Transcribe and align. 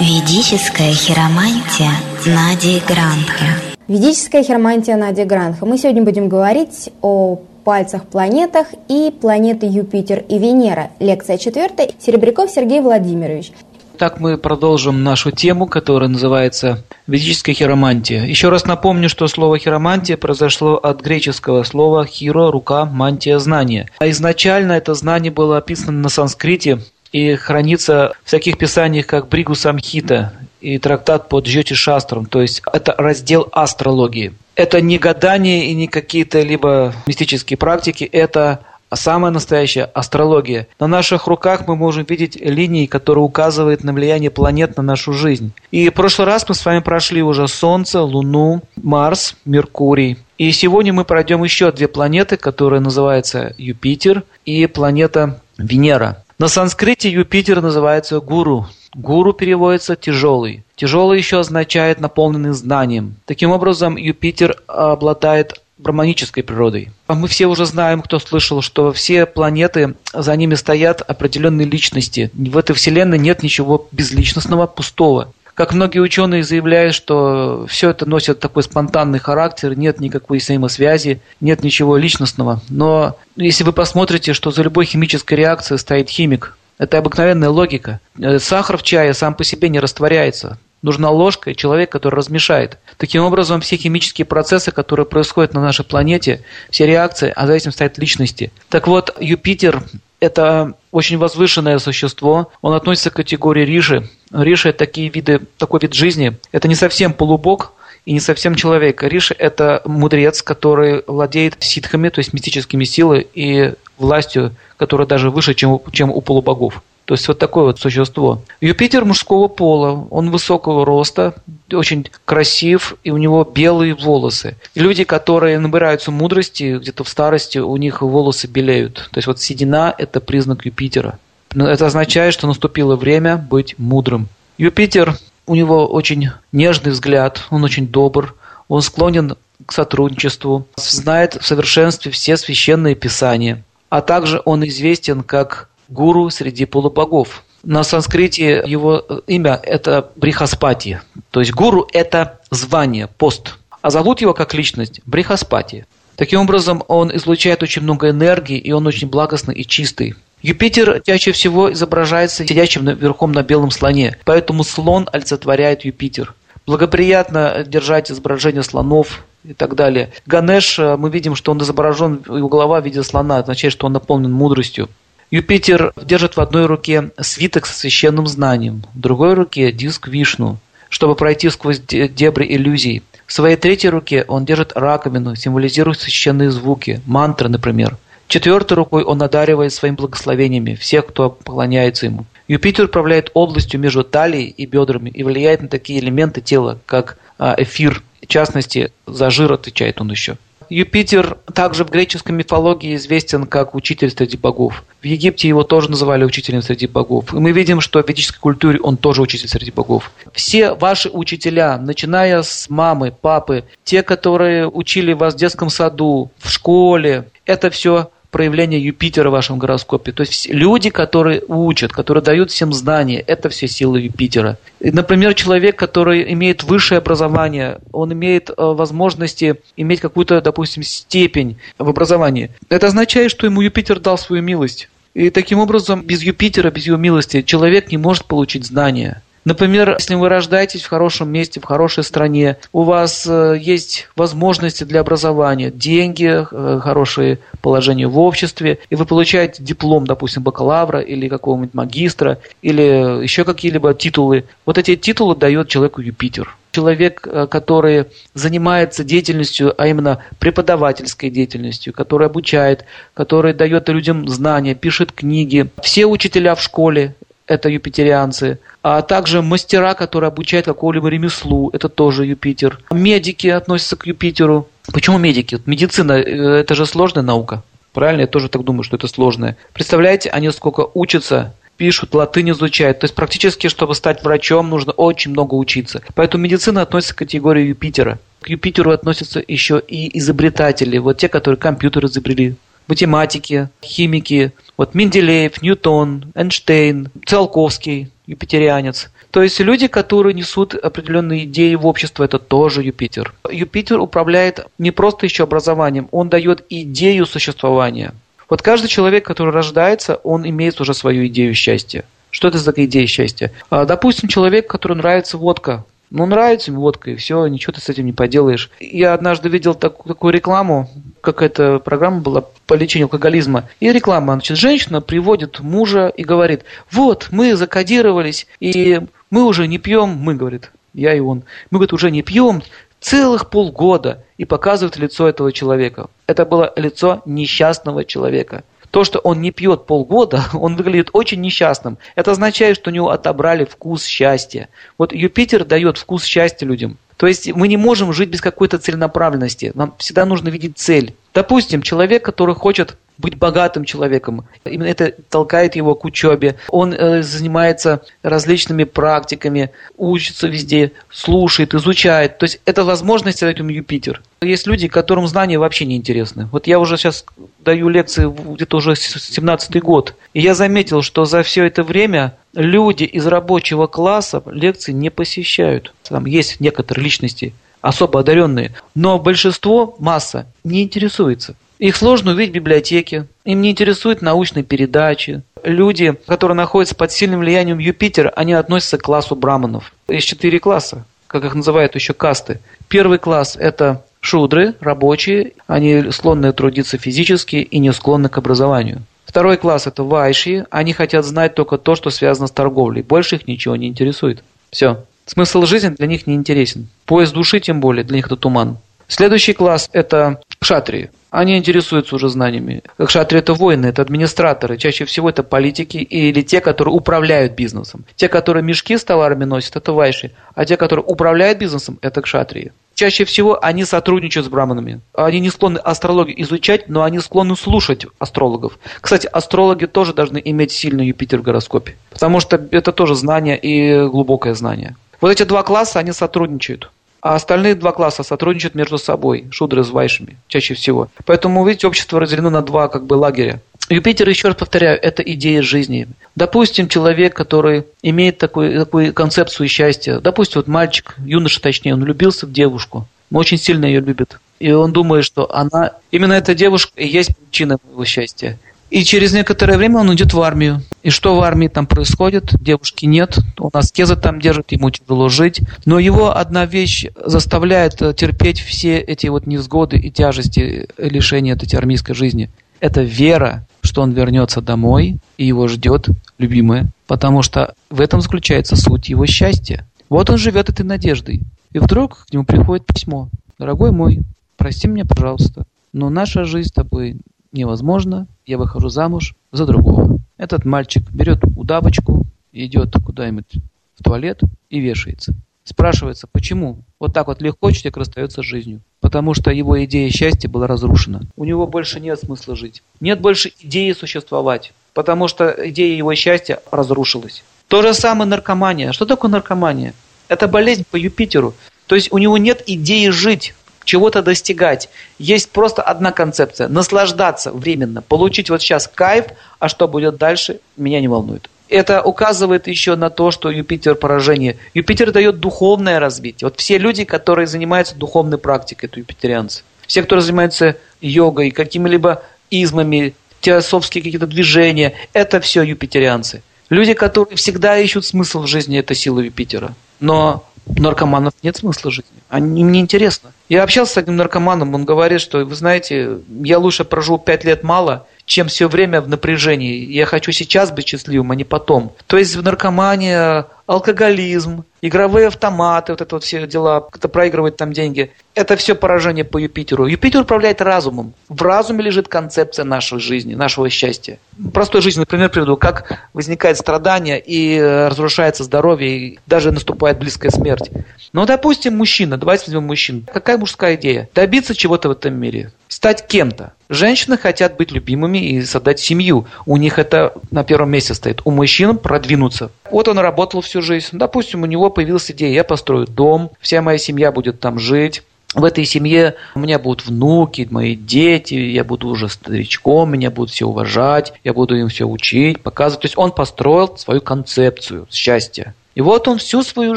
Ведическая 0.00 0.92
хиромантия 0.92 1.92
Нади 2.26 2.80
Грандха. 2.80 3.44
Ведическая 3.86 4.42
хиромантия 4.42 4.96
Нади 4.96 5.24
Грандха. 5.24 5.66
Мы 5.66 5.78
сегодня 5.78 6.02
будем 6.02 6.28
говорить 6.28 6.90
о 7.00 7.36
пальцах 7.64 8.04
планетах 8.04 8.66
и 8.88 9.14
планеты 9.18 9.66
Юпитер 9.66 10.24
и 10.28 10.38
Венера. 10.38 10.90
Лекция 10.98 11.38
четвертая. 11.38 11.90
Серебряков 12.00 12.50
Сергей 12.50 12.80
Владимирович. 12.80 13.52
Так 13.96 14.18
мы 14.18 14.36
продолжим 14.36 15.04
нашу 15.04 15.30
тему, 15.30 15.66
которая 15.66 16.08
называется 16.08 16.82
«Ведическая 17.06 17.52
хиромантия». 17.52 18.24
Еще 18.24 18.48
раз 18.48 18.64
напомню, 18.64 19.08
что 19.08 19.28
слово 19.28 19.58
«хиромантия» 19.58 20.16
произошло 20.16 20.74
от 20.74 21.00
греческого 21.00 21.62
слова 21.62 22.04
«хиро»– 22.04 22.50
«рука», 22.52 22.86
«мантия»– 22.86 23.38
«знание». 23.38 23.88
А 24.00 24.10
изначально 24.10 24.72
это 24.72 24.94
знание 24.94 25.30
было 25.30 25.58
описано 25.58 25.92
на 25.92 26.08
санскрите 26.08 26.80
и 27.14 27.36
хранится 27.36 28.12
в 28.24 28.30
таких 28.30 28.58
писаниях, 28.58 29.06
как 29.06 29.28
Бригу 29.28 29.54
Самхита 29.54 30.32
и 30.60 30.78
трактат 30.78 31.28
под 31.28 31.46
Джоти 31.46 31.74
Шастром, 31.74 32.26
то 32.26 32.42
есть 32.42 32.60
это 32.72 32.92
раздел 32.98 33.48
астрологии. 33.52 34.34
Это 34.56 34.80
не 34.80 34.98
гадание 34.98 35.66
и 35.66 35.74
не 35.74 35.86
какие-то 35.86 36.40
либо 36.40 36.92
мистические 37.06 37.56
практики, 37.56 38.02
это 38.02 38.64
самая 38.92 39.30
настоящая 39.30 39.84
астрология. 39.84 40.66
На 40.80 40.88
наших 40.88 41.28
руках 41.28 41.68
мы 41.68 41.76
можем 41.76 42.04
видеть 42.04 42.34
линии, 42.34 42.86
которые 42.86 43.22
указывают 43.22 43.84
на 43.84 43.92
влияние 43.92 44.30
планет 44.30 44.76
на 44.76 44.82
нашу 44.82 45.12
жизнь. 45.12 45.52
И 45.70 45.90
в 45.90 45.92
прошлый 45.92 46.26
раз 46.26 46.48
мы 46.48 46.56
с 46.56 46.64
вами 46.64 46.80
прошли 46.80 47.22
уже 47.22 47.46
Солнце, 47.46 48.02
Луну, 48.02 48.62
Марс, 48.74 49.36
Меркурий. 49.44 50.18
И 50.36 50.50
сегодня 50.50 50.92
мы 50.92 51.04
пройдем 51.04 51.44
еще 51.44 51.70
две 51.70 51.86
планеты, 51.86 52.36
которые 52.36 52.80
называются 52.80 53.54
Юпитер 53.56 54.24
и 54.44 54.66
планета 54.66 55.40
Венера. 55.58 56.23
На 56.38 56.48
санскрите 56.48 57.10
Юпитер 57.10 57.62
называется 57.62 58.18
гуру. 58.18 58.66
Гуру 58.92 59.32
переводится 59.32 59.94
тяжелый. 59.94 60.64
Тяжелый 60.74 61.18
еще 61.18 61.38
означает 61.38 62.00
наполненный 62.00 62.52
знанием. 62.52 63.14
Таким 63.24 63.52
образом, 63.52 63.96
Юпитер 63.96 64.56
обладает 64.66 65.60
браманической 65.78 66.42
природой. 66.42 66.90
А 67.06 67.14
мы 67.14 67.28
все 67.28 67.46
уже 67.46 67.66
знаем, 67.66 68.02
кто 68.02 68.18
слышал, 68.18 68.62
что 68.62 68.92
все 68.92 69.26
планеты, 69.26 69.94
за 70.12 70.34
ними 70.36 70.54
стоят 70.54 71.02
определенные 71.02 71.68
личности. 71.68 72.30
В 72.32 72.56
этой 72.56 72.74
вселенной 72.74 73.18
нет 73.18 73.42
ничего 73.44 73.86
безличностного, 73.92 74.66
пустого. 74.66 75.32
Как 75.54 75.72
многие 75.72 76.00
ученые 76.00 76.42
заявляют, 76.42 76.94
что 76.94 77.66
все 77.68 77.90
это 77.90 78.06
носит 78.06 78.40
такой 78.40 78.64
спонтанный 78.64 79.20
характер, 79.20 79.78
нет 79.78 80.00
никакой 80.00 80.38
взаимосвязи, 80.38 81.20
нет 81.40 81.62
ничего 81.62 81.96
личностного. 81.96 82.60
Но 82.68 83.16
если 83.36 83.62
вы 83.62 83.72
посмотрите, 83.72 84.32
что 84.32 84.50
за 84.50 84.62
любой 84.62 84.84
химической 84.84 85.34
реакцией 85.34 85.78
стоит 85.78 86.08
химик, 86.08 86.56
это 86.78 86.98
обыкновенная 86.98 87.50
логика. 87.50 88.00
Э, 88.18 88.40
сахар 88.40 88.78
в 88.78 88.82
чае 88.82 89.14
сам 89.14 89.34
по 89.34 89.44
себе 89.44 89.68
не 89.68 89.78
растворяется. 89.78 90.58
Нужна 90.82 91.08
ложка 91.08 91.50
и 91.50 91.56
человек, 91.56 91.90
который 91.90 92.16
размешает. 92.16 92.78
Таким 92.98 93.22
образом, 93.22 93.60
все 93.60 93.76
химические 93.76 94.26
процессы, 94.26 94.70
которые 94.70 95.06
происходят 95.06 95.54
на 95.54 95.62
нашей 95.62 95.84
планете, 95.84 96.42
все 96.70 96.86
реакции, 96.86 97.32
а 97.34 97.46
за 97.46 97.54
этим 97.54 97.72
стоят 97.72 97.96
личности. 97.96 98.52
Так 98.68 98.86
вот, 98.86 99.16
Юпитер 99.18 99.82
это 100.24 100.74
очень 100.90 101.18
возвышенное 101.18 101.78
существо. 101.78 102.50
Он 102.62 102.74
относится 102.74 103.10
к 103.10 103.14
категории 103.14 103.64
Риши. 103.64 104.08
Риши– 104.32 104.68
это 104.70 104.78
такие 104.78 105.08
виды, 105.08 105.40
такой 105.58 105.80
вид 105.80 105.94
жизни. 105.94 106.36
Это 106.52 106.68
не 106.68 106.74
совсем 106.74 107.12
полубог, 107.12 107.72
и 108.06 108.12
не 108.12 108.20
совсем 108.20 108.54
человек. 108.54 109.02
Риши– 109.02 109.34
это 109.38 109.80
мудрец, 109.84 110.42
который 110.42 111.02
владеет 111.06 111.56
ситхами, 111.60 112.10
то 112.10 112.18
есть 112.18 112.32
мистическими 112.32 112.84
силами 112.84 113.26
и 113.34 113.74
властью, 113.96 114.54
которая 114.76 115.06
даже 115.06 115.30
выше, 115.30 115.54
чем, 115.54 115.80
чем 115.92 116.10
у 116.10 116.20
полубогов. 116.20 116.82
То 117.04 117.14
есть 117.14 117.28
вот 117.28 117.38
такое 117.38 117.64
вот 117.64 117.78
существо. 117.78 118.42
Юпитер 118.60 119.04
мужского 119.04 119.48
пола, 119.48 120.06
он 120.10 120.30
высокого 120.30 120.86
роста, 120.86 121.34
очень 121.70 122.08
красив, 122.24 122.96
и 123.04 123.10
у 123.10 123.18
него 123.18 123.44
белые 123.44 123.94
волосы. 123.94 124.56
И 124.74 124.80
люди, 124.80 125.04
которые 125.04 125.58
набираются 125.58 126.10
мудрости, 126.10 126.78
где-то 126.78 127.04
в 127.04 127.08
старости, 127.08 127.58
у 127.58 127.76
них 127.76 128.00
волосы 128.00 128.46
белеют. 128.46 129.08
То 129.12 129.18
есть 129.18 129.26
вот 129.26 129.40
седина– 129.40 129.94
это 129.98 130.20
признак 130.20 130.64
Юпитера. 130.64 131.18
Это 131.54 131.86
означает, 131.86 132.32
что 132.32 132.46
наступило 132.46 132.96
время 132.96 133.36
быть 133.36 133.78
мудрым. 133.78 134.28
Юпитер, 134.56 135.16
у 135.46 135.54
него 135.54 135.86
очень 135.86 136.30
нежный 136.52 136.92
взгляд, 136.92 137.44
он 137.50 137.64
очень 137.64 137.86
добр, 137.86 138.34
он 138.68 138.80
склонен 138.82 139.36
к 139.66 139.72
сотрудничеству, 139.72 140.66
знает 140.76 141.34
в 141.40 141.46
совершенстве 141.46 142.10
все 142.10 142.36
священные 142.36 142.94
писания, 142.94 143.62
а 143.88 144.00
также 144.00 144.40
он 144.44 144.66
известен 144.66 145.22
как 145.22 145.68
гуру 145.88 146.30
среди 146.30 146.64
полубогов. 146.64 147.44
На 147.62 147.82
санскрите 147.82 148.62
его 148.66 149.04
э, 149.08 149.20
имя– 149.26 149.58
это 149.62 150.10
Брихаспати. 150.16 151.00
То 151.30 151.40
есть 151.40 151.52
гуру– 151.52 151.88
это 151.92 152.40
звание, 152.50 153.06
пост. 153.06 153.56
А 153.80 153.90
зовут 153.90 154.20
его 154.20 154.34
как 154.34 154.54
личность 154.54 155.00
Брихаспати. 155.06 155.86
Таким 156.16 156.40
образом, 156.40 156.82
он 156.88 157.14
излучает 157.16 157.62
очень 157.62 157.82
много 157.82 158.10
энергии, 158.10 158.58
и 158.58 158.72
он 158.72 158.86
очень 158.86 159.08
благостный 159.08 159.54
и 159.54 159.66
чистый. 159.66 160.14
Юпитер 160.42 161.00
чаще 161.00 161.32
всего 161.32 161.72
изображается 161.72 162.46
сидящим 162.46 162.84
верхом 162.84 163.32
на 163.32 163.42
белом 163.42 163.70
слоне, 163.70 164.18
поэтому 164.26 164.62
слон 164.62 165.08
олицетворяет 165.10 165.86
Юпитер. 165.86 166.34
Благоприятно 166.66 167.64
держать 167.66 168.10
изображение 168.10 168.62
слонов 168.62 169.24
и 169.42 169.54
так 169.54 169.74
далее. 169.74 170.12
Ганеш, 170.26 170.78
э, 170.78 170.96
мы 170.96 171.10
видим, 171.10 171.34
что 171.34 171.52
он 171.52 171.62
изображен, 171.62 172.22
его 172.26 172.48
голова 172.48 172.80
в 172.80 172.84
виде 172.84 173.02
слона, 173.02 173.38
означает, 173.38 173.72
что 173.72 173.86
он 173.86 173.92
наполнен 173.92 174.32
мудростью. 174.32 174.88
Юпитер 175.34 175.92
держит 176.00 176.36
в 176.36 176.40
одной 176.40 176.66
руке 176.66 177.10
свиток 177.20 177.66
со 177.66 177.74
священным 177.74 178.28
знанием, 178.28 178.84
в 178.94 179.00
другой 179.00 179.34
руке 179.34 179.72
диск 179.72 180.06
Вишну, 180.06 180.58
чтобы 180.88 181.16
пройти 181.16 181.50
сквозь 181.50 181.80
дебри 181.80 182.46
иллюзий. 182.54 183.02
В 183.26 183.32
своей 183.32 183.56
третьей 183.56 183.90
руке 183.90 184.24
он 184.28 184.44
держит 184.44 184.74
раковину, 184.76 185.34
символизирует 185.34 185.98
священные 185.98 186.52
звуки, 186.52 187.00
мантры, 187.04 187.48
например. 187.48 187.96
Четвертой 188.28 188.76
рукой 188.76 189.02
он 189.02 189.20
одаривает 189.24 189.72
своими 189.72 189.96
благословениями 189.96 190.76
всех, 190.76 191.06
кто 191.06 191.30
поклоняется 191.30 192.06
ему. 192.06 192.26
Юпитер 192.46 192.84
управляет 192.84 193.32
областью 193.34 193.80
между 193.80 194.04
талией 194.04 194.50
и 194.50 194.66
бедрами 194.66 195.10
и 195.10 195.24
влияет 195.24 195.62
на 195.62 195.68
такие 195.68 195.98
элементы 195.98 196.42
тела, 196.42 196.78
как 196.86 197.18
а, 197.40 197.56
эфир. 197.58 198.04
В 198.22 198.28
частности, 198.28 198.92
за 199.08 199.30
жир 199.30 199.52
отвечает 199.52 200.00
он 200.00 200.12
еще. 200.12 200.36
Юпитер 200.68 201.38
также 201.52 201.84
в 201.84 201.90
греческой 201.90 202.34
мифологии 202.34 202.96
известен 202.96 203.46
как 203.46 203.74
учитель 203.74 204.10
среди 204.10 204.36
богов. 204.36 204.84
В 205.02 205.06
Египте 205.06 205.48
его 205.48 205.62
тоже 205.62 205.90
называли 205.90 206.24
учителем 206.24 206.62
среди 206.62 206.86
богов. 206.86 207.32
И 207.32 207.36
мы 207.36 207.52
видим, 207.52 207.80
что 207.80 208.02
в 208.02 208.08
ведической 208.08 208.40
культуре 208.40 208.80
он 208.80 208.96
тоже 208.96 209.22
учитель 209.22 209.48
среди 209.48 209.70
богов. 209.70 210.10
Все 210.32 210.74
ваши 210.74 211.10
учителя, 211.10 211.78
начиная 211.78 212.42
с 212.42 212.68
мамы, 212.70 213.12
папы, 213.12 213.64
те, 213.84 214.02
которые 214.02 214.68
учили 214.68 215.12
вас 215.12 215.34
в 215.34 215.36
детском 215.38 215.70
саду, 215.70 216.30
в 216.38 216.50
школе, 216.50 217.28
это 217.46 217.70
все 217.70 218.10
проявление 218.34 218.84
Юпитера 218.84 219.28
в 219.28 219.32
вашем 219.32 219.60
гороскопе. 219.60 220.10
То 220.10 220.22
есть 220.22 220.48
люди, 220.48 220.90
которые 220.90 221.40
учат, 221.46 221.92
которые 221.92 222.20
дают 222.20 222.50
всем 222.50 222.72
знания, 222.72 223.20
это 223.20 223.48
все 223.48 223.68
силы 223.68 224.00
Юпитера. 224.00 224.58
И, 224.80 224.90
например, 224.90 225.34
человек, 225.34 225.76
который 225.76 226.32
имеет 226.32 226.64
высшее 226.64 226.98
образование, 226.98 227.78
он 227.92 228.12
имеет 228.12 228.50
э, 228.50 228.54
возможности 228.56 229.54
иметь 229.76 230.00
какую-то, 230.00 230.40
допустим, 230.40 230.82
степень 230.82 231.58
в 231.78 231.88
образовании. 231.88 232.50
Это 232.70 232.88
означает, 232.88 233.30
что 233.30 233.46
ему 233.46 233.60
Юпитер 233.60 234.00
дал 234.00 234.18
свою 234.18 234.42
милость. 234.42 234.88
И 235.14 235.30
таким 235.30 235.60
образом, 235.60 236.02
без 236.02 236.20
Юпитера, 236.24 236.72
без 236.72 236.88
его 236.88 236.96
милости, 236.96 237.42
человек 237.42 237.92
не 237.92 237.98
может 237.98 238.24
получить 238.24 238.66
знания. 238.66 239.22
Например, 239.44 239.96
если 239.98 240.14
вы 240.14 240.28
рождаетесь 240.28 240.82
в 240.82 240.88
хорошем 240.88 241.30
месте, 241.30 241.60
в 241.60 241.64
хорошей 241.64 242.02
стране, 242.02 242.56
у 242.72 242.82
вас 242.82 243.26
э, 243.26 243.56
есть 243.60 244.08
возможности 244.16 244.84
для 244.84 245.00
образования, 245.00 245.70
деньги, 245.70 246.46
э, 246.50 246.80
хорошее 246.82 247.38
положение 247.60 248.08
в 248.08 248.18
обществе, 248.18 248.78
и 248.88 248.94
вы 248.94 249.04
получаете 249.04 249.62
диплом, 249.62 250.06
допустим, 250.06 250.42
бакалавра 250.42 251.00
или 251.00 251.28
какого-нибудь 251.28 251.74
магистра, 251.74 252.38
или 252.62 253.22
еще 253.22 253.44
какие-либо 253.44 253.92
титулы. 253.92 254.44
Вот 254.64 254.78
эти 254.78 254.96
титулы 254.96 255.36
дает 255.36 255.68
человеку 255.68 256.00
Юпитер 256.00 256.56
человек, 256.74 257.28
э, 257.30 257.46
который 257.46 258.06
занимается 258.34 259.04
деятельностью, 259.04 259.74
а 259.80 259.86
именно 259.86 260.18
преподавательской 260.40 261.30
деятельностью, 261.30 261.92
который 261.92 262.26
обучает, 262.26 262.84
который 263.14 263.54
дает 263.54 263.88
людям 263.88 264.28
знания, 264.28 264.74
пишет 264.74 265.12
книги. 265.12 265.68
Все 265.82 266.06
учителя 266.06 266.54
в 266.56 266.60
школе 266.60 267.14
это 267.46 267.68
юпитерианцы, 267.68 268.58
а 268.84 269.00
также 269.00 269.40
мастера, 269.40 269.94
которые 269.94 270.28
обучают 270.28 270.66
какому-либо 270.66 271.08
ремеслу, 271.08 271.70
это 271.72 271.88
тоже 271.88 272.26
Юпитер. 272.26 272.78
Медики 272.90 273.46
относятся 273.46 273.96
к 273.96 274.06
Юпитеру. 274.06 274.68
Почему 274.92 275.16
медики? 275.16 275.58
Медицина 275.64 276.12
э,– 276.12 276.60
это 276.60 276.74
же 276.74 276.84
сложная 276.84 277.22
наука. 277.22 277.62
Правильно? 277.94 278.20
Я 278.20 278.26
тоже 278.26 278.50
так 278.50 278.62
думаю, 278.62 278.82
что 278.82 278.96
это 278.96 279.08
сложное. 279.08 279.56
Представляете, 279.72 280.28
они 280.28 280.50
сколько 280.50 280.86
учатся, 280.92 281.54
пишут, 281.78 282.14
латынь 282.14 282.50
изучают. 282.50 282.98
То 282.98 283.04
есть 283.06 283.14
практически, 283.14 283.68
чтобы 283.68 283.94
стать 283.94 284.22
врачом, 284.22 284.68
нужно 284.68 284.92
очень 284.92 285.30
много 285.30 285.54
учиться. 285.54 286.02
Поэтому 286.14 286.44
медицина 286.44 286.82
относится 286.82 287.14
к 287.14 287.18
категории 287.18 287.68
Юпитера. 287.68 288.18
К 288.42 288.50
Юпитеру 288.50 288.90
относятся 288.90 289.42
еще 289.48 289.80
и 289.88 290.18
изобретатели. 290.18 290.98
Вот 290.98 291.16
те, 291.16 291.30
которые 291.30 291.56
компьютер 291.56 292.04
изобрели, 292.04 292.56
математики, 292.86 293.70
химики, 293.82 294.52
вот 294.76 294.94
Менделеев, 294.94 295.62
Ньютон, 295.62 296.32
Эйнштейн, 296.34 297.08
Циолковский. 297.24 298.10
Юпитерианец. 298.26 299.10
То 299.30 299.42
есть 299.42 299.60
люди, 299.60 299.86
которые 299.86 300.34
несут 300.34 300.74
определенные 300.74 301.44
идеи 301.44 301.74
в 301.74 301.86
общество, 301.86 302.24
это 302.24 302.38
тоже 302.38 302.82
Юпитер. 302.82 303.34
Юпитер 303.50 304.00
управляет 304.00 304.66
не 304.78 304.90
просто 304.90 305.26
еще 305.26 305.42
образованием, 305.44 306.08
он 306.10 306.28
дает 306.28 306.64
идею 306.70 307.26
существования. 307.26 308.14
Вот 308.48 308.62
каждый 308.62 308.88
человек, 308.88 309.24
который 309.24 309.52
рождается, 309.52 310.16
он 310.16 310.48
имеет 310.48 310.80
уже 310.80 310.94
свою 310.94 311.26
идею 311.26 311.54
счастья. 311.54 312.04
Что 312.30 312.48
это 312.48 312.58
за 312.58 312.72
идея 312.76 313.06
счастья? 313.06 313.52
А, 313.70 313.84
допустим, 313.84 314.28
человек, 314.28 314.66
которому 314.66 314.98
нравится 314.98 315.38
водка, 315.38 315.84
ну, 316.14 316.26
нравится 316.26 316.70
ему 316.70 316.80
водка, 316.80 317.10
и 317.10 317.16
все, 317.16 317.44
ничего 317.48 317.72
ты 317.72 317.80
с 317.80 317.88
этим 317.88 318.06
не 318.06 318.12
поделаешь. 318.12 318.70
Я 318.78 319.14
однажды 319.14 319.48
видел 319.48 319.74
так, 319.74 320.04
такую 320.04 320.32
рекламу, 320.32 320.88
какая-то 321.20 321.80
программа 321.80 322.20
была 322.20 322.44
по 322.66 322.74
лечению 322.74 323.06
алкоголизма. 323.06 323.68
И 323.80 323.90
реклама, 323.92 324.34
значит, 324.34 324.56
женщина 324.56 325.00
приводит 325.00 325.58
мужа 325.58 326.06
и 326.06 326.22
говорит, 326.22 326.62
вот, 326.92 327.30
мы 327.32 327.56
закодировались, 327.56 328.46
и 328.60 329.00
мы 329.30 329.44
уже 329.44 329.66
не 329.66 329.78
пьем, 329.78 330.10
мы, 330.10 330.36
говорит, 330.36 330.70
я 330.92 331.12
и 331.14 331.18
он, 331.18 331.42
мы, 331.72 331.78
говорит, 331.78 331.92
уже 331.92 332.12
не 332.12 332.22
пьем 332.22 332.62
целых 333.00 333.50
полгода, 333.50 334.24
и 334.38 334.44
показывает 334.44 334.96
лицо 334.96 335.28
этого 335.28 335.50
человека. 335.52 336.06
Это 336.28 336.44
было 336.44 336.72
лицо 336.76 337.22
несчастного 337.26 338.04
человека. 338.04 338.62
То, 338.94 339.02
что 339.02 339.18
он 339.18 339.40
не 339.40 339.50
пьет 339.50 339.86
полгода, 339.86 340.44
он 340.52 340.76
выглядит 340.76 341.10
очень 341.12 341.40
несчастным. 341.40 341.98
Это 342.14 342.30
означает, 342.30 342.76
что 342.76 342.90
у 342.90 342.92
него 342.92 343.10
отобрали 343.10 343.64
вкус 343.64 344.04
счастья. 344.04 344.68
Вот 344.98 345.12
Юпитер 345.12 345.64
дает 345.64 345.98
вкус 345.98 346.22
счастья 346.22 346.64
людям. 346.64 346.96
То 347.16 347.26
есть 347.26 347.52
мы 347.52 347.66
не 347.66 347.76
можем 347.76 348.12
жить 348.12 348.28
без 348.28 348.40
какой-то 348.40 348.78
целенаправленности. 348.78 349.72
Нам 349.74 349.94
всегда 349.98 350.24
нужно 350.24 350.48
видеть 350.48 350.78
цель. 350.78 351.16
Допустим, 351.32 351.82
человек, 351.82 352.24
который 352.24 352.54
хочет 352.54 352.96
быть 353.18 353.36
богатым 353.36 353.84
человеком. 353.84 354.46
Именно 354.64 354.88
это 354.88 355.12
толкает 355.28 355.76
его 355.76 355.94
к 355.94 356.04
учебе. 356.04 356.56
Он 356.68 356.92
э, 356.92 357.22
занимается 357.22 358.02
различными 358.22 358.84
практиками, 358.84 359.70
учится 359.96 360.48
везде, 360.48 360.92
слушает, 361.10 361.74
изучает. 361.74 362.38
То 362.38 362.44
есть 362.44 362.60
это 362.64 362.84
возможность 362.84 363.40
дать 363.40 363.58
ему 363.58 363.70
Юпитер. 363.70 364.22
Есть 364.42 364.66
люди, 364.66 364.88
которым 364.88 365.26
знания 365.26 365.58
вообще 365.58 365.86
не 365.86 365.96
интересны. 365.96 366.48
Вот 366.50 366.66
я 366.66 366.78
уже 366.78 366.96
сейчас 366.96 367.24
даю 367.60 367.88
лекции 367.88 368.26
где-то 368.26 368.76
уже 368.78 368.92
17-й 368.92 369.80
год. 369.80 370.14
И 370.32 370.40
я 370.40 370.54
заметил, 370.54 371.02
что 371.02 371.24
за 371.24 371.42
все 371.42 371.64
это 371.64 371.82
время 371.82 372.36
люди 372.52 373.04
из 373.04 373.26
рабочего 373.26 373.86
класса 373.86 374.42
лекции 374.46 374.92
не 374.92 375.10
посещают. 375.10 375.94
Там 376.02 376.26
есть 376.26 376.60
некоторые 376.60 377.04
личности, 377.04 377.54
особо 377.80 378.20
одаренные. 378.20 378.74
Но 378.94 379.18
большинство, 379.18 379.94
масса, 379.98 380.46
не 380.64 380.82
интересуется. 380.82 381.54
Их 381.84 381.96
сложно 381.96 382.30
увидеть 382.30 382.52
в 382.52 382.54
библиотеке, 382.54 383.26
им 383.44 383.60
не 383.60 383.70
интересуют 383.70 384.22
научные 384.22 384.64
передачи. 384.64 385.42
Люди, 385.62 386.14
которые 386.26 386.56
находятся 386.56 386.94
под 386.94 387.12
сильным 387.12 387.40
влиянием 387.40 387.76
Юпитера, 387.76 388.30
они 388.30 388.54
относятся 388.54 388.96
к 388.96 389.02
классу 389.02 389.36
браманов. 389.36 389.92
Есть 390.08 390.26
четыре 390.26 390.60
класса, 390.60 391.04
как 391.26 391.44
их 391.44 391.54
называют 391.54 391.94
еще 391.94 392.14
касты. 392.14 392.60
Первый 392.88 393.18
класс– 393.18 393.54
это 393.60 394.02
шудры, 394.20 394.72
рабочие, 394.80 395.52
они 395.66 396.10
склонны 396.10 396.54
трудиться 396.54 396.96
физически 396.96 397.56
и 397.56 397.78
не 397.78 397.92
склонны 397.92 398.30
к 398.30 398.38
образованию. 398.38 399.02
Второй 399.26 399.58
класс– 399.58 399.86
это 399.86 400.04
вайши, 400.04 400.64
они 400.70 400.94
хотят 400.94 401.26
знать 401.26 401.54
только 401.54 401.76
то, 401.76 401.96
что 401.96 402.08
связано 402.08 402.46
с 402.46 402.50
торговлей, 402.50 403.02
больше 403.02 403.36
их 403.36 403.46
ничего 403.46 403.76
не 403.76 403.88
интересует. 403.88 404.42
Все. 404.70 405.04
Смысл 405.26 405.66
жизни 405.66 405.90
для 405.90 406.06
них 406.06 406.26
не 406.26 406.32
интересен. 406.32 406.88
Поиск 407.04 407.34
души, 407.34 407.60
тем 407.60 407.82
более, 407.82 408.04
для 408.04 408.16
них 408.16 408.24
это 408.24 408.36
туман. 408.36 408.78
Следующий 409.06 409.52
класс– 409.52 409.90
это 409.92 410.40
шатрии. 410.64 411.10
Они 411.30 411.56
интересуются 411.58 412.14
уже 412.14 412.28
знаниями. 412.28 412.82
Шатрии– 413.08 413.38
это 413.40 413.54
воины, 413.54 413.86
это 413.86 414.02
администраторы. 414.02 414.78
Чаще 414.78 415.04
всего 415.04 415.28
это 415.28 415.42
политики 415.42 415.96
или 415.96 416.42
те, 416.42 416.60
которые 416.60 416.94
управляют 416.94 417.54
бизнесом. 417.54 418.04
Те, 418.14 418.28
которые 418.28 418.62
мешки 418.62 418.96
с 418.96 419.04
товарами 419.04 419.44
носят– 419.44 419.76
это 419.76 419.92
вайши. 419.92 420.30
А 420.54 420.64
те, 420.64 420.76
которые 420.76 421.04
управляют 421.04 421.58
бизнесом– 421.58 421.98
это 422.02 422.22
кшатрии. 422.22 422.72
Чаще 422.94 423.24
всего 423.24 423.58
они 423.62 423.84
сотрудничают 423.84 424.46
с 424.46 424.48
браманами. 424.48 425.00
Они 425.14 425.40
не 425.40 425.50
склонны 425.50 425.78
астрологию 425.78 426.40
изучать, 426.42 426.88
но 426.88 427.02
они 427.02 427.18
склонны 427.18 427.56
слушать 427.56 428.06
астрологов. 428.20 428.78
Кстати, 429.00 429.26
астрологи 429.26 429.86
тоже 429.86 430.14
должны 430.14 430.40
иметь 430.44 430.70
сильный 430.70 431.06
Юпитер 431.06 431.40
в 431.40 431.42
гороскопе, 431.42 431.96
потому 432.10 432.38
что 432.38 432.64
это 432.70 432.92
тоже 432.92 433.16
знание 433.16 433.58
и 433.58 434.06
глубокое 434.08 434.54
знание. 434.54 434.94
Вот 435.20 435.32
эти 435.32 435.42
два 435.42 435.64
класса, 435.64 435.98
они 435.98 436.12
сотрудничают. 436.12 436.90
А 437.24 437.36
остальные 437.36 437.76
два 437.76 437.92
класса 437.92 438.22
сотрудничают 438.22 438.74
между 438.74 438.98
собой, 438.98 439.46
шудры 439.50 439.82
с 439.82 439.88
вайшами, 439.88 440.36
чаще 440.46 440.74
всего. 440.74 441.08
Поэтому, 441.24 441.66
видите, 441.66 441.86
общество 441.86 442.20
разделено 442.20 442.50
на 442.50 442.60
два 442.60 442.88
как 442.88 443.06
бы 443.06 443.14
лагеря. 443.14 443.62
Юпитер, 443.88 444.28
еще 444.28 444.48
раз 444.48 444.58
повторяю, 444.58 444.98
это 445.00 445.22
идея 445.22 445.62
жизни. 445.62 446.06
Допустим, 446.36 446.86
человек, 446.86 447.34
который 447.34 447.86
имеет 448.02 448.36
такую, 448.36 448.78
такую 448.78 449.14
концепцию 449.14 449.68
счастья, 449.68 450.20
допустим, 450.20 450.60
вот 450.60 450.68
мальчик, 450.68 451.16
юноша 451.24 451.62
точнее, 451.62 451.94
он 451.94 452.02
влюбился 452.04 452.46
в 452.46 452.52
девушку, 452.52 453.08
он 453.30 453.38
очень 453.38 453.56
сильно 453.56 453.86
ее 453.86 454.00
любит. 454.00 454.38
И 454.58 454.70
он 454.72 454.92
думает, 454.92 455.24
что 455.24 455.50
она, 455.50 455.92
именно 456.10 456.34
эта 456.34 456.54
девушка 456.54 456.92
и 457.00 457.08
есть 457.08 457.30
причина 457.34 457.78
его 457.90 458.04
счастья. 458.04 458.58
И 458.94 459.02
через 459.02 459.32
некоторое 459.32 459.76
время 459.76 459.98
он 459.98 460.14
идет 460.14 460.34
в 460.34 460.40
армию. 460.40 460.80
И 461.02 461.10
что 461.10 461.34
в 461.34 461.40
армии 461.40 461.66
там 461.66 461.84
происходит? 461.84 462.54
Девушки 462.62 463.06
нет, 463.06 463.40
он 463.58 463.70
аскеза 463.72 464.14
там 464.14 464.40
держит, 464.40 464.70
ему 464.70 464.88
тяжело 464.88 465.28
жить. 465.28 465.62
Но 465.84 465.98
его 465.98 466.36
одна 466.36 466.64
вещь 466.64 467.06
заставляет 467.16 468.00
э, 468.00 468.14
терпеть 468.14 468.60
все 468.60 469.00
эти 469.00 469.26
вот 469.26 469.48
невзгоды 469.48 469.96
и 469.96 470.12
тяжести 470.12 470.86
лишения 470.96 471.54
от 471.54 471.64
этой 471.64 471.74
армейской 471.74 472.14
жизни. 472.14 472.50
Это 472.78 473.02
вера, 473.02 473.66
что 473.80 474.00
он 474.00 474.12
вернется 474.12 474.60
домой 474.60 475.18
и 475.38 475.44
его 475.44 475.66
ждет 475.66 476.06
любимая. 476.38 476.86
Потому 477.08 477.42
что 477.42 477.74
в 477.90 478.00
этом 478.00 478.20
заключается 478.20 478.76
суть 478.76 479.08
его 479.08 479.26
счастья. 479.26 479.88
Вот 480.08 480.30
он 480.30 480.38
живет 480.38 480.68
этой 480.68 480.86
надеждой. 480.86 481.42
И 481.72 481.80
вдруг 481.80 482.26
к 482.28 482.32
нему 482.32 482.44
приходит 482.44 482.86
письмо. 482.86 483.28
«Дорогой 483.58 483.90
мой, 483.90 484.20
прости 484.56 484.86
меня, 484.86 485.04
пожалуйста, 485.04 485.64
но 485.92 486.10
наша 486.10 486.44
жизнь 486.44 486.68
с 486.68 486.72
тобой 486.72 487.16
невозможно, 487.54 488.26
я 488.44 488.58
выхожу 488.58 488.88
замуж 488.88 489.34
за 489.52 489.64
другого. 489.66 490.18
Этот 490.36 490.64
мальчик 490.64 491.10
берет 491.10 491.40
удавочку, 491.56 492.26
идет 492.52 492.94
куда-нибудь 493.04 493.52
в 493.98 494.02
туалет 494.02 494.40
и 494.68 494.80
вешается. 494.80 495.34
Спрашивается, 495.64 496.26
почему 496.30 496.80
вот 497.00 497.14
так 497.14 497.26
вот 497.26 497.40
легко 497.40 497.70
человек 497.70 497.96
расстается 497.96 498.42
с 498.42 498.44
жизнью? 498.44 498.82
Потому 499.00 499.32
что 499.32 499.50
его 499.50 499.82
идея 499.84 500.10
счастья 500.10 500.48
была 500.48 500.66
разрушена. 500.66 501.22
У 501.36 501.44
него 501.44 501.66
больше 501.66 502.00
нет 502.00 502.20
смысла 502.20 502.54
жить. 502.54 502.82
Нет 503.00 503.20
больше 503.20 503.50
идеи 503.60 503.92
существовать, 503.92 504.74
потому 504.92 505.26
что 505.26 505.54
идея 505.70 505.96
его 505.96 506.14
счастья 506.14 506.60
разрушилась. 506.70 507.44
То 507.68 507.80
же 507.80 507.94
самое 507.94 508.28
наркомания. 508.28 508.92
Что 508.92 509.06
такое 509.06 509.30
наркомания? 509.30 509.94
Это 510.28 510.48
болезнь 510.48 510.84
по 510.90 510.96
Юпитеру. 510.96 511.54
То 511.86 511.94
есть 511.94 512.12
у 512.12 512.18
него 512.18 512.36
нет 512.36 512.62
идеи 512.66 513.08
жить 513.08 513.54
чего-то 513.84 514.22
достигать. 514.22 514.88
Есть 515.18 515.50
просто 515.50 515.82
одна 515.82 516.12
концепция– 516.12 516.68
наслаждаться 516.68 517.52
временно, 517.52 518.02
получить 518.02 518.50
вот 518.50 518.62
сейчас 518.62 518.88
кайф, 518.92 519.26
а 519.58 519.68
что 519.68 519.88
будет 519.88 520.16
дальше, 520.16 520.60
меня 520.76 521.00
не 521.00 521.08
волнует. 521.08 521.48
Это 521.68 522.02
указывает 522.02 522.66
еще 522.66 522.94
на 522.94 523.10
то, 523.10 523.30
что 523.30 523.50
Юпитер 523.50 523.94
поражение. 523.94 524.58
Юпитер 524.74 525.12
дает 525.12 525.40
духовное 525.40 525.98
развитие. 525.98 526.48
Вот 526.48 526.58
все 526.58 526.78
люди, 526.78 527.04
которые 527.04 527.46
занимаются 527.46 527.96
духовной 527.96 528.38
практикой, 528.38 528.86
это 528.86 529.00
юпитерианцы. 529.00 529.62
Все, 529.86 530.02
кто 530.02 530.20
занимается 530.20 530.76
йогой, 531.00 531.50
какими-либо 531.50 532.22
измами, 532.50 533.14
теософские 533.40 534.02
какие-то 534.02 534.26
движения, 534.26 534.94
это 535.12 535.40
все 535.40 535.62
юпитерианцы. 535.62 536.42
Люди, 536.70 536.94
которые 536.94 537.36
всегда 537.36 537.78
ищут 537.78 538.04
смысл 538.04 538.42
в 538.42 538.46
жизни, 538.46 538.78
это 538.78 538.94
сила 538.94 539.20
Юпитера. 539.20 539.74
Но 540.00 540.44
наркоманов 540.66 541.34
нет 541.42 541.56
смысла 541.56 541.90
жизни. 541.90 542.10
Они, 542.28 542.62
им 542.62 542.72
не 542.72 542.80
интересно. 542.80 543.32
Я 543.48 543.62
общался 543.62 543.94
с 543.94 543.96
одним 543.98 544.16
наркоманом, 544.16 544.74
он 544.74 544.84
говорит, 544.84 545.20
что, 545.20 545.44
вы 545.44 545.54
знаете, 545.54 546.18
я 546.42 546.58
лучше 546.58 546.84
прожил 546.84 547.18
пять 547.18 547.44
лет 547.44 547.62
мало, 547.62 548.06
чем 548.26 548.48
все 548.48 548.68
время 548.68 549.00
в 549.00 549.08
напряжении. 549.08 549.84
Я 549.84 550.06
хочу 550.06 550.32
сейчас 550.32 550.70
быть 550.70 550.88
счастливым, 550.88 551.30
а 551.30 551.36
не 551.36 551.44
потом. 551.44 551.92
То 552.06 552.16
есть 552.16 552.36
в 552.36 552.42
наркомании 552.42 553.44
алкоголизм, 553.66 554.64
игровые 554.82 555.28
автоматы, 555.28 555.92
вот 555.92 556.00
это 556.02 556.16
вот 556.16 556.24
все 556.24 556.46
дела, 556.46 556.80
кто 556.80 557.08
проигрывает 557.08 557.56
там 557.56 557.72
деньги. 557.72 558.12
Это 558.34 558.56
все 558.56 558.74
поражение 558.74 559.24
по 559.24 559.38
Юпитеру. 559.38 559.86
Юпитер 559.86 560.22
управляет 560.22 560.60
разумом. 560.60 561.14
В 561.28 561.40
разуме 561.40 561.82
лежит 561.82 562.08
концепция 562.08 562.64
нашей 562.64 562.98
жизни, 562.98 563.34
нашего 563.34 563.70
счастья. 563.70 564.18
Простой 564.52 564.82
жизни, 564.82 565.00
например, 565.00 565.30
приведу, 565.30 565.56
как 565.56 566.08
возникает 566.12 566.58
страдание 566.58 567.20
и 567.20 567.56
э, 567.56 567.88
разрушается 567.88 568.44
здоровье, 568.44 568.98
и 568.98 569.18
даже 569.26 569.50
наступает 569.50 569.98
близкая 569.98 570.30
смерть. 570.30 570.70
Ну, 571.12 571.24
допустим, 571.24 571.76
мужчина, 571.76 572.18
давайте 572.18 572.46
возьмем 572.46 572.64
мужчин. 572.64 573.06
Какая 573.12 573.33
мужская 573.38 573.76
идея? 573.76 574.08
Добиться 574.14 574.54
чего-то 574.54 574.88
в 574.88 574.92
этом 574.92 575.14
мире. 575.14 575.52
Стать 575.68 576.06
кем-то. 576.06 576.52
Женщины 576.68 577.16
хотят 577.16 577.56
быть 577.56 577.72
любимыми 577.72 578.18
и 578.18 578.42
создать 578.42 578.80
семью. 578.80 579.26
У 579.46 579.56
них 579.56 579.78
это 579.78 580.14
на 580.30 580.44
первом 580.44 580.70
месте 580.70 580.94
стоит. 580.94 581.20
У 581.24 581.30
мужчин 581.30 581.78
продвинуться. 581.78 582.50
Вот 582.70 582.88
он 582.88 582.98
работал 582.98 583.40
всю 583.40 583.62
жизнь. 583.62 583.88
Допустим, 583.92 584.42
у 584.42 584.46
него 584.46 584.70
появилась 584.70 585.10
идея, 585.10 585.32
я 585.32 585.44
построю 585.44 585.86
дом, 585.86 586.30
вся 586.40 586.62
моя 586.62 586.78
семья 586.78 587.12
будет 587.12 587.40
там 587.40 587.58
жить, 587.58 588.02
в 588.34 588.42
этой 588.42 588.64
семье 588.64 589.14
у 589.36 589.38
меня 589.38 589.60
будут 589.60 589.86
внуки, 589.86 590.48
мои 590.50 590.74
дети, 590.74 591.34
я 591.34 591.62
буду 591.62 591.88
уже 591.88 592.08
старичком, 592.08 592.90
меня 592.92 593.10
будут 593.10 593.30
все 593.30 593.46
уважать, 593.46 594.12
я 594.24 594.32
буду 594.32 594.56
им 594.56 594.68
все 594.68 594.86
учить, 594.86 595.40
показывать. 595.40 595.82
То 595.82 595.86
есть 595.86 595.98
он 595.98 596.10
построил 596.10 596.76
свою 596.76 597.00
концепцию 597.00 597.86
счастья. 597.92 598.54
И 598.74 598.80
вот 598.80 599.06
он 599.08 599.18
всю 599.18 599.42
свою 599.42 599.76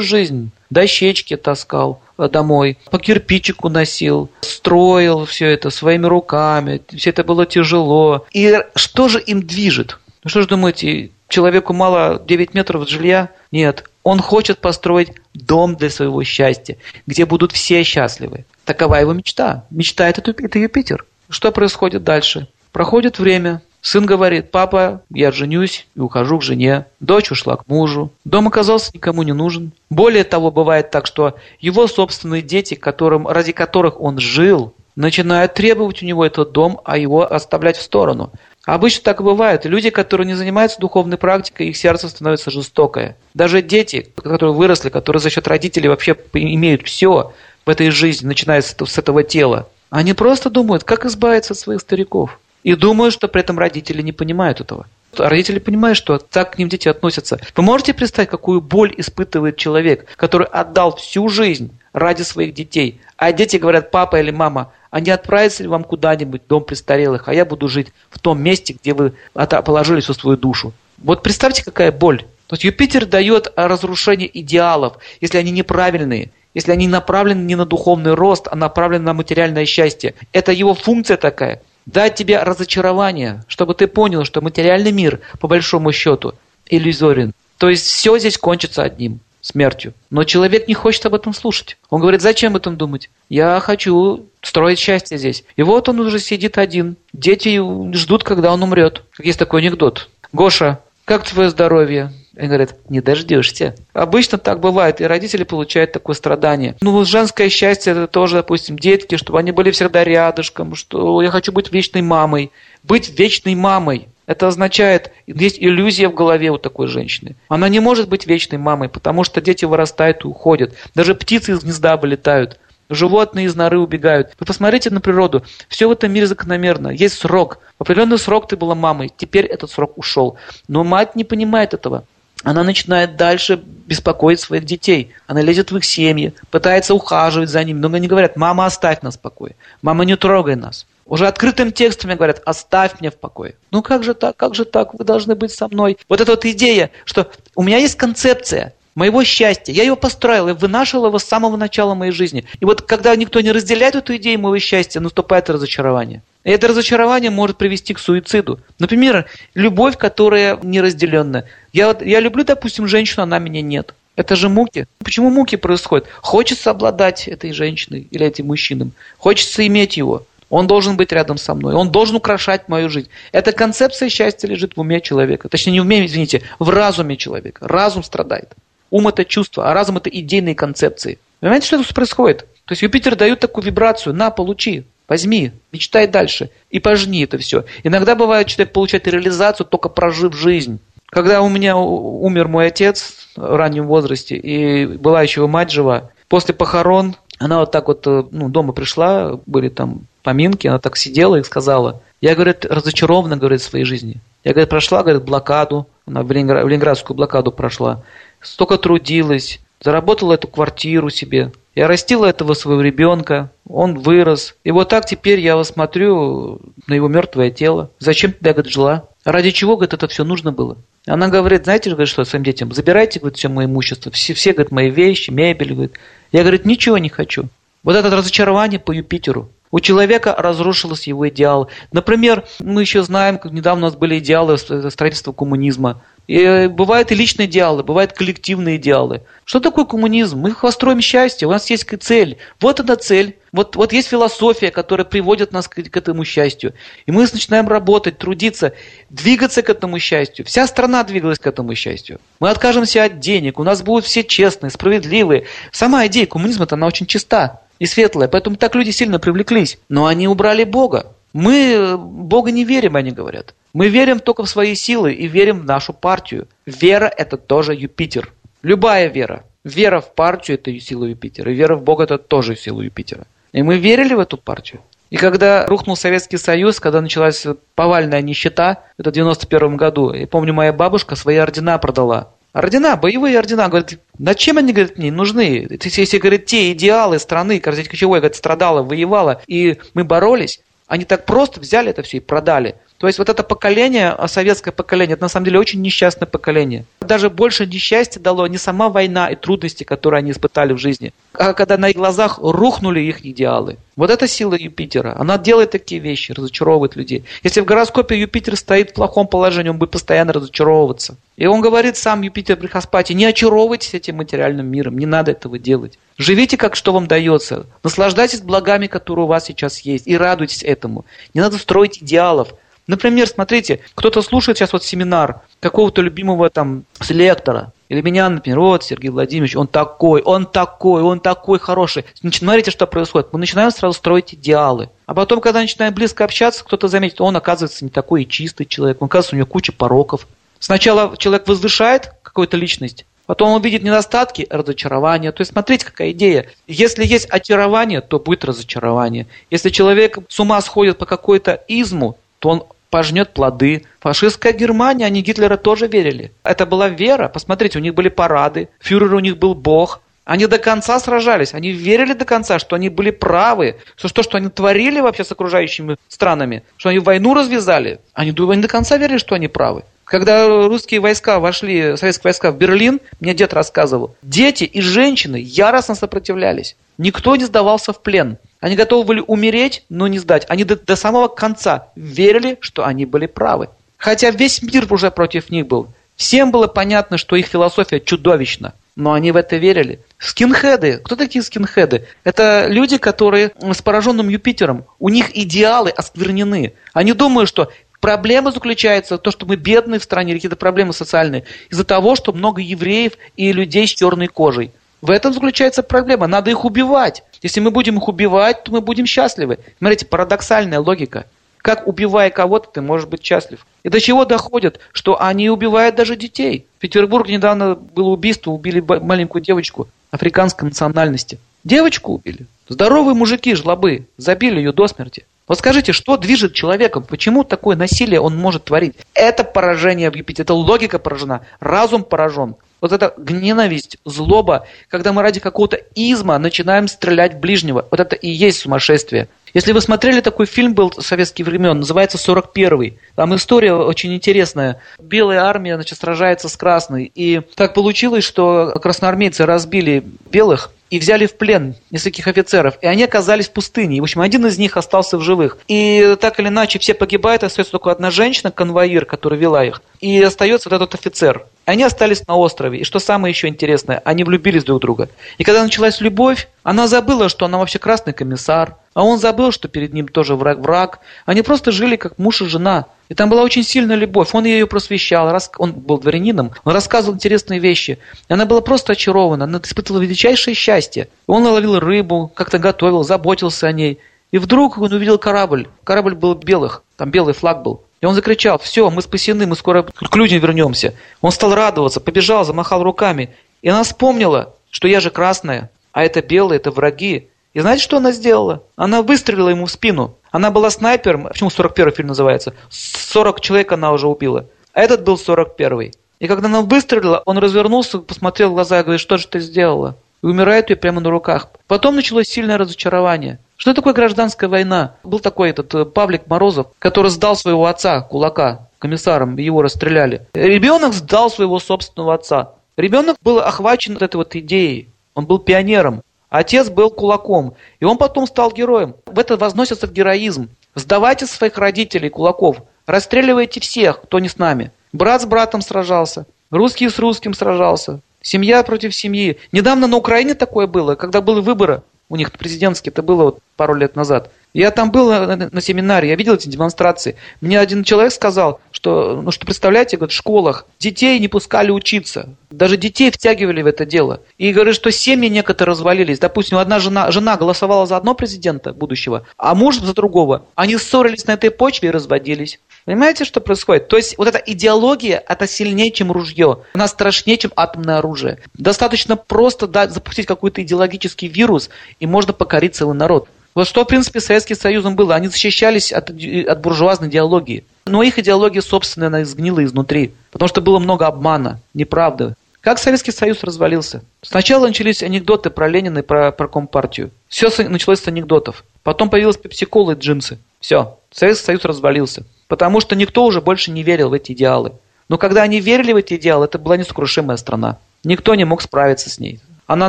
жизнь 0.00 0.50
дощечки 0.70 1.36
таскал 1.36 2.00
домой, 2.16 2.78
по 2.90 2.98
кирпичику 2.98 3.68
носил, 3.68 4.28
строил 4.40 5.24
все 5.24 5.46
это 5.46 5.70
своими 5.70 6.06
руками, 6.06 6.82
все 6.94 7.10
это 7.10 7.22
было 7.22 7.46
тяжело. 7.46 8.26
И 8.32 8.60
что 8.74 9.08
же 9.08 9.20
им 9.20 9.42
движет? 9.42 9.98
Ну 10.24 10.30
что 10.30 10.42
же 10.42 10.48
думаете, 10.48 11.10
человеку 11.28 11.72
мало 11.72 12.20
9 12.26 12.54
метров 12.54 12.88
жилья? 12.88 13.30
Нет, 13.52 13.84
он 14.02 14.20
хочет 14.20 14.58
построить 14.58 15.12
дом 15.32 15.76
для 15.76 15.90
своего 15.90 16.24
счастья, 16.24 16.76
где 17.06 17.24
будут 17.24 17.52
все 17.52 17.84
счастливы. 17.84 18.46
Такова 18.64 18.96
его 18.96 19.12
мечта. 19.12 19.64
Мечта 19.70 20.08
это, 20.08 20.28
это 20.30 20.58
Юпитер. 20.58 21.04
Что 21.28 21.52
происходит 21.52 22.02
дальше? 22.04 22.48
Проходит 22.72 23.18
время, 23.18 23.62
Сын 23.80 24.06
говорит, 24.06 24.50
папа, 24.50 25.02
я 25.10 25.30
женюсь 25.30 25.86
и 25.94 26.00
ухожу 26.00 26.38
к 26.38 26.42
жене. 26.42 26.86
Дочь 27.00 27.30
ушла 27.30 27.56
к 27.56 27.68
мужу. 27.68 28.10
Дом 28.24 28.48
оказался 28.48 28.90
никому 28.92 29.22
не 29.22 29.32
нужен. 29.32 29.72
Более 29.88 30.24
того, 30.24 30.50
бывает 30.50 30.90
так, 30.90 31.06
что 31.06 31.36
его 31.60 31.86
собственные 31.86 32.42
дети, 32.42 32.74
которым, 32.74 33.28
ради 33.28 33.52
которых 33.52 34.00
он 34.00 34.18
жил, 34.18 34.74
начинают 34.96 35.54
требовать 35.54 36.02
у 36.02 36.06
него 36.06 36.26
этот 36.26 36.50
дом, 36.52 36.80
а 36.84 36.98
его 36.98 37.32
оставлять 37.32 37.76
в 37.76 37.82
сторону. 37.82 38.32
Обычно 38.64 39.04
так 39.04 39.20
и 39.20 39.22
бывает. 39.22 39.64
Люди, 39.64 39.90
которые 39.90 40.26
не 40.26 40.34
занимаются 40.34 40.80
духовной 40.80 41.16
практикой, 41.16 41.68
их 41.68 41.76
сердце 41.76 42.08
становится 42.08 42.50
жестокое. 42.50 43.16
Даже 43.32 43.62
дети, 43.62 44.08
которые 44.16 44.52
выросли, 44.52 44.90
которые 44.90 45.20
за 45.20 45.30
счет 45.30 45.48
родителей 45.48 45.88
вообще 45.88 46.16
имеют 46.34 46.86
все 46.86 47.32
в 47.64 47.70
этой 47.70 47.90
жизни, 47.90 48.26
начиная 48.26 48.60
с 48.60 48.98
этого 48.98 49.22
тела, 49.22 49.68
они 49.88 50.12
просто 50.12 50.50
думают, 50.50 50.84
как 50.84 51.06
избавиться 51.06 51.54
от 51.54 51.58
своих 51.58 51.80
стариков. 51.80 52.38
И 52.62 52.74
думаю, 52.74 53.10
что 53.10 53.28
при 53.28 53.40
этом 53.40 53.58
родители 53.58 54.02
не 54.02 54.12
понимают 54.12 54.60
этого. 54.60 54.86
Родители 55.16 55.58
понимают, 55.58 55.96
что 55.96 56.18
так 56.18 56.52
к 56.52 56.58
ним 56.58 56.68
дети 56.68 56.88
относятся. 56.88 57.40
Вы 57.56 57.62
можете 57.62 57.94
представить, 57.94 58.30
какую 58.30 58.60
боль 58.60 58.94
испытывает 58.96 59.56
человек, 59.56 60.06
который 60.16 60.46
отдал 60.46 60.94
всю 60.96 61.28
жизнь 61.28 61.70
ради 61.92 62.22
своих 62.22 62.54
детей, 62.54 63.00
а 63.16 63.32
дети 63.32 63.56
говорят, 63.56 63.90
папа 63.90 64.20
или 64.20 64.30
мама, 64.30 64.72
а 64.90 65.00
не 65.00 65.10
отправиться 65.10 65.62
ли 65.62 65.68
вам 65.68 65.84
куда-нибудь 65.84 66.42
в 66.44 66.46
дом 66.46 66.64
престарелых, 66.64 67.28
а 67.28 67.34
я 67.34 67.44
буду 67.44 67.68
жить 67.68 67.88
в 68.10 68.18
том 68.18 68.40
месте, 68.40 68.76
где 68.80 68.92
вы 68.94 69.14
положили 69.32 70.00
всю 70.00 70.14
свою 70.14 70.36
душу. 70.36 70.72
Вот 70.98 71.22
представьте, 71.22 71.64
какая 71.64 71.90
боль. 71.90 72.24
То 72.46 72.54
есть 72.54 72.64
Юпитер 72.64 73.06
дает 73.06 73.52
разрушение 73.56 74.30
идеалов, 74.40 74.98
если 75.20 75.38
они 75.38 75.50
неправильные, 75.50 76.30
если 76.54 76.72
они 76.72 76.88
направлены 76.88 77.42
не 77.42 77.56
на 77.56 77.66
духовный 77.66 78.14
рост, 78.14 78.48
а 78.50 78.56
направлены 78.56 79.04
на 79.04 79.14
материальное 79.14 79.66
счастье. 79.66 80.14
Это 80.32 80.52
его 80.52 80.74
функция 80.74 81.16
такая 81.16 81.62
дать 81.88 82.14
тебе 82.14 82.42
разочарование, 82.42 83.42
чтобы 83.48 83.74
ты 83.74 83.86
понял, 83.86 84.24
что 84.24 84.40
материальный 84.40 84.92
мир, 84.92 85.20
по 85.40 85.48
большому 85.48 85.90
счету, 85.90 86.34
иллюзорен. 86.68 87.32
То 87.56 87.68
есть 87.68 87.86
все 87.86 88.18
здесь 88.18 88.38
кончится 88.38 88.82
одним– 88.82 89.20
смертью. 89.40 89.94
Но 90.10 90.24
человек 90.24 90.68
не 90.68 90.74
хочет 90.74 91.06
об 91.06 91.14
этом 91.14 91.32
слушать. 91.32 91.78
Он 91.88 92.00
говорит, 92.00 92.20
зачем 92.20 92.52
об 92.52 92.58
этом 92.58 92.76
думать? 92.76 93.10
Я 93.28 93.58
хочу 93.60 94.26
строить 94.42 94.78
счастье 94.78 95.18
здесь. 95.18 95.44
И 95.56 95.62
вот 95.62 95.88
он 95.88 95.98
уже 96.00 96.18
сидит 96.18 96.58
один. 96.58 96.96
Дети 97.12 97.58
ждут, 97.96 98.22
когда 98.22 98.52
он 98.52 98.62
умрет. 98.62 99.02
Есть 99.18 99.38
такой 99.38 99.62
анекдот. 99.62 100.08
Гоша, 100.32 100.80
как 101.04 101.24
твое 101.24 101.48
здоровье? 101.48 102.12
Они 102.38 102.46
говорят, 102.46 102.76
не 102.88 103.00
дождешься. 103.00 103.74
Обычно 103.92 104.38
так 104.38 104.60
бывает, 104.60 105.00
и 105.00 105.04
родители 105.04 105.42
получают 105.42 105.90
такое 105.90 106.14
страдание. 106.14 106.76
Ну, 106.80 107.04
женское 107.04 107.48
счастье, 107.48 107.90
это 107.90 108.06
тоже, 108.06 108.36
допустим, 108.36 108.78
детки, 108.78 109.16
чтобы 109.16 109.40
они 109.40 109.50
были 109.50 109.72
всегда 109.72 110.04
рядышком, 110.04 110.76
что 110.76 111.20
я 111.20 111.30
хочу 111.32 111.50
быть 111.50 111.72
вечной 111.72 112.02
мамой. 112.02 112.52
Быть 112.84 113.18
вечной 113.18 113.56
мамой. 113.56 114.06
Это 114.26 114.46
означает, 114.46 115.10
есть 115.26 115.58
иллюзия 115.58 116.08
в 116.08 116.14
голове 116.14 116.50
у 116.50 116.58
такой 116.58 116.86
женщины. 116.86 117.34
Она 117.48 117.68
не 117.68 117.80
может 117.80 118.08
быть 118.08 118.26
вечной 118.26 118.58
мамой, 118.58 118.88
потому 118.88 119.24
что 119.24 119.40
дети 119.40 119.64
вырастают 119.64 120.24
и 120.24 120.28
уходят. 120.28 120.74
Даже 120.94 121.16
птицы 121.16 121.52
из 121.52 121.64
гнезда 121.64 121.96
вылетают. 121.96 122.60
Животные 122.88 123.46
из 123.46 123.56
норы 123.56 123.80
убегают. 123.80 124.34
Вы 124.38 124.46
посмотрите 124.46 124.90
на 124.90 125.00
природу. 125.00 125.42
Все 125.68 125.88
в 125.88 125.90
этом 125.90 126.12
мире 126.12 126.28
закономерно. 126.28 126.88
Есть 126.88 127.18
срок. 127.18 127.58
В 127.78 127.82
определенный 127.82 128.18
срок 128.18 128.46
ты 128.46 128.56
была 128.56 128.76
мамой. 128.76 129.10
Теперь 129.14 129.44
этот 129.44 129.72
срок 129.72 129.98
ушел. 129.98 130.38
Но 130.68 130.84
мать 130.84 131.16
не 131.16 131.24
понимает 131.24 131.74
этого 131.74 132.04
она 132.44 132.62
начинает 132.62 133.16
дальше 133.16 133.56
беспокоить 133.56 134.40
своих 134.40 134.64
детей. 134.64 135.12
Она 135.26 135.40
лезет 135.40 135.70
в 135.70 135.76
их 135.76 135.84
семьи, 135.84 136.32
пытается 136.50 136.94
ухаживать 136.94 137.48
за 137.48 137.64
ними. 137.64 137.78
Но 137.78 137.94
они 137.94 138.06
говорят, 138.06 138.36
мама, 138.36 138.66
оставь 138.66 139.02
нас 139.02 139.16
в 139.16 139.20
покое. 139.20 139.56
Мама, 139.82 140.04
не 140.04 140.16
трогай 140.16 140.54
нас. 140.54 140.86
Уже 141.04 141.26
открытым 141.26 141.72
текстом 141.72 142.14
говорят, 142.14 142.42
оставь 142.44 143.00
меня 143.00 143.10
в 143.10 143.16
покое. 143.16 143.54
Ну 143.70 143.82
как 143.82 144.04
же 144.04 144.12
так, 144.12 144.36
как 144.36 144.54
же 144.54 144.66
так, 144.66 144.92
вы 144.94 145.04
должны 145.04 145.34
быть 145.34 145.52
со 145.52 145.66
мной. 145.66 145.96
Вот 146.08 146.20
эта 146.20 146.32
вот 146.32 146.44
идея, 146.44 146.90
что 147.04 147.30
у 147.56 147.62
меня 147.62 147.78
есть 147.78 147.96
концепция 147.96 148.74
моего 148.94 149.24
счастья, 149.24 149.72
я 149.72 149.84
его 149.84 149.96
построил 149.96 150.48
и 150.48 150.52
вынашивал 150.52 151.06
его 151.06 151.18
с 151.18 151.24
самого 151.24 151.56
начала 151.56 151.94
моей 151.94 152.12
жизни. 152.12 152.44
И 152.60 152.64
вот 152.66 152.82
когда 152.82 153.16
никто 153.16 153.40
не 153.40 153.52
разделяет 153.52 153.94
эту 153.94 154.16
идею 154.16 154.40
моего 154.40 154.58
счастья, 154.58 155.00
наступает 155.00 155.48
разочарование. 155.48 156.22
Это 156.54 156.68
разочарование 156.68 157.30
может 157.30 157.58
привести 157.58 157.92
к 157.92 157.98
суициду. 157.98 158.60
Например, 158.78 159.26
любовь, 159.54 159.98
которая 159.98 160.58
неразделенная. 160.62 161.44
Я, 161.74 161.94
я 162.00 162.20
люблю, 162.20 162.42
допустим, 162.42 162.88
женщину, 162.88 163.24
она 163.24 163.38
меня 163.38 163.60
нет. 163.60 163.94
Это 164.16 164.34
же 164.34 164.48
муки. 164.48 164.86
Почему 165.04 165.28
муки 165.28 165.56
происходят? 165.56 166.08
Хочется 166.22 166.70
обладать 166.70 167.28
этой 167.28 167.52
женщиной 167.52 168.08
или 168.10 168.26
этим 168.26 168.46
мужчиной. 168.46 168.92
Хочется 169.18 169.66
иметь 169.66 169.98
его. 169.98 170.24
Он 170.48 170.66
должен 170.66 170.96
быть 170.96 171.12
рядом 171.12 171.36
со 171.36 171.54
мной. 171.54 171.74
Он 171.74 171.92
должен 171.92 172.16
украшать 172.16 172.66
мою 172.68 172.88
жизнь. 172.88 173.10
Эта 173.30 173.52
концепция 173.52 174.08
счастья 174.08 174.48
лежит 174.48 174.74
в 174.74 174.80
уме 174.80 175.02
человека. 175.02 175.50
Точнее, 175.50 175.74
не 175.74 175.80
в 175.80 175.82
уме, 175.82 176.06
извините, 176.06 176.42
в 176.58 176.70
разуме 176.70 177.18
человека. 177.18 177.68
Разум 177.68 178.02
страдает. 178.02 178.54
Ум– 178.90 179.06
это 179.08 179.26
чувство, 179.26 179.70
а 179.70 179.74
разум– 179.74 179.96
это 179.98 180.08
идейные 180.08 180.54
концепции. 180.54 181.18
Понимаете, 181.40 181.66
что 181.66 181.76
тут 181.76 181.94
происходит? 181.94 182.46
То 182.64 182.72
есть 182.72 182.80
Юпитер 182.80 183.16
дает 183.16 183.40
такую 183.40 183.64
вибрацию. 183.64 184.14
На, 184.14 184.30
получи. 184.30 184.84
Возьми, 185.08 185.52
мечтай 185.72 186.06
дальше 186.06 186.50
и 186.70 186.78
пожни 186.80 187.24
это 187.24 187.38
все. 187.38 187.64
Иногда 187.82 188.14
бывает, 188.14 188.46
человек 188.46 188.72
получает 188.72 189.08
реализацию, 189.08 189.66
только 189.66 189.88
прожив 189.88 190.36
жизнь. 190.36 190.80
Когда 191.06 191.40
у 191.40 191.48
меня 191.48 191.76
умер 191.76 192.48
мой 192.48 192.66
отец 192.66 193.28
в 193.34 193.56
раннем 193.56 193.86
возрасте, 193.86 194.36
и 194.36 194.84
была 194.84 195.22
еще 195.22 195.46
мать 195.46 195.70
жива, 195.70 196.10
после 196.28 196.54
похорон 196.54 197.16
она 197.38 197.60
вот 197.60 197.70
так 197.70 197.88
вот 197.88 198.06
э, 198.06 198.24
ну, 198.30 198.48
дома 198.48 198.72
пришла, 198.72 199.38
были 199.46 199.68
там 199.68 200.02
поминки, 200.22 200.66
она 200.66 200.78
так 200.78 200.96
сидела 200.96 201.36
и 201.36 201.44
сказала, 201.44 202.02
я, 202.20 202.34
говорит, 202.34 202.64
разочарована, 202.64 203.36
говорит, 203.36 203.60
в 203.60 203.64
своей 203.64 203.84
жизни. 203.84 204.20
Я, 204.44 204.52
говорит, 204.52 204.68
прошла, 204.68 205.02
говорит, 205.02 205.22
блокаду, 205.22 205.86
она 206.04 206.22
в, 206.22 206.32
Ленинград, 206.32 206.64
в 206.64 206.68
Ленинградскую 206.68 207.16
блокаду 207.16 207.52
прошла, 207.52 208.02
столько 208.40 208.76
трудилась, 208.76 209.60
заработала 209.80 210.34
эту 210.34 210.48
квартиру 210.48 211.10
себе, 211.10 211.52
я 211.78 211.86
растила 211.86 212.26
этого 212.26 212.54
своего 212.54 212.80
ребенка, 212.80 213.52
он 213.64 214.00
вырос. 214.00 214.56
И 214.64 214.72
вот 214.72 214.88
так 214.88 215.06
теперь 215.06 215.38
я 215.38 215.62
смотрю 215.62 216.60
на 216.88 216.94
его 216.94 217.06
мертвое 217.06 217.52
тело. 217.52 217.92
Зачем 218.00 218.32
ты, 218.32 218.52
говорит, 218.52 218.72
жила? 218.72 219.04
Ради 219.24 219.52
чего, 219.52 219.76
говорит, 219.76 219.94
это 219.94 220.08
все 220.08 220.24
нужно 220.24 220.50
было? 220.50 220.76
Она 221.06 221.28
говорит, 221.28 221.64
знаете, 221.64 221.90
говорит, 221.90 222.08
что 222.08 222.24
своим 222.24 222.42
детям, 222.42 222.72
забирайте, 222.72 223.20
говорит, 223.20 223.38
все 223.38 223.48
мое 223.48 223.66
имущество, 223.66 224.10
все, 224.10 224.34
все, 224.34 224.54
говорит, 224.54 224.72
мои 224.72 224.90
вещи, 224.90 225.30
мебель, 225.30 225.72
говорит. 225.72 225.94
Я, 226.32 226.40
говорит, 226.40 226.64
ничего 226.64 226.98
не 226.98 227.10
хочу. 227.10 227.44
Вот 227.84 227.94
это 227.94 228.10
разочарование 228.10 228.80
по 228.80 228.90
Юпитеру. 228.90 229.48
У 229.70 229.80
человека 229.80 230.34
разрушилось 230.36 231.06
его 231.06 231.28
идеал. 231.28 231.68
Например, 231.92 232.44
мы 232.60 232.82
еще 232.82 233.02
знаем, 233.02 233.38
как 233.38 233.52
недавно 233.52 233.86
у 233.86 233.90
нас 233.90 233.96
были 233.96 234.18
идеалы 234.18 234.58
строительства 234.58 235.32
коммунизма. 235.32 236.02
И 236.26 236.40
э, 236.40 236.68
бывают 236.68 237.10
и 237.10 237.14
личные 237.14 237.48
идеалы, 237.48 237.82
бывают 237.82 238.12
коллективные 238.12 238.76
идеалы. 238.76 239.22
Что 239.46 239.60
такое 239.60 239.86
коммунизм? 239.86 240.38
Мы 240.38 240.52
построим 240.52 241.00
счастье, 241.00 241.48
у 241.48 241.50
нас 241.50 241.68
есть 241.70 241.86
цель. 242.00 242.36
Вот 242.60 242.80
эта 242.80 242.96
цель. 242.96 243.36
Вот, 243.50 243.76
вот 243.76 243.94
есть 243.94 244.08
философия, 244.08 244.70
которая 244.70 245.06
приводит 245.06 245.52
нас 245.52 245.68
к, 245.68 245.82
к 245.82 245.96
этому 245.96 246.26
счастью. 246.26 246.74
И 247.06 247.12
мы 247.12 247.22
начинаем 247.22 247.66
работать, 247.66 248.18
трудиться, 248.18 248.74
двигаться 249.08 249.62
к 249.62 249.70
этому 249.70 249.98
счастью. 249.98 250.44
Вся 250.44 250.66
страна 250.66 251.02
двигалась 251.02 251.38
к 251.38 251.46
этому 251.46 251.74
счастью. 251.74 252.20
Мы 252.40 252.50
откажемся 252.50 253.04
от 253.04 253.20
денег, 253.20 253.58
у 253.58 253.64
нас 253.64 253.80
будут 253.80 254.04
все 254.04 254.22
честные, 254.22 254.68
справедливые. 254.68 255.46
Сама 255.72 256.06
идея 256.08 256.26
коммунизма, 256.26 256.66
она 256.70 256.86
очень 256.86 257.06
чиста 257.06 257.62
и 257.78 257.86
светлая, 257.86 258.28
поэтому 258.28 258.56
так 258.56 258.74
люди 258.74 258.90
сильно 258.90 259.18
привлеклись. 259.18 259.78
Но 259.88 260.06
они 260.06 260.28
убрали 260.28 260.64
Бога. 260.64 261.12
Мы 261.32 261.96
Бога 261.98 262.50
не 262.50 262.64
верим, 262.64 262.96
они 262.96 263.10
говорят. 263.10 263.54
Мы 263.72 263.88
верим 263.88 264.18
только 264.18 264.44
в 264.44 264.48
свои 264.48 264.74
силы 264.74 265.12
и 265.12 265.26
верим 265.26 265.60
в 265.60 265.64
нашу 265.64 265.92
партию. 265.92 266.48
Вера– 266.66 267.12
это 267.16 267.36
тоже 267.36 267.74
Юпитер. 267.74 268.32
Любая 268.62 269.08
вера. 269.08 269.44
Вера 269.64 270.00
в 270.00 270.14
партию– 270.14 270.58
это 270.58 270.78
сила 270.80 271.04
Юпитера. 271.04 271.52
И 271.52 271.54
вера 271.54 271.76
в 271.76 271.82
Бога– 271.82 272.04
это 272.04 272.18
тоже 272.18 272.56
сила 272.56 272.80
Юпитера. 272.80 273.26
И 273.52 273.62
мы 273.62 273.78
верили 273.78 274.14
в 274.14 274.20
эту 274.20 274.36
партию. 274.36 274.80
И 275.10 275.16
когда 275.16 275.66
рухнул 275.66 275.96
Советский 275.96 276.36
Союз, 276.36 276.80
когда 276.80 277.00
началась 277.00 277.46
повальная 277.74 278.20
нищета, 278.20 278.82
это 278.98 279.10
в 279.10 279.14
91 279.14 279.76
году, 279.76 280.12
я 280.12 280.26
помню, 280.26 280.52
моя 280.52 280.72
бабушка 280.72 281.16
свои 281.16 281.36
ордена 281.36 281.78
продала. 281.78 282.30
Ордена, 282.52 282.96
боевые 282.96 283.38
ордена. 283.38 283.68
Говорит, 283.68 283.98
зачем 284.18 284.58
они, 284.58 284.72
говорит, 284.72 284.98
мне 284.98 285.12
нужны? 285.12 285.68
Если, 285.82 286.18
говорит, 286.18 286.46
те 286.46 286.72
идеалы 286.72 287.18
страны, 287.18 287.60
Корзеть 287.60 287.88
Кочевой, 287.88 288.20
говорит, 288.20 288.36
страдала, 288.36 288.82
воевала, 288.82 289.42
и 289.46 289.78
мы 289.94 290.04
боролись, 290.04 290.60
они 290.86 291.04
так 291.04 291.26
просто 291.26 291.60
взяли 291.60 291.90
это 291.90 292.02
все 292.02 292.16
и 292.16 292.20
продали. 292.20 292.76
То 292.98 293.06
есть 293.06 293.18
вот 293.18 293.28
это 293.28 293.44
поколение, 293.44 294.10
а, 294.10 294.26
советское 294.26 294.72
поколение, 294.72 295.14
это 295.14 295.22
на 295.22 295.28
самом 295.28 295.44
деле 295.46 295.60
очень 295.60 295.80
несчастное 295.80 296.26
поколение. 296.26 296.84
Даже 297.00 297.30
больше 297.30 297.64
несчастья 297.64 298.18
дало 298.18 298.46
не 298.48 298.58
сама 298.58 298.88
война 298.88 299.28
и 299.28 299.36
трудности, 299.36 299.84
которые 299.84 300.18
они 300.18 300.32
испытали 300.32 300.72
в 300.72 300.78
жизни, 300.78 301.14
а 301.32 301.52
когда 301.52 301.78
на 301.78 301.90
их 301.90 301.96
глазах 301.96 302.40
рухнули 302.42 303.00
их 303.00 303.24
идеалы. 303.24 303.76
Вот 303.94 304.10
это 304.10 304.26
сила 304.26 304.54
Юпитера. 304.54 305.16
Она 305.16 305.38
делает 305.38 305.70
такие 305.70 306.00
вещи, 306.00 306.32
разочаровывает 306.32 306.96
людей. 306.96 307.24
Если 307.44 307.60
в 307.60 307.64
гороскопе 307.64 308.18
Юпитер 308.18 308.56
стоит 308.56 308.90
в 308.90 308.94
плохом 308.94 309.28
положении, 309.28 309.70
он 309.70 309.78
будет 309.78 309.92
постоянно 309.92 310.32
разочаровываться. 310.32 311.16
И 311.36 311.46
он 311.46 311.60
говорит 311.60 311.96
сам 311.96 312.22
Юпитер 312.22 312.56
Брихаспати, 312.56 313.12
не 313.12 313.26
очаровывайтесь 313.26 313.94
этим 313.94 314.16
материальным 314.16 314.66
миром, 314.66 314.98
не 314.98 315.06
надо 315.06 315.30
этого 315.30 315.56
делать. 315.58 315.98
Живите, 316.16 316.56
как 316.56 316.74
что 316.74 316.92
вам 316.92 317.06
дается. 317.06 317.66
Наслаждайтесь 317.84 318.40
благами, 318.40 318.88
которые 318.88 319.24
у 319.24 319.28
вас 319.28 319.44
сейчас 319.44 319.80
есть, 319.80 320.08
и 320.08 320.16
радуйтесь 320.16 320.64
этому. 320.64 321.04
Не 321.32 321.40
надо 321.40 321.58
строить 321.58 322.02
идеалов. 322.02 322.54
Например, 322.88 323.28
смотрите, 323.28 323.80
кто-то 323.94 324.22
слушает 324.22 324.56
сейчас 324.56 324.72
вот 324.72 324.82
семинар 324.82 325.42
какого-то 325.60 326.00
любимого 326.00 326.48
там 326.48 326.84
селектора, 327.00 327.72
или 327.90 328.00
меня, 328.00 328.28
например, 328.28 328.60
вот 328.60 328.82
Сергей 328.82 329.10
Владимирович, 329.10 329.56
он 329.56 329.66
такой, 329.66 330.22
он 330.22 330.46
такой, 330.46 331.02
он 331.02 331.20
такой 331.20 331.58
хороший. 331.58 332.04
Смотрите, 332.14 332.70
что 332.70 332.86
происходит. 332.86 333.28
Мы 333.32 333.38
начинаем 333.38 333.70
сразу 333.70 333.94
строить 333.94 334.34
идеалы. 334.34 334.90
А 335.06 335.14
потом, 335.14 335.40
когда 335.40 335.60
начинаем 335.60 335.94
близко 335.94 336.24
общаться, 336.24 336.64
кто-то 336.64 336.88
заметит, 336.88 337.20
он 337.20 337.36
оказывается 337.36 337.84
не 337.84 337.90
такой 337.90 338.24
и 338.24 338.28
чистый 338.28 338.64
человек, 338.64 339.00
он 339.00 339.06
оказывается 339.06 339.36
у 339.36 339.38
него 339.38 339.46
куча 339.46 339.72
пороков. 339.72 340.26
Сначала 340.58 341.16
человек 341.16 341.46
возвышает 341.46 342.12
какую-то 342.22 342.56
личность, 342.56 343.04
Потом 343.26 343.50
он 343.50 343.60
видит 343.60 343.82
недостатки, 343.82 344.46
разочарования. 344.48 345.32
То 345.32 345.42
есть 345.42 345.52
смотрите, 345.52 345.84
какая 345.84 346.12
идея. 346.12 346.46
Если 346.66 347.04
есть 347.04 347.26
очарование, 347.28 348.00
то 348.00 348.18
будет 348.18 348.42
разочарование. 348.46 349.26
Если 349.50 349.68
человек 349.68 350.16
с 350.30 350.40
ума 350.40 350.58
сходит 350.62 350.96
по 350.96 351.04
какой-то 351.04 351.62
изму, 351.68 352.16
то 352.38 352.48
он 352.48 352.64
пожнет 352.90 353.34
плоды. 353.34 353.84
Фашистская 354.00 354.52
Германия, 354.52 355.06
они 355.06 355.22
Гитлера 355.22 355.56
тоже 355.56 355.86
верили. 355.86 356.32
Это 356.44 356.66
была 356.66 356.88
вера. 356.88 357.28
Посмотрите, 357.28 357.78
у 357.78 357.82
них 357.82 357.94
были 357.94 358.08
парады, 358.08 358.68
фюрер 358.80 359.14
у 359.14 359.20
них 359.20 359.38
был 359.38 359.54
бог. 359.54 360.00
Они 360.24 360.46
до 360.46 360.58
конца 360.58 361.00
сражались, 361.00 361.54
они 361.54 361.70
верили 361.70 362.12
до 362.12 362.26
конца, 362.26 362.58
что 362.58 362.76
они 362.76 362.90
были 362.90 363.10
правы, 363.10 363.76
что 363.96 364.12
то, 364.12 364.22
что 364.22 364.36
они 364.36 364.50
творили 364.50 365.00
вообще 365.00 365.24
с 365.24 365.32
окружающими 365.32 365.96
странами, 366.06 366.64
что 366.76 366.90
они 366.90 366.98
войну 366.98 367.32
развязали, 367.32 368.00
они, 368.12 368.34
они 368.36 368.60
до 368.60 368.68
конца 368.68 368.98
верили, 368.98 369.16
что 369.16 369.36
они 369.36 369.48
правы. 369.48 369.84
Когда 370.04 370.46
русские 370.46 371.00
войска 371.00 371.38
вошли, 371.38 371.96
советские 371.96 372.24
войска 372.24 372.50
в 372.50 372.58
Берлин, 372.58 373.00
мне 373.20 373.32
дед 373.32 373.54
рассказывал, 373.54 374.16
дети 374.22 374.64
и 374.64 374.82
женщины 374.82 375.36
яростно 375.36 375.94
сопротивлялись. 375.94 376.76
Никто 376.98 377.36
не 377.36 377.44
сдавался 377.44 377.92
в 377.92 378.02
плен. 378.02 378.36
Они 378.60 378.76
готовы 378.76 379.04
были 379.04 379.24
умереть, 379.26 379.84
но 379.88 380.08
не 380.08 380.18
сдать. 380.18 380.46
Они 380.48 380.64
до, 380.64 380.76
до 380.76 380.96
самого 380.96 381.28
конца 381.28 381.88
верили, 381.94 382.58
что 382.60 382.84
они 382.84 383.06
были 383.06 383.26
правы. 383.26 383.68
Хотя 383.96 384.30
весь 384.30 384.62
мир 384.62 384.92
уже 384.92 385.10
против 385.10 385.50
них 385.50 385.66
был. 385.66 385.88
Всем 386.16 386.50
было 386.50 386.66
понятно, 386.66 387.16
что 387.18 387.36
их 387.36 387.46
философия 387.46 388.00
чудовищна. 388.00 388.74
Но 388.96 389.12
они 389.12 389.30
в 389.30 389.36
это 389.36 389.56
верили. 389.56 390.00
Скинхеды. 390.18 390.98
Кто 390.98 391.14
такие 391.14 391.42
скинхеды? 391.42 392.08
Это 392.24 392.66
люди, 392.68 392.98
которые 392.98 393.52
с 393.60 393.80
пораженным 393.80 394.28
Юпитером. 394.28 394.84
У 394.98 395.08
них 395.08 395.36
идеалы 395.36 395.90
осквернены. 395.90 396.74
Они 396.92 397.12
думают, 397.12 397.48
что 397.48 397.70
Проблема 398.00 398.52
заключается 398.52 399.16
в 399.16 399.18
том, 399.18 399.32
что 399.32 399.44
мы 399.44 399.56
бедные 399.56 399.98
в 399.98 400.04
стране, 400.04 400.34
какие-то 400.34 400.56
проблемы 400.56 400.92
социальные, 400.92 401.44
из-за 401.68 401.82
того, 401.84 402.14
что 402.14 402.32
много 402.32 402.62
евреев 402.62 403.14
и 403.36 403.52
людей 403.52 403.88
с 403.88 403.90
черной 403.90 404.28
кожей. 404.28 404.70
В 405.00 405.10
этом 405.10 405.32
заключается 405.32 405.82
проблема. 405.82 406.26
Надо 406.26 406.50
их 406.50 406.64
убивать. 406.64 407.22
Если 407.42 407.60
мы 407.60 407.70
будем 407.70 407.98
их 407.98 408.08
убивать, 408.08 408.64
то 408.64 408.72
мы 408.72 408.80
будем 408.80 409.06
счастливы. 409.06 409.58
Смотрите, 409.78 410.06
парадоксальная 410.06 410.80
логика. 410.80 411.26
Как 411.58 411.86
убивая 411.86 412.30
кого-то, 412.30 412.70
ты 412.70 412.80
можешь 412.80 413.06
быть 413.06 413.24
счастлив. 413.24 413.66
И 413.82 413.88
до 413.88 414.00
чего 414.00 414.24
доходит, 414.24 414.80
что 414.92 415.20
они 415.20 415.50
убивают 415.50 415.94
даже 415.96 416.16
детей. 416.16 416.66
В 416.78 416.80
Петербурге 416.80 417.34
недавно 417.34 417.74
было 417.74 418.08
убийство, 418.08 418.50
убили 418.50 418.80
маленькую 418.80 419.42
девочку 419.42 419.88
африканской 420.10 420.68
национальности. 420.68 421.38
Девочку 421.64 422.14
убили. 422.14 422.46
Здоровые 422.68 423.14
мужики, 423.14 423.54
жлобы, 423.54 424.06
забили 424.16 424.58
ее 424.58 424.72
до 424.72 424.86
смерти. 424.86 425.26
Вот 425.46 425.58
скажите, 425.58 425.92
что 425.92 426.16
движет 426.16 426.54
человеком? 426.54 427.04
Почему 427.08 427.42
такое 427.42 427.76
насилие 427.76 428.20
он 428.20 428.36
может 428.36 428.64
творить? 428.64 428.94
Это 429.14 429.44
поражение 429.44 430.10
в 430.10 430.14
Юпитере, 430.14 430.44
это 430.44 430.54
логика 430.54 430.98
поражена, 430.98 431.42
разум 431.58 432.04
поражен. 432.04 432.56
Вот 432.80 432.92
эта 432.92 433.14
ненависть, 433.16 433.98
злоба, 434.04 434.66
когда 434.88 435.12
мы 435.12 435.22
ради 435.22 435.40
какого-то 435.40 435.76
изма 435.94 436.38
начинаем 436.38 436.88
стрелять 436.88 437.34
в 437.34 437.38
ближнего, 437.38 437.86
вот 437.90 438.00
это 438.00 438.16
и 438.16 438.28
есть 438.28 438.60
сумасшествие. 438.60 439.28
Если 439.54 439.72
вы 439.72 439.80
смотрели 439.80 440.20
такой 440.20 440.46
фильм 440.46 440.74
был 440.74 440.92
советских 440.92 441.46
времен, 441.46 441.78
называется 441.78 442.18
«41-й». 442.18 442.98
Там 443.14 443.34
история 443.34 443.74
очень 443.74 444.14
интересная. 444.14 444.80
Белая 444.98 445.40
армия 445.40 445.74
значит, 445.74 445.98
сражается 445.98 446.48
с 446.48 446.56
красной. 446.56 447.10
И 447.14 447.40
так 447.54 447.74
получилось, 447.74 448.24
что 448.24 448.78
красноармейцы 448.80 449.46
разбили 449.46 450.04
белых, 450.30 450.70
и 450.90 450.98
взяли 450.98 451.26
в 451.26 451.36
плен 451.36 451.74
нескольких 451.90 452.26
офицеров, 452.28 452.78
и 452.80 452.86
они 452.86 453.04
оказались 453.04 453.48
в 453.48 453.52
пустыне. 453.52 453.96
И, 453.96 454.00
в 454.00 454.04
общем, 454.04 454.20
один 454.20 454.46
из 454.46 454.58
них 454.58 454.76
остался 454.76 455.18
в 455.18 455.22
живых. 455.22 455.58
И 455.68 456.16
так 456.20 456.40
или 456.40 456.48
иначе 456.48 456.78
все 456.78 456.94
погибают, 456.94 457.44
остается 457.44 457.72
только 457.72 457.90
одна 457.90 458.10
женщина, 458.10 458.50
конвоир, 458.50 459.04
которая 459.04 459.38
вела 459.38 459.64
их, 459.64 459.82
и 460.00 460.20
остается 460.22 460.70
вот 460.70 460.76
этот 460.76 460.94
офицер. 460.94 461.44
Они 461.68 461.82
остались 461.82 462.26
на 462.26 462.34
острове. 462.34 462.78
И 462.78 462.84
что 462.84 462.98
самое 462.98 463.30
еще 463.30 463.46
интересное, 463.46 464.00
они 464.06 464.24
влюбились 464.24 464.64
друг 464.64 464.78
в 464.78 464.80
друга. 464.80 465.10
И 465.36 465.44
когда 465.44 465.62
началась 465.62 466.00
любовь, 466.00 466.48
она 466.62 466.88
забыла, 466.88 467.28
что 467.28 467.44
она 467.44 467.58
вообще 467.58 467.78
красный 467.78 468.14
комиссар, 468.14 468.76
а 468.94 469.04
он 469.04 469.18
забыл, 469.18 469.52
что 469.52 469.68
перед 469.68 469.92
ним 469.92 470.08
тоже 470.08 470.34
враг-враг. 470.34 471.00
Они 471.26 471.42
просто 471.42 471.70
жили 471.70 471.96
как 471.96 472.16
муж 472.16 472.40
и 472.40 472.46
жена. 472.46 472.86
И 473.10 473.14
там 473.14 473.28
была 473.28 473.42
очень 473.42 473.64
сильная 473.64 473.96
любовь. 473.96 474.30
Он 474.32 474.46
ее 474.46 474.66
просвещал, 474.66 475.30
он 475.58 475.72
был 475.72 475.98
дворянином, 475.98 476.52
он 476.64 476.72
рассказывал 476.72 477.16
интересные 477.16 477.60
вещи. 477.60 477.98
И 478.30 478.32
она 478.32 478.46
была 478.46 478.62
просто 478.62 478.94
очарована, 478.94 479.44
она 479.44 479.60
испытывала 479.62 480.00
величайшее 480.00 480.54
счастье. 480.54 481.10
Он 481.26 481.42
наловил 481.42 481.78
рыбу, 481.80 482.32
как-то 482.34 482.58
готовил, 482.58 483.04
заботился 483.04 483.66
о 483.66 483.72
ней. 483.72 483.98
И 484.30 484.38
вдруг 484.38 484.78
он 484.78 484.92
увидел 484.92 485.18
корабль. 485.18 485.68
Корабль 485.84 486.14
был 486.14 486.34
белых, 486.34 486.82
там 486.96 487.10
белый 487.10 487.34
флаг 487.34 487.62
был. 487.62 487.84
И 488.00 488.06
он 488.06 488.14
закричал, 488.14 488.58
все, 488.58 488.88
мы 488.90 489.02
спасены, 489.02 489.46
мы 489.46 489.56
скоро 489.56 489.82
к 489.82 490.16
людям 490.16 490.40
вернемся. 490.40 490.94
Он 491.20 491.32
стал 491.32 491.54
радоваться, 491.54 492.00
побежал, 492.00 492.44
замахал 492.44 492.82
руками. 492.82 493.34
И 493.62 493.68
она 493.68 493.82
вспомнила, 493.82 494.54
что 494.70 494.86
я 494.86 495.00
же 495.00 495.10
красная, 495.10 495.70
а 495.92 496.04
это 496.04 496.22
белые, 496.22 496.58
это 496.58 496.70
враги. 496.70 497.28
И 497.54 497.60
знаете, 497.60 497.82
что 497.82 497.96
она 497.96 498.12
сделала? 498.12 498.62
Она 498.76 499.02
выстрелила 499.02 499.48
ему 499.48 499.66
в 499.66 499.70
спину. 499.70 500.14
Она 500.30 500.50
была 500.50 500.70
снайпером, 500.70 501.24
почему 501.24 501.50
41 501.50 501.92
фильм 501.92 502.08
называется? 502.08 502.54
40 502.70 503.40
человек 503.40 503.72
она 503.72 503.92
уже 503.92 504.06
убила. 504.06 504.46
А 504.74 504.82
этот 504.82 505.02
был 505.02 505.18
41 505.18 505.92
И 506.20 506.28
когда 506.28 506.46
она 506.46 506.60
выстрелила, 506.60 507.22
он 507.24 507.38
развернулся, 507.38 507.98
посмотрел 507.98 508.50
в 508.50 508.54
глаза 508.54 508.78
и 508.78 508.82
говорит, 508.82 509.00
что 509.00 509.16
же 509.16 509.26
ты 509.26 509.40
сделала? 509.40 509.96
И 510.22 510.26
умирает 510.26 510.70
ее 510.70 510.76
прямо 510.76 511.00
на 511.00 511.10
руках. 511.10 511.48
Потом 511.66 511.96
началось 511.96 512.28
сильное 512.28 512.58
разочарование. 512.58 513.40
Что 513.58 513.74
такое 513.74 513.92
гражданская 513.92 514.48
война? 514.48 514.94
Был 515.02 515.18
такой 515.18 515.50
этот 515.50 515.74
э, 515.74 515.84
Павлик 515.84 516.28
Морозов, 516.28 516.68
который 516.78 517.10
сдал 517.10 517.34
своего 517.34 517.66
отца, 517.66 518.02
кулака, 518.02 518.68
комиссаром, 518.78 519.36
его 519.36 519.62
расстреляли. 519.62 520.24
Ребенок 520.32 520.92
сдал 520.92 521.28
своего 521.28 521.58
собственного 521.58 522.14
отца. 522.14 522.52
Ребенок 522.76 523.16
был 523.20 523.40
охвачен 523.40 523.96
этой 523.96 524.14
вот 524.14 524.36
идеей. 524.36 524.90
Он 525.14 525.26
был 525.26 525.40
пионером. 525.40 526.02
Отец 526.30 526.68
был 526.68 526.88
кулаком. 526.88 527.54
И 527.80 527.84
он 527.84 527.98
потом 527.98 528.28
стал 528.28 528.52
героем. 528.52 528.94
В 529.06 529.18
это 529.18 529.36
возносится 529.36 529.88
героизм. 529.88 530.50
Сдавайте 530.76 531.26
своих 531.26 531.58
родителей, 531.58 532.10
кулаков. 532.10 532.58
Расстреливайте 532.86 533.58
всех, 533.58 534.02
кто 534.02 534.20
не 534.20 534.28
с 534.28 534.38
нами. 534.38 534.70
Брат 534.92 535.22
с 535.22 535.26
братом 535.26 535.62
сражался. 535.62 536.26
Русский 536.52 536.88
с 536.88 537.00
русским 537.00 537.34
сражался. 537.34 538.02
Семья 538.22 538.62
против 538.62 538.94
семьи. 538.94 539.36
Недавно 539.50 539.88
на 539.88 539.96
Украине 539.96 540.34
такое 540.34 540.68
было, 540.68 540.94
когда 540.94 541.20
были 541.20 541.40
выборы 541.40 541.82
у 542.08 542.16
них 542.16 542.32
президентский, 542.32 542.90
это 542.90 543.02
было 543.02 543.24
вот 543.24 543.38
пару 543.56 543.74
лет 543.74 543.96
назад. 543.96 544.30
Я 544.54 544.70
там 544.70 544.90
был 544.90 545.10
на, 545.10 545.36
на, 545.36 545.48
на 545.52 545.60
семинаре, 545.60 546.08
я 546.08 546.16
видел 546.16 546.34
эти 546.34 546.48
демонстрации. 546.48 547.16
Мне 547.42 547.60
один 547.60 547.84
человек 547.84 548.12
сказал, 548.12 548.60
что, 548.70 549.20
ну 549.20 549.30
что 549.30 549.44
представляете, 549.44 549.98
говорит, 549.98 550.12
в 550.12 550.16
школах 550.16 550.66
детей 550.78 551.18
не 551.18 551.28
пускали 551.28 551.70
учиться. 551.70 552.30
Даже 552.50 552.78
детей 552.78 553.10
втягивали 553.10 553.60
в 553.60 553.66
это 553.66 553.84
дело. 553.84 554.22
И 554.38 554.52
говорит, 554.52 554.74
что 554.74 554.90
семьи 554.90 555.28
некоторые 555.28 555.72
развалились. 555.72 556.18
Допустим, 556.18 556.56
одна 556.56 556.78
жена, 556.78 557.10
жена 557.10 557.36
голосовала 557.36 557.86
за 557.86 557.98
одного 557.98 558.16
президента 558.16 558.72
будущего, 558.72 559.26
а 559.36 559.54
муж 559.54 559.78
за 559.78 559.92
другого. 559.92 560.46
Они 560.54 560.78
ссорились 560.78 561.26
на 561.26 561.32
этой 561.32 561.50
почве 561.50 561.90
и 561.90 561.92
разводились. 561.92 562.58
Понимаете, 562.88 563.26
что 563.26 563.42
происходит? 563.42 563.88
То 563.88 563.98
есть 563.98 564.16
вот 564.16 564.28
эта 564.28 564.38
идеология, 564.38 565.22
это 565.28 565.46
сильнее, 565.46 565.92
чем 565.92 566.10
ружье. 566.10 566.60
Она 566.72 566.88
страшнее, 566.88 567.36
чем 567.36 567.52
атомное 567.54 567.98
оружие. 567.98 568.38
Достаточно 568.54 569.14
просто 569.14 569.66
дать, 569.66 569.90
запустить 569.90 570.24
какой-то 570.24 570.62
идеологический 570.62 571.28
вирус, 571.28 571.68
и 572.00 572.06
можно 572.06 572.32
покорить 572.32 572.76
целый 572.76 572.96
народ. 572.96 573.28
Вот 573.54 573.68
что, 573.68 573.84
в 573.84 573.88
принципе, 573.88 574.20
Советским 574.20 574.56
Союзом 574.56 574.96
было. 574.96 575.14
Они 575.14 575.28
защищались 575.28 575.92
от, 575.92 576.08
от 576.08 576.60
буржуазной 576.62 577.08
идеологии. 577.08 577.66
Но 577.84 578.02
их 578.02 578.18
идеология, 578.18 578.62
собственно, 578.62 579.08
она 579.08 579.20
изгнила 579.22 579.62
изнутри. 579.62 580.14
Потому 580.30 580.48
что 580.48 580.62
было 580.62 580.78
много 580.78 581.06
обмана, 581.06 581.60
неправды. 581.74 582.36
Как 582.62 582.78
Советский 582.78 583.12
Союз 583.12 583.44
развалился? 583.44 584.02
Сначала 584.22 584.66
начались 584.66 585.02
анекдоты 585.02 585.50
про 585.50 585.68
Ленина 585.68 585.98
и 585.98 586.02
про, 586.02 586.32
про 586.32 586.48
Компартию. 586.48 587.10
Все 587.28 587.50
началось 587.68 588.00
с 588.00 588.08
анекдотов. 588.08 588.64
Потом 588.82 589.10
появилась 589.10 589.36
пепсикола 589.36 589.92
и 589.92 589.94
джинсы. 589.94 590.38
Все, 590.60 590.98
Советский 591.10 591.46
Союз 591.46 591.64
развалился. 591.64 592.24
Потому 592.48 592.80
что 592.80 592.96
никто 592.96 593.24
уже 593.24 593.40
больше 593.40 593.70
не 593.70 593.82
верил 593.82 594.08
в 594.08 594.14
эти 594.14 594.32
идеалы. 594.32 594.72
Но 595.08 595.18
когда 595.18 595.42
они 595.42 595.60
верили 595.60 595.92
в 595.92 595.96
эти 595.96 596.14
идеалы, 596.14 596.46
это 596.46 596.58
была 596.58 596.76
несокрушимая 596.76 597.36
страна. 597.36 597.78
Никто 598.04 598.34
не 598.34 598.44
мог 598.44 598.62
справиться 598.62 599.10
с 599.10 599.18
ней. 599.18 599.40
Она 599.66 599.88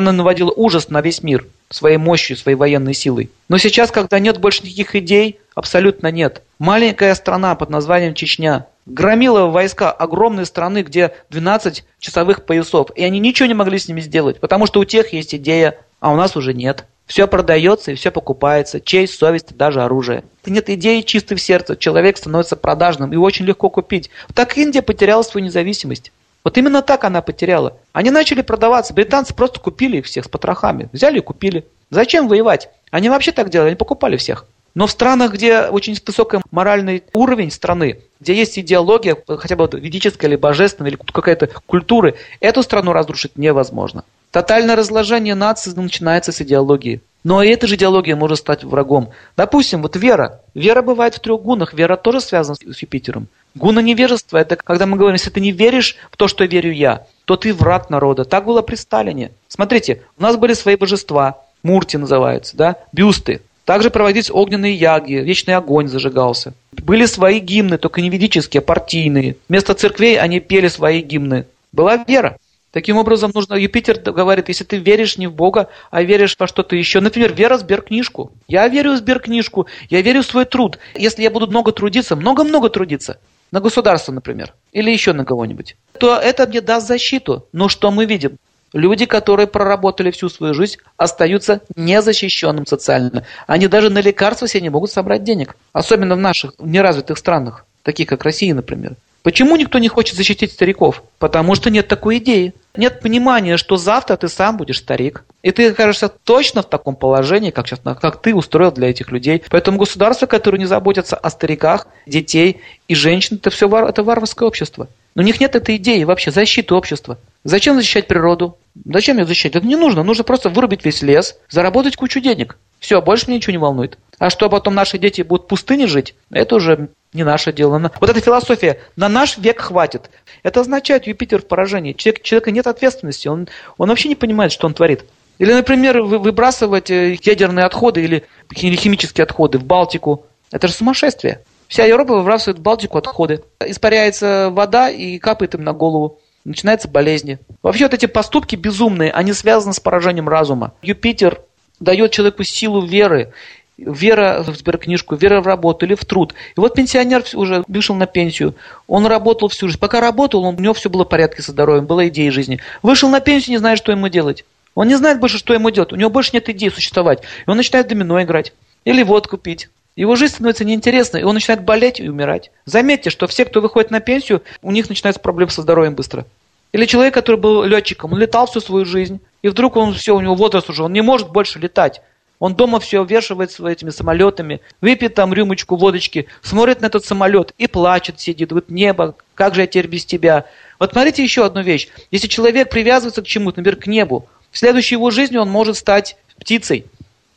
наводила 0.00 0.52
ужас 0.54 0.90
на 0.90 1.00
весь 1.00 1.22
мир 1.22 1.46
своей 1.70 1.96
мощью, 1.96 2.36
своей 2.36 2.56
военной 2.56 2.94
силой. 2.94 3.30
Но 3.48 3.56
сейчас, 3.56 3.90
когда 3.90 4.18
нет 4.18 4.38
больше 4.38 4.62
никаких 4.62 4.94
идей, 4.94 5.39
абсолютно 5.54 6.10
нет. 6.10 6.42
Маленькая 6.58 7.14
страна 7.14 7.54
под 7.54 7.70
названием 7.70 8.14
Чечня 8.14 8.66
громила 8.86 9.46
войска 9.46 9.90
огромной 9.90 10.46
страны, 10.46 10.82
где 10.82 11.12
12 11.30 11.84
часовых 11.98 12.44
поясов, 12.44 12.90
и 12.94 13.04
они 13.04 13.18
ничего 13.18 13.46
не 13.46 13.54
могли 13.54 13.78
с 13.78 13.88
ними 13.88 14.00
сделать, 14.00 14.40
потому 14.40 14.66
что 14.66 14.80
у 14.80 14.84
тех 14.84 15.12
есть 15.12 15.34
идея, 15.34 15.78
а 16.00 16.12
у 16.12 16.16
нас 16.16 16.36
уже 16.36 16.54
нет. 16.54 16.84
Все 17.06 17.26
продается 17.26 17.90
и 17.90 17.96
все 17.96 18.12
покупается, 18.12 18.80
честь, 18.80 19.18
совесть, 19.18 19.56
даже 19.56 19.82
оружие. 19.82 20.22
Нет 20.46 20.70
идеи 20.70 21.00
чистой 21.00 21.36
в 21.36 21.42
сердце, 21.42 21.76
человек 21.76 22.16
становится 22.16 22.54
продажным, 22.56 23.12
и 23.12 23.16
очень 23.16 23.46
легко 23.46 23.68
купить. 23.68 24.10
Так 24.32 24.56
Индия 24.56 24.80
потеряла 24.80 25.22
свою 25.22 25.44
независимость. 25.44 26.12
Вот 26.44 26.56
именно 26.56 26.82
так 26.82 27.04
она 27.04 27.20
потеряла. 27.20 27.76
Они 27.92 28.10
начали 28.10 28.42
продаваться, 28.42 28.94
британцы 28.94 29.34
просто 29.34 29.60
купили 29.60 29.98
их 29.98 30.06
всех 30.06 30.26
с 30.26 30.28
потрохами. 30.28 30.88
Взяли 30.92 31.18
и 31.18 31.22
купили. 31.22 31.66
Зачем 31.90 32.28
воевать? 32.28 32.70
Они 32.90 33.08
вообще 33.08 33.32
так 33.32 33.50
делали, 33.50 33.70
они 33.70 33.76
покупали 33.76 34.16
всех. 34.16 34.46
Но 34.74 34.86
в 34.86 34.90
странах, 34.90 35.32
где 35.32 35.62
очень 35.62 35.96
высокий 36.06 36.38
моральный 36.50 37.02
уровень 37.12 37.50
страны, 37.50 38.00
где 38.20 38.34
есть 38.34 38.58
идеология, 38.58 39.16
хотя 39.26 39.56
бы 39.56 39.68
ведическая 39.72 40.28
или 40.28 40.36
божественная, 40.36 40.92
или 40.92 40.98
какая-то 41.12 41.48
культура, 41.66 42.14
эту 42.40 42.62
страну 42.62 42.92
разрушить 42.92 43.36
невозможно. 43.36 44.04
Тотальное 44.30 44.76
разложение 44.76 45.34
нации 45.34 45.72
начинается 45.72 46.30
с 46.30 46.40
идеологии. 46.40 47.00
Но 47.24 47.42
и 47.42 47.50
эта 47.50 47.66
же 47.66 47.74
идеология 47.74 48.16
может 48.16 48.38
стать 48.38 48.64
врагом. 48.64 49.10
Допустим, 49.36 49.82
вот 49.82 49.96
вера. 49.96 50.40
Вера 50.54 50.82
бывает 50.82 51.14
в 51.14 51.20
трех 51.20 51.42
гунах. 51.42 51.74
Вера 51.74 51.96
тоже 51.96 52.20
связана 52.20 52.54
с 52.54 52.78
Юпитером. 52.78 53.28
Гуна 53.54 53.80
невежества– 53.80 54.38
это 54.38 54.56
когда 54.56 54.86
мы 54.86 54.96
говорим, 54.96 55.14
если 55.14 55.30
ты 55.30 55.40
не 55.40 55.50
веришь 55.50 55.96
в 56.10 56.16
то, 56.16 56.28
что 56.28 56.44
верю 56.44 56.72
я, 56.72 57.06
то 57.24 57.36
ты 57.36 57.52
враг 57.52 57.90
народа. 57.90 58.24
Так 58.24 58.44
было 58.44 58.62
при 58.62 58.76
Сталине. 58.76 59.32
Смотрите, 59.48 60.02
у 60.16 60.22
нас 60.22 60.36
были 60.36 60.54
свои 60.54 60.76
божества, 60.76 61.42
мурти 61.62 61.96
называются, 61.96 62.56
да, 62.56 62.76
бюсты. 62.92 63.42
Также 63.70 63.90
проводились 63.90 64.32
огненные 64.32 64.74
яги, 64.74 65.12
вечный 65.12 65.54
огонь 65.54 65.86
зажигался. 65.86 66.54
Были 66.72 67.04
свои 67.06 67.38
гимны, 67.38 67.78
только 67.78 68.00
не 68.00 68.10
ведические, 68.10 68.62
а 68.62 68.64
партийные. 68.64 69.36
Вместо 69.48 69.74
церквей 69.74 70.18
они 70.18 70.40
пели 70.40 70.66
свои 70.66 71.02
гимны. 71.02 71.46
Была 71.70 71.96
вера. 71.98 72.36
Таким 72.72 72.96
образом, 72.96 73.30
нужно, 73.32 73.54
Юпитер 73.54 74.00
говорит, 74.00 74.48
если 74.48 74.64
ты 74.64 74.78
веришь 74.78 75.18
не 75.18 75.28
в 75.28 75.34
Бога, 75.34 75.68
а 75.92 76.02
веришь 76.02 76.34
во 76.36 76.48
что-то 76.48 76.74
еще. 76.74 76.98
Например, 76.98 77.32
вера 77.32 77.58
в 77.58 77.60
сберкнижку. 77.60 78.32
Я 78.48 78.66
верю 78.66 78.94
в 78.94 78.96
сберкнижку, 78.96 79.68
я 79.88 80.02
верю 80.02 80.22
в 80.22 80.26
свой 80.26 80.46
труд. 80.46 80.80
Если 80.96 81.22
я 81.22 81.30
буду 81.30 81.46
много 81.46 81.70
трудиться, 81.70 82.16
много-много 82.16 82.70
трудиться, 82.70 83.20
на 83.52 83.60
государство, 83.60 84.10
например, 84.10 84.52
или 84.72 84.90
еще 84.90 85.12
на 85.12 85.24
кого-нибудь, 85.24 85.76
то 85.96 86.16
это 86.16 86.48
мне 86.48 86.60
даст 86.60 86.88
защиту. 86.88 87.46
Но 87.52 87.68
что 87.68 87.92
мы 87.92 88.04
видим? 88.04 88.36
Люди, 88.72 89.04
которые 89.04 89.46
проработали 89.46 90.10
всю 90.10 90.28
свою 90.28 90.54
жизнь, 90.54 90.78
остаются 90.96 91.60
незащищенным 91.74 92.66
социально. 92.66 93.24
Они 93.46 93.66
даже 93.66 93.90
на 93.90 94.00
лекарства 94.00 94.46
себе 94.46 94.62
не 94.62 94.68
могут 94.70 94.90
собрать 94.90 95.24
денег. 95.24 95.56
Особенно 95.72 96.14
в 96.14 96.18
наших 96.18 96.54
неразвитых 96.58 97.18
странах, 97.18 97.66
таких 97.82 98.08
как 98.08 98.22
Россия, 98.22 98.54
например. 98.54 98.94
Почему 99.22 99.56
никто 99.56 99.78
не 99.78 99.88
хочет 99.88 100.16
защитить 100.16 100.52
стариков? 100.52 101.02
Потому 101.18 101.54
что 101.54 101.68
нет 101.68 101.88
такой 101.88 102.18
идеи. 102.18 102.54
Нет 102.74 103.00
понимания, 103.00 103.58
что 103.58 103.76
завтра 103.76 104.16
ты 104.16 104.28
сам 104.28 104.56
будешь 104.56 104.78
старик. 104.78 105.24
И 105.42 105.50
ты 105.50 105.70
окажешься 105.70 106.08
точно 106.08 106.62
в 106.62 106.68
таком 106.70 106.96
положении, 106.96 107.50
как, 107.50 107.66
сейчас, 107.66 107.80
как 107.82 108.22
ты 108.22 108.34
устроил 108.34 108.72
для 108.72 108.88
этих 108.88 109.10
людей. 109.10 109.42
Поэтому 109.50 109.78
государство, 109.78 110.26
которое 110.26 110.58
не 110.58 110.66
заботится 110.66 111.16
о 111.16 111.28
стариках, 111.28 111.86
детей 112.06 112.62
и 112.88 112.94
женщин, 112.94 113.36
это 113.36 113.50
все 113.50 113.68
вар, 113.68 113.86
это 113.88 114.02
варварское 114.02 114.46
общество. 114.46 114.88
Но 115.14 115.22
у 115.22 115.26
них 115.26 115.40
нет 115.40 115.54
этой 115.54 115.76
идеи 115.76 116.04
вообще 116.04 116.30
защиты 116.30 116.74
общества. 116.74 117.18
Зачем 117.42 117.76
защищать 117.76 118.06
природу? 118.06 118.58
Зачем 118.84 119.18
ее 119.18 119.24
защищать? 119.24 119.56
Это 119.56 119.66
не 119.66 119.76
нужно. 119.76 120.02
Нужно 120.02 120.24
просто 120.24 120.50
вырубить 120.50 120.84
весь 120.84 121.02
лес, 121.02 121.38
заработать 121.48 121.96
кучу 121.96 122.20
денег. 122.20 122.58
Все, 122.78 123.00
больше 123.00 123.26
мне 123.26 123.36
ничего 123.36 123.52
не 123.52 123.58
волнует. 123.58 123.98
А 124.18 124.30
что 124.30 124.50
потом 124.50 124.74
наши 124.74 124.98
дети 124.98 125.22
будут 125.22 125.44
в 125.44 125.48
пустыне 125.48 125.86
жить, 125.86 126.14
это 126.30 126.56
уже 126.56 126.90
не 127.12 127.24
наше 127.24 127.52
дело. 127.52 127.90
Вот 128.00 128.10
эта 128.10 128.20
философия 128.20 128.80
на 128.96 129.08
наш 129.08 129.38
век 129.38 129.60
хватит. 129.60 130.10
Это 130.42 130.60
означает 130.60 131.06
Юпитер 131.06 131.40
в 131.42 131.46
поражении. 131.46 131.92
Человек, 131.92 132.22
человека 132.22 132.50
нет 132.50 132.66
ответственности, 132.66 133.28
он, 133.28 133.48
он 133.78 133.88
вообще 133.88 134.08
не 134.08 134.14
понимает, 134.14 134.52
что 134.52 134.66
он 134.66 134.74
творит. 134.74 135.04
Или, 135.38 135.54
например, 135.54 136.02
выбрасывать 136.02 136.90
э, 136.90 137.16
ядерные 137.22 137.64
отходы 137.64 138.02
или 138.02 138.24
химические 138.52 139.22
отходы 139.22 139.58
в 139.58 139.64
Балтику. 139.64 140.26
Это 140.52 140.68
же 140.68 140.74
сумасшествие. 140.74 141.42
Вся 141.66 141.86
Европа 141.86 142.16
выбрасывает 142.16 142.58
в 142.58 142.62
Балтику 142.62 142.98
отходы. 142.98 143.42
Испаряется 143.64 144.48
вода 144.50 144.90
и 144.90 145.18
капает 145.18 145.54
им 145.54 145.64
на 145.64 145.72
голову. 145.72 146.20
Начинаются 146.44 146.88
болезни. 146.88 147.38
Вообще 147.62 147.84
вот 147.84 147.94
эти 147.94 148.06
поступки 148.06 148.56
безумные, 148.56 149.12
они 149.12 149.32
связаны 149.32 149.74
с 149.74 149.80
поражением 149.80 150.28
разума. 150.28 150.72
Юпитер 150.82 151.40
дает 151.80 152.12
человеку 152.12 152.44
силу 152.44 152.84
веры 152.84 153.32
вера 153.80 154.42
в 154.46 154.54
сберкнижку, 154.54 155.16
вера 155.16 155.40
в 155.40 155.46
работу 155.46 155.86
или 155.86 155.94
в 155.94 156.04
труд. 156.04 156.34
И 156.56 156.60
вот 156.60 156.74
пенсионер 156.74 157.24
уже 157.34 157.64
вышел 157.66 157.94
на 157.94 158.06
пенсию, 158.06 158.54
он 158.86 159.06
работал 159.06 159.48
всю 159.48 159.68
жизнь. 159.68 159.78
Пока 159.80 160.00
работал, 160.00 160.44
у 160.44 160.52
него 160.52 160.74
все 160.74 160.90
было 160.90 161.04
в 161.04 161.08
порядке 161.08 161.42
со 161.42 161.52
здоровьем, 161.52 161.86
была 161.86 162.08
идея 162.08 162.30
жизни. 162.30 162.60
Вышел 162.82 163.08
на 163.08 163.20
пенсию, 163.20 163.52
не 163.52 163.58
знает, 163.58 163.78
что 163.78 163.92
ему 163.92 164.08
делать. 164.08 164.44
Он 164.74 164.86
не 164.86 164.94
знает 164.94 165.18
больше, 165.18 165.38
что 165.38 165.54
ему 165.54 165.70
делать. 165.70 165.92
У 165.92 165.96
него 165.96 166.10
больше 166.10 166.30
нет 166.34 166.48
идеи 166.48 166.68
существовать. 166.68 167.22
И 167.46 167.50
он 167.50 167.56
начинает 167.56 167.88
домино 167.88 168.22
играть. 168.22 168.52
Или 168.84 169.02
водку 169.02 169.36
пить. 169.36 169.68
Его 170.00 170.16
жизнь 170.16 170.32
становится 170.32 170.64
неинтересной, 170.64 171.20
и 171.20 171.24
он 171.24 171.34
начинает 171.34 171.62
болеть 171.62 172.00
и 172.00 172.08
умирать. 172.08 172.50
Заметьте, 172.64 173.10
что 173.10 173.26
все, 173.26 173.44
кто 173.44 173.60
выходит 173.60 173.90
на 173.90 174.00
пенсию, 174.00 174.42
у 174.62 174.70
них 174.70 174.88
начинаются 174.88 175.20
проблемы 175.20 175.50
со 175.50 175.60
здоровьем 175.60 175.94
быстро. 175.94 176.24
Или 176.72 176.86
человек, 176.86 177.12
который 177.12 177.36
был 177.36 177.64
летчиком, 177.64 178.14
он 178.14 178.18
летал 178.18 178.46
всю 178.46 178.60
свою 178.60 178.86
жизнь, 178.86 179.20
и 179.42 179.48
вдруг 179.48 179.76
он 179.76 179.92
все, 179.92 180.16
у 180.16 180.20
него 180.22 180.34
возраст 180.34 180.70
уже, 180.70 180.84
он 180.84 180.94
не 180.94 181.02
может 181.02 181.30
больше 181.30 181.58
летать. 181.58 182.00
Он 182.38 182.54
дома 182.54 182.80
все 182.80 183.04
вешивает 183.04 183.50
этими 183.60 183.90
самолетами, 183.90 184.62
выпьет 184.80 185.16
там 185.16 185.34
рюмочку 185.34 185.76
водочки, 185.76 186.28
смотрит 186.40 186.80
на 186.80 186.86
этот 186.86 187.04
самолет 187.04 187.52
и 187.58 187.66
плачет, 187.66 188.18
сидит, 188.18 188.52
вот 188.52 188.70
небо, 188.70 189.16
как 189.34 189.54
же 189.54 189.60
я 189.60 189.66
теперь 189.66 189.86
без 189.86 190.06
тебя. 190.06 190.46
Вот 190.78 190.92
смотрите 190.92 191.22
еще 191.22 191.44
одну 191.44 191.60
вещь. 191.60 191.88
Если 192.10 192.26
человек 192.26 192.70
привязывается 192.70 193.20
к 193.20 193.26
чему-то, 193.26 193.60
например, 193.60 193.78
к 193.78 193.86
небу, 193.86 194.26
в 194.50 194.56
следующей 194.56 194.94
его 194.94 195.10
жизни 195.10 195.36
он 195.36 195.50
может 195.50 195.76
стать 195.76 196.16
птицей. 196.38 196.86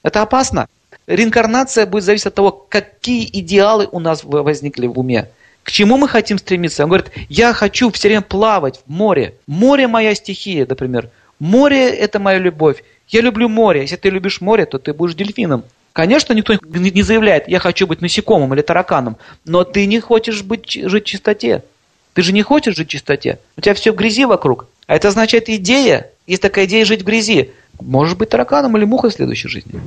Это 0.02 0.22
опасно. 0.22 0.70
Реинкарнация 1.08 1.86
будет 1.86 2.04
зависеть 2.04 2.28
от 2.28 2.36
того, 2.36 2.52
какие 2.52 3.30
идеалы 3.40 3.88
у 3.92 4.00
нас 4.00 4.24
возникли 4.24 4.88
в 4.88 4.98
уме. 5.00 5.30
К 5.64 5.72
чему 5.72 5.98
мы 5.98 6.08
хотим 6.08 6.38
стремиться? 6.38 6.84
Он 6.84 6.90
говорит, 6.90 7.12
я 7.30 7.54
хочу 7.54 7.90
все 7.92 8.10
время 8.10 8.22
плавать 8.22 8.82
в 8.86 8.92
море. 8.92 9.36
Море 9.48 9.88
моя 9.88 10.14
стихия, 10.16 10.66
например. 10.68 11.10
Море– 11.40 11.90
это 11.90 12.20
моя 12.20 12.38
любовь. 12.38 12.84
Я 13.08 13.22
люблю 13.22 13.50
море. 13.50 13.82
Если 13.82 13.96
ты 13.96 14.10
любишь 14.10 14.42
море, 14.42 14.66
то 14.66 14.78
ты 14.78 14.94
будешь 14.94 15.16
дельфином. 15.16 15.64
Конечно, 15.94 16.34
никто 16.34 16.56
не 16.64 17.04
заявляет, 17.04 17.48
я 17.48 17.60
хочу 17.60 17.86
быть 17.86 18.02
насекомым 18.02 18.52
или 18.56 18.62
тараканом, 18.62 19.18
но 19.46 19.64
ты 19.64 19.86
не 19.86 20.00
хочешь 20.00 20.42
быть, 20.42 20.72
жить 20.72 21.04
в 21.04 21.08
чистоте. 21.08 21.64
Ты 22.14 22.24
же 22.24 22.34
не 22.34 22.42
хочешь 22.42 22.76
жить 22.76 22.88
в 22.88 22.92
чистоте. 22.92 23.38
У 23.58 23.62
тебя 23.62 23.76
все 23.76 23.92
в 23.92 23.96
грязи 23.96 24.26
вокруг. 24.26 24.68
А 24.88 24.96
это 24.96 25.10
означает 25.10 25.50
идея. 25.50 26.10
Есть 26.26 26.42
такая 26.42 26.66
идея 26.66 26.86
жить 26.86 27.04
в 27.04 27.06
грязи. 27.06 27.52
Можешь 27.80 28.16
быть 28.16 28.30
тараканом 28.30 28.76
или 28.78 28.86
мухой 28.86 29.12
в 29.12 29.14
следующей 29.14 29.50
жизни. 29.50 29.80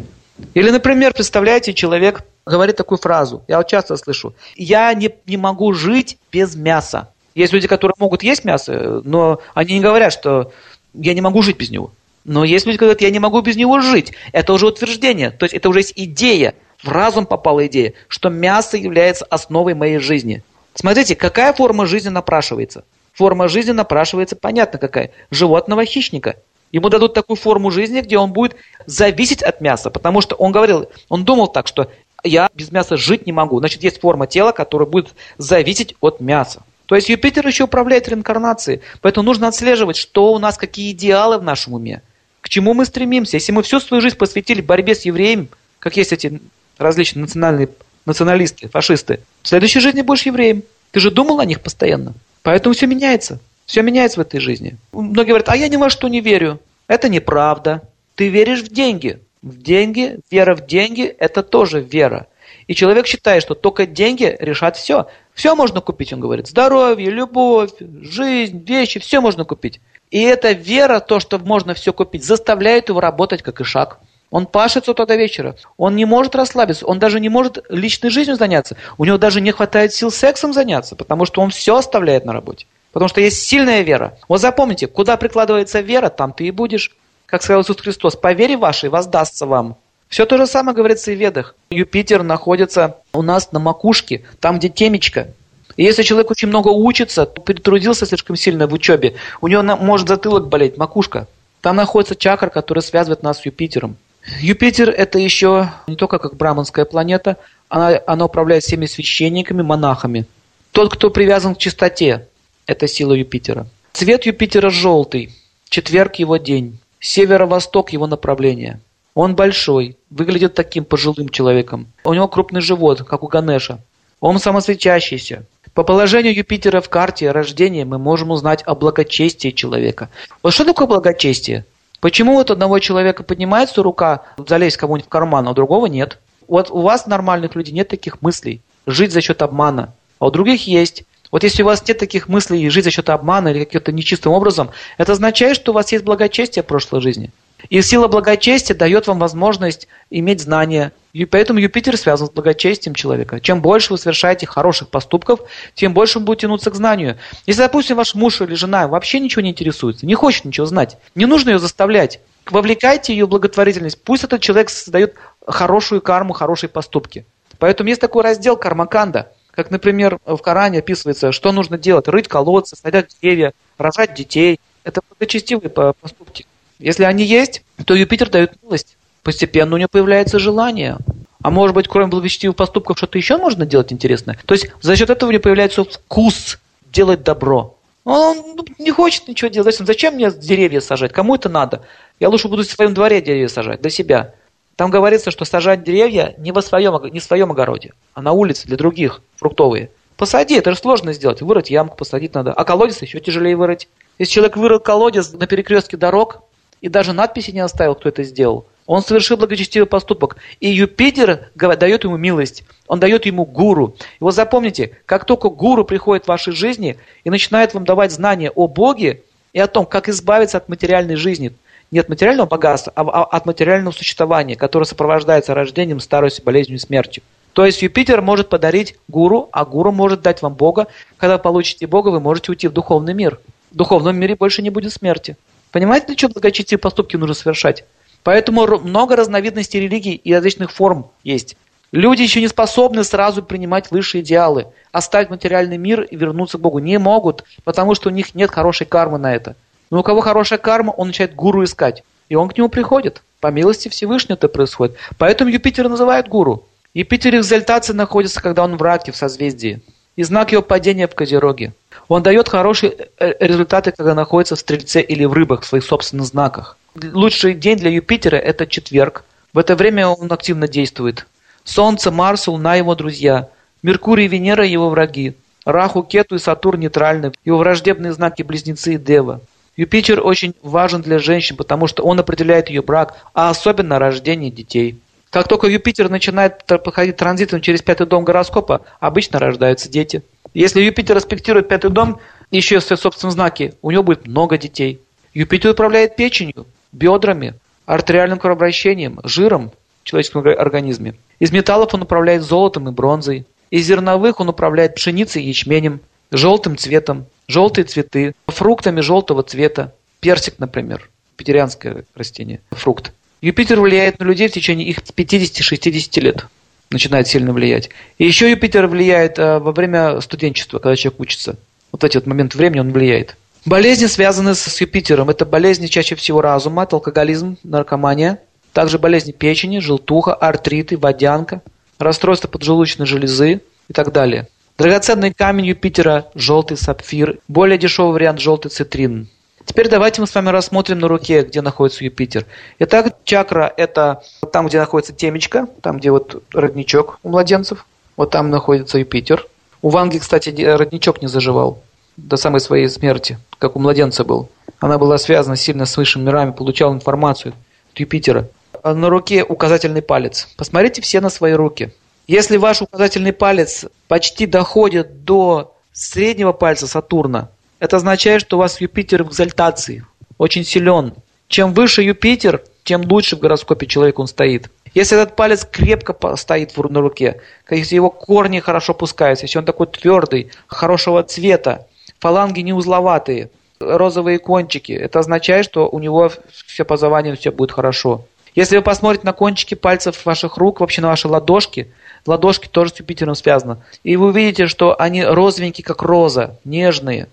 Или, 0.55 0.71
например, 0.71 1.15
представляете, 1.15 1.73
человек 1.75 2.23
говорит 2.45 2.77
такую 2.77 2.99
фразу, 2.99 3.43
я 3.49 3.59
вот 3.59 3.69
часто 3.69 3.97
слышу, 3.97 4.35
я 4.55 4.93
не, 4.95 5.11
не 5.27 5.37
могу 5.37 5.73
жить 5.73 6.19
без 6.31 6.55
мяса. 6.55 7.09
Есть 7.35 7.53
люди, 7.53 7.69
которые 7.69 7.95
могут 7.99 8.23
есть 8.23 8.45
мясо, 8.45 9.03
но 9.05 9.41
они 9.55 9.75
не 9.75 9.81
говорят, 9.81 10.13
что 10.13 10.53
я 10.95 11.13
не 11.15 11.21
могу 11.21 11.43
жить 11.43 11.57
без 11.57 11.71
него. 11.71 11.91
Но 12.25 12.45
есть 12.45 12.67
люди, 12.67 12.77
которые 12.77 12.95
говорят, 12.95 13.03
я 13.03 13.11
не 13.11 13.19
могу 13.19 13.41
без 13.41 13.57
него 13.57 13.81
жить. 13.81 14.13
Это 14.33 14.53
уже 14.53 14.67
утверждение. 14.67 15.31
То 15.31 15.45
есть 15.45 15.55
это 15.55 15.69
уже 15.69 15.81
есть 15.81 15.93
идея. 15.97 16.55
В 16.83 16.89
разум 16.89 17.25
попала 17.25 17.67
идея, 17.67 17.95
что 18.09 18.31
мясо 18.31 18.77
является 18.77 19.25
основой 19.27 19.75
моей 19.75 19.99
жизни. 19.99 20.43
Смотрите, 20.75 21.15
какая 21.15 21.53
форма 21.53 21.87
жизни 21.87 22.09
напрашивается? 22.09 22.85
Форма 23.13 23.49
жизни 23.49 23.71
напрашивается, 23.71 24.37
понятно 24.37 24.79
какая, 24.79 25.11
животного 25.31 25.85
хищника. 25.87 26.37
Ему 26.77 26.91
дадут 26.91 27.15
такую 27.15 27.39
форму 27.39 27.71
жизни, 27.71 28.03
где 28.03 28.19
он 28.19 28.35
будет 28.35 28.55
зависеть 28.85 29.43
от 29.43 29.63
мяса, 29.63 29.89
потому 29.89 30.21
что 30.21 30.37
он 30.37 30.53
говорил, 30.53 30.91
он 31.09 31.25
думал 31.25 31.49
так, 31.49 31.69
что 31.69 31.91
я 32.23 32.51
без 32.53 32.71
мяса 32.71 32.99
жить 32.99 33.25
не 33.25 33.33
могу. 33.33 33.61
Значит, 33.61 33.83
есть 33.83 33.99
форма 33.99 34.27
тела, 34.27 34.53
которая 34.53 34.87
будет 34.87 35.15
зависеть 35.39 35.97
от 36.03 36.21
мяса. 36.21 36.63
То 36.85 36.95
есть 36.95 37.09
Юпитер 37.09 37.47
еще 37.47 37.65
управляет 37.65 38.09
реинкарнацией, 38.09 38.83
поэтому 39.01 39.25
нужно 39.25 39.49
отслеживать, 39.49 39.97
что 39.97 40.35
у 40.35 40.39
нас, 40.39 40.59
какие 40.59 40.93
идеалы 40.93 41.39
в 41.39 41.43
нашем 41.43 41.73
уме. 41.73 42.03
К 42.43 42.51
чему 42.51 42.75
мы 42.75 42.85
стремимся? 42.85 43.39
Если 43.39 43.53
мы 43.53 43.63
всю 43.63 43.81
свою 43.81 44.03
жизнь 44.03 44.19
посвятили 44.19 44.61
борьбе 44.61 44.95
с 44.95 45.07
евреями, 45.07 45.49
как 45.79 45.97
есть 45.97 46.13
эти 46.13 46.43
различные 46.77 47.23
национальные 47.23 47.71
националисты, 48.05 48.69
фашисты, 48.69 49.21
в 49.41 49.49
следующей 49.49 49.81
жизни 49.81 50.03
будешь 50.03 50.27
евреем. 50.27 50.63
Ты 50.91 51.01
же 51.01 51.11
думал 51.11 51.41
о 51.41 51.47
них 51.47 51.63
постоянно. 51.63 52.13
Поэтому 52.43 52.75
все 52.75 52.87
меняется. 52.87 53.41
Все 53.65 53.83
меняется 53.83 54.19
в 54.19 54.23
этой 54.23 54.41
жизни. 54.41 54.77
Многие 54.93 55.31
говорят, 55.31 55.49
а 55.49 55.57
я 55.57 55.69
ни 55.69 55.77
во 55.77 55.91
что 55.91 56.09
не 56.09 56.21
верю. 56.21 56.61
Это 56.89 57.09
неправда. 57.09 57.83
Ты 58.15 58.29
веришь 58.29 58.63
в 58.63 58.69
деньги. 58.69 59.21
В 59.43 59.63
деньги, 59.63 60.19
вера 60.31 60.55
в 60.55 60.67
деньги– 60.67 61.05
это 61.19 61.43
тоже 61.43 61.81
вера. 61.81 62.27
И 62.67 62.75
человек 62.75 63.07
считает, 63.07 63.43
что 63.43 63.55
только 63.55 63.87
деньги 63.87 64.37
решат 64.41 64.77
все. 64.77 65.07
Все 65.35 65.55
можно 65.55 65.81
купить, 65.81 66.13
он 66.13 66.21
говорит. 66.21 66.49
Здоровье, 66.49 67.11
любовь, 67.11 67.71
жизнь, 67.79 68.65
вещи, 68.67 68.99
все 68.99 69.21
можно 69.21 69.45
купить. 69.45 69.81
И 70.11 70.23
эта 70.23 70.53
вера, 70.53 71.01
то, 71.01 71.21
что 71.21 71.39
можно 71.39 71.75
все 71.75 71.93
купить, 71.93 72.25
заставляет 72.25 72.89
его 72.89 73.01
работать 73.01 73.43
как 73.43 73.61
и 73.61 73.65
шаг. 73.65 73.99
Он 74.31 74.47
пашет 74.47 74.87
с 74.87 74.89
утра 74.89 75.07
до 75.07 75.15
вечера. 75.17 75.57
Он 75.77 75.95
не 75.95 76.05
может 76.05 76.35
расслабиться. 76.35 76.87
Он 76.87 76.99
даже 76.99 77.21
не 77.21 77.29
может 77.29 77.65
личной 77.69 78.11
жизнью 78.11 78.37
заняться. 78.37 78.77
У 78.99 79.05
него 79.05 79.19
даже 79.19 79.41
не 79.41 79.53
хватает 79.53 79.93
сил 79.93 80.11
сексом 80.11 80.53
заняться, 80.53 80.97
потому 80.97 81.25
что 81.25 81.41
он 81.41 81.51
все 81.51 81.77
оставляет 81.77 82.25
на 82.25 82.33
работе. 82.33 82.67
Потому 82.93 83.09
что 83.09 83.21
есть 83.21 83.43
сильная 83.43 83.83
вера. 83.83 84.19
Вот 84.29 84.41
запомните, 84.41 84.87
куда 84.87 85.17
прикладывается 85.17 85.81
вера, 85.81 86.09
там 86.09 86.33
ты 86.33 86.47
и 86.47 86.51
будешь. 86.51 86.95
Как 87.27 87.43
сказал 87.43 87.63
Иисус 87.63 87.77
Христос, 87.79 88.17
по 88.17 88.33
вере 88.33 88.57
вашей 88.57 88.89
воздастся 88.89 89.47
вам. 89.47 89.77
Все 90.09 90.25
то 90.25 90.37
же 90.39 90.47
самое 90.47 90.77
говорится 90.77 91.11
и 91.11 91.17
в 91.17 91.19
Ведах. 91.19 91.55
Юпитер 91.71 92.23
находится 92.23 92.99
у 93.13 93.23
нас 93.23 93.53
на 93.53 93.59
макушке, 93.59 94.25
там, 94.41 94.59
где 94.59 94.69
темечко. 94.69 95.29
И 95.77 95.83
если 95.83 96.03
человек 96.03 96.31
очень 96.31 96.49
много 96.49 96.69
учится, 96.69 97.27
перетрудился 97.27 98.07
слишком 98.07 98.37
сильно 98.37 98.67
в 98.67 98.73
учебе, 98.73 99.17
у 99.41 99.49
него 99.49 99.63
может 99.63 100.09
затылок 100.09 100.49
болеть, 100.49 100.79
макушка. 100.79 101.27
Там 101.61 101.77
находится 101.77 102.15
чакра, 102.15 102.49
которая 102.49 102.83
связывает 102.83 103.23
нас 103.23 103.41
с 103.41 103.45
Юпитером. 103.47 103.97
Юпитер 104.41 104.91
это 104.91 105.19
еще 105.19 105.71
не 105.87 105.97
только 105.97 106.19
как 106.19 106.37
браманская 106.37 106.85
планета, 106.85 107.37
она, 107.69 108.01
она 108.07 108.25
управляет 108.25 108.63
всеми 108.63 108.87
священниками, 108.87 109.63
монахами. 109.63 110.27
Тот, 110.73 110.93
кто 110.93 111.11
привязан 111.11 111.55
к 111.55 111.59
чистоте, 111.59 112.29
это 112.67 112.89
сила 112.89 113.13
Юпитера. 113.13 113.67
Цвет 113.93 114.27
Юпитера 114.27 114.71
желтый, 114.71 115.33
четверг 115.69 116.17
его 116.17 116.37
день, 116.37 116.79
северо-восток 117.01 117.93
его 117.93 118.07
направления. 118.07 118.81
Он 119.15 119.35
большой, 119.35 119.97
выглядит 120.11 120.55
таким 120.55 120.85
пожилым 120.85 121.31
человеком. 121.31 121.87
У 122.05 122.13
него 122.13 122.29
крупный 122.29 122.61
живот, 122.61 123.03
как 123.03 123.23
у 123.23 123.29
Ганеша. 123.29 123.79
Он 124.21 124.39
самосвечащийся. 124.39 125.45
По 125.73 125.83
положению 125.85 126.35
Юпитера 126.35 126.81
в 126.81 126.89
карте 126.89 127.31
рождения 127.31 127.85
мы 127.85 127.99
можем 127.99 128.31
узнать 128.31 128.63
о 128.67 128.75
благочестии 128.75 129.51
человека. 129.51 130.11
Вот 130.43 130.53
что 130.53 130.65
такое 130.65 130.87
благочестие? 130.87 131.65
Почему 132.01 132.35
вот 132.35 132.51
одного 132.51 132.79
человека 132.79 133.23
поднимается 133.23 133.83
рука 133.83 134.23
залезть 134.37 134.77
кому-нибудь 134.77 135.07
в 135.07 135.11
карман, 135.11 135.49
а 135.49 135.51
у 135.53 135.55
другого 135.55 135.87
нет? 135.87 136.19
Вот 136.49 136.71
у 136.71 136.81
вас, 136.81 137.07
нормальных 137.07 137.55
людей, 137.57 137.75
нет 137.75 137.89
таких 137.89 138.23
мыслей. 138.23 138.61
Жить 138.87 139.13
за 139.13 139.21
счет 139.21 139.43
обмана. 139.43 139.95
А 140.19 140.27
у 140.27 140.31
других 140.31 140.67
есть. 140.67 141.05
Вот 141.37 141.43
если 141.43 141.63
у 141.63 141.67
вас 141.67 141.87
нет 141.87 141.99
таких 141.99 142.29
мыслей 142.29 142.71
жить 142.71 142.85
за 142.85 142.91
счет 142.91 143.11
обмана 143.11 143.49
или 143.49 143.65
каким-то 143.65 143.93
нечистым 143.93 144.33
образом, 144.33 144.71
это 144.97 145.13
означает, 145.13 145.57
что 145.57 145.73
у 145.73 145.75
вас 145.75 145.93
есть 145.93 146.03
благочестие 146.03 146.63
в 146.63 146.67
прошлой 146.67 147.03
жизни. 147.03 147.31
И 147.69 147.83
сила 147.83 148.09
благочестия 148.09 148.75
дает 148.75 149.07
вам 149.07 149.19
возможность 149.19 149.87
иметь 150.09 150.41
знания. 150.41 150.93
И 151.13 151.27
поэтому 151.27 151.59
Юпитер 151.59 151.99
связан 151.99 152.29
с 152.29 152.31
благочестием 152.31 152.95
человека. 152.95 153.39
Чем 153.39 153.61
больше 153.61 153.93
вы 153.93 153.99
совершаете 153.99 154.47
хороших 154.47 154.89
поступков, 154.89 155.41
тем 155.75 155.93
больше 155.93 156.21
он 156.21 156.25
будет 156.25 156.39
тянуться 156.39 156.71
к 156.71 156.75
знанию. 156.75 157.19
Если, 157.45 157.61
допустим, 157.61 157.99
ваш 157.99 158.15
муж 158.15 158.41
или 158.41 158.55
жена 158.55 158.89
вообще 158.89 159.21
ничего 159.21 159.43
не 159.43 159.51
интересуется, 159.51 160.07
не 160.07 160.15
хочет 160.15 160.47
ничего 160.47 160.65
знать, 160.65 160.97
не 161.15 161.27
нужно 161.27 161.51
ее 161.51 161.59
заставлять. 161.59 162.19
Вовлекайте 162.47 163.13
ее 163.13 163.27
в 163.27 163.29
благотворительность. 163.29 164.03
Пусть 164.03 164.25
этот 164.25 164.41
человек 164.41 164.71
создает 164.71 165.17
хорошую 165.47 166.01
карму, 166.01 166.33
хорошие 166.33 166.71
поступки. 166.71 167.27
Поэтому 167.59 167.91
есть 167.91 168.01
такой 168.01 168.23
раздел 168.23 168.57
кармаканда. 168.57 169.33
Как, 169.57 169.71
например, 169.71 170.19
в 170.27 170.37
Коране 170.37 170.81
описывается, 170.81 171.33
что 171.33 171.51
нужно 171.51 171.79
делать. 171.79 172.09
Рыть 172.09 172.29
колодцы, 172.29 172.77
садить 172.77 173.17
деревья, 173.23 173.55
рожать 173.79 174.13
детей. 174.15 174.61
Это 174.85 175.01
благочестивые 175.09 175.71
поступки. 175.71 176.47
Если 176.79 177.05
они 177.05 177.25
есть, 177.25 177.63
то 177.87 177.95
Юпитер 177.95 178.29
дает 178.29 178.63
милость. 178.63 178.99
Постепенно 179.23 179.75
у 179.75 179.79
него 179.79 179.89
появляется 179.91 180.39
желание. 180.39 180.99
А 181.43 181.51
может 181.51 181.75
быть, 181.75 181.89
кроме 181.89 182.09
благочестивых 182.09 182.55
поступков, 182.55 182.99
что-то 182.99 183.17
еще 183.17 183.39
можно 183.39 183.65
делать 183.65 183.93
интересное? 183.93 184.39
То 184.45 184.53
есть 184.55 184.69
за 184.83 184.95
счет 184.95 185.09
этого 185.09 185.31
у 185.31 185.33
него 185.33 185.43
появляется 185.43 185.85
вкус 185.85 186.59
делать 186.93 187.23
добро. 187.23 187.77
Он 188.05 188.37
ну, 188.57 188.65
не 188.79 188.91
хочет 188.91 189.27
ничего 189.27 189.49
делать. 189.49 189.75
Зачем 189.79 190.15
мне 190.15 190.31
деревья 190.31 190.81
сажать? 190.81 191.13
Кому 191.13 191.35
это 191.35 191.49
надо? 191.49 191.83
Я 192.21 192.29
лучше 192.29 192.49
буду 192.49 192.63
в 192.63 192.67
своем 192.67 192.93
дворе 192.93 193.23
деревья 193.23 193.49
сажать, 193.49 193.81
для 193.81 193.91
себя. 193.91 194.35
Там 194.77 194.91
говорится, 194.91 195.31
что 195.31 195.45
сажать 195.45 195.83
деревья 195.83 196.35
не, 196.39 196.53
во 196.53 196.63
своем, 196.63 197.03
не 197.13 197.19
в 197.19 197.25
своем 197.25 197.51
огороде, 197.51 197.95
а 198.15 198.23
на 198.23 198.33
улице 198.33 198.67
для 198.67 198.77
других, 198.77 199.23
фруктовые. 199.37 199.91
Посади, 200.17 200.55
это 200.55 200.73
же 200.73 200.79
сложно 200.79 201.13
сделать. 201.13 201.43
Вырыть 201.43 201.71
ямку, 201.71 201.97
посадить 201.97 202.35
надо. 202.35 202.53
А 202.53 202.65
колодец 202.65 203.03
еще 203.03 203.21
тяжелее 203.21 203.57
вырыть. 203.57 203.89
Если 204.19 204.33
человек 204.33 204.57
вырыл 204.57 204.81
колодец 204.81 205.33
на 205.33 205.47
перекрестке 205.47 205.97
дорог, 205.97 206.43
и 206.81 206.89
даже 206.89 207.13
надписи 207.13 207.51
не 207.51 207.61
оставил, 207.61 207.95
кто 207.95 208.09
это 208.09 208.23
сделал. 208.23 208.67
Он 208.87 209.03
совершил 209.03 209.37
благочестивый 209.37 209.87
поступок. 209.87 210.37
И 210.61 210.69
Юпитер 210.69 211.51
дает 211.55 212.05
ему 212.05 212.17
милость. 212.17 212.65
Он 212.87 213.01
дает 213.01 213.27
ему 213.27 213.45
гуру. 213.45 213.97
И 214.21 214.25
вот 214.25 214.35
запомните, 214.35 214.97
как 215.07 215.25
только 215.25 215.49
гуру 215.49 215.85
приходит 215.85 216.25
в 216.25 216.29
вашей 216.29 216.53
жизни 216.53 216.97
и 217.25 217.31
начинает 217.31 217.75
вам 217.75 217.85
давать 217.85 218.13
знания 218.13 218.51
о 218.51 218.69
Боге 218.69 219.23
и 219.53 219.59
о 219.59 219.67
том, 219.67 219.87
как 219.87 220.09
избавиться 220.09 220.59
от 220.59 220.69
материальной 220.69 221.17
жизни, 221.17 221.53
не 221.91 221.99
от 221.99 222.09
материального 222.09 222.47
богатства, 222.47 222.93
а, 222.97 223.03
а 223.03 223.25
от 223.25 223.47
материального 223.47 223.93
существования, 223.93 224.57
которое 224.57 224.85
сопровождается 224.85 225.55
рождением, 225.55 226.01
старостью, 226.01 226.45
болезнью 226.45 226.77
и 226.77 226.81
смертью. 226.81 227.23
То 227.53 227.65
есть 227.65 227.81
Юпитер 227.81 228.21
может 228.21 228.49
подарить 228.49 228.97
гуру, 229.09 229.49
а 229.51 229.65
гуру 229.65 229.91
может 229.91 230.21
дать 230.21 230.43
вам 230.43 230.55
Бога. 230.55 230.89
Когда 231.17 231.39
получите 231.39 231.87
Бога, 231.87 232.11
вы 232.11 232.21
можете 232.21 232.53
уйти 232.53 232.69
в 232.69 232.73
духовный 232.73 233.15
мир. 233.15 233.41
В 233.71 233.77
духовном 233.77 234.17
мире 234.17 234.37
больше 234.37 234.61
не 234.61 234.71
будет 234.71 234.93
смерти. 234.93 235.37
Понимаете, 235.71 236.09
для 236.09 236.17
чего 236.17 236.33
благочестивые 236.33 236.81
поступки 236.81 237.17
нужно 237.17 237.35
совершать? 237.35 237.85
Поэтому 238.23 238.67
много 238.79 239.17
разновидностей 239.17 239.81
религий 239.81 240.15
и 240.15 240.35
различных 240.35 240.71
форм 240.71 241.11
есть. 241.25 241.57
Люди 241.93 242.23
еще 242.23 242.41
не 242.41 242.49
способны 242.49 243.05
сразу 243.05 243.43
принимать 243.43 243.91
высшие 243.91 244.23
идеалы, 244.23 244.67
оставить 244.93 245.31
материальный 245.31 245.79
мир 245.79 246.03
и 246.03 246.17
вернуться 246.17 246.59
к 246.59 246.61
Богу. 246.61 246.79
Не 246.79 246.99
могут, 246.99 247.45
потому 247.65 247.95
что 247.95 248.11
у 248.11 248.13
них 248.13 248.35
нет 248.35 248.51
хорошей 248.51 248.87
кармы 248.87 249.19
на 249.19 249.35
это. 249.35 249.57
Но 249.91 250.01
у 250.01 250.03
кого 250.03 250.21
хорошая 250.21 250.59
карма, 250.59 250.91
он 250.91 251.09
начинает 251.09 251.35
гуру 251.35 251.65
искать. 251.65 252.03
И 252.29 252.35
он 252.35 252.49
к 252.49 252.57
нему 252.57 252.69
приходит. 252.69 253.23
По 253.41 253.49
милости 253.49 253.89
Всевышнего 253.89 254.35
это 254.35 254.49
происходит. 254.49 254.97
Поэтому 255.19 255.51
Юпитер 255.51 255.89
называют 255.89 256.29
гуру. 256.29 256.65
Юпитер 256.95 257.37
экзальтации 257.37 257.93
находится, 257.93 258.43
когда 258.43 258.65
он 258.65 258.77
в 258.77 258.83
раке, 258.83 259.13
в 259.13 259.17
созвездии. 259.17 259.81
И 260.17 260.23
знак 260.23 260.53
его 260.53 260.63
падения 260.63 261.07
в 261.07 261.15
Козероге. 261.15 261.73
Он 262.09 262.23
дает 262.23 262.49
хорошие 262.49 263.09
э, 263.19 263.35
результаты, 263.39 263.93
когда 263.93 264.15
находится 264.15 264.57
в 264.57 264.61
Стрельце 264.61 265.03
или 265.03 265.25
в 265.25 265.33
Рыбах, 265.33 265.63
в 265.63 265.67
своих 265.67 265.85
собственных 265.85 266.27
знаках. 266.27 266.77
Лучший 266.95 267.55
день 267.55 267.77
для 267.77 267.91
Юпитера– 267.91 268.37
это 268.37 268.67
четверг. 268.67 269.25
В 269.53 269.59
это 269.59 269.77
время 269.77 270.09
он 270.09 270.33
активно 270.33 270.69
действует. 270.69 271.27
Солнце, 271.65 272.11
Марс, 272.11 272.49
Луна– 272.49 272.75
его 272.77 272.95
друзья. 272.95 273.49
Меркурий 273.83 274.25
и 274.25 274.29
Венера– 274.29 274.65
его 274.67 274.89
враги. 274.89 275.35
Раху, 275.67 276.03
Кету 276.03 276.37
и 276.37 276.39
Сатурн– 276.39 276.81
нейтральны. 276.81 277.33
Его 277.45 277.59
враждебные 277.59 278.13
знаки– 278.13 278.43
Близнецы 278.45 278.95
и 278.95 278.99
Дева. 278.99 279.41
Юпитер 279.77 280.27
очень 280.27 280.55
важен 280.63 281.03
для 281.03 281.19
женщин, 281.19 281.57
потому 281.57 281.87
что 281.87 282.03
он 282.03 282.19
определяет 282.19 282.71
ее 282.71 282.83
брак, 282.83 283.15
а 283.35 283.51
особенно 283.51 283.99
рождение 283.99 284.51
детей. 284.51 284.99
Как 285.29 285.49
только 285.49 285.67
Юпитер 285.67 286.09
начинает 286.09 286.65
проходить 286.65 287.17
транзитом 287.17 287.61
через 287.61 287.83
пятый 287.83 288.07
дом 288.07 288.25
гороскопа, 288.25 288.83
обычно 289.01 289.39
рождаются 289.39 289.91
дети. 289.91 290.23
Если 290.55 290.81
Юпитер 290.81 291.17
аспектирует 291.17 291.69
пятый 291.69 291.91
дом, 291.91 292.21
еще 292.51 292.79
в 292.79 292.85
свои 292.85 292.97
собственные 292.97 293.33
знаки, 293.33 293.75
у 293.83 293.91
него 293.91 294.03
будет 294.03 294.27
много 294.27 294.57
детей. 294.57 295.01
Юпитер 295.35 295.73
управляет 295.73 296.17
печенью, 296.17 296.67
бедрами, 296.93 297.55
артериальным 297.85 298.39
кровообращением, 298.39 299.21
жиром 299.25 299.73
в 300.03 300.07
человеческом 300.07 300.47
организме. 300.47 301.17
Из 301.39 301.53
металлов 301.53 301.93
он 301.93 302.03
управляет 302.03 302.43
золотом 302.43 302.89
и 302.89 302.93
бронзой. 302.93 303.45
Из 303.71 303.85
зерновых 303.85 304.41
он 304.41 304.49
управляет 304.49 304.95
пшеницей 304.95 305.43
и 305.43 305.49
ячменем, 305.49 306.01
желтым 306.31 306.79
цветом, 306.79 307.27
желтые 307.49 307.85
цветы, 307.85 308.35
фруктами 308.47 309.01
желтого 309.01 309.43
цвета, 309.43 309.95
персик, 310.21 310.55
например, 310.59 311.09
петерианское 311.37 312.05
растение, 312.15 312.61
фрукт. 312.71 313.13
Юпитер 313.41 313.81
влияет 313.81 314.19
на 314.19 314.25
людей 314.25 314.49
в 314.49 314.53
течение 314.53 314.89
их 314.89 314.99
50-60 314.99 316.21
лет 316.21 316.47
начинает 316.91 317.27
сильно 317.27 317.53
влиять. 317.53 317.91
И 318.19 318.27
еще 318.27 318.51
Юпитер 318.51 318.87
влияет 318.87 319.39
э, 319.39 319.59
во 319.59 319.73
время 319.73 320.21
студенчества, 320.21 320.79
когда 320.79 320.97
человек 320.97 321.21
учится. 321.21 321.57
Вот 321.93 322.05
эти 322.05 322.17
вот 322.17 322.27
моменты 322.27 322.59
времени 322.59 322.81
он 322.81 322.93
влияет. 322.93 323.37
Болезни, 323.65 324.07
связанные 324.07 324.55
с 324.55 324.81
Юпитером, 324.81 325.29
это 325.29 325.45
болезни 325.45 325.87
чаще 325.87 326.15
всего 326.15 326.41
разума, 326.41 326.85
это 326.85 326.97
алкоголизм, 326.97 327.59
наркомания, 327.65 328.39
также 328.73 328.99
болезни 328.99 329.33
печени, 329.33 329.81
желтуха, 329.81 330.35
артриты, 330.35 330.97
водянка, 330.97 331.63
расстройство 331.99 332.47
поджелудочной 332.47 333.07
железы 333.07 333.61
и 333.89 333.93
так 333.93 334.13
далее. 334.13 334.47
Драгоценный 334.79 335.33
камень 335.33 335.65
Юпитера– 335.69 336.27
желтый 336.35 336.77
сапфир, 336.77 337.39
более 337.49 337.79
дешевый 337.79 338.13
вариант– 338.13 338.41
желтый 338.41 338.71
цитрин. 338.71 339.27
Теперь 339.65 339.89
давайте 339.89 340.21
мы 340.21 340.27
с 340.27 340.35
вами 340.35 340.51
рассмотрим 340.51 340.99
на 340.99 341.09
руке, 341.09 341.43
где 341.45 341.63
находится 341.63 342.05
Юпитер. 342.05 342.45
Итак, 342.79 343.17
чакра– 343.25 343.73
это 343.79 344.23
там, 344.53 344.67
где 344.67 344.79
находится 344.79 345.15
темечко, 345.15 345.67
там, 345.81 345.97
где 345.97 346.11
вот 346.11 346.43
родничок 346.53 347.19
у 347.23 347.31
младенцев. 347.31 347.87
Вот 348.19 348.31
там 348.31 348.51
находится 348.51 348.99
Юпитер. 348.99 349.47
У 349.81 349.89
Ванги, 349.89 350.19
кстати, 350.19 350.51
родничок 350.63 351.23
не 351.23 351.29
заживал 351.29 351.83
до 352.19 352.37
самой 352.37 352.61
своей 352.61 352.91
смерти, 352.91 353.39
как 353.59 353.77
у 353.77 353.79
младенца 353.79 354.25
был. 354.25 354.51
Она 354.79 354.99
была 354.99 355.17
связана 355.17 355.57
сильно 355.57 355.87
с 355.87 355.97
высшими 355.97 356.25
мирами, 356.25 356.51
получала 356.51 356.93
информацию 356.93 357.55
от 357.93 357.99
Юпитера. 357.99 358.49
А 358.83 358.95
на 358.95 359.09
руке 359.09 359.43
указательный 359.43 360.03
палец. 360.03 360.49
Посмотрите 360.59 361.01
все 361.01 361.23
на 361.23 361.31
свои 361.31 361.55
руки. 361.55 361.93
Если 362.27 362.57
ваш 362.57 362.83
указательный 362.83 363.33
палец 363.33 363.87
почти 364.09 364.47
доходит 364.47 365.25
до 365.25 365.75
среднего 365.93 366.53
пальца 366.53 366.89
Сатурна, 366.89 367.51
это 367.79 367.97
означает, 367.97 368.41
что 368.41 368.57
у 368.57 368.61
вас 368.61 368.81
Юпитер 368.81 369.23
в 369.23 369.29
экзальтации, 369.29 370.05
очень 370.37 370.65
силен. 370.65 371.15
Чем 371.47 371.73
выше 371.73 372.03
Юпитер, 372.03 372.63
тем 372.83 373.03
лучше 373.03 373.37
в 373.37 373.41
гороскопе 373.41 373.87
человека 373.87 374.21
он 374.21 374.27
стоит. 374.27 374.71
Если 374.93 375.21
этот 375.21 375.37
палец 375.37 375.65
крепко 375.65 376.37
стоит 376.37 376.77
на 376.77 377.01
руке, 377.01 377.41
если 377.71 377.95
его 377.95 378.11
корни 378.11 378.59
хорошо 378.59 378.93
пускаются, 378.95 379.45
если 379.45 379.59
он 379.59 379.65
такой 379.65 379.87
твердый, 379.87 380.51
хорошего 380.67 381.23
цвета, 381.23 381.87
фаланги 382.19 382.61
не 382.61 382.73
узловатые, 382.73 383.51
розовые 383.79 384.41
кончики, 384.41 384.93
это 384.93 385.21
означает, 385.21 385.67
что 385.67 385.89
у 385.89 386.01
него 386.01 386.33
все 386.67 386.85
по 386.85 386.97
заванию 386.97 387.37
все 387.37 387.53
будет 387.53 387.71
хорошо. 387.71 388.25
Если 388.57 388.79
вы 388.79 388.83
посмотрите 388.83 389.27
на 389.27 389.35
кончики 389.35 389.75
пальцев 389.75 390.25
ваших 390.25 390.57
рук, 390.57 390.81
вообще 390.81 391.03
на 391.03 391.09
ваши 391.09 391.29
ладошки, 391.29 391.93
ладошки 392.27 392.69
тоже 392.69 392.93
с 392.93 392.99
Юпитером 392.99 393.35
связаны, 393.35 393.79
и 394.05 394.17
вы 394.17 394.29
увидите, 394.29 394.67
что 394.67 395.01
они 395.01 395.25
розовенькие, 395.25 395.85
как 395.85 396.03
роза, 396.03 396.59
нежные, 396.65 397.29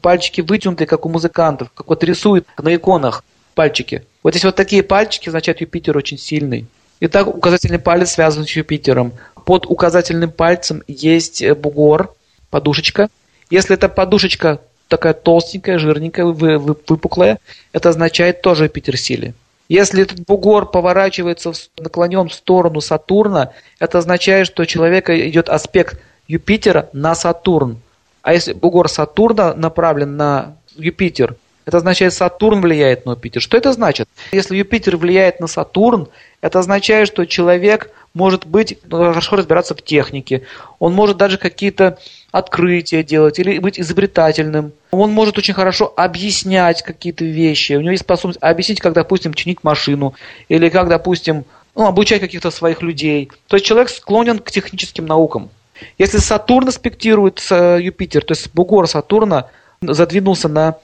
пальчики 0.00 0.40
вытянутые, 0.40 0.86
как 0.86 1.06
у 1.06 1.08
музыкантов, 1.08 1.70
как 1.74 1.88
вот 1.88 2.04
рисуют 2.04 2.46
на 2.60 2.74
иконах 2.74 3.24
пальчики. 3.54 4.04
Вот 4.22 4.34
если 4.34 4.46
вот 4.46 4.56
такие 4.56 4.82
пальчики, 4.82 5.28
означает 5.28 5.60
Юпитер 5.60 5.96
очень 5.96 6.18
сильный. 6.18 6.66
Итак, 7.00 7.28
указательный 7.28 7.78
палец 7.78 8.12
связан 8.12 8.44
с 8.44 8.50
Юпитером. 8.50 9.12
Под 9.44 9.66
указательным 9.66 10.30
пальцем 10.30 10.82
есть 10.88 11.42
э, 11.42 11.54
бугор, 11.54 12.14
подушечка. 12.50 13.08
Если 13.50 13.74
эта 13.74 13.88
подушечка 13.88 14.60
такая 14.88 15.12
толстенькая, 15.12 15.78
жирненькая, 15.78 16.26
выпуклая, 16.26 17.38
это 17.72 17.90
означает 17.90 18.42
тоже 18.42 18.64
Юпитер 18.64 18.96
силе. 18.96 19.34
Если 19.68 20.02
этот 20.02 20.20
бугор 20.20 20.70
поворачивается 20.70 21.52
наклонен 21.78 22.28
в 22.28 22.34
сторону 22.34 22.80
Сатурна, 22.80 23.52
это 23.78 23.98
означает, 23.98 24.46
что 24.46 24.62
у 24.62 24.66
человека 24.66 25.28
идет 25.28 25.48
аспект 25.50 26.00
Юпитера 26.26 26.88
на 26.92 27.14
Сатурн. 27.14 27.78
А 28.22 28.32
если 28.32 28.54
бугор 28.54 28.88
Сатурна 28.88 29.54
направлен 29.54 30.16
на 30.16 30.56
Юпитер, 30.76 31.36
это 31.66 31.76
означает, 31.76 32.14
Сатурн 32.14 32.62
влияет 32.62 33.04
на 33.04 33.10
Юпитер. 33.10 33.42
Что 33.42 33.58
это 33.58 33.74
значит? 33.74 34.08
Если 34.32 34.56
Юпитер 34.56 34.96
влияет 34.96 35.38
на 35.38 35.46
Сатурн, 35.46 36.08
это 36.40 36.60
означает, 36.60 37.08
что 37.08 37.26
человек 37.26 37.90
может 38.14 38.46
быть 38.46 38.78
ну, 38.84 38.98
хорошо 38.98 39.36
разбираться 39.36 39.74
в 39.74 39.82
технике, 39.82 40.44
он 40.78 40.94
может 40.94 41.18
даже 41.18 41.36
какие-то 41.36 41.98
открытия 42.30 43.02
делать 43.02 43.38
или 43.38 43.58
быть 43.58 43.80
изобретательным. 43.80 44.72
Он 44.90 45.12
может 45.12 45.38
очень 45.38 45.54
хорошо 45.54 45.92
объяснять 45.96 46.82
какие-то 46.82 47.24
вещи. 47.24 47.72
У 47.72 47.80
него 47.80 47.92
есть 47.92 48.04
способность 48.04 48.42
объяснить, 48.42 48.80
как, 48.80 48.92
допустим, 48.92 49.34
чинить 49.34 49.64
машину 49.64 50.14
или 50.48 50.68
как, 50.68 50.88
допустим, 50.88 51.44
ну, 51.74 51.86
обучать 51.86 52.20
каких-то 52.20 52.50
своих 52.50 52.82
людей. 52.82 53.30
То 53.46 53.56
есть 53.56 53.66
человек 53.66 53.88
склонен 53.88 54.38
к 54.40 54.50
техническим 54.50 55.06
наукам. 55.06 55.50
Если 55.96 56.18
Сатурн 56.18 56.68
аспектирует 56.68 57.44
э, 57.50 57.78
Юпитер, 57.80 58.24
то 58.24 58.32
есть 58.32 58.52
бугор 58.52 58.88
Сатурна 58.88 59.46
задвинулся 59.80 60.48
на 60.48 60.76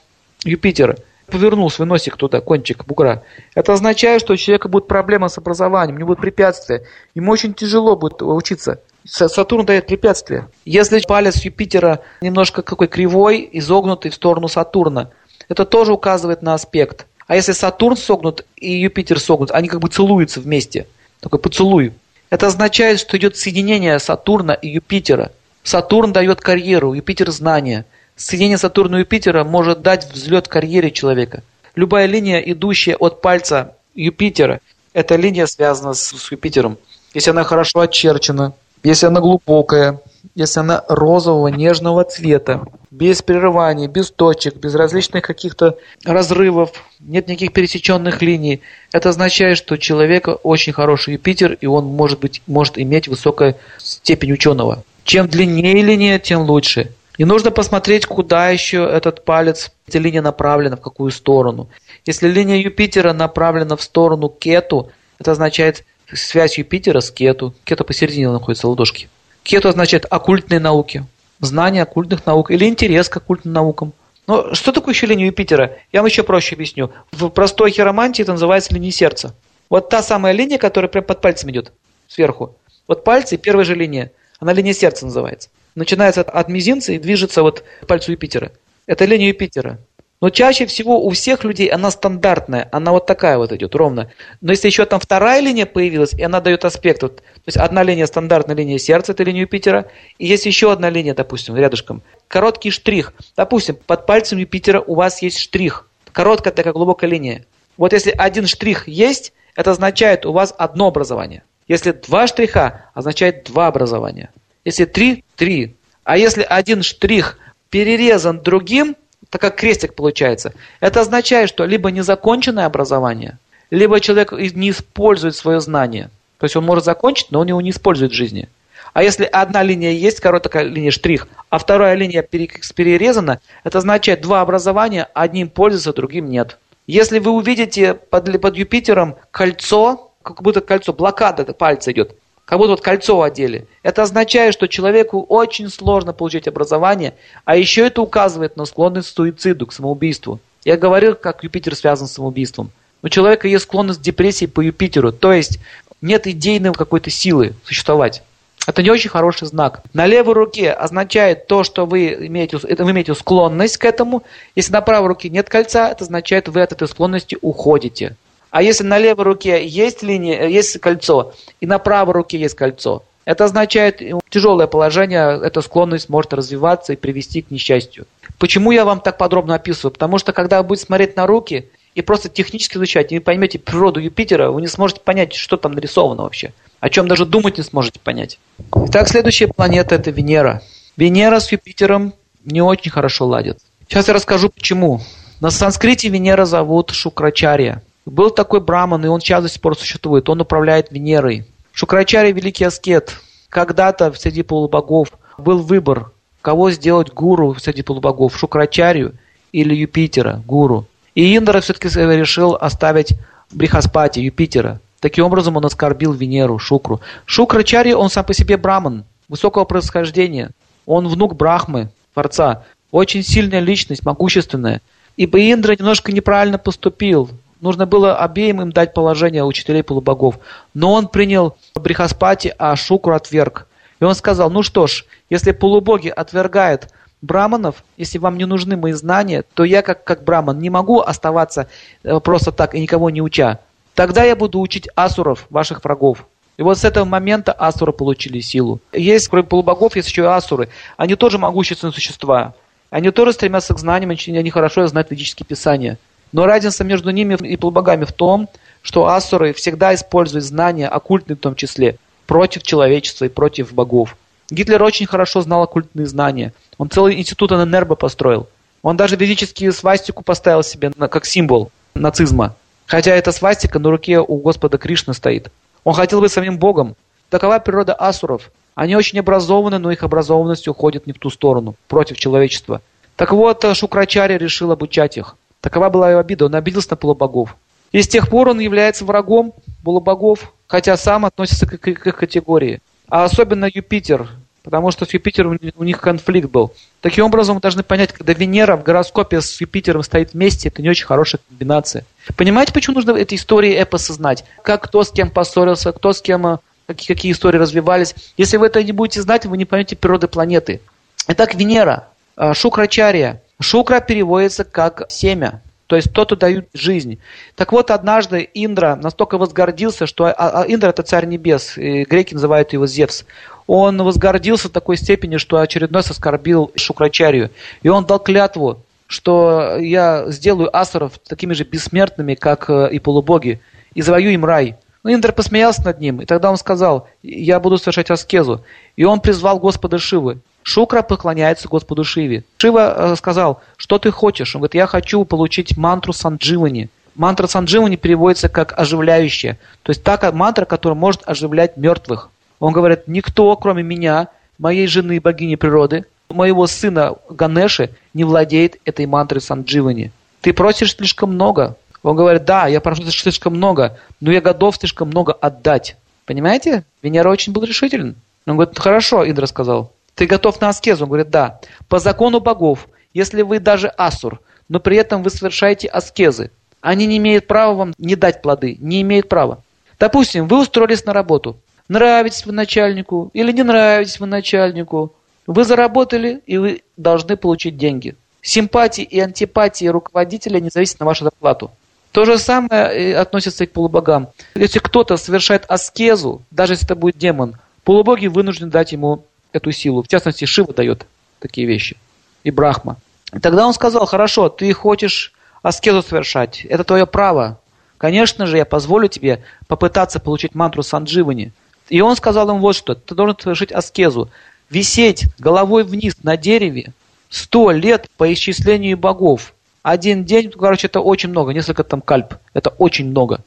Юпитер, 0.44 0.96
повернул 1.26 1.70
свой 1.70 1.88
носик 1.88 2.16
туда, 2.16 2.40
кончик 2.40 2.84
бугра, 2.84 3.22
это 3.54 3.72
означает, 3.72 4.20
что 4.20 4.34
у 4.34 4.36
человека 4.36 4.68
будет 4.68 4.86
проблема 4.86 5.28
с 5.28 5.36
образованием, 5.36 5.96
у 5.96 5.98
него 5.98 6.08
будут 6.08 6.20
препятствия. 6.20 6.84
Ему 7.14 7.32
очень 7.32 7.54
тяжело 7.54 7.96
будет 7.96 8.22
учиться. 8.22 8.80
Сатурн 9.06 9.66
дает 9.66 9.86
препятствия. 9.86 10.48
Если 10.64 11.00
палец 11.06 11.44
Юпитера 11.44 12.00
немножко 12.22 12.62
какой 12.62 12.88
кривой, 12.88 13.48
изогнутый 13.52 14.10
в 14.10 14.14
сторону 14.14 14.48
Сатурна, 14.48 15.10
это 15.48 15.64
тоже 15.64 15.92
указывает 15.92 16.42
на 16.42 16.54
аспект. 16.54 17.06
А 17.26 17.36
если 17.36 17.52
Сатурн 17.52 17.96
согнут 17.96 18.46
и 18.56 18.72
Юпитер 18.72 19.20
согнут, 19.20 19.50
они 19.50 19.68
как 19.68 19.80
бы 19.80 19.88
целуются 19.88 20.40
вместе. 20.40 20.86
Такой 21.20 21.38
поцелуй. 21.38 21.92
Это 22.30 22.46
означает, 22.46 23.00
что 23.00 23.16
идет 23.18 23.36
соединение 23.36 23.98
Сатурна 23.98 24.52
и 24.54 24.68
Юпитера. 24.68 25.32
Сатурн 25.62 26.12
дает 26.12 26.40
карьеру, 26.40 26.94
Юпитер– 26.94 27.30
знания. 27.32 27.84
Соединение 28.16 28.58
Сатурна 28.58 28.96
и 28.96 29.00
Юпитера 29.00 29.44
может 29.44 29.82
дать 29.82 30.10
взлет 30.12 30.48
карьере 30.48 30.90
человека. 30.90 31.42
Любая 31.74 32.06
линия, 32.06 32.38
идущая 32.38 32.96
от 32.96 33.20
пальца 33.20 33.76
Юпитера, 33.94 34.60
эта 34.92 35.16
линия 35.16 35.46
связана 35.46 35.94
с, 35.94 36.16
с 36.16 36.32
Юпитером. 36.32 36.78
Если 37.14 37.30
она 37.30 37.44
хорошо 37.44 37.80
очерчена, 37.80 38.54
если 38.84 39.06
она 39.06 39.20
глубокая, 39.20 40.00
если 40.34 40.60
она 40.60 40.84
розового, 40.88 41.48
нежного 41.48 42.04
цвета, 42.04 42.66
без 42.90 43.22
прерываний, 43.22 43.88
без 43.88 44.10
точек, 44.10 44.56
без 44.56 44.74
различных 44.74 45.24
каких-то 45.24 45.78
разрывов, 46.04 46.70
нет 47.00 47.26
никаких 47.26 47.52
пересеченных 47.52 48.22
линий. 48.22 48.60
Это 48.92 49.08
означает, 49.08 49.58
что 49.58 49.76
человека 49.76 50.30
очень 50.42 50.72
хороший 50.72 51.14
Юпитер, 51.14 51.54
и 51.60 51.66
он 51.66 51.86
может, 51.86 52.20
быть, 52.20 52.42
может 52.46 52.78
иметь 52.78 53.08
высокую 53.08 53.56
степень 53.78 54.32
ученого. 54.32 54.84
Чем 55.02 55.28
длиннее 55.28 55.82
линия, 55.82 56.18
тем 56.18 56.42
лучше. 56.42 56.92
И 57.16 57.24
нужно 57.24 57.50
посмотреть, 57.50 58.06
куда 58.06 58.50
еще 58.50 58.84
этот 58.84 59.24
палец, 59.24 59.70
эта 59.86 59.98
линия 59.98 60.22
направлена, 60.22 60.76
в 60.76 60.80
какую 60.80 61.10
сторону. 61.10 61.68
Если 62.06 62.28
линия 62.28 62.56
Юпитера 62.56 63.12
направлена 63.12 63.76
в 63.76 63.82
сторону 63.82 64.28
Кету, 64.28 64.90
это 65.18 65.32
означает 65.32 65.84
связь 66.12 66.58
Юпитера 66.58 67.00
с 67.00 67.10
Кету. 67.10 67.54
Кету 67.64 67.84
посередине 67.84 68.30
находится 68.30 68.68
ладошки. 68.68 69.08
Кету 69.42 69.68
означает 69.68 70.06
оккультные 70.08 70.60
науки, 70.60 71.04
знание 71.40 71.82
оккультных 71.82 72.26
наук 72.26 72.50
или 72.50 72.64
интерес 72.64 73.08
к 73.08 73.16
оккультным 73.16 73.52
наукам. 73.54 73.92
Но 74.26 74.54
что 74.54 74.72
такое 74.72 74.94
еще 74.94 75.06
линия 75.06 75.26
Юпитера? 75.26 75.76
Я 75.92 76.00
вам 76.00 76.06
еще 76.06 76.22
проще 76.22 76.54
объясню. 76.54 76.90
В 77.12 77.28
простой 77.28 77.70
хиромантии 77.70 78.22
это 78.22 78.32
называется 78.32 78.72
линия 78.72 78.90
сердца. 78.90 79.34
Вот 79.68 79.90
та 79.90 80.02
самая 80.02 80.32
линия, 80.32 80.58
которая 80.58 80.88
прямо 80.88 81.06
под 81.06 81.20
пальцем 81.20 81.50
идет, 81.50 81.72
сверху. 82.08 82.56
Вот 82.86 83.04
пальцы, 83.04 83.36
первая 83.36 83.64
же 83.64 83.74
линия, 83.74 84.12
она 84.40 84.52
линия 84.52 84.72
сердца 84.72 85.04
называется. 85.04 85.50
Начинается 85.74 86.22
от 86.22 86.48
мизинца 86.48 86.92
и 86.92 86.98
движется 86.98 87.42
вот 87.42 87.64
к 87.80 87.86
пальцу 87.86 88.12
Юпитера. 88.12 88.52
Это 88.86 89.04
линия 89.04 89.28
Юпитера. 89.28 89.78
Но 90.24 90.30
чаще 90.30 90.64
всего 90.64 91.04
у 91.04 91.10
всех 91.10 91.44
людей 91.44 91.68
она 91.68 91.90
стандартная, 91.90 92.66
она 92.72 92.92
вот 92.92 93.04
такая 93.04 93.36
вот 93.36 93.52
идет, 93.52 93.74
ровно. 93.74 94.10
Но 94.40 94.52
если 94.52 94.68
еще 94.68 94.86
там 94.86 94.98
вторая 94.98 95.42
линия 95.42 95.66
появилась, 95.66 96.14
и 96.14 96.22
она 96.22 96.40
дает 96.40 96.64
аспект, 96.64 97.02
вот, 97.02 97.16
то 97.16 97.22
есть 97.44 97.58
одна 97.58 97.82
линия 97.82 98.06
стандартная 98.06 98.56
линия 98.56 98.78
сердца, 98.78 99.12
это 99.12 99.22
линия 99.22 99.42
Юпитера, 99.42 99.84
и 100.16 100.26
есть 100.26 100.46
еще 100.46 100.72
одна 100.72 100.88
линия, 100.88 101.12
допустим, 101.12 101.54
рядышком, 101.54 102.02
короткий 102.26 102.70
штрих. 102.70 103.12
Допустим, 103.36 103.76
под 103.86 104.06
пальцем 104.06 104.38
Юпитера 104.38 104.80
у 104.80 104.94
вас 104.94 105.20
есть 105.20 105.36
штрих, 105.36 105.86
короткая 106.10 106.54
такая 106.54 106.72
глубокая 106.72 107.10
линия. 107.10 107.44
Вот 107.76 107.92
если 107.92 108.14
один 108.16 108.46
штрих 108.46 108.88
есть, 108.88 109.34
это 109.54 109.72
означает 109.72 110.24
у 110.24 110.32
вас 110.32 110.54
одно 110.56 110.86
образование. 110.86 111.42
Если 111.68 111.92
два 111.92 112.28
штриха, 112.28 112.86
означает 112.94 113.44
два 113.44 113.66
образования. 113.66 114.30
Если 114.64 114.86
три– 114.86 115.22
три. 115.36 115.74
А 116.02 116.16
если 116.16 116.46
один 116.48 116.82
штрих 116.82 117.38
перерезан 117.68 118.40
другим, 118.40 118.96
так 119.34 119.40
как 119.40 119.56
крестик 119.56 119.94
получается. 119.94 120.52
Это 120.78 121.00
означает, 121.00 121.48
что 121.48 121.64
либо 121.64 121.90
незаконченное 121.90 122.66
образование, 122.66 123.36
либо 123.68 123.98
человек 123.98 124.30
не 124.30 124.70
использует 124.70 125.34
свое 125.34 125.60
знание. 125.60 126.08
То 126.38 126.44
есть 126.44 126.54
он 126.54 126.64
может 126.64 126.84
закончить, 126.84 127.32
но 127.32 127.40
он 127.40 127.48
его 127.48 127.60
не 127.60 127.70
использует 127.70 128.12
в 128.12 128.14
жизни. 128.14 128.48
А 128.92 129.02
если 129.02 129.24
одна 129.24 129.64
линия 129.64 129.90
есть, 129.90 130.20
короткая 130.20 130.62
линия 130.62 130.92
штрих, 130.92 131.26
а 131.50 131.58
вторая 131.58 131.96
линия 131.96 132.22
перерезана, 132.22 133.40
это 133.64 133.78
означает 133.78 134.20
два 134.20 134.40
образования, 134.40 135.08
одним 135.14 135.48
пользуется, 135.48 135.92
другим 135.92 136.30
нет. 136.30 136.56
Если 136.86 137.18
вы 137.18 137.32
увидите 137.32 137.94
под, 137.94 138.40
под 138.40 138.56
Юпитером 138.56 139.16
кольцо, 139.32 140.12
как 140.22 140.42
будто 140.42 140.60
кольцо, 140.60 140.92
блокада 140.92 141.44
пальца 141.54 141.90
идет, 141.90 142.14
как 142.44 142.58
будто 142.58 142.72
вот 142.72 142.80
кольцо 142.80 143.22
одели. 143.22 143.66
Это 143.82 144.02
означает, 144.02 144.54
что 144.54 144.68
человеку 144.68 145.24
очень 145.28 145.70
сложно 145.70 146.12
получить 146.12 146.46
образование, 146.46 147.14
а 147.44 147.56
еще 147.56 147.86
это 147.86 148.02
указывает 148.02 148.56
на 148.56 148.64
склонность 148.66 149.10
к 149.10 149.14
суициду, 149.14 149.66
к 149.66 149.72
самоубийству. 149.72 150.40
Я 150.64 150.76
говорил, 150.76 151.14
как 151.14 151.42
Юпитер 151.42 151.74
связан 151.74 152.06
с 152.06 152.12
самоубийством. 152.12 152.70
У 153.02 153.08
человека 153.08 153.48
есть 153.48 153.64
склонность 153.64 154.00
к 154.00 154.02
депрессии 154.02 154.46
по 154.46 154.60
Юпитеру, 154.60 155.12
то 155.12 155.32
есть 155.32 155.58
нет 156.00 156.26
идейной 156.26 156.72
какой-то 156.72 157.10
силы 157.10 157.54
существовать. 157.64 158.22
Это 158.66 158.82
не 158.82 158.90
очень 158.90 159.10
хороший 159.10 159.46
знак. 159.46 159.82
На 159.92 160.06
левой 160.06 160.34
руке 160.34 160.72
означает 160.72 161.46
то, 161.46 161.64
что 161.64 161.84
вы 161.84 162.14
имеете, 162.28 162.56
вы 162.56 162.90
имеете 162.92 163.14
склонность 163.14 163.76
к 163.76 163.84
этому. 163.84 164.22
Если 164.54 164.72
на 164.72 164.80
правой 164.80 165.08
руке 165.08 165.28
нет 165.28 165.50
кольца, 165.50 165.90
это 165.90 166.04
означает, 166.04 166.48
вы 166.48 166.62
от 166.62 166.72
этой 166.72 166.88
склонности 166.88 167.36
уходите. 167.42 168.16
А 168.54 168.62
если 168.62 168.84
на 168.84 168.98
левой 168.98 169.24
руке 169.24 169.66
есть 169.66 170.04
линия, 170.04 170.46
есть 170.46 170.78
кольцо, 170.78 171.34
и 171.60 171.66
на 171.66 171.80
правой 171.80 172.14
руке 172.14 172.38
есть 172.38 172.54
кольцо, 172.54 173.02
это 173.24 173.46
означает 173.46 174.00
тяжелое 174.28 174.68
положение, 174.68 175.40
эта 175.42 175.60
склонность 175.60 176.08
может 176.08 176.32
развиваться 176.32 176.92
и 176.92 176.96
привести 176.96 177.42
к 177.42 177.50
несчастью. 177.50 178.06
Почему 178.38 178.70
я 178.70 178.84
вам 178.84 179.00
так 179.00 179.18
подробно 179.18 179.56
описываю? 179.56 179.90
Потому 179.90 180.18
что 180.18 180.32
когда 180.32 180.62
вы 180.62 180.68
будете 180.68 180.86
смотреть 180.86 181.16
на 181.16 181.26
руки 181.26 181.68
и 181.96 182.00
просто 182.00 182.28
технически 182.28 182.76
изучать, 182.76 183.10
и 183.10 183.16
вы 183.16 183.24
поймете 183.24 183.58
природу 183.58 183.98
Юпитера, 183.98 184.52
вы 184.52 184.60
не 184.60 184.68
сможете 184.68 185.00
понять, 185.00 185.34
что 185.34 185.56
там 185.56 185.72
нарисовано 185.72 186.22
вообще. 186.22 186.52
О 186.78 186.90
чем 186.90 187.08
даже 187.08 187.26
думать 187.26 187.58
не 187.58 187.64
сможете 187.64 187.98
понять. 187.98 188.38
Итак, 188.86 189.08
следующая 189.08 189.48
планета– 189.48 189.94
это 189.96 190.12
Венера. 190.12 190.62
Венера 190.96 191.40
с 191.40 191.50
Юпитером 191.50 192.14
не 192.44 192.62
очень 192.62 192.92
хорошо 192.92 193.26
ладят. 193.26 193.58
Сейчас 193.88 194.06
я 194.06 194.14
расскажу 194.14 194.48
почему. 194.48 195.00
На 195.40 195.50
санскрите 195.50 196.08
Венера 196.08 196.44
зовут 196.44 196.92
Шукрачария. 196.92 197.82
Был 198.06 198.30
такой 198.30 198.60
браман, 198.60 199.04
и 199.04 199.08
он 199.08 199.20
сейчас 199.20 199.42
до 199.42 199.48
сих 199.48 199.60
пор 199.60 199.76
существует. 199.76 200.28
Он 200.28 200.40
управляет 200.40 200.90
Венерой. 200.90 201.46
Шукрачария– 201.72 202.32
великий 202.34 202.64
аскет. 202.64 203.16
Когда-то 203.48 204.12
среди 204.12 204.42
полубогов 204.42 205.08
был 205.38 205.58
выбор, 205.58 206.12
кого 206.42 206.70
сделать 206.70 207.12
гуру 207.12 207.54
среди 207.56 207.82
полубогов– 207.82 208.36
Шукрачарию 208.38 209.14
или 209.52 209.74
Юпитера, 209.74 210.42
гуру. 210.46 210.86
И 211.14 211.36
Индра 211.36 211.60
все-таки 211.60 211.88
решил 211.88 212.56
оставить 212.60 213.14
Брихаспати, 213.52 214.20
Юпитера. 214.20 214.80
Таким 215.00 215.24
образом 215.24 215.56
он 215.56 215.64
оскорбил 215.64 216.12
Венеру, 216.12 216.58
Шукру. 216.58 217.00
Шукрачари, 217.24 217.92
он 217.92 218.10
сам 218.10 218.24
по 218.24 218.34
себе 218.34 218.56
браман, 218.56 219.04
высокого 219.28 219.64
происхождения. 219.64 220.50
Он 220.86 221.08
внук 221.08 221.36
Брахмы, 221.36 221.90
Творца. 222.12 222.64
Очень 222.90 223.22
сильная 223.22 223.60
личность, 223.60 224.04
могущественная. 224.04 224.80
Ибо 225.16 225.38
Индра 225.38 225.76
немножко 225.76 226.12
неправильно 226.12 226.58
поступил. 226.58 227.30
Нужно 227.60 227.86
было 227.86 228.16
обеим 228.16 228.60
им 228.60 228.72
дать 228.72 228.94
положение 228.94 229.44
учителей 229.44 229.82
полубогов. 229.82 230.38
Но 230.74 230.92
он 230.92 231.08
принял 231.08 231.56
Брихаспати, 231.74 232.54
а 232.58 232.76
Шукру 232.76 233.14
отверг. 233.14 233.66
И 234.00 234.04
он 234.04 234.14
сказал, 234.14 234.50
ну 234.50 234.62
что 234.62 234.86
ж, 234.86 235.04
если 235.30 235.52
полубоги 235.52 236.08
отвергают 236.08 236.90
браманов, 237.22 237.84
если 237.96 238.18
вам 238.18 238.36
не 238.36 238.44
нужны 238.44 238.76
мои 238.76 238.92
знания, 238.92 239.44
то 239.54 239.64
я 239.64 239.82
как, 239.82 240.04
как 240.04 240.24
браман 240.24 240.58
не 240.58 240.70
могу 240.70 241.00
оставаться 241.00 241.68
э, 242.02 242.20
просто 242.20 242.52
так 242.52 242.74
и 242.74 242.80
никого 242.80 243.10
не 243.10 243.22
уча. 243.22 243.60
Тогда 243.94 244.24
я 244.24 244.36
буду 244.36 244.60
учить 244.60 244.88
асуров, 244.94 245.46
ваших 245.50 245.82
врагов. 245.84 246.26
И 246.56 246.62
вот 246.62 246.78
с 246.78 246.84
этого 246.84 247.04
момента 247.04 247.52
асуры 247.52 247.92
получили 247.92 248.40
силу. 248.40 248.80
Есть, 248.92 249.28
кроме 249.28 249.44
полубогов, 249.44 249.96
есть 249.96 250.08
еще 250.08 250.22
и 250.22 250.26
асуры. 250.26 250.68
Они 250.96 251.16
тоже 251.16 251.38
могущественные 251.38 251.92
существа. 251.92 252.54
Они 252.90 253.10
тоже 253.10 253.32
стремятся 253.32 253.74
к 253.74 253.78
знаниям, 253.78 254.10
они 254.10 254.50
хорошо 254.50 254.86
знают 254.86 255.10
ведические 255.10 255.46
писания. 255.46 255.98
Но 256.34 256.46
разница 256.46 256.82
между 256.82 257.10
ними 257.10 257.36
и 257.36 257.56
полубогами 257.56 258.04
в 258.04 258.12
том, 258.12 258.48
что 258.82 259.06
асуры 259.06 259.52
всегда 259.52 259.94
используют 259.94 260.44
знания, 260.44 260.88
оккультные 260.88 261.36
в 261.36 261.38
том 261.38 261.54
числе, 261.54 261.96
против 262.26 262.64
человечества 262.64 263.26
и 263.26 263.28
против 263.28 263.72
богов. 263.72 264.16
Гитлер 264.50 264.82
очень 264.82 265.06
хорошо 265.06 265.42
знал 265.42 265.62
оккультные 265.62 266.06
знания. 266.06 266.52
Он 266.76 266.90
целый 266.90 267.20
институт 267.20 267.52
Аненербо 267.52 267.94
построил. 267.94 268.48
Он 268.82 268.96
даже 268.96 269.14
ведические 269.14 269.70
свастику 269.70 270.24
поставил 270.24 270.64
себе 270.64 270.90
как 270.90 271.24
символ 271.24 271.70
нацизма. 271.94 272.56
Хотя 272.86 273.12
эта 273.14 273.30
свастика 273.30 273.78
на 273.78 273.90
руке 273.90 274.18
у 274.18 274.38
Господа 274.38 274.76
Кришны 274.76 275.14
стоит. 275.14 275.52
Он 275.84 275.94
хотел 275.94 276.20
быть 276.20 276.32
самим 276.32 276.58
Богом. 276.58 276.96
Такова 277.30 277.60
природа 277.60 277.94
асуров. 277.94 278.50
Они 278.74 278.96
очень 278.96 279.20
образованы, 279.20 279.78
но 279.78 279.92
их 279.92 280.02
образованность 280.02 280.66
уходит 280.66 281.06
не 281.06 281.12
в 281.12 281.18
ту 281.20 281.30
сторону, 281.30 281.76
против 281.86 282.16
человечества. 282.16 282.82
Так 283.14 283.30
вот, 283.30 283.64
Шукрачаря 283.76 284.36
решил 284.36 284.72
обучать 284.72 285.16
их. 285.16 285.36
Такова 285.64 285.88
была 285.88 286.10
его 286.10 286.20
обида, 286.20 286.44
он 286.44 286.54
обиделся 286.56 286.88
на 286.90 286.96
полубогов. 286.96 287.56
И 287.90 288.02
с 288.02 288.06
тех 288.06 288.28
пор 288.28 288.50
он 288.50 288.60
является 288.60 289.06
врагом 289.06 289.54
полубогов, 289.82 290.52
хотя 290.66 290.94
сам 290.98 291.24
относится 291.24 291.66
к, 291.66 291.78
к, 291.78 291.94
к 291.94 292.06
их 292.06 292.16
категории. 292.16 292.82
А 293.08 293.24
особенно 293.24 293.70
Юпитер, 293.72 294.28
потому 294.62 294.90
что 294.90 295.06
с 295.06 295.14
Юпитером 295.14 295.58
у 295.74 295.84
них 295.84 296.02
конфликт 296.02 296.50
был. 296.50 296.74
Таким 297.00 297.24
образом, 297.24 297.54
мы 297.54 297.62
должны 297.62 297.82
понять, 297.82 298.12
когда 298.12 298.34
Венера 298.34 298.76
в 298.76 298.82
гороскопе 298.82 299.40
с 299.40 299.58
Юпитером 299.58 300.02
стоит 300.02 300.34
вместе, 300.34 300.68
это 300.68 300.82
не 300.82 300.90
очень 300.90 301.06
хорошая 301.06 301.40
комбинация. 301.48 302.04
Понимаете, 302.36 302.74
почему 302.74 302.96
нужно 302.96 303.12
эти 303.12 303.36
истории 303.36 303.82
эпоса 303.82 304.12
знать? 304.12 304.44
Как 304.62 304.84
кто 304.84 305.02
с 305.02 305.10
кем 305.10 305.30
поссорился, 305.30 305.92
кто 305.92 306.12
с 306.12 306.20
кем, 306.20 306.46
э, 306.46 306.58
какие, 306.86 307.08
какие 307.08 307.32
истории 307.32 307.56
развивались. 307.56 308.14
Если 308.36 308.58
вы 308.58 308.66
это 308.66 308.84
не 308.84 308.92
будете 308.92 309.22
знать, 309.22 309.46
вы 309.46 309.56
не 309.56 309.64
поймете 309.64 309.96
природы 309.96 310.28
планеты. 310.28 310.82
Итак, 311.26 311.54
Венера, 311.54 312.08
э, 312.36 312.52
Шукрачария. 312.52 313.40
Шукра 313.64 314.00
переводится 314.00 314.62
как 314.64 315.06
семя. 315.08 315.62
То 315.86 315.96
есть 315.96 316.12
тот, 316.12 316.28
кто 316.28 316.36
дают 316.36 316.66
жизнь. 316.74 317.18
Так 317.56 317.72
вот, 317.72 317.90
однажды 317.90 318.48
Индра 318.54 318.94
настолько 318.96 319.38
возгордился, 319.38 320.06
что 320.06 320.26
а, 320.26 320.62
а 320.62 320.64
Индра 320.66 320.90
это 320.90 321.02
царь 321.02 321.26
небес, 321.26 321.76
и 321.78 322.04
греки 322.04 322.34
называют 322.34 322.72
его 322.72 322.86
Зевс. 322.86 323.24
Он 323.66 324.02
возгордился 324.02 324.68
в 324.68 324.72
такой 324.72 324.96
степени, 324.96 325.38
что 325.38 325.58
очередной 325.58 326.02
оскорбил 326.02 326.72
Шукрачарию. 326.76 327.50
И 327.82 327.88
он 327.88 328.04
дал 328.04 328.18
клятву, 328.18 328.80
что 329.06 329.76
я 329.78 330.24
сделаю 330.28 330.74
асуров 330.74 331.18
такими 331.26 331.54
же 331.54 331.64
бессмертными, 331.64 332.34
как 332.34 332.68
э, 332.68 332.90
и 332.92 332.98
полубоги, 332.98 333.60
и 333.94 334.02
завою 334.02 334.32
им 334.32 334.44
рай. 334.44 334.76
Но 335.02 335.12
Индра 335.12 335.32
посмеялся 335.32 335.84
над 335.84 336.00
ним, 336.00 336.20
и 336.20 336.26
тогда 336.26 336.50
он 336.50 336.56
сказал, 336.56 337.08
я 337.22 337.60
буду 337.60 337.78
совершать 337.78 338.10
аскезу. 338.10 338.62
И 338.96 339.04
он 339.04 339.20
призвал 339.20 339.58
Господа 339.58 339.98
Шивы. 339.98 340.40
Шукра 340.64 341.02
поклоняется 341.02 341.68
Господу 341.68 342.04
Шиве. 342.04 342.42
Шива 342.56 343.12
э, 343.12 343.16
сказал, 343.16 343.60
что 343.76 343.98
ты 343.98 344.10
хочешь? 344.10 344.56
Он 344.56 344.60
говорит, 344.62 344.74
я 344.74 344.86
хочу 344.86 345.24
получить 345.26 345.76
мантру 345.76 346.14
Сандживани. 346.14 346.88
Мантра 347.14 347.46
Сандживани 347.46 347.96
переводится 347.96 348.48
как 348.48 348.76
оживляющая. 348.76 349.58
То 349.82 349.90
есть 349.90 350.02
та 350.02 350.18
мантра, 350.32 350.64
которая 350.64 350.98
может 350.98 351.20
оживлять 351.26 351.76
мертвых. 351.76 352.30
Он 352.60 352.72
говорит, 352.72 353.06
никто, 353.06 353.54
кроме 353.56 353.82
меня, 353.82 354.28
моей 354.58 354.86
жены, 354.86 355.20
богини 355.20 355.56
природы, 355.56 356.06
моего 356.30 356.66
сына 356.66 357.14
Ганеши, 357.28 357.90
не 358.14 358.24
владеет 358.24 358.80
этой 358.86 359.04
мантрой 359.04 359.42
Сандживани. 359.42 360.12
Ты 360.40 360.54
просишь 360.54 360.96
слишком 360.96 361.34
много. 361.34 361.76
Он 362.02 362.16
говорит, 362.16 362.46
да, 362.46 362.68
я 362.68 362.80
прошу 362.80 363.02
слишком 363.04 363.54
много, 363.54 363.98
но 364.20 364.32
я 364.32 364.40
готов 364.40 364.76
слишком 364.76 365.08
много 365.08 365.34
отдать. 365.34 365.96
Понимаете? 366.24 366.84
Венера 367.02 367.28
очень 367.28 367.52
был 367.52 367.64
решителен. 367.64 368.16
Он 368.46 368.56
говорит, 368.56 368.78
хорошо, 368.78 369.28
Индра 369.28 369.44
сказал. 369.46 369.92
Ты 370.14 370.26
готов 370.26 370.60
на 370.60 370.68
аскезу? 370.68 371.04
Он 371.04 371.08
говорит, 371.10 371.30
да. 371.30 371.60
По 371.88 371.98
закону 371.98 372.40
богов, 372.40 372.88
если 373.12 373.42
вы 373.42 373.58
даже 373.58 373.88
асур, 373.88 374.40
но 374.68 374.80
при 374.80 374.96
этом 374.96 375.22
вы 375.22 375.30
совершаете 375.30 375.88
аскезы, 375.88 376.50
они 376.80 377.06
не 377.06 377.16
имеют 377.16 377.46
права 377.46 377.74
вам 377.74 377.94
не 377.98 378.14
дать 378.14 378.42
плоды, 378.42 378.76
не 378.80 379.02
имеют 379.02 379.28
права. 379.28 379.62
Допустим, 379.98 380.46
вы 380.46 380.60
устроились 380.60 381.04
на 381.06 381.12
работу. 381.12 381.56
Нравитесь 381.88 382.46
вы 382.46 382.52
начальнику 382.52 383.30
или 383.32 383.52
не 383.52 383.62
нравитесь 383.62 384.20
вы 384.20 384.26
начальнику. 384.26 385.12
Вы 385.46 385.64
заработали, 385.64 386.42
и 386.46 386.56
вы 386.56 386.82
должны 386.96 387.36
получить 387.36 387.76
деньги. 387.76 388.16
Симпатии 388.42 389.02
и 389.02 389.20
антипатии 389.20 389.86
руководителя 389.86 390.60
не 390.60 390.70
зависят 390.70 391.00
на 391.00 391.06
вашу 391.06 391.24
зарплату. 391.24 391.70
То 392.12 392.24
же 392.24 392.38
самое 392.38 393.16
относится 393.16 393.64
и 393.64 393.66
к 393.66 393.72
полубогам. 393.72 394.28
Если 394.54 394.78
кто-то 394.78 395.16
совершает 395.16 395.64
аскезу, 395.68 396.42
даже 396.50 396.74
если 396.74 396.86
это 396.86 396.94
будет 396.94 397.18
демон, 397.18 397.56
полубоги 397.82 398.26
вынуждены 398.26 398.70
дать 398.70 398.92
ему 398.92 399.24
эту 399.54 399.72
силу. 399.72 400.02
В 400.02 400.08
частности, 400.08 400.44
Шива 400.44 400.74
дает 400.74 401.06
такие 401.38 401.66
вещи. 401.66 401.96
И 402.42 402.50
Брахма. 402.50 402.96
И 403.32 403.38
тогда 403.38 403.66
он 403.66 403.72
сказал, 403.72 404.04
хорошо, 404.06 404.48
ты 404.48 404.72
хочешь 404.72 405.32
аскезу 405.62 406.02
совершать. 406.02 406.64
Это 406.64 406.84
твое 406.84 407.06
право. 407.06 407.58
Конечно 407.96 408.46
же, 408.46 408.58
я 408.58 408.64
позволю 408.64 409.08
тебе 409.08 409.42
попытаться 409.66 410.20
получить 410.20 410.54
мантру 410.54 410.82
Сандживани. 410.82 411.52
И 411.88 412.00
он 412.00 412.16
сказал 412.16 412.50
им 412.50 412.60
вот 412.60 412.76
что. 412.76 412.94
Ты 412.94 413.14
должен 413.14 413.36
совершить 413.38 413.72
аскезу. 413.72 414.30
Висеть 414.68 415.26
головой 415.38 415.84
вниз 415.84 416.16
на 416.22 416.36
дереве 416.36 416.92
сто 417.30 417.70
лет 417.70 418.08
по 418.16 418.30
исчислению 418.32 418.98
богов. 418.98 419.54
Один 419.82 420.24
день, 420.24 420.50
короче, 420.50 420.86
это 420.86 421.00
очень 421.00 421.30
много. 421.30 421.52
Несколько 421.52 421.84
там 421.84 422.00
кальп. 422.00 422.34
Это 422.54 422.70
очень 422.70 423.10
много. 423.10 423.40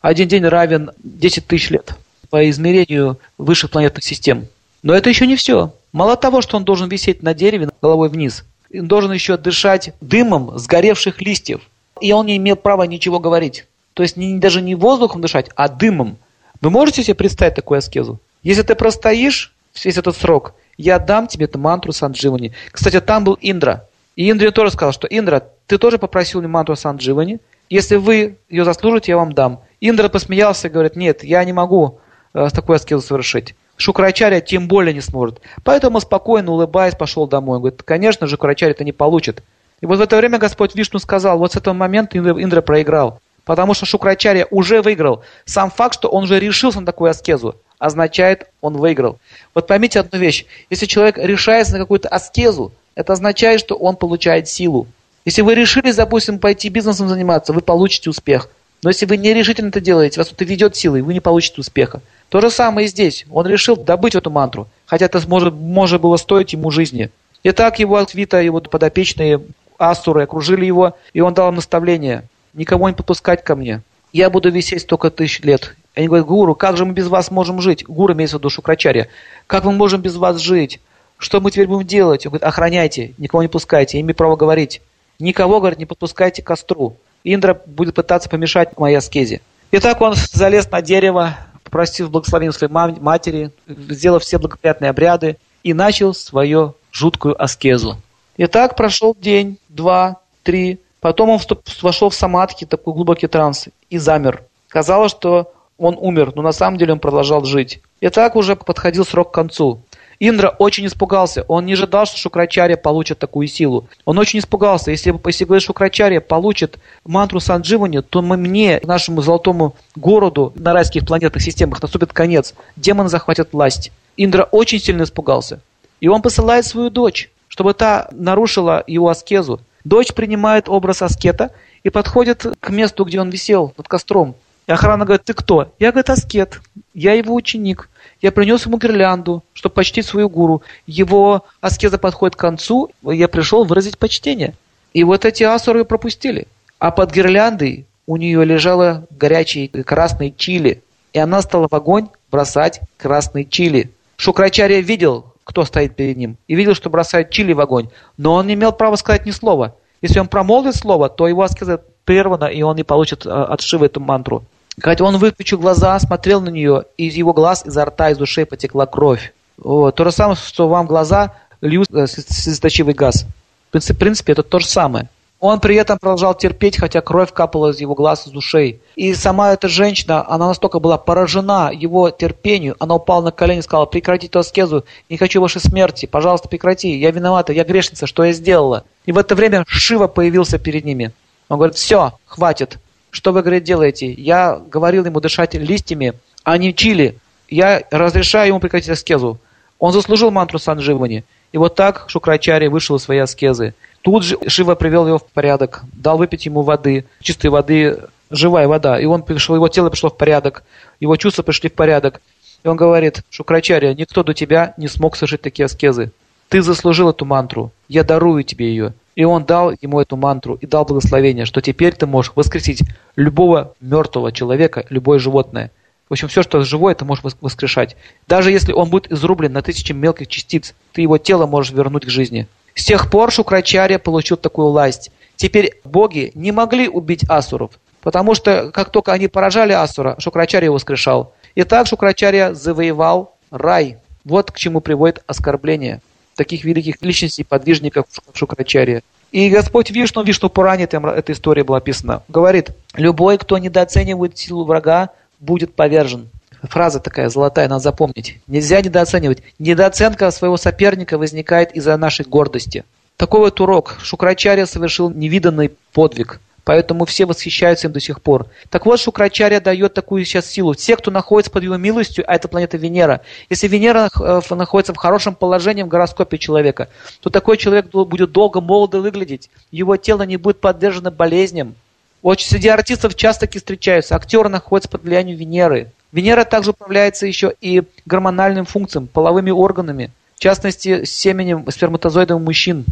Один 0.00 0.28
день 0.28 0.44
равен 0.44 0.90
10 0.98 1.46
тысяч 1.46 1.70
лет 1.70 1.94
по 2.30 2.48
измерению 2.50 3.18
высших 3.36 3.70
планетных 3.70 4.04
систем. 4.04 4.48
Но 4.82 4.94
это 4.94 5.08
еще 5.08 5.26
не 5.26 5.36
все. 5.36 5.72
Мало 5.92 6.16
того, 6.16 6.42
что 6.42 6.56
он 6.56 6.64
должен 6.64 6.88
висеть 6.88 7.22
на 7.22 7.34
дереве 7.34 7.68
головой 7.82 8.08
вниз, 8.08 8.44
он 8.72 8.86
должен 8.86 9.12
еще 9.12 9.36
дышать 9.36 9.94
дымом 10.00 10.58
сгоревших 10.58 11.20
листьев. 11.20 11.62
И 12.00 12.12
он 12.12 12.26
не 12.26 12.36
имел 12.36 12.56
права 12.56 12.84
ничего 12.84 13.18
говорить. 13.18 13.66
То 13.94 14.02
есть 14.02 14.16
не, 14.16 14.38
даже 14.38 14.62
не 14.62 14.74
воздухом 14.74 15.20
дышать, 15.20 15.50
а 15.56 15.68
дымом. 15.68 16.18
Вы 16.60 16.70
можете 16.70 17.02
себе 17.02 17.14
представить 17.14 17.54
такую 17.54 17.78
аскезу? 17.78 18.20
Если 18.42 18.62
ты 18.62 18.74
простоишь 18.74 19.52
весь 19.84 19.96
этот 19.96 20.16
срок, 20.16 20.54
я 20.76 20.98
дам 20.98 21.26
тебе 21.26 21.46
эту 21.46 21.58
мантру 21.58 21.92
Сандживани. 21.92 22.52
Кстати, 22.70 23.00
там 23.00 23.24
был 23.24 23.36
Индра. 23.40 23.88
И 24.14 24.30
Индра 24.30 24.50
тоже 24.50 24.72
сказал, 24.72 24.92
что 24.92 25.08
Индра, 25.08 25.48
ты 25.66 25.78
тоже 25.78 25.98
попросил 25.98 26.40
мне 26.40 26.48
мантру 26.48 26.76
Сандживани. 26.76 27.40
Если 27.68 27.96
вы 27.96 28.36
ее 28.48 28.64
заслужите, 28.64 29.12
я 29.12 29.16
вам 29.16 29.32
дам. 29.32 29.60
Индра 29.80 30.08
посмеялся 30.08 30.68
и 30.68 30.70
говорит, 30.70 30.96
нет, 30.96 31.24
я 31.24 31.44
не 31.44 31.52
могу 31.52 31.98
э, 32.34 32.48
такую 32.52 32.76
аскезу 32.76 33.06
совершить. 33.06 33.54
Шукрачаря 33.78 34.40
тем 34.40 34.68
более 34.68 34.92
не 34.92 35.00
сможет. 35.00 35.40
Поэтому 35.64 36.00
спокойно 36.00 36.52
улыбаясь 36.52 36.96
пошел 36.96 37.26
домой. 37.26 37.60
Говорит, 37.60 37.82
конечно 37.84 38.26
же, 38.26 38.32
Шукрачаря 38.32 38.72
это 38.72 38.84
не 38.84 38.92
получит. 38.92 39.42
И 39.80 39.86
вот 39.86 39.98
в 39.98 40.02
это 40.02 40.16
время 40.16 40.38
Господь 40.38 40.74
Вишну 40.74 40.98
сказал, 40.98 41.38
вот 41.38 41.52
с 41.52 41.56
этого 41.56 41.74
момента 41.74 42.18
Индра, 42.18 42.42
Индра 42.42 42.60
проиграл. 42.60 43.20
Потому 43.44 43.74
что 43.74 43.86
Шукрачаря 43.86 44.46
уже 44.50 44.82
выиграл. 44.82 45.22
Сам 45.46 45.70
факт, 45.70 45.94
что 45.94 46.08
он 46.08 46.24
уже 46.24 46.40
решился 46.40 46.80
на 46.80 46.86
такую 46.86 47.10
аскезу, 47.10 47.54
означает, 47.78 48.48
он 48.60 48.76
выиграл. 48.76 49.20
Вот 49.54 49.68
поймите 49.68 50.00
одну 50.00 50.18
вещь. 50.18 50.44
Если 50.70 50.86
человек 50.86 51.16
решается 51.16 51.74
на 51.74 51.78
какую-то 51.78 52.08
аскезу, 52.08 52.72
это 52.96 53.12
означает, 53.12 53.60
что 53.60 53.76
он 53.76 53.96
получает 53.96 54.48
силу. 54.48 54.88
Если 55.24 55.42
вы 55.42 55.54
решили, 55.54 55.92
допустим, 55.92 56.40
пойти 56.40 56.68
бизнесом 56.68 57.08
заниматься, 57.08 57.52
вы 57.52 57.60
получите 57.60 58.10
успех. 58.10 58.48
Но 58.82 58.90
если 58.90 59.06
вы 59.06 59.16
не 59.16 59.32
решительно 59.34 59.68
это 59.68 59.80
делаете, 59.80 60.20
вас 60.20 60.32
это 60.32 60.44
ведет 60.44 60.74
силой, 60.74 61.02
вы 61.02 61.14
не 61.14 61.20
получите 61.20 61.60
успеха. 61.60 62.00
То 62.28 62.40
же 62.40 62.50
самое 62.50 62.86
и 62.86 62.88
здесь. 62.88 63.24
Он 63.30 63.46
решил 63.46 63.76
добыть 63.76 64.14
эту 64.14 64.30
мантру, 64.30 64.68
хотя 64.86 65.06
это 65.06 65.20
может, 65.26 65.54
может 65.54 66.00
было 66.00 66.16
стоить 66.16 66.52
ему 66.52 66.70
жизни. 66.70 67.10
И 67.42 67.52
так 67.52 67.78
его 67.78 67.96
Аквита, 67.96 68.40
его 68.40 68.60
подопечные 68.60 69.40
асуры 69.78 70.24
окружили 70.24 70.66
его, 70.66 70.96
и 71.12 71.20
он 71.20 71.34
дал 71.34 71.48
им 71.48 71.54
наставление. 71.54 72.24
Никого 72.52 72.88
не 72.88 72.94
подпускать 72.94 73.44
ко 73.44 73.54
мне. 73.54 73.82
Я 74.12 74.30
буду 74.30 74.50
висеть 74.50 74.82
столько 74.82 75.10
тысяч 75.10 75.40
лет. 75.40 75.76
Они 75.94 76.06
говорят, 76.06 76.26
Гуру, 76.26 76.54
как 76.54 76.76
же 76.76 76.84
мы 76.84 76.92
без 76.92 77.08
вас 77.08 77.30
можем 77.30 77.60
жить? 77.60 77.84
Гуру 77.86 78.14
имеется 78.14 78.36
в 78.36 78.40
виду 78.40 78.50
Шукрачарья. 78.50 79.08
Как 79.46 79.64
мы 79.64 79.72
можем 79.72 80.00
без 80.00 80.16
вас 80.16 80.38
жить? 80.38 80.80
Что 81.18 81.40
мы 81.40 81.50
теперь 81.50 81.66
будем 81.66 81.86
делать? 81.86 82.26
Он 82.26 82.30
говорит, 82.30 82.44
охраняйте, 82.44 83.14
никого 83.18 83.42
не 83.42 83.48
пускайте, 83.48 84.00
имею 84.00 84.14
право 84.14 84.36
говорить. 84.36 84.80
Никого, 85.18 85.60
говорит, 85.60 85.78
не 85.78 85.86
подпускайте 85.86 86.42
к 86.42 86.46
костру. 86.46 86.96
Индра 87.24 87.60
будет 87.66 87.94
пытаться 87.94 88.28
помешать 88.28 88.78
моей 88.78 88.96
аскезе. 88.96 89.40
И 89.70 89.78
так 89.80 90.00
он 90.00 90.14
залез 90.14 90.70
на 90.70 90.80
дерево, 90.80 91.36
попросив 91.68 92.10
благословения 92.10 92.52
своей 92.52 92.72
матери, 92.72 93.50
сделав 93.66 94.22
все 94.22 94.38
благоприятные 94.38 94.90
обряды, 94.90 95.36
и 95.62 95.74
начал 95.74 96.14
свою 96.14 96.74
жуткую 96.92 97.40
аскезу. 97.40 97.98
И 98.38 98.46
так 98.46 98.74
прошел 98.74 99.14
день, 99.20 99.58
два, 99.68 100.16
три. 100.42 100.80
Потом 101.00 101.28
он 101.28 101.40
вошел 101.82 102.08
в 102.08 102.14
самадхи, 102.14 102.64
такой 102.64 102.94
глубокий 102.94 103.26
транс, 103.26 103.68
и 103.90 103.98
замер. 103.98 104.44
Казалось, 104.68 105.12
что 105.12 105.52
он 105.76 105.96
умер, 106.00 106.32
но 106.34 106.42
на 106.42 106.52
самом 106.52 106.78
деле 106.78 106.94
он 106.94 107.00
продолжал 107.00 107.44
жить. 107.44 107.82
И 108.00 108.08
так 108.08 108.34
уже 108.34 108.56
подходил 108.56 109.04
срок 109.04 109.30
к 109.30 109.34
концу. 109.34 109.82
Индра 110.20 110.48
очень 110.58 110.86
испугался. 110.86 111.44
Он 111.46 111.64
не 111.64 111.74
ожидал, 111.74 112.06
что 112.06 112.18
Шукрачарья 112.18 112.76
получит 112.76 113.18
такую 113.18 113.46
силу. 113.46 113.88
Он 114.04 114.18
очень 114.18 114.40
испугался. 114.40 114.90
Если, 114.90 115.14
если 115.26 115.44
говорит, 115.44 115.64
Шукрачарья 115.64 116.20
получит 116.20 116.78
мантру 117.04 117.38
Сандживани, 117.38 118.00
то 118.00 118.20
мы, 118.20 118.36
мне, 118.36 118.80
нашему 118.82 119.22
золотому 119.22 119.76
городу 119.94 120.52
на 120.56 120.72
райских 120.72 121.06
планетных 121.06 121.42
системах 121.42 121.80
наступит 121.80 122.12
конец. 122.12 122.54
Демон 122.74 123.08
захватит 123.08 123.52
власть. 123.52 123.92
Индра 124.16 124.42
очень 124.50 124.80
сильно 124.80 125.04
испугался. 125.04 125.60
И 126.00 126.08
он 126.08 126.20
посылает 126.20 126.66
свою 126.66 126.90
дочь, 126.90 127.30
чтобы 127.46 127.74
та 127.74 128.08
нарушила 128.10 128.82
его 128.86 129.08
аскезу. 129.08 129.60
Дочь 129.84 130.12
принимает 130.12 130.68
образ 130.68 131.02
аскета 131.02 131.52
и 131.84 131.90
подходит 131.90 132.44
к 132.58 132.70
месту, 132.70 133.04
где 133.04 133.20
он 133.20 133.30
висел 133.30 133.72
над 133.76 133.86
костром. 133.86 134.34
И 134.68 134.72
охрана 134.72 135.06
говорит, 135.06 135.24
ты 135.24 135.32
кто? 135.32 135.72
Я, 135.78 135.92
говорит, 135.92 136.10
аскет. 136.10 136.60
Я 136.92 137.14
его 137.14 137.34
ученик. 137.34 137.88
Я 138.20 138.30
принес 138.30 138.66
ему 138.66 138.76
гирлянду, 138.76 139.42
чтобы 139.54 139.74
почтить 139.74 140.04
свою 140.04 140.28
гуру. 140.28 140.62
Его 140.86 141.46
аскеза 141.62 141.96
подходит 141.96 142.36
к 142.36 142.40
концу, 142.40 142.90
я 143.02 143.28
пришел 143.28 143.64
выразить 143.64 143.96
почтение. 143.96 144.54
И 144.92 145.04
вот 145.04 145.24
эти 145.24 145.42
асуры 145.42 145.86
пропустили. 145.86 146.46
А 146.78 146.90
под 146.90 147.14
гирляндой 147.14 147.86
у 148.06 148.18
нее 148.18 148.44
лежало 148.44 149.06
горячий 149.10 149.68
красный 149.68 150.34
чили. 150.36 150.82
И 151.14 151.18
она 151.18 151.40
стала 151.40 151.66
в 151.66 151.74
огонь 151.74 152.08
бросать 152.30 152.80
красный 152.98 153.46
чили. 153.46 153.90
Шукрачария 154.16 154.80
видел, 154.80 155.32
кто 155.44 155.64
стоит 155.64 155.96
перед 155.96 156.18
ним, 156.18 156.36
и 156.46 156.54
видел, 156.54 156.74
что 156.74 156.90
бросает 156.90 157.30
чили 157.30 157.54
в 157.54 157.60
огонь. 157.60 157.88
Но 158.18 158.34
он 158.34 158.46
не 158.46 158.52
имел 158.52 158.72
права 158.72 158.96
сказать 158.96 159.24
ни 159.24 159.30
слова. 159.30 159.76
Если 160.02 160.20
он 160.20 160.28
промолвит 160.28 160.76
слово, 160.76 161.08
то 161.08 161.26
его 161.26 161.42
аскеза 161.42 161.80
прервана, 162.04 162.46
и 162.46 162.60
он 162.60 162.76
не 162.76 162.84
получит 162.84 163.24
э, 163.24 163.30
от 163.30 163.62
Шивы 163.62 163.86
эту 163.86 164.00
мантру. 164.00 164.44
Хотя 164.80 165.04
он 165.04 165.18
выключил 165.18 165.58
глаза, 165.58 165.98
смотрел 165.98 166.40
на 166.40 166.50
нее, 166.50 166.84
и 166.96 167.06
из 167.06 167.14
его 167.14 167.32
глаз, 167.32 167.64
изо 167.66 167.84
рта, 167.84 168.10
из 168.10 168.20
ушей 168.20 168.46
потекла 168.46 168.86
кровь. 168.86 169.32
Вот. 169.56 169.94
То 169.94 170.04
же 170.04 170.12
самое, 170.12 170.36
что 170.36 170.68
вам 170.68 170.86
глаза 170.86 171.34
льют 171.60 171.88
э, 171.92 172.06
слезоточивый 172.06 172.94
газ. 172.94 173.26
В 173.72 173.94
принципе, 173.94 174.32
это 174.32 174.42
то 174.42 174.58
же 174.58 174.66
самое. 174.66 175.08
Он 175.40 175.60
при 175.60 175.76
этом 175.76 175.98
продолжал 175.98 176.34
терпеть, 176.34 176.78
хотя 176.78 177.00
кровь 177.00 177.32
капала 177.32 177.70
из 177.70 177.80
его 177.80 177.94
глаз, 177.94 178.26
из 178.26 178.34
ушей. 178.34 178.80
И 178.96 179.14
сама 179.14 179.52
эта 179.52 179.68
женщина, 179.68 180.28
она 180.28 180.48
настолько 180.48 180.80
была 180.80 180.98
поражена 180.98 181.70
его 181.72 182.10
терпению, 182.10 182.74
она 182.80 182.96
упала 182.96 183.22
на 183.22 183.30
колени 183.30 183.60
и 183.60 183.62
сказала, 183.62 183.86
прекрати 183.86 184.26
эту 184.26 184.40
аскезу, 184.40 184.84
не 185.08 185.16
хочу 185.16 185.40
вашей 185.40 185.60
смерти, 185.60 186.06
пожалуйста, 186.06 186.48
прекрати, 186.48 186.98
я 186.98 187.12
виновата, 187.12 187.52
я 187.52 187.62
грешница, 187.62 188.08
что 188.08 188.24
я 188.24 188.32
сделала? 188.32 188.82
И 189.06 189.12
в 189.12 189.18
это 189.18 189.36
время 189.36 189.64
Шива 189.68 190.08
появился 190.08 190.58
перед 190.58 190.84
ними. 190.84 191.12
Он 191.48 191.58
говорит, 191.58 191.76
все, 191.76 192.14
хватит, 192.26 192.78
что 193.10 193.32
вы, 193.32 193.42
говорит, 193.42 193.64
делаете? 193.64 194.10
Я 194.12 194.60
говорил 194.70 195.04
ему 195.04 195.20
дышать 195.20 195.54
листьями, 195.54 196.14
а 196.44 196.58
не 196.58 196.74
чили. 196.74 197.18
Я 197.48 197.82
разрешаю 197.90 198.48
ему 198.48 198.60
прекратить 198.60 198.90
аскезу. 198.90 199.38
Он 199.78 199.92
заслужил 199.92 200.30
мантру 200.30 200.58
Сандживани. 200.58 201.24
И 201.52 201.58
вот 201.58 201.74
так 201.74 202.04
Шукрачари 202.08 202.68
вышел 202.68 202.96
из 202.96 203.02
своей 203.02 203.20
аскезы. 203.20 203.74
Тут 204.02 204.24
же 204.24 204.38
Шива 204.46 204.74
привел 204.74 205.06
его 205.06 205.18
в 205.18 205.24
порядок, 205.26 205.82
дал 205.92 206.18
выпить 206.18 206.46
ему 206.46 206.62
воды, 206.62 207.06
чистой 207.20 207.48
воды, 207.48 207.98
живая 208.30 208.68
вода. 208.68 209.00
И 209.00 209.06
он 209.06 209.22
пришел, 209.22 209.54
его 209.54 209.68
тело 209.68 209.88
пришло 209.90 210.10
в 210.10 210.16
порядок, 210.16 210.62
его 211.00 211.16
чувства 211.16 211.42
пришли 211.42 211.70
в 211.70 211.74
порядок. 211.74 212.20
И 212.64 212.68
он 212.68 212.76
говорит, 212.76 213.22
Шукрачария, 213.30 213.94
никто 213.94 214.22
до 214.22 214.34
тебя 214.34 214.74
не 214.76 214.88
смог 214.88 215.16
совершить 215.16 215.42
такие 215.42 215.66
аскезы. 215.66 216.12
Ты 216.48 216.62
заслужил 216.62 217.10
эту 217.10 217.24
мантру, 217.24 217.72
я 217.88 218.04
дарую 218.04 218.42
тебе 218.42 218.68
ее. 218.70 218.94
И 219.18 219.24
он 219.24 219.44
дал 219.44 219.72
ему 219.72 219.98
эту 220.00 220.16
мантру 220.16 220.54
и 220.54 220.64
дал 220.64 220.84
благословение, 220.84 221.44
что 221.44 221.60
теперь 221.60 221.92
ты 221.92 222.06
можешь 222.06 222.30
воскресить 222.36 222.84
любого 223.16 223.74
мертвого 223.80 224.30
человека, 224.30 224.86
любое 224.90 225.18
животное. 225.18 225.72
В 226.08 226.12
общем, 226.12 226.28
все, 226.28 226.44
что 226.44 226.60
живое, 226.60 226.94
ты 226.94 227.04
можешь 227.04 227.24
воскрешать. 227.40 227.96
Даже 228.28 228.52
если 228.52 228.70
он 228.70 228.90
будет 228.90 229.10
изрублен 229.10 229.52
на 229.52 229.60
тысячи 229.60 229.90
мелких 229.90 230.28
частиц, 230.28 230.72
ты 230.92 231.02
его 231.02 231.18
тело 231.18 231.46
можешь 231.46 231.72
вернуть 231.72 232.06
к 232.06 232.10
жизни. 232.10 232.46
С 232.76 232.84
тех 232.84 233.10
пор 233.10 233.32
Шукрачарья 233.32 233.98
получил 233.98 234.36
такую 234.36 234.68
власть. 234.68 235.10
Теперь 235.34 235.80
боги 235.82 236.30
не 236.36 236.52
могли 236.52 236.88
убить 236.88 237.28
асуров, 237.28 237.72
потому 238.02 238.36
что 238.36 238.70
как 238.70 238.90
только 238.92 239.12
они 239.12 239.26
поражали 239.26 239.72
асура, 239.72 240.14
Шукрачарья 240.20 240.70
воскрешал. 240.70 241.34
И 241.56 241.64
так 241.64 241.88
Шукрачарья 241.88 242.54
завоевал 242.54 243.34
рай. 243.50 243.98
Вот 244.24 244.52
к 244.52 244.56
чему 244.56 244.80
приводит 244.80 245.24
оскорбление 245.26 246.02
таких 246.38 246.64
великих 246.64 247.02
личностей, 247.02 247.44
подвижников 247.44 248.06
Шукрачарья. 248.32 249.02
И 249.32 249.50
Господь 249.50 249.90
Вишну, 249.90 250.22
Вишну 250.22 250.48
Пуране, 250.48 250.86
там 250.86 251.04
эта 251.04 251.32
история 251.32 251.64
была 251.64 251.78
описана, 251.78 252.22
говорит, 252.28 252.70
любой, 252.94 253.36
кто 253.36 253.58
недооценивает 253.58 254.38
силу 254.38 254.64
врага, 254.64 255.10
будет 255.40 255.74
повержен. 255.74 256.30
Фраза 256.62 257.00
такая 257.00 257.28
золотая, 257.28 257.68
надо 257.68 257.80
запомнить. 257.80 258.40
Нельзя 258.46 258.80
недооценивать. 258.80 259.42
Недооценка 259.58 260.30
своего 260.30 260.56
соперника 260.56 261.18
возникает 261.18 261.72
из-за 261.72 261.96
нашей 261.96 262.24
гордости. 262.24 262.84
Такой 263.16 263.40
вот 263.40 263.60
урок. 263.60 263.98
Шукрачарья 264.02 264.66
совершил 264.66 265.10
невиданный 265.10 265.72
подвиг. 265.92 266.40
Поэтому 266.68 267.06
все 267.06 267.24
восхищаются 267.24 267.86
им 267.86 267.94
до 267.94 268.00
сих 268.00 268.20
пор. 268.20 268.48
Так 268.68 268.84
вот, 268.84 269.00
Шукрачарья 269.00 269.58
дает 269.58 269.94
такую 269.94 270.26
сейчас 270.26 270.50
силу. 270.50 270.74
Те, 270.74 270.98
кто 270.98 271.10
находится 271.10 271.50
под 271.50 271.62
его 271.62 271.78
милостью, 271.78 272.26
а 272.26 272.34
это 272.34 272.46
планета 272.46 272.76
Венера. 272.76 273.22
Если 273.48 273.68
Венера 273.68 274.10
э, 274.20 274.54
находится 274.54 274.92
в 274.92 274.98
хорошем 274.98 275.34
положении 275.34 275.82
в 275.82 275.88
гороскопе 275.88 276.36
человека, 276.36 276.90
то 277.22 277.30
такой 277.30 277.56
человек 277.56 277.86
будет 277.86 278.32
долго 278.32 278.60
молодо 278.60 279.00
выглядеть. 279.00 279.48
Его 279.70 279.96
тело 279.96 280.24
не 280.24 280.36
будет 280.36 280.60
подвержено 280.60 281.10
болезням. 281.10 281.74
Очень 282.20 282.48
среди 282.48 282.68
артистов 282.68 283.14
часто 283.14 283.46
таки 283.46 283.60
встречаются. 283.60 284.14
Актеры 284.14 284.50
находятся 284.50 284.90
под 284.90 285.04
влиянием 285.04 285.38
Венеры. 285.38 285.90
Венера 286.12 286.44
также 286.44 286.72
управляется 286.72 287.26
еще 287.26 287.54
и 287.62 287.82
гормональным 288.04 288.66
функциям, 288.66 289.06
половыми 289.06 289.50
органами, 289.50 290.10
в 290.34 290.40
частности, 290.40 291.06
семенем 291.06 291.64
сперматозоидом 291.70 292.44
мужчин, 292.44 292.84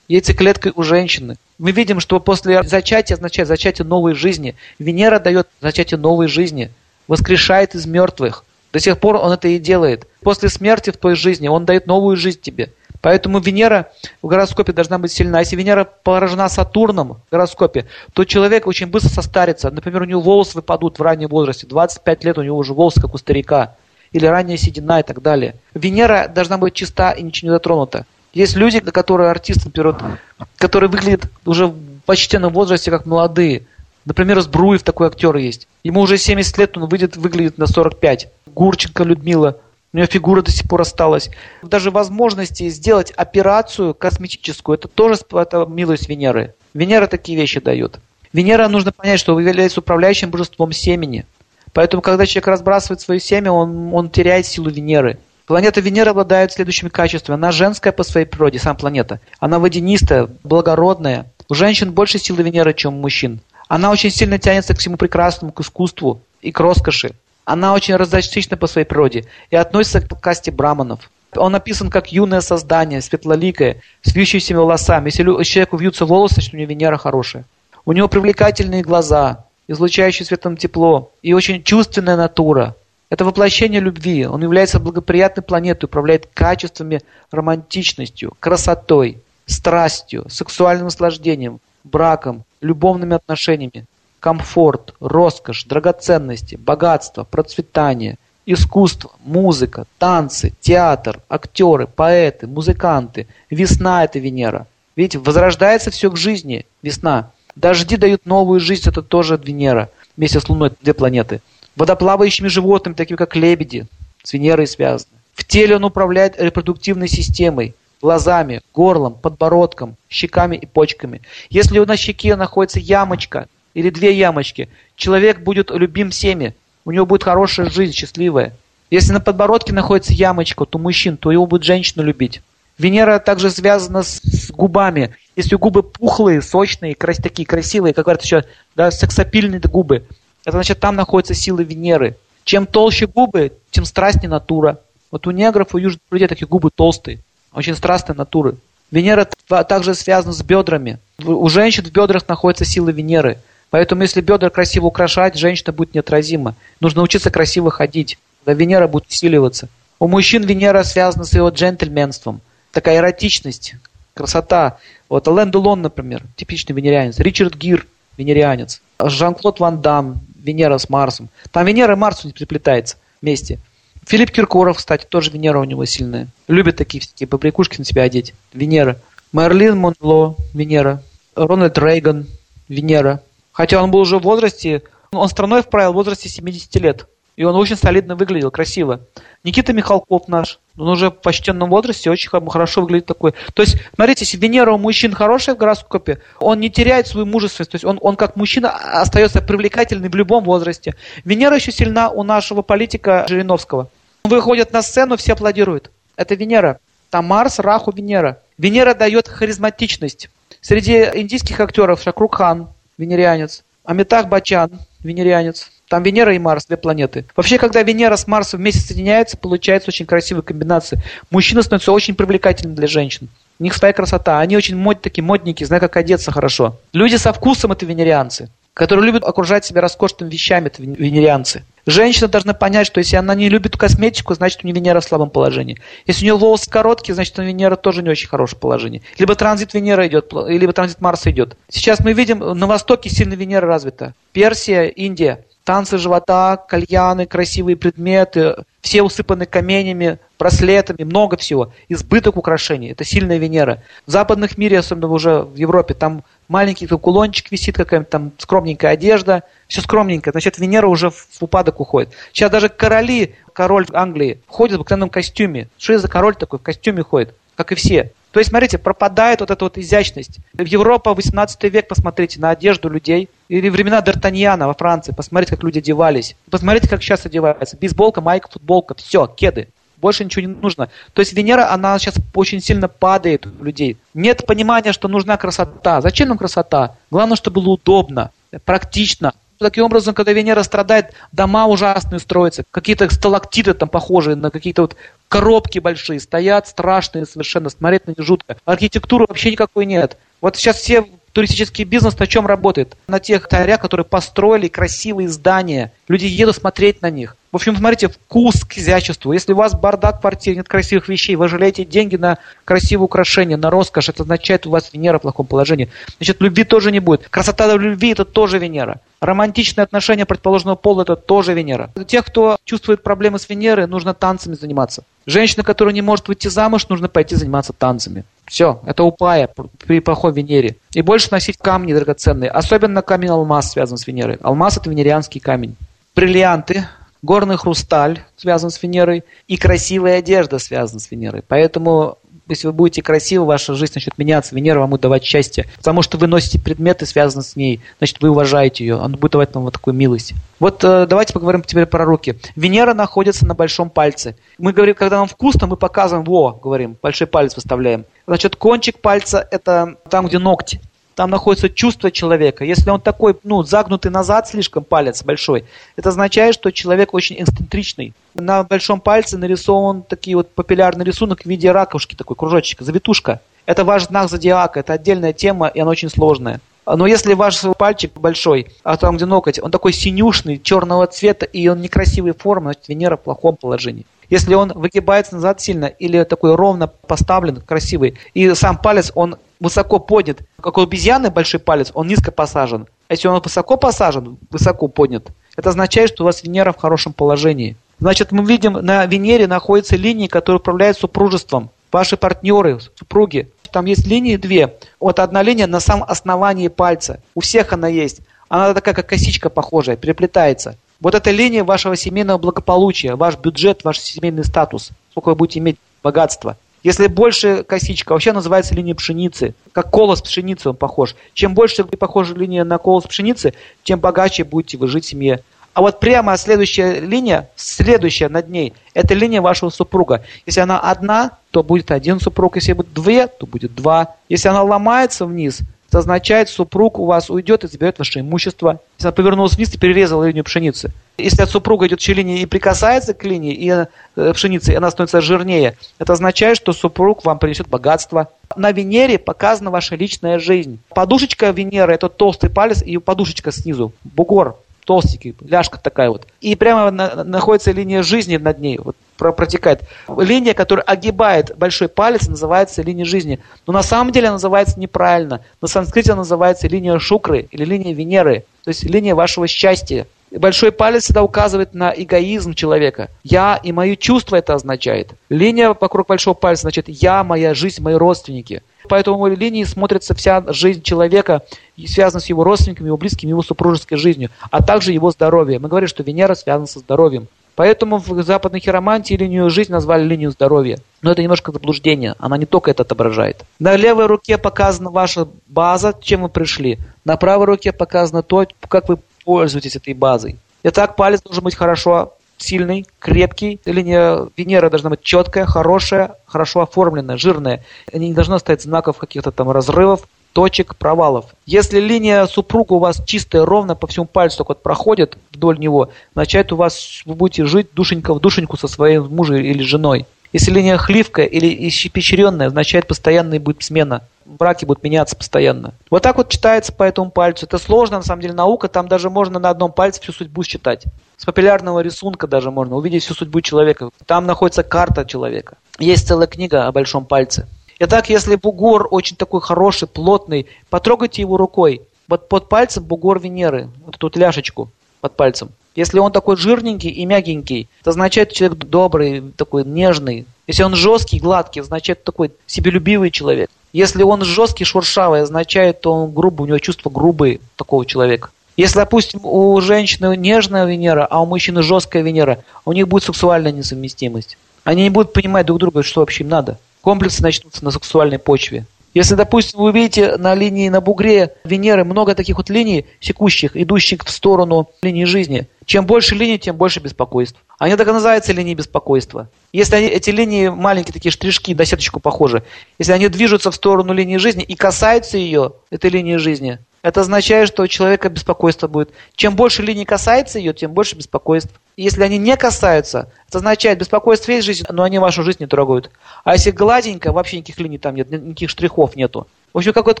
яйцеклеткой 0.10 0.72
у 0.74 0.82
женщины. 0.82 1.36
Мы 1.58 1.70
видим, 1.70 2.00
что 2.00 2.18
после 2.18 2.62
зачатия 2.64 3.14
означает 3.14 3.48
зачатие 3.48 3.86
новой 3.86 4.14
жизни. 4.14 4.56
Венера 4.78 5.20
дает 5.20 5.48
зачатие 5.60 5.98
новой 5.98 6.26
жизни, 6.26 6.70
воскрешает 7.06 7.76
из 7.76 7.86
мертвых. 7.86 8.44
До 8.72 8.80
сих 8.80 8.98
пор 8.98 9.16
он 9.16 9.32
это 9.32 9.46
и 9.46 9.58
делает. 9.58 10.06
После 10.20 10.48
смерти 10.48 10.90
в 10.90 10.96
той 10.96 11.14
жизни 11.14 11.46
он 11.46 11.64
дает 11.64 11.86
новую 11.86 12.16
жизнь 12.16 12.40
тебе. 12.40 12.72
Поэтому 13.00 13.38
Венера 13.38 13.92
в 14.20 14.26
гороскопе 14.26 14.72
должна 14.72 14.98
быть 14.98 15.12
сильна. 15.12 15.40
Если 15.40 15.56
Венера 15.56 15.84
поражена 15.84 16.48
Сатурном 16.48 17.14
в 17.14 17.30
гороскопе, 17.30 17.86
то 18.12 18.24
человек 18.24 18.66
очень 18.66 18.86
быстро 18.86 19.10
состарится. 19.10 19.70
Например, 19.70 20.02
у 20.02 20.06
него 20.06 20.20
волосы 20.20 20.56
выпадут 20.56 20.98
в 20.98 21.02
раннем 21.02 21.28
возрасте. 21.28 21.66
25 21.66 22.24
лет 22.24 22.36
у 22.36 22.42
него 22.42 22.58
уже 22.58 22.74
волосы, 22.74 23.00
как 23.00 23.14
у 23.14 23.18
старика. 23.18 23.76
Или 24.10 24.26
ранняя 24.26 24.56
седина 24.56 25.00
и 25.00 25.02
так 25.04 25.22
далее. 25.22 25.54
Венера 25.72 26.26
должна 26.28 26.58
быть 26.58 26.74
чиста 26.74 27.12
и 27.12 27.22
ничего 27.22 27.50
не 27.50 27.54
затронута. 27.54 28.06
Есть 28.32 28.56
люди, 28.56 28.80
которые 28.80 29.30
артисты, 29.30 29.66
например, 29.66 30.18
которые 30.56 30.88
выглядят 30.88 31.24
уже 31.44 31.66
в 31.66 31.76
почтенном 32.06 32.52
возрасте, 32.52 32.90
как 32.90 33.06
молодые. 33.06 33.66
Например, 34.04 34.40
Сбруев 34.40 34.82
такой 34.82 35.08
актер 35.08 35.36
есть. 35.36 35.68
Ему 35.84 36.00
уже 36.00 36.16
70 36.16 36.58
лет, 36.58 36.76
он 36.76 36.88
выйдет, 36.88 37.16
выглядит 37.16 37.58
на 37.58 37.66
45. 37.66 38.28
Гурченко 38.46 39.04
Людмила– 39.04 39.58
у 39.92 39.96
нее 39.96 40.06
фигура 40.06 40.42
до 40.42 40.52
сих 40.52 40.68
пор 40.68 40.82
осталась. 40.82 41.30
Даже 41.62 41.90
возможности 41.90 42.68
сделать 42.68 43.10
операцию 43.10 43.92
косметическую, 43.92 44.78
это 44.78 44.86
тоже 44.86 45.16
это 45.32 45.66
милость 45.66 46.08
Венеры. 46.08 46.54
Венера 46.74 47.08
такие 47.08 47.36
вещи 47.36 47.58
дает. 47.58 47.98
Венера, 48.32 48.68
нужно 48.68 48.92
понять, 48.92 49.18
что 49.18 49.38
является 49.40 49.80
управляющим 49.80 50.30
божеством 50.30 50.70
семени. 50.72 51.26
Поэтому, 51.72 52.02
когда 52.02 52.24
человек 52.24 52.46
разбрасывает 52.48 53.00
свое 53.00 53.18
семя, 53.18 53.50
он, 53.50 53.92
он 53.92 54.10
теряет 54.10 54.46
силу 54.46 54.70
Венеры. 54.70 55.18
Планета 55.50 55.80
Венера 55.80 56.10
обладает 56.10 56.52
следующими 56.52 56.90
качествами. 56.90 57.34
Она 57.34 57.50
женская 57.50 57.90
по 57.90 58.04
своей 58.04 58.24
природе, 58.24 58.60
сам 58.60 58.76
планета. 58.76 59.18
Она 59.40 59.58
водянистая, 59.58 60.28
благородная. 60.44 61.26
У 61.48 61.54
женщин 61.54 61.90
больше 61.90 62.20
силы 62.20 62.44
Венеры, 62.44 62.72
чем 62.72 62.94
у 62.94 63.00
мужчин. 63.00 63.40
Она 63.66 63.90
очень 63.90 64.10
сильно 64.10 64.38
тянется 64.38 64.76
к 64.76 64.78
всему 64.78 64.96
прекрасному, 64.96 65.52
к 65.52 65.60
искусству 65.60 66.20
и 66.40 66.52
к 66.52 66.60
роскоши. 66.60 67.14
Она 67.44 67.74
очень 67.74 67.96
раздаточна 67.96 68.56
по 68.56 68.68
своей 68.68 68.86
природе 68.86 69.24
и 69.50 69.56
относится 69.56 70.00
к 70.00 70.20
касте 70.20 70.52
браманов. 70.52 71.10
Он 71.34 71.50
написан 71.50 71.90
как 71.90 72.12
юное 72.12 72.42
создание, 72.42 73.00
светлоликое, 73.00 73.82
с 74.02 74.14
вьющимися 74.14 74.56
волосами. 74.56 75.08
Если 75.08 75.24
человеку 75.42 75.78
вьются 75.78 76.04
волосы, 76.04 76.34
значит 76.34 76.54
у 76.54 76.58
него 76.58 76.70
Венера 76.70 76.96
хорошая. 76.96 77.44
У 77.84 77.90
него 77.90 78.06
привлекательные 78.06 78.82
глаза, 78.82 79.46
излучающие 79.66 80.24
светом 80.24 80.56
тепло 80.56 81.10
и 81.22 81.32
очень 81.32 81.64
чувственная 81.64 82.16
натура. 82.16 82.76
Это 83.10 83.24
воплощение 83.24 83.80
любви. 83.80 84.24
Он 84.24 84.40
является 84.42 84.78
благоприятной 84.78 85.42
планетой, 85.42 85.86
управляет 85.86 86.28
качествами, 86.32 87.02
романтичностью, 87.32 88.34
красотой, 88.38 89.18
страстью, 89.46 90.26
сексуальным 90.30 90.84
наслаждением, 90.84 91.58
браком, 91.82 92.44
любовными 92.60 93.16
отношениями, 93.16 93.84
комфорт, 94.20 94.94
роскошь, 95.00 95.64
драгоценности, 95.64 96.54
богатство, 96.54 97.24
процветание, 97.24 98.16
искусство, 98.46 99.10
музыка, 99.24 99.86
танцы, 99.98 100.52
театр, 100.60 101.20
актеры, 101.28 101.88
поэты, 101.88 102.46
музыканты. 102.46 103.26
Весна– 103.50 104.04
это 104.04 104.20
Венера. 104.20 104.68
Видите, 104.94 105.18
возрождается 105.18 105.90
все 105.90 106.12
к 106.12 106.16
жизни, 106.16 106.64
весна. 106.82 107.30
Дожди 107.56 107.96
дают 107.96 108.24
новую 108.24 108.60
жизнь, 108.60 108.88
это 108.88 109.02
тоже 109.02 109.40
Венера. 109.42 109.88
Вместе 110.16 110.38
с 110.38 110.48
Луной 110.48 110.72
две 110.80 110.94
планеты. 110.94 111.40
Водоплавающими 111.80 112.48
животными, 112.48 112.94
такими 112.94 113.16
как 113.16 113.34
лебеди, 113.34 113.86
с 114.22 114.34
Венерой 114.34 114.66
связаны. 114.66 115.16
В 115.32 115.44
теле 115.44 115.76
он 115.76 115.84
управляет 115.84 116.38
репродуктивной 116.38 117.08
системой, 117.08 117.74
глазами, 118.02 118.60
горлом, 118.74 119.14
подбородком, 119.14 119.96
щеками 120.10 120.56
и 120.56 120.66
почками. 120.66 121.22
Если 121.48 121.78
на 121.78 121.96
щеке 121.96 122.36
находится 122.36 122.80
ямочка 122.80 123.48
или 123.72 123.88
две 123.88 124.12
ямочки, 124.12 124.68
человек 124.94 125.40
будет 125.40 125.70
любим 125.70 126.10
всеми, 126.10 126.54
у 126.84 126.90
него 126.90 127.06
будет 127.06 127.24
хорошая 127.24 127.70
жизнь, 127.70 127.94
счастливая. 127.94 128.52
Если 128.90 129.14
на 129.14 129.20
подбородке 129.20 129.72
находится 129.72 130.12
ямочка, 130.12 130.66
то 130.66 130.78
мужчин, 130.78 131.16
то 131.16 131.32
его 131.32 131.46
будет 131.46 131.62
женщина 131.62 132.02
любить. 132.02 132.42
Венера 132.76 133.18
также 133.20 133.50
связана 133.50 134.02
с, 134.02 134.50
губами. 134.50 135.14
Если 135.34 135.56
губы 135.56 135.82
пухлые, 135.82 136.42
сочные, 136.42 136.94
такие 136.94 137.46
красивые, 137.46 137.94
как 137.94 138.04
говорят 138.04 138.22
еще, 138.22 138.44
да, 138.76 138.90
сексапильные 138.90 139.60
губы, 139.60 140.04
это 140.44 140.52
значит, 140.52 140.80
там 140.80 140.96
находится 140.96 141.34
сила 141.34 141.60
Венеры. 141.60 142.16
Чем 142.44 142.66
толще 142.66 143.06
губы, 143.06 143.52
тем 143.70 143.84
страстнее 143.84 144.30
натура. 144.30 144.80
Вот 145.10 145.26
у 145.26 145.30
негров, 145.30 145.74
у 145.74 145.78
южных 145.78 146.00
людей 146.10 146.28
такие 146.28 146.46
губы 146.46 146.70
толстые, 146.74 147.18
очень 147.52 147.74
страстные 147.74 148.16
натуры. 148.16 148.56
Венера 148.90 149.28
также 149.46 149.94
связана 149.94 150.32
с 150.32 150.42
бедрами. 150.42 150.98
У 151.24 151.48
женщин 151.48 151.84
в 151.84 151.92
бедрах 151.92 152.28
находится 152.28 152.64
сила 152.64 152.90
Венеры. 152.90 153.38
Поэтому 153.70 154.02
если 154.02 154.20
бедра 154.20 154.50
красиво 154.50 154.86
украшать, 154.86 155.36
женщина 155.36 155.72
будет 155.72 155.94
неотразима. 155.94 156.56
Нужно 156.80 157.02
учиться 157.02 157.30
красиво 157.30 157.70
ходить. 157.70 158.18
Тогда 158.44 158.58
Венера 158.60 158.88
будет 158.88 159.06
усиливаться. 159.08 159.68
У 160.00 160.08
мужчин 160.08 160.42
Венера 160.42 160.82
связана 160.82 161.24
с 161.24 161.34
его 161.34 161.50
джентльменством 161.50 162.40
такая 162.72 162.98
эротичность, 162.98 163.74
красота. 164.14 164.78
Вот 165.08 165.28
Ален 165.28 165.50
Делон, 165.50 165.82
например, 165.82 166.22
типичный 166.36 166.74
венерианец. 166.74 167.18
Ричард 167.18 167.56
Гир, 167.56 167.86
венерианец. 168.16 168.80
Жан-Клод 169.02 169.60
Ван 169.60 169.80
Дам, 169.80 170.20
Венера 170.42 170.78
с 170.78 170.88
Марсом. 170.88 171.28
Там 171.50 171.66
Венера 171.66 171.94
и 171.94 171.96
Марс 171.96 172.24
не 172.24 172.32
приплетается 172.32 172.96
вместе. 173.22 173.58
Филипп 174.06 174.30
Киркоров, 174.30 174.78
кстати, 174.78 175.06
тоже 175.06 175.30
Венера 175.30 175.60
у 175.60 175.64
него 175.64 175.84
сильная. 175.84 176.28
Любит 176.48 176.76
такие 176.76 177.00
всякие 177.00 177.26
побрякушки 177.26 177.78
на 177.78 177.84
себя 177.84 178.02
одеть. 178.02 178.34
Венера. 178.52 178.98
Мерлин 179.32 179.76
Монло, 179.78 180.36
Венера. 180.52 181.02
Рональд 181.36 181.78
Рейган, 181.78 182.26
Венера. 182.68 183.22
Хотя 183.52 183.82
он 183.82 183.90
был 183.90 184.00
уже 184.00 184.18
в 184.18 184.22
возрасте, 184.22 184.82
он 185.12 185.28
страной 185.28 185.62
вправил 185.62 185.92
в 185.92 185.96
возрасте 185.96 186.28
70 186.28 186.74
лет. 186.76 187.06
И 187.36 187.44
он 187.44 187.54
очень 187.56 187.76
солидно 187.76 188.16
выглядел, 188.16 188.50
красиво. 188.50 189.00
Никита 189.44 189.72
Михалков 189.72 190.28
наш, 190.28 190.58
он 190.80 190.88
уже 190.88 191.10
в 191.10 191.14
почтенном 191.14 191.68
возрасте 191.68 192.10
очень 192.10 192.30
хорошо 192.30 192.80
выглядит 192.80 193.06
такой. 193.06 193.34
То 193.54 193.62
есть, 193.62 193.76
смотрите, 193.94 194.24
если 194.24 194.38
Венера 194.38 194.72
у 194.72 194.78
мужчин 194.78 195.12
хорошая 195.12 195.54
в 195.54 195.58
гороскопе, 195.58 196.20
он 196.40 196.58
не 196.60 196.70
теряет 196.70 197.06
свою 197.06 197.26
мужественность, 197.26 197.70
то 197.70 197.74
есть 197.74 197.84
он, 197.84 197.98
он 198.00 198.16
как 198.16 198.36
мужчина 198.36 198.70
остается 198.70 199.42
привлекательным 199.42 200.10
в 200.10 200.14
любом 200.14 200.44
возрасте. 200.44 200.94
Венера 201.24 201.56
еще 201.56 201.70
сильна 201.70 202.10
у 202.10 202.22
нашего 202.22 202.62
политика 202.62 203.26
Жириновского. 203.28 203.88
Он 204.24 204.30
выходит 204.30 204.72
на 204.72 204.82
сцену, 204.82 205.16
все 205.16 205.34
аплодируют. 205.34 205.90
Это 206.16 206.34
Венера. 206.34 206.80
Там 207.10 207.26
Марс, 207.26 207.58
Раху, 207.58 207.92
Венера. 207.92 208.40
Венера 208.56 208.94
дает 208.94 209.28
харизматичность. 209.28 210.30
Среди 210.60 211.10
индийских 211.14 211.60
актеров 211.60 212.02
Шакрук 212.02 212.36
Хан, 212.36 212.68
венерианец, 212.98 213.64
Амитах 213.84 214.28
Бачан, 214.28 214.78
венерианец, 215.02 215.70
там 215.90 216.04
Венера 216.04 216.32
и 216.32 216.38
Марс, 216.38 216.66
две 216.66 216.76
планеты. 216.76 217.24
Вообще, 217.34 217.58
когда 217.58 217.82
Венера 217.82 218.14
с 218.14 218.28
Марсом 218.28 218.60
вместе 218.60 218.80
соединяются, 218.80 219.36
получается 219.36 219.90
очень 219.90 220.06
красивая 220.06 220.42
комбинация. 220.42 221.02
Мужчина 221.32 221.62
становится 221.62 221.90
очень 221.90 222.14
привлекательным 222.14 222.76
для 222.76 222.86
женщин. 222.86 223.28
У 223.58 223.64
них 223.64 223.74
своя 223.74 223.92
красота. 223.92 224.38
Они 224.38 224.56
очень 224.56 224.76
мод, 224.76 225.02
такие 225.02 225.24
модники, 225.24 225.64
знают, 225.64 225.82
как 225.82 225.96
одеться 225.96 226.30
хорошо. 226.30 226.76
Люди 226.92 227.16
со 227.16 227.32
вкусом– 227.32 227.72
это 227.72 227.86
венерианцы, 227.86 228.50
которые 228.72 229.04
любят 229.04 229.24
окружать 229.24 229.64
себя 229.64 229.80
роскошными 229.80 230.30
вещами– 230.30 230.66
это 230.68 230.80
венерианцы. 230.80 231.64
Женщина 231.86 232.28
должна 232.28 232.54
понять, 232.54 232.86
что 232.86 233.00
если 233.00 233.16
она 233.16 233.34
не 233.34 233.48
любит 233.48 233.76
косметику, 233.76 234.32
значит 234.34 234.60
у 234.62 234.68
нее 234.68 234.76
Венера 234.76 235.00
в 235.00 235.04
слабом 235.04 235.28
положении. 235.28 235.80
Если 236.06 236.22
у 236.22 236.26
нее 236.26 236.36
волосы 236.36 236.70
короткие, 236.70 237.16
значит 237.16 237.36
у 237.36 237.42
Венера 237.42 237.74
тоже 237.74 238.04
не 238.04 238.10
очень 238.10 238.28
хорошее 238.28 238.60
положение. 238.60 239.02
Либо 239.18 239.34
транзит 239.34 239.74
Венеры 239.74 240.06
идет, 240.06 240.32
либо 240.46 240.72
транзит 240.72 241.00
Марса 241.00 241.32
идет. 241.32 241.56
Сейчас 241.68 241.98
мы 241.98 242.12
видим, 242.12 242.38
на 242.38 242.68
Востоке 242.68 243.10
сильно 243.10 243.34
Венера 243.34 243.66
развита. 243.66 244.14
Персия, 244.32 244.84
Индия 244.84 245.44
танцы 245.64 245.98
живота, 245.98 246.56
кальяны, 246.56 247.26
красивые 247.26 247.76
предметы, 247.76 248.56
все 248.80 249.02
усыпаны 249.02 249.46
каменями, 249.46 250.18
браслетами, 250.38 251.04
много 251.04 251.36
всего. 251.36 251.72
Избыток 251.88 252.36
украшений. 252.36 252.88
Это 252.88 253.04
сильная 253.04 253.36
Венера. 253.38 253.82
В 254.06 254.10
западных 254.10 254.56
мире, 254.56 254.78
особенно 254.78 255.08
уже 255.08 255.42
в 255.42 255.54
Европе, 255.54 255.94
там 255.94 256.24
маленький 256.48 256.86
кулончик 256.86 257.52
висит, 257.52 257.76
какая-то 257.76 258.06
там 258.06 258.32
скромненькая 258.38 258.92
одежда. 258.92 259.42
Все 259.68 259.82
скромненько. 259.82 260.30
Значит, 260.30 260.58
Венера 260.58 260.86
уже 260.86 261.10
в 261.10 261.26
упадок 261.40 261.80
уходит. 261.80 262.10
Сейчас 262.32 262.50
даже 262.50 262.68
короли, 262.68 263.34
король 263.52 263.86
Англии, 263.92 264.40
ходит 264.46 264.76
в 264.76 264.80
обыкновенном 264.80 265.10
костюме. 265.10 265.68
Что 265.78 265.92
это 265.92 266.02
за 266.02 266.08
король 266.08 266.34
такой? 266.34 266.58
В 266.58 266.62
костюме 266.62 267.02
ходит, 267.02 267.34
как 267.60 267.72
и 267.72 267.74
все. 267.74 268.12
То 268.32 268.40
есть, 268.40 268.48
смотрите, 268.48 268.78
пропадает 268.78 269.40
вот 269.40 269.50
эта 269.50 269.64
вот 269.64 269.76
изящность. 269.76 270.38
В 270.54 270.64
Европа, 270.64 271.14
18 271.14 271.62
век, 271.64 271.88
посмотрите 271.88 272.40
на 272.40 272.50
одежду 272.50 272.88
людей. 272.88 273.28
Или 273.48 273.68
времена 273.68 274.00
Д'Артаньяна 274.00 274.66
во 274.66 274.72
Франции, 274.72 275.12
посмотрите, 275.12 275.54
как 275.56 275.62
люди 275.62 275.78
одевались. 275.78 276.36
Посмотрите, 276.50 276.88
как 276.88 277.02
сейчас 277.02 277.26
одеваются. 277.26 277.76
Бейсболка, 277.76 278.22
майка, 278.22 278.48
футболка, 278.50 278.94
все, 278.94 279.26
кеды. 279.26 279.68
Больше 279.98 280.24
ничего 280.24 280.46
не 280.46 280.54
нужно. 280.54 280.88
То 281.12 281.20
есть 281.20 281.34
Венера, 281.34 281.70
она 281.70 281.98
сейчас 281.98 282.14
очень 282.34 282.62
сильно 282.62 282.88
падает 282.88 283.46
у 283.46 283.64
людей. 283.64 283.98
Нет 284.14 284.46
понимания, 284.46 284.92
что 284.92 285.08
нужна 285.08 285.36
красота. 285.36 286.00
Зачем 286.00 286.28
нам 286.28 286.38
красота? 286.38 286.96
Главное, 287.10 287.36
чтобы 287.36 287.60
было 287.60 287.74
удобно, 287.74 288.30
практично. 288.64 289.34
Таким 289.62 289.84
образом, 289.84 290.14
когда 290.14 290.32
Венера 290.32 290.62
страдает, 290.62 291.12
дома 291.32 291.66
ужасные 291.66 292.18
строятся, 292.18 292.64
какие-то 292.70 293.10
сталактиты 293.10 293.74
там 293.74 293.90
похожие 293.90 294.34
на 294.34 294.50
какие-то 294.50 294.80
вот 294.82 294.96
коробки 295.28 295.78
большие 295.80 296.18
стоят, 296.18 296.66
страшные 296.66 297.26
совершенно, 297.26 297.68
смотреть 297.68 298.06
на 298.06 298.12
них 298.12 298.26
жутко. 298.26 298.56
Архитектуры 298.64 299.26
вообще 299.28 299.50
никакой 299.50 299.84
нет. 299.84 300.16
Вот 300.40 300.56
сейчас 300.56 300.76
все 300.76 301.04
туристический 301.32 301.84
бизнес 301.84 302.18
на 302.18 302.26
чем 302.26 302.46
работает? 302.46 302.96
На 303.06 303.20
тех 303.20 303.46
царях, 303.48 303.80
которые 303.80 304.06
построили 304.06 304.68
красивые 304.68 305.28
здания. 305.28 305.92
Люди 306.08 306.24
едут 306.24 306.56
смотреть 306.56 307.02
на 307.02 307.10
них. 307.10 307.36
В 307.52 307.56
общем, 307.56 307.76
смотрите, 307.76 308.08
вкус 308.08 308.64
к 308.64 308.78
изяществу. 308.78 309.34
Если 309.34 309.52
у 309.52 309.56
вас 309.56 309.74
бардак 309.74 310.18
в 310.18 310.20
квартире, 310.22 310.56
нет 310.56 310.68
красивых 310.68 311.06
вещей, 311.06 311.36
вы 311.36 311.48
жалеете 311.48 311.84
деньги 311.84 312.16
на 312.16 312.38
красивые 312.64 313.04
украшения, 313.04 313.58
на 313.58 313.68
роскошь, 313.68 314.08
это 314.08 314.22
означает, 314.22 314.66
у 314.66 314.70
вас 314.70 314.90
Венера 314.94 315.18
в 315.18 315.22
плохом 315.22 315.44
положении. 315.44 315.90
Значит, 316.16 316.40
любви 316.40 316.64
тоже 316.64 316.90
не 316.92 317.00
будет. 317.00 317.28
Красота 317.28 317.76
любви– 317.76 318.12
это 318.12 318.24
тоже 318.24 318.58
Венера. 318.58 319.00
Романтичные 319.20 319.84
отношения 319.84 320.24
предположенного 320.24 320.76
пола– 320.76 321.02
это 321.04 321.14
тоже 321.14 321.52
Венера. 321.52 321.90
Для 321.94 322.04
тех, 322.04 322.24
кто 322.24 322.56
чувствует 322.64 323.02
проблемы 323.02 323.38
с 323.38 323.48
Венерой, 323.48 323.86
нужно 323.86 324.14
танцами 324.14 324.54
заниматься. 324.54 325.04
Женщина, 325.26 325.62
которая 325.62 325.94
не 325.94 326.00
может 326.00 326.28
выйти 326.28 326.48
замуж, 326.48 326.88
нужно 326.88 327.08
пойти 327.08 327.36
заниматься 327.36 327.74
танцами. 327.74 328.24
Все, 328.46 328.80
это 328.86 329.04
упая 329.04 329.48
при 329.86 330.00
плохой 330.00 330.32
Венере. 330.32 330.76
И 330.92 331.02
больше 331.02 331.28
носить 331.32 331.58
камни 331.58 331.92
драгоценные. 331.92 332.50
Особенно 332.50 333.02
камень 333.02 333.28
алмаз 333.28 333.72
связан 333.72 333.98
с 333.98 334.06
Венерой. 334.06 334.38
Алмаз– 334.40 334.76
это 334.78 334.88
венерианский 334.88 335.40
камень. 335.40 335.76
Бриллианты 336.16 336.86
горный 337.22 337.56
хрусталь 337.56 338.20
связан 338.36 338.70
с 338.70 338.82
Венерой, 338.82 339.24
и 339.46 339.56
красивая 339.56 340.18
одежда 340.18 340.58
связана 340.58 341.00
с 341.00 341.10
Венерой. 341.10 341.42
Поэтому 341.46 342.18
Если 342.50 342.66
вы 342.66 342.72
будете 342.72 343.00
красивы, 343.00 343.46
ваша 343.46 343.74
жизнь 343.74 343.92
начнет 343.94 344.18
меняться, 344.18 344.54
Венера 344.54 344.80
вам 344.80 344.90
будет 344.90 345.02
давать 345.02 345.24
счастье. 345.24 345.66
Потому 345.76 346.02
что 346.02 346.18
вы 346.18 346.26
носите 346.26 346.58
предметы, 346.58 347.06
связанные 347.06 347.44
с 347.44 347.54
ней. 347.56 347.80
Значит, 347.98 348.20
вы 348.20 348.30
уважаете 348.30 348.84
ее. 348.84 348.96
Она 348.96 349.16
будет 349.16 349.32
давать 349.32 349.54
вам 349.54 349.64
вот 349.64 349.72
такую 349.72 349.94
милость. 349.94 350.34
Вот 350.58 350.82
э, 350.82 351.06
давайте 351.06 351.32
поговорим 351.32 351.62
теперь 351.62 351.86
про 351.86 352.04
руки. 352.04 352.36
Венера 352.56 352.92
находится 352.92 353.46
на 353.46 353.54
большом 353.54 353.88
пальце. 353.88 354.36
Мы 354.58 354.72
говорим, 354.72 354.96
когда 354.96 355.18
нам 355.18 355.28
вкусно, 355.28 355.68
мы 355.68 355.76
показываем, 355.76 356.24
во, 356.24 356.52
говорим, 356.52 356.96
большой 357.00 357.28
палец 357.28 357.54
выставляем. 357.54 358.04
Значит, 358.26 358.56
кончик 358.56 359.00
пальца– 359.00 359.46
это 359.50 359.96
там, 360.08 360.26
где 360.26 360.38
ногти 360.38 360.80
там 361.20 361.28
находится 361.28 361.68
чувство 361.68 362.10
человека. 362.10 362.64
Если 362.64 362.88
он 362.88 362.98
такой, 362.98 363.36
ну, 363.42 363.62
загнутый 363.62 364.10
назад 364.10 364.48
слишком 364.48 364.84
палец 364.84 365.22
большой, 365.22 365.66
это 365.96 366.08
означает, 366.08 366.54
что 366.54 366.70
человек 366.70 367.12
очень 367.12 367.36
эксцентричный. 367.42 368.14
На 368.32 368.64
большом 368.64 369.02
пальце 369.02 369.36
нарисован 369.36 370.00
такой 370.00 370.32
вот 370.32 370.50
популярный 370.54 371.04
рисунок 371.04 371.42
в 371.42 371.46
виде 371.46 371.70
ракушки, 371.72 372.14
такой 372.14 372.36
кружочек, 372.36 372.80
завитушка. 372.80 373.42
Это 373.66 373.84
ваш 373.84 374.04
знак 374.04 374.30
зодиака, 374.30 374.80
это 374.80 374.94
отдельная 374.94 375.34
тема, 375.34 375.68
и 375.68 375.80
она 375.80 375.90
очень 375.90 376.08
сложная. 376.08 376.62
Но 376.86 377.06
если 377.06 377.34
ваш 377.34 377.60
пальчик 377.76 378.14
большой, 378.14 378.68
а 378.82 378.96
там 378.96 379.16
где 379.18 379.26
ноготь, 379.26 379.60
он 379.62 379.70
такой 379.70 379.92
синюшный, 379.92 380.58
черного 380.58 381.06
цвета, 381.06 381.44
и 381.44 381.68
он 381.68 381.82
некрасивой 381.82 382.32
формы, 382.32 382.72
значит 382.72 382.88
Венера 382.88 383.18
в 383.18 383.20
плохом 383.20 383.56
положении. 383.56 384.06
Если 384.30 384.54
он 384.54 384.72
выгибается 384.74 385.34
назад 385.34 385.60
сильно 385.60 385.84
или 385.84 386.24
такой 386.24 386.54
ровно 386.54 386.86
поставлен, 386.86 387.60
красивый, 387.60 388.16
и 388.32 388.54
сам 388.54 388.78
палец, 388.78 389.12
он 389.14 389.36
высоко 389.60 389.98
поднят, 389.98 390.38
как 390.60 390.78
у 390.78 390.82
обезьяны 390.82 391.30
большой 391.30 391.60
палец, 391.60 391.90
он 391.94 392.08
низко 392.08 392.32
посажен. 392.32 392.86
А 393.08 393.12
если 393.12 393.28
он 393.28 393.40
высоко 393.40 393.76
посажен, 393.76 394.38
высоко 394.50 394.88
поднят, 394.88 395.28
это 395.56 395.68
означает, 395.68 396.10
что 396.10 396.24
у 396.24 396.26
вас 396.26 396.42
Венера 396.42 396.72
в 396.72 396.78
хорошем 396.78 397.12
положении. 397.12 397.76
Значит, 397.98 398.32
мы 398.32 398.44
видим, 398.44 398.72
на 398.72 399.04
Венере 399.04 399.46
находятся 399.46 399.96
линии, 399.96 400.26
которые 400.26 400.58
управляют 400.58 400.96
супружеством. 400.96 401.70
Ваши 401.92 402.16
партнеры, 402.16 402.80
супруги. 402.94 403.50
Там 403.70 403.84
есть 403.84 404.06
линии 404.06 404.36
две. 404.36 404.76
Вот 404.98 405.18
одна 405.18 405.42
линия 405.42 405.66
на 405.66 405.80
самом 405.80 406.04
основании 406.08 406.68
пальца. 406.68 407.20
У 407.34 407.40
всех 407.40 407.72
она 407.72 407.88
есть. 407.88 408.20
Она 408.48 408.74
такая, 408.74 408.94
как 408.94 409.08
косичка 409.08 409.50
похожая, 409.50 409.96
переплетается. 409.96 410.76
Вот 411.00 411.14
эта 411.14 411.30
линия 411.30 411.62
вашего 411.62 411.94
семейного 411.94 412.38
благополучия, 412.38 413.14
ваш 413.14 413.36
бюджет, 413.36 413.84
ваш 413.84 413.98
семейный 413.98 414.44
статус. 414.44 414.90
Сколько 415.12 415.30
вы 415.30 415.34
будете 415.34 415.60
иметь 415.60 415.78
богатства. 416.02 416.56
Если 416.82 417.08
больше 417.08 417.62
косичка, 417.62 418.12
вообще 418.12 418.32
называется 418.32 418.74
линия 418.74 418.94
пшеницы. 418.94 419.54
Как 419.72 419.90
колос 419.90 420.22
пшеницы 420.22 420.70
он 420.70 420.76
похож. 420.76 421.14
Чем 421.34 421.54
больше 421.54 421.84
похожа 421.84 422.34
линия 422.34 422.64
на 422.64 422.78
колос 422.78 423.04
пшеницы, 423.04 423.52
тем 423.82 424.00
богаче 424.00 424.44
будете 424.44 424.78
вы 424.78 424.88
жить 424.88 425.04
в 425.04 425.08
семье. 425.08 425.42
А 425.72 425.82
вот 425.82 426.00
прямо 426.00 426.36
следующая 426.36 427.00
линия, 427.00 427.48
следующая 427.54 428.28
над 428.28 428.48
ней, 428.48 428.72
это 428.92 429.14
линия 429.14 429.40
вашего 429.40 429.70
супруга. 429.70 430.24
Если 430.44 430.60
она 430.60 430.80
одна, 430.80 431.32
то 431.52 431.62
будет 431.62 431.90
один 431.90 432.18
супруг. 432.18 432.56
Если 432.56 432.72
будет 432.72 432.92
две, 432.92 433.26
то 433.28 433.46
будет 433.46 433.74
два. 433.74 434.16
Если 434.28 434.48
она 434.48 434.62
ломается 434.62 435.26
вниз, 435.26 435.60
это 435.90 435.98
означает, 435.98 436.48
супруг 436.48 437.00
у 437.00 437.04
вас 437.04 437.30
уйдет 437.30 437.64
и 437.64 437.66
заберет 437.66 437.98
ваше 437.98 438.20
имущество. 438.20 438.78
Если 438.96 439.08
она 439.08 439.12
повернулась 439.12 439.54
вниз 439.56 439.74
и 439.74 439.78
перерезала 439.78 440.24
линию 440.24 440.44
пшеницы. 440.44 440.92
Если 441.18 441.42
от 441.42 441.50
супруга 441.50 441.88
идет 441.88 441.98
через 441.98 442.18
линии 442.18 442.42
и 442.42 442.46
прикасается 442.46 443.12
к 443.12 443.24
линии 443.24 443.52
и 443.52 443.86
э, 444.14 444.32
пшеницы, 444.32 444.72
и 444.72 444.76
она 444.76 444.88
становится 444.92 445.20
жирнее, 445.20 445.76
это 445.98 446.12
означает, 446.12 446.56
что 446.56 446.72
супруг 446.72 447.24
вам 447.24 447.40
принесет 447.40 447.66
богатство. 447.66 448.28
На 448.54 448.70
Венере 448.70 449.18
показана 449.18 449.72
ваша 449.72 449.96
личная 449.96 450.38
жизнь. 450.38 450.78
Подушечка 450.94 451.50
Венеры– 451.50 451.92
это 451.94 452.08
толстый 452.08 452.50
палец 452.50 452.82
и 452.82 452.96
подушечка 452.98 453.50
снизу, 453.50 453.92
бугор 454.04 454.56
толстенький, 454.84 455.34
ляжка 455.46 455.78
такая 455.78 456.08
вот. 456.10 456.26
И 456.40 456.54
прямо 456.56 456.90
на, 456.90 457.24
находится 457.24 457.70
линия 457.70 458.02
жизни 458.02 458.36
над 458.36 458.58
ней, 458.58 458.78
вот 458.78 458.96
протекает. 459.20 459.82
Линия, 460.18 460.54
которая 460.54 460.84
огибает 460.84 461.52
большой 461.56 461.88
палец, 461.88 462.28
называется 462.28 462.82
линия 462.82 463.04
жизни. 463.04 463.40
Но 463.66 463.72
на 463.72 463.82
самом 463.82 464.12
деле 464.12 464.30
называется 464.30 464.78
неправильно. 464.78 465.40
На 465.60 465.68
санскрите 465.68 466.12
она 466.12 466.20
называется 466.20 466.68
линия 466.68 466.98
шукры 466.98 467.48
или 467.50 467.64
линия 467.64 467.94
Венеры, 467.94 468.44
то 468.64 468.68
есть 468.68 468.84
линия 468.84 469.14
вашего 469.14 469.46
счастья. 469.46 470.06
Большой 470.30 470.70
палец 470.70 471.04
всегда 471.04 471.24
указывает 471.24 471.74
на 471.74 471.92
эгоизм 471.96 472.54
человека. 472.54 473.08
Я 473.24 473.58
и 473.62 473.72
мои 473.72 473.96
чувства 473.96 474.36
это 474.36 474.54
означает. 474.54 475.10
Линия 475.28 475.74
вокруг 475.78 476.06
большого 476.06 476.34
пальца 476.34 476.62
значит 476.62 476.88
я, 476.88 477.24
моя 477.24 477.52
жизнь, 477.52 477.82
мои 477.82 477.94
родственники. 477.94 478.62
По 478.88 478.94
этому 478.94 479.26
линии 479.26 479.64
смотрится 479.64 480.14
вся 480.14 480.44
жизнь 480.48 480.82
человека, 480.82 481.42
связана 481.86 482.20
с 482.20 482.26
его 482.26 482.44
родственниками, 482.44 482.86
его 482.86 482.96
близкими, 482.96 483.30
его 483.30 483.42
супружеской 483.42 483.98
жизнью, 483.98 484.30
а 484.50 484.62
также 484.62 484.92
его 484.92 485.10
здоровье. 485.10 485.58
Мы 485.58 485.68
говорим, 485.68 485.88
что 485.88 486.04
Венера 486.04 486.34
связана 486.34 486.66
со 486.66 486.78
здоровьем. 486.78 487.26
Поэтому 487.60 487.98
в 487.98 488.22
западной 488.22 488.58
хиромантии 488.58 489.12
линию 489.12 489.50
жизни 489.50 489.74
назвали 489.74 490.02
линию 490.02 490.30
здоровья. 490.30 490.78
Но 491.02 491.12
это 491.12 491.20
немножко 491.20 491.52
заблуждение, 491.52 492.14
она 492.18 492.38
не 492.38 492.46
только 492.46 492.70
это 492.70 492.84
отображает. 492.84 493.44
На 493.58 493.76
левой 493.76 494.06
руке 494.06 494.38
показана 494.38 494.88
ваша 494.88 495.28
база, 495.46 495.94
чем 496.00 496.22
вы 496.22 496.30
пришли. 496.30 496.78
На 497.04 497.18
правой 497.18 497.44
руке 497.44 497.72
показано 497.72 498.22
то, 498.22 498.46
как 498.66 498.88
вы 498.88 498.96
пользуетесь 499.26 499.76
этой 499.76 499.92
базой. 499.92 500.38
Итак, 500.62 500.96
палец 500.96 501.20
должен 501.20 501.44
быть 501.44 501.54
хорошо 501.54 502.14
сильный, 502.38 502.86
крепкий. 502.98 503.60
Линия 503.66 504.26
Венеры 504.38 504.70
должна 504.70 504.88
быть 504.88 505.02
четкая, 505.02 505.44
хорошая, 505.44 506.14
хорошо 506.24 506.62
оформленная, 506.62 507.18
жирная. 507.18 507.62
Не 507.92 508.14
должно 508.14 508.38
стоять 508.38 508.62
знаков 508.62 508.96
каких-то 508.96 509.32
там 509.32 509.50
разрывов, 509.50 510.08
точек, 510.32 510.76
провалов. 510.76 511.26
Если 511.46 511.80
линия 511.80 512.26
супруга 512.26 512.74
у 512.74 512.78
вас 512.78 513.02
чистая, 513.04 513.44
ровно 513.44 513.74
по 513.74 513.86
всему 513.86 514.06
пальцу 514.06 514.38
так 514.38 514.48
вот 514.48 514.62
проходит 514.62 515.16
вдоль 515.32 515.58
него, 515.58 515.90
означает 516.14 516.52
у 516.52 516.56
вас 516.56 517.02
вы 517.04 517.14
будете 517.14 517.44
жить 517.46 517.68
душенька 517.74 518.14
в 518.14 518.20
душеньку 518.20 518.56
со 518.56 518.68
своим 518.68 519.14
мужем 519.14 519.36
или 519.36 519.62
женой. 519.62 520.06
Если 520.32 520.52
линия 520.52 520.76
хливкая 520.76 521.26
или 521.26 521.68
испещренная, 521.68 522.46
означает 522.46 522.86
постоянная 522.86 523.40
будет 523.40 523.62
смена. 523.64 524.02
Браки 524.24 524.64
будут 524.64 524.84
меняться 524.84 525.16
постоянно. 525.16 525.74
Вот 525.90 526.04
так 526.04 526.18
вот 526.18 526.28
читается 526.28 526.72
по 526.72 526.84
этому 526.84 527.10
пальцу. 527.10 527.46
Это 527.46 527.58
сложно, 527.58 527.96
на 527.96 528.04
самом 528.04 528.22
деле, 528.22 528.34
наука. 528.34 528.68
Там 528.68 528.86
даже 528.86 529.10
можно 529.10 529.40
на 529.40 529.50
одном 529.50 529.72
пальце 529.72 530.00
всю 530.00 530.12
судьбу 530.12 530.44
считать. 530.44 530.84
С 531.16 531.24
популярного 531.24 531.80
рисунка 531.80 532.28
даже 532.28 532.52
можно 532.52 532.76
увидеть 532.76 533.02
всю 533.02 533.14
судьбу 533.14 533.40
человека. 533.40 533.90
Там 534.06 534.26
находится 534.26 534.62
карта 534.62 535.04
человека. 535.04 535.56
Есть 535.80 536.06
целая 536.06 536.28
книга 536.28 536.68
о 536.68 536.72
большом 536.72 537.06
пальце. 537.06 537.48
Итак, 537.82 538.10
если 538.10 538.36
бугор 538.36 538.88
очень 538.90 539.16
такой 539.16 539.40
хороший, 539.40 539.88
плотный, 539.88 540.46
потрогайте 540.68 541.22
его 541.22 541.38
рукой. 541.38 541.80
Вот 542.08 542.28
под 542.28 542.50
пальцем 542.50 542.84
бугор 542.84 543.18
Венеры. 543.20 543.70
Вот 543.86 543.96
эту 543.96 544.10
ляшечку 544.18 544.70
под 545.00 545.16
пальцем. 545.16 545.48
Если 545.74 545.98
он 545.98 546.12
такой 546.12 546.36
жирненький 546.36 546.90
и 546.90 547.06
мягенький, 547.06 547.70
это 547.80 547.90
означает 547.90 548.32
человек 548.32 548.58
добрый, 548.58 549.22
такой 549.34 549.64
нежный. 549.64 550.26
Если 550.46 550.62
он 550.62 550.74
жесткий, 550.74 551.20
гладкий, 551.20 551.62
означает 551.62 552.04
такой 552.04 552.32
себелюбивый 552.46 553.10
человек. 553.10 553.48
Если 553.72 554.02
он 554.02 554.24
жесткий, 554.24 554.64
шуршавый, 554.64 555.22
означает, 555.22 555.78
что 555.78 555.94
он 555.94 556.12
грубый, 556.12 556.44
у 556.44 556.48
него 556.48 556.58
чувства 556.58 556.90
грубые 556.90 557.40
такого 557.56 557.86
человека. 557.86 558.28
Если, 558.58 558.76
допустим, 558.76 559.20
у 559.22 559.58
женщины 559.62 560.14
нежная 560.18 560.66
Венера, 560.66 561.06
а 561.06 561.22
у 561.22 561.24
мужчины 561.24 561.62
жесткая 561.62 562.02
Венера, 562.02 562.44
у 562.66 562.72
них 562.72 562.88
будет 562.88 563.04
сексуальная 563.04 563.52
несовместимость. 563.52 564.36
Они 564.64 564.82
не 564.82 564.90
будут 564.90 565.14
понимать 565.14 565.46
друг 565.46 565.60
друга, 565.60 565.82
что 565.82 566.00
вообще 566.00 566.24
им 566.24 566.28
надо. 566.28 566.58
Комплексы 566.80 567.22
начнутся 567.22 567.64
на 567.64 567.70
сексуальной 567.70 568.18
почве. 568.18 568.64
Если, 568.92 569.14
допустим, 569.14 569.60
вы 569.60 569.70
видите 569.70 570.16
на 570.16 570.34
линии, 570.34 570.68
на 570.68 570.80
бугре 570.80 571.34
Венеры 571.44 571.84
много 571.84 572.16
таких 572.16 572.38
вот 572.38 572.50
линий 572.50 572.86
секущих, 572.98 573.56
идущих 573.56 574.04
в 574.04 574.10
сторону 574.10 574.68
линии 574.82 575.04
жизни, 575.04 575.46
чем 575.64 575.86
больше 575.86 576.16
линий, 576.16 576.40
тем 576.40 576.56
больше 576.56 576.80
беспокойств. 576.80 577.38
Они 577.58 577.76
так 577.76 577.86
и 577.86 577.92
называются 577.92 578.32
линии 578.32 578.54
беспокойства. 578.54 579.28
Если 579.52 579.76
они, 579.76 579.86
эти 579.86 580.10
линии 580.10 580.48
маленькие 580.48 580.92
такие 580.92 581.12
штришки, 581.12 581.54
на 581.54 581.64
сеточку 581.64 582.00
похожи, 582.00 582.42
если 582.80 582.92
они 582.92 583.06
движутся 583.08 583.52
в 583.52 583.54
сторону 583.54 583.92
линии 583.92 584.16
жизни 584.16 584.42
и 584.42 584.56
касаются 584.56 585.18
ее, 585.18 585.52
этой 585.70 585.90
линии 585.90 586.16
жизни, 586.16 586.58
это 586.82 587.02
означает, 587.02 587.48
что 587.48 587.62
у 587.62 587.66
человека 587.66 588.08
беспокойство 588.08 588.66
будет. 588.66 588.90
Чем 589.14 589.36
больше 589.36 589.62
линий 589.62 589.84
касается 589.84 590.38
ее, 590.38 590.54
тем 590.54 590.72
больше 590.72 590.96
беспокойств. 590.96 591.52
Если 591.76 592.02
они 592.02 592.18
не 592.18 592.36
касаются, 592.36 593.10
это 593.28 593.38
означает, 593.38 593.78
беспокойство 593.78 594.32
есть 594.32 594.44
в 594.44 594.46
жизни, 594.46 594.66
но 594.70 594.82
они 594.82 594.98
вашу 594.98 595.22
жизнь 595.22 595.38
не 595.40 595.46
трогают. 595.46 595.90
А 596.24 596.34
если 596.34 596.50
гладенько, 596.50 597.12
вообще 597.12 597.38
никаких 597.38 597.58
линий 597.58 597.78
там 597.78 597.94
нет, 597.94 598.10
никаких 598.10 598.50
штрихов 598.50 598.96
нету. 598.96 599.26
В 599.52 599.58
общем, 599.58 599.72
какой-то 599.72 600.00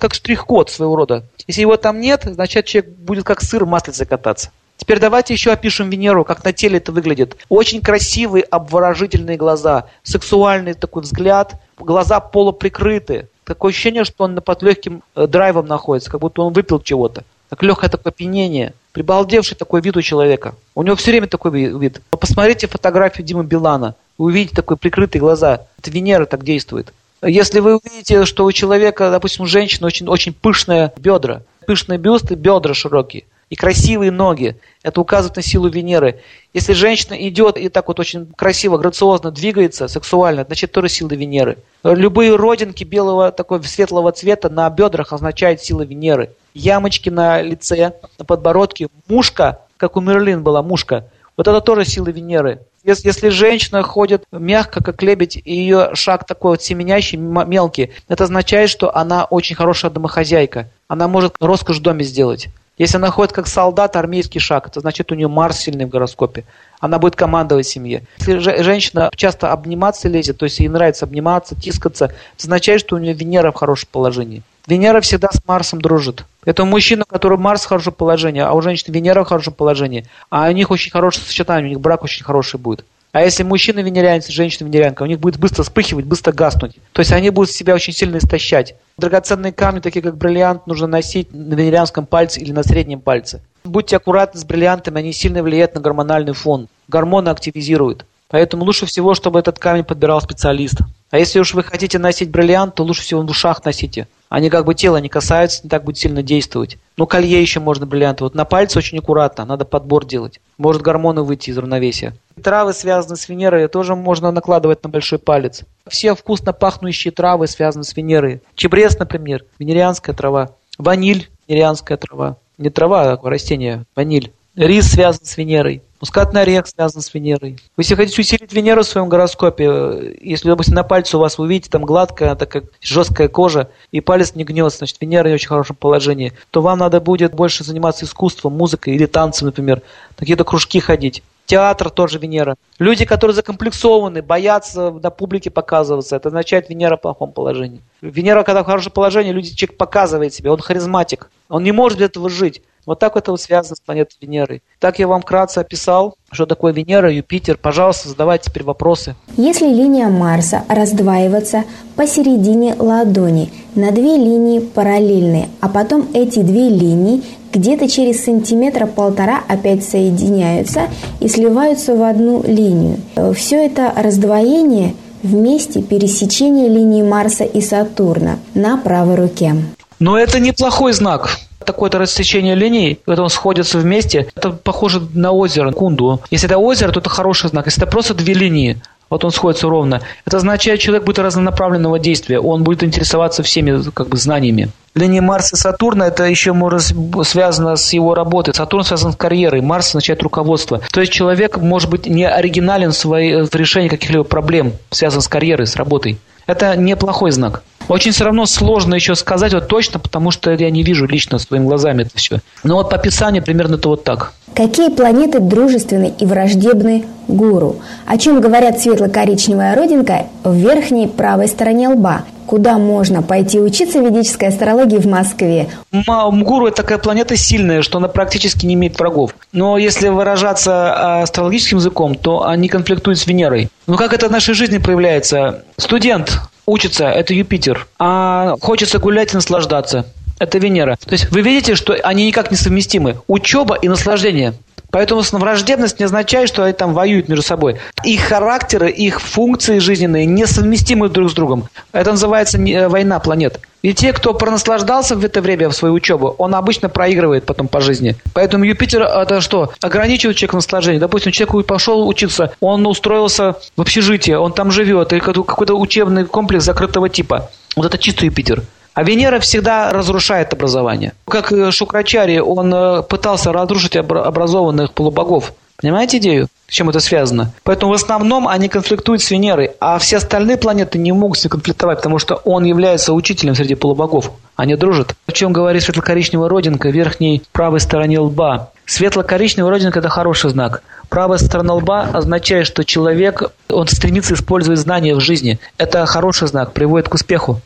как 0.00 0.14
штрих-код 0.14 0.70
своего 0.70 0.96
рода. 0.96 1.24
Если 1.46 1.62
его 1.62 1.76
там 1.76 2.00
нет, 2.00 2.22
значит 2.24 2.66
человек 2.66 2.92
будет 2.92 3.24
как 3.24 3.40
сыр 3.42 3.64
в 3.64 3.68
маслице 3.68 4.04
кататься. 4.06 4.50
Теперь 4.76 4.98
давайте 4.98 5.34
еще 5.34 5.52
опишем 5.52 5.90
Венеру, 5.90 6.24
как 6.24 6.42
на 6.44 6.52
теле 6.52 6.78
это 6.78 6.90
выглядит. 6.92 7.36
Очень 7.50 7.82
красивые, 7.82 8.44
обворожительные 8.44 9.36
глаза, 9.36 9.88
сексуальный 10.02 10.72
такой 10.72 11.02
взгляд, 11.02 11.60
глаза 11.78 12.20
полуприкрыты. 12.20 13.28
Такое 13.44 13.70
ощущение, 13.70 14.04
что 14.04 14.24
он 14.24 14.40
под 14.40 14.62
легким 14.62 15.02
э, 15.14 15.26
драйвом 15.26 15.66
находится, 15.66 16.10
как 16.10 16.20
будто 16.20 16.42
он 16.42 16.52
выпил 16.52 16.80
чего-то. 16.80 17.24
Так 17.48 17.62
легкое 17.62 17.90
такое 17.90 18.12
опьянение. 18.12 18.74
Прибалдевший 18.92 19.56
такой 19.56 19.80
вид 19.80 19.96
у 19.96 20.02
человека. 20.02 20.54
У 20.74 20.82
него 20.82 20.96
все 20.96 21.10
время 21.10 21.26
такой 21.26 21.50
вид. 21.50 22.00
Посмотрите 22.10 22.68
фотографию 22.68 23.26
Димы 23.26 23.44
Билана. 23.44 23.96
Вы 24.18 24.26
увидите 24.26 24.54
такой 24.54 24.76
прикрытые 24.76 25.20
глаза. 25.20 25.66
Это 25.78 25.90
Венера 25.90 26.26
так 26.26 26.44
действует. 26.44 26.92
Если 27.22 27.60
вы 27.60 27.76
увидите, 27.76 28.24
что 28.24 28.44
у 28.44 28.52
человека, 28.52 29.10
допустим, 29.10 29.44
у 29.44 29.46
женщины 29.46 29.86
очень, 29.86 30.06
очень 30.08 30.32
пышные 30.32 30.92
бедра, 30.96 31.42
пышные 31.66 31.98
бюсты, 31.98 32.34
бедра 32.34 32.72
широкие, 32.72 33.24
и 33.50 33.56
красивые 33.56 34.10
ноги. 34.10 34.56
Это 34.82 35.00
указывает 35.00 35.36
на 35.36 35.42
силу 35.42 35.68
Венеры. 35.68 36.20
Если 36.54 36.72
женщина 36.72 37.14
идет 37.28 37.58
и 37.58 37.68
так 37.68 37.88
вот 37.88 38.00
очень 38.00 38.26
красиво, 38.34 38.78
грациозно 38.78 39.30
двигается, 39.30 39.88
сексуально, 39.88 40.44
значит 40.44 40.72
тоже 40.72 40.88
сила 40.88 41.10
Венеры. 41.10 41.58
Любые 41.84 42.34
родинки 42.34 42.84
белого, 42.84 43.30
такого 43.30 43.62
светлого 43.62 44.12
цвета 44.12 44.48
на 44.48 44.68
бедрах 44.70 45.12
означают 45.12 45.60
сила 45.60 45.82
Венеры. 45.82 46.30
Ямочки 46.54 47.10
на 47.10 47.42
лице, 47.42 47.94
на 48.18 48.24
подбородке, 48.24 48.88
мушка, 49.06 49.60
как 49.76 49.96
у 49.96 50.00
Мерлин 50.00 50.42
была 50.42 50.62
мушка, 50.62 51.06
вот 51.36 51.48
это 51.48 51.60
тоже 51.60 51.84
сила 51.84 52.08
Венеры. 52.08 52.60
Если, 52.82 53.08
если 53.08 53.28
женщина 53.28 53.82
ходит 53.82 54.24
мягко, 54.32 54.82
как 54.82 55.02
лебедь, 55.02 55.36
и 55.36 55.54
ее 55.54 55.90
шаг 55.94 56.26
такой 56.26 56.52
вот 56.52 56.62
семенящий, 56.62 57.18
мелкий, 57.18 57.92
это 58.08 58.24
означает, 58.24 58.70
что 58.70 58.94
она 58.96 59.24
очень 59.24 59.54
хорошая 59.54 59.90
домохозяйка. 59.90 60.70
Она 60.88 61.06
может 61.06 61.34
роскошь 61.40 61.78
в 61.78 61.82
доме 61.82 62.04
сделать. 62.04 62.48
Если 62.80 62.96
она 62.96 63.10
ходит 63.10 63.34
как 63.34 63.46
солдат, 63.46 63.94
армейский 63.94 64.38
шаг, 64.38 64.68
это 64.68 64.80
значит 64.80 65.12
у 65.12 65.14
нее 65.14 65.28
Марс 65.28 65.58
сильный 65.58 65.84
в 65.84 65.90
гороскопе. 65.90 66.44
Она 66.80 66.98
будет 66.98 67.14
командовать 67.14 67.66
семье. 67.66 68.04
Если 68.20 68.62
женщина 68.62 69.10
часто 69.14 69.52
обниматься 69.52 70.08
лезет, 70.08 70.38
то 70.38 70.46
есть 70.46 70.60
ей 70.60 70.68
нравится 70.68 71.04
обниматься, 71.04 71.54
тискаться, 71.54 72.06
это 72.06 72.14
означает, 72.38 72.80
что 72.80 72.96
у 72.96 72.98
нее 72.98 73.12
Венера 73.12 73.52
в 73.52 73.56
хорошем 73.56 73.90
положении. 73.92 74.42
Венера 74.66 75.02
всегда 75.02 75.28
с 75.30 75.46
Марсом 75.46 75.82
дружит. 75.82 76.24
Это 76.46 76.64
мужчина, 76.64 77.04
у 77.06 77.12
которого 77.12 77.38
Марс 77.38 77.64
в 77.64 77.68
хорошем 77.68 77.92
положении, 77.92 78.40
а 78.40 78.54
у 78.54 78.62
женщин 78.62 78.94
Венера 78.94 79.24
в 79.24 79.28
хорошем 79.28 79.52
положении. 79.52 80.06
А 80.30 80.48
у 80.48 80.52
них 80.52 80.70
очень 80.70 80.90
хорошее 80.90 81.26
сочетание, 81.26 81.66
у 81.66 81.68
них 81.68 81.80
брак 81.80 82.02
очень 82.02 82.24
хороший 82.24 82.58
будет. 82.58 82.86
А 83.12 83.22
если 83.22 83.42
мужчина 83.42 83.80
венерянец, 83.80 84.28
женщина 84.28 84.68
венерянка, 84.68 85.02
у 85.02 85.06
них 85.06 85.18
будет 85.18 85.38
быстро 85.38 85.64
вспыхивать, 85.64 86.04
быстро 86.04 86.32
гаснуть. 86.32 86.76
То 86.92 87.00
есть 87.00 87.12
они 87.12 87.30
будут 87.30 87.50
себя 87.50 87.74
очень 87.74 87.92
сильно 87.92 88.18
истощать. 88.18 88.76
Драгоценные 88.98 89.52
камни, 89.52 89.80
такие 89.80 90.00
как 90.00 90.16
бриллиант, 90.16 90.66
нужно 90.68 90.86
носить 90.86 91.32
на 91.32 91.54
венерианском 91.54 92.06
пальце 92.06 92.40
или 92.40 92.52
на 92.52 92.62
среднем 92.62 93.00
пальце. 93.00 93.40
Будьте 93.64 93.96
аккуратны 93.96 94.38
с 94.38 94.44
бриллиантами, 94.44 95.00
они 95.00 95.12
сильно 95.12 95.42
влияют 95.42 95.74
на 95.74 95.80
гормональный 95.80 96.34
фон. 96.34 96.68
Гормоны 96.86 97.30
активизируют. 97.30 98.06
Поэтому 98.28 98.64
лучше 98.64 98.86
всего, 98.86 99.14
чтобы 99.14 99.40
этот 99.40 99.58
камень 99.58 99.82
подбирал 99.82 100.20
специалист. 100.20 100.76
А 101.10 101.18
если 101.18 101.40
уж 101.40 101.52
вы 101.54 101.64
хотите 101.64 101.98
носить 101.98 102.30
бриллиант, 102.30 102.76
то 102.76 102.84
лучше 102.84 103.02
всего 103.02 103.22
в 103.22 103.28
ушах 103.28 103.64
носите. 103.64 104.06
Они 104.30 104.48
как 104.48 104.64
бы 104.64 104.76
тело 104.76 104.98
не 104.98 105.08
касаются, 105.08 105.62
не 105.64 105.68
так 105.68 105.82
будет 105.82 105.98
сильно 105.98 106.22
действовать. 106.22 106.78
Ну, 106.96 107.04
колье 107.08 107.42
еще 107.42 107.58
можно 107.58 107.84
бриллианты. 107.84 108.22
Вот 108.22 108.36
на 108.36 108.44
пальце 108.44 108.78
очень 108.78 108.98
аккуратно, 108.98 109.44
надо 109.44 109.64
подбор 109.64 110.06
делать. 110.06 110.40
Может 110.56 110.82
гормоны 110.82 111.22
выйти 111.22 111.50
из 111.50 111.58
равновесия. 111.58 112.14
Травы, 112.40 112.72
связанные 112.72 113.16
с 113.16 113.28
Венерой, 113.28 113.66
тоже 113.66 113.96
можно 113.96 114.30
накладывать 114.30 114.84
на 114.84 114.88
большой 114.88 115.18
палец. 115.18 115.64
Все 115.88 116.14
вкусно 116.14 116.52
пахнущие 116.52 117.10
травы 117.10 117.48
связаны 117.48 117.82
с 117.82 117.96
Венерой. 117.96 118.40
Чебрец, 118.54 118.96
например, 118.96 119.44
венерианская 119.58 120.14
трава. 120.14 120.50
Ваниль, 120.78 121.28
венерианская 121.48 121.98
трава. 121.98 122.36
Не 122.56 122.70
трава, 122.70 123.12
а 123.12 123.20
растение, 123.28 123.84
ваниль. 123.96 124.32
Рис 124.54 124.92
связан 124.92 125.24
с 125.24 125.36
Венерой. 125.36 125.82
Мускатный 126.00 126.42
орех 126.42 126.66
связан 126.66 127.02
с 127.02 127.12
Венерой. 127.12 127.58
Если 127.76 127.94
хотите 127.94 128.22
усилить 128.22 128.52
Венеру 128.54 128.82
в 128.82 128.86
своем 128.86 129.10
гороскопе, 129.10 130.16
если, 130.22 130.48
допустим, 130.48 130.74
на 130.74 130.82
пальце 130.82 131.18
у 131.18 131.20
вас 131.20 131.36
вы 131.36 131.44
увидите 131.44 131.68
там 131.68 131.84
гладкая, 131.84 132.34
такая 132.36 132.62
жесткая 132.80 133.28
кожа, 133.28 133.68
и 133.92 134.00
палец 134.00 134.34
не 134.34 134.44
гнется, 134.44 134.78
значит, 134.78 134.96
Венера 135.00 135.28
не 135.28 135.34
очень 135.34 135.48
хорошем 135.48 135.76
положении, 135.76 136.32
то 136.50 136.62
вам 136.62 136.78
надо 136.78 137.00
будет 137.00 137.34
больше 137.34 137.64
заниматься 137.64 138.06
искусством, 138.06 138.54
музыкой 138.54 138.94
или 138.94 139.04
танцем, 139.04 139.46
например, 139.46 139.82
какие-то 140.16 140.44
кружки 140.44 140.80
ходить. 140.80 141.22
Театр 141.44 141.90
тоже 141.90 142.18
Венера. 142.18 142.54
Люди, 142.78 143.04
которые 143.04 143.34
закомплексованы, 143.34 144.22
боятся 144.22 144.92
на 144.92 145.10
публике 145.10 145.50
показываться, 145.50 146.16
это 146.16 146.28
означает 146.28 146.70
Венера 146.70 146.96
в 146.96 147.00
плохом 147.00 147.32
положении. 147.32 147.82
Венера, 148.00 148.44
когда 148.44 148.62
в 148.62 148.66
хорошем 148.66 148.92
положении, 148.92 149.32
люди, 149.32 149.54
человек 149.54 149.76
показывает 149.76 150.32
себя, 150.32 150.52
он 150.52 150.60
харизматик. 150.60 151.28
Он 151.48 151.64
не 151.64 151.72
может 151.72 151.98
без 151.98 152.06
этого 152.06 152.30
жить. 152.30 152.62
Вот 152.86 152.98
так 152.98 153.16
это 153.16 153.30
вот 153.30 153.40
связано 153.40 153.76
с 153.76 153.80
планетой 153.80 154.16
Венерой. 154.20 154.62
Так 154.78 154.98
я 154.98 155.06
вам 155.06 155.22
вкратце 155.22 155.58
описал, 155.58 156.14
что 156.32 156.46
такое 156.46 156.72
Венера, 156.72 157.12
Юпитер. 157.12 157.58
Пожалуйста, 157.58 158.08
задавайте 158.08 158.50
теперь 158.50 158.64
вопросы. 158.64 159.14
Если 159.36 159.66
линия 159.66 160.08
Марса 160.08 160.64
раздваивается 160.68 161.64
посередине 161.96 162.74
ладони 162.78 163.52
на 163.74 163.90
две 163.90 164.16
линии 164.16 164.60
параллельные, 164.60 165.48
а 165.60 165.68
потом 165.68 166.08
эти 166.14 166.40
две 166.40 166.68
линии 166.68 167.22
где-то 167.52 167.88
через 167.88 168.24
сантиметра 168.24 168.86
полтора 168.86 169.42
опять 169.48 169.84
соединяются 169.84 170.82
и 171.20 171.28
сливаются 171.28 171.94
в 171.94 172.02
одну 172.02 172.42
линию. 172.44 172.98
Все 173.34 173.66
это 173.66 173.92
раздвоение 173.96 174.94
вместе 175.22 175.82
пересечения 175.82 176.68
линии 176.68 177.02
Марса 177.02 177.44
и 177.44 177.60
Сатурна 177.60 178.38
на 178.54 178.76
правой 178.78 179.16
руке. 179.16 179.54
Но 179.98 180.16
это 180.16 180.38
неплохой 180.40 180.92
знак 180.92 181.36
такое-то 181.64 181.98
рассечение 181.98 182.54
линий, 182.54 182.98
когда 183.04 183.22
он 183.22 183.30
сходится 183.30 183.78
вместе, 183.78 184.28
это 184.34 184.50
похоже 184.50 185.00
на 185.14 185.32
озеро, 185.32 185.72
кунду. 185.72 186.20
Если 186.30 186.46
это 186.46 186.58
озеро, 186.58 186.92
то 186.92 187.00
это 187.00 187.10
хороший 187.10 187.50
знак. 187.50 187.66
Если 187.66 187.82
это 187.82 187.90
просто 187.90 188.14
две 188.14 188.34
линии, 188.34 188.80
вот 189.10 189.24
он 189.24 189.32
сходится 189.32 189.68
ровно. 189.68 190.00
Это 190.24 190.36
означает, 190.36 190.80
человек 190.80 191.04
будет 191.04 191.18
разнонаправленного 191.18 191.98
действия, 191.98 192.38
он 192.38 192.62
будет 192.62 192.84
интересоваться 192.84 193.42
всеми 193.42 193.90
как 193.90 194.08
бы, 194.08 194.16
знаниями. 194.16 194.70
Линия 194.94 195.20
Марса 195.20 195.56
и 195.56 195.58
Сатурна 195.58 196.06
это 196.06 196.24
еще 196.24 196.52
может 196.52 196.92
связано 197.24 197.76
с 197.76 197.92
его 197.92 198.14
работой. 198.14 198.54
Сатурн 198.54 198.84
связан 198.84 199.12
с 199.12 199.16
карьерой, 199.16 199.60
Марс 199.60 199.88
означает 199.88 200.22
руководство. 200.22 200.80
То 200.92 201.00
есть 201.00 201.12
человек 201.12 201.58
может 201.58 201.90
быть 201.90 202.06
не 202.06 202.28
оригинален 202.28 202.92
в 202.92 203.54
решении 203.54 203.88
каких-либо 203.88 204.24
проблем, 204.24 204.72
связан 204.90 205.20
с 205.20 205.28
карьерой, 205.28 205.66
с 205.66 205.76
работой. 205.76 206.18
Это 206.46 206.76
неплохой 206.76 207.30
знак. 207.30 207.62
Очень 207.88 208.12
все 208.12 208.24
равно 208.24 208.46
сложно 208.46 208.94
еще 208.94 209.14
сказать 209.14 209.52
вот 209.52 209.68
точно, 209.68 209.98
потому 209.98 210.30
что 210.30 210.52
я 210.52 210.70
не 210.70 210.82
вижу 210.82 211.06
лично 211.06 211.38
своими 211.38 211.66
глазами 211.66 212.02
это 212.02 212.12
все. 212.14 212.40
Но 212.62 212.76
вот 212.76 212.90
по 212.90 212.96
описанию 212.96 213.42
примерно 213.42 213.74
это 213.74 213.88
вот 213.88 214.04
так. 214.04 214.32
Какие 214.54 214.90
планеты 214.90 215.38
дружественны 215.38 216.12
и 216.18 216.26
враждебны 216.26 217.04
гуру? 217.28 217.76
О 218.06 218.18
чем 218.18 218.40
говорят 218.40 218.80
светло-коричневая 218.80 219.74
родинка 219.76 220.26
в 220.42 220.54
верхней 220.54 221.06
правой 221.08 221.48
стороне 221.48 221.88
лба? 221.88 222.24
Куда 222.46 222.78
можно 222.78 223.22
пойти 223.22 223.60
учиться 223.60 224.00
ведической 224.00 224.48
астрологии 224.48 224.96
в 224.98 225.06
Москве? 225.06 225.68
Гуру– 225.92 226.66
это 226.68 226.78
такая 226.78 226.98
планета 226.98 227.36
сильная, 227.36 227.82
что 227.82 227.98
она 227.98 228.08
практически 228.08 228.66
не 228.66 228.74
имеет 228.74 228.98
врагов. 228.98 229.36
Но 229.52 229.78
если 229.78 230.08
выражаться 230.08 231.22
астрологическим 231.22 231.78
языком, 231.78 232.16
то 232.16 232.44
они 232.44 232.68
конфликтуют 232.68 233.20
с 233.20 233.26
Венерой. 233.28 233.68
Ну 233.86 233.96
как 233.96 234.12
это 234.12 234.28
в 234.28 234.32
нашей 234.32 234.54
жизни 234.54 234.78
проявляется? 234.78 235.62
Студент 235.76 236.40
учится, 236.70 237.06
это 237.06 237.34
Юпитер. 237.34 237.86
А 237.98 238.54
хочется 238.60 238.98
гулять 238.98 239.32
и 239.32 239.36
наслаждаться. 239.36 240.06
Это 240.40 240.58
Венера. 240.58 240.96
То 240.96 241.12
есть 241.12 241.30
вы 241.30 241.42
видите, 241.42 241.74
что 241.74 241.92
они 242.02 242.26
никак 242.26 242.50
не 242.50 242.56
совместимы. 242.56 243.18
Учеба 243.28 243.76
и 243.76 243.88
наслаждение. 243.88 244.54
Поэтому 244.90 245.22
враждебность 245.32 246.00
не 246.00 246.06
означает, 246.06 246.48
что 246.48 246.64
они 246.64 246.72
там 246.72 246.94
воюют 246.94 247.28
между 247.28 247.44
собой. 247.44 247.76
Их 248.04 248.22
характеры, 248.22 248.90
их 248.90 249.20
функции 249.20 249.78
жизненные 249.78 250.24
несовместимы 250.26 251.10
друг 251.10 251.30
с 251.30 251.34
другом. 251.34 251.68
Это 251.92 252.12
называется 252.12 252.58
э, 252.58 252.88
война 252.88 253.20
планет. 253.20 253.60
И 253.82 253.92
те, 253.94 254.14
кто 254.14 254.32
пронаслаждался 254.32 255.14
в 255.14 255.24
это 255.24 255.42
время 255.42 255.68
в 255.68 255.74
свою 255.74 255.94
учебу, 255.94 256.34
он 256.38 256.54
обычно 256.54 256.88
проигрывает 256.88 257.44
потом 257.44 257.68
по 257.68 257.82
жизни. 257.82 258.16
Поэтому 258.34 258.64
Юпитер 258.64 259.02
это 259.02 259.42
что? 259.42 259.72
Ограничивает 259.82 260.38
человека 260.38 260.54
в 260.54 260.56
наслаждении. 260.56 260.98
Допустим, 260.98 261.32
человек 261.32 261.66
пошел 261.66 262.08
учиться, 262.08 262.52
он 262.60 262.86
устроился 262.86 263.56
в 263.76 263.80
общежитие, 263.82 264.38
он 264.38 264.52
там 264.54 264.70
живет, 264.70 265.12
или 265.12 265.20
какой-то 265.20 265.74
учебный 265.74 266.24
комплекс 266.24 266.64
закрытого 266.64 267.08
типа. 267.08 267.50
Вот 267.76 267.86
это 267.86 267.98
чистый 267.98 268.24
Юпитер. 268.24 268.64
А 268.94 269.04
Венера 269.04 269.38
всегда 269.38 269.92
разрушает 269.92 270.52
образование. 270.52 271.12
Как 271.26 271.52
Шукрачари, 271.70 272.38
он 272.38 272.74
э, 272.74 273.02
пытался 273.02 273.52
разрушить 273.52 273.96
образованных 273.96 274.92
полубогов. 274.92 275.52
Понимаете 275.80 276.18
идею? 276.18 276.48
С 276.68 276.74
чем 276.74 276.90
это 276.90 277.00
связано? 277.00 277.52
Поэтому 277.62 277.92
в 277.92 277.94
основном 277.94 278.46
они 278.46 278.68
конфликтуют 278.68 279.22
с 279.22 279.30
Венерой, 279.30 279.70
а 279.80 279.98
все 279.98 280.18
остальные 280.18 280.58
планеты 280.58 280.98
не 280.98 281.12
могут 281.12 281.38
с 281.38 281.44
ней 281.44 281.50
конфликтовать, 281.50 281.98
потому 281.98 282.18
что 282.18 282.34
он 282.44 282.64
является 282.64 283.14
учителем 283.14 283.54
среди 283.54 283.74
полубогов. 283.74 284.30
Они 284.56 284.76
дружат. 284.76 285.14
О 285.26 285.32
чем 285.32 285.54
говорит 285.54 285.82
светло-коричневая 285.82 286.50
родинка 286.50 286.90
в 286.90 286.92
верхней 286.92 287.42
правой 287.52 287.80
стороне 287.80 288.18
лба. 288.18 288.70
Светло-коричневая 288.84 289.70
родинка– 289.70 289.98
это 290.00 290.10
хороший 290.10 290.50
знак. 290.50 290.82
Правая 291.08 291.38
сторона 291.38 291.74
лба 291.74 292.02
означает, 292.12 292.66
что 292.66 292.84
человек, 292.84 293.50
он 293.70 293.88
стремится 293.88 294.34
использовать 294.34 294.80
знания 294.80 295.14
в 295.14 295.20
жизни. 295.20 295.58
Это 295.78 296.04
хороший 296.04 296.48
знак, 296.48 296.72
приводит 296.72 297.08
к 297.08 297.14
успеху 297.14 297.60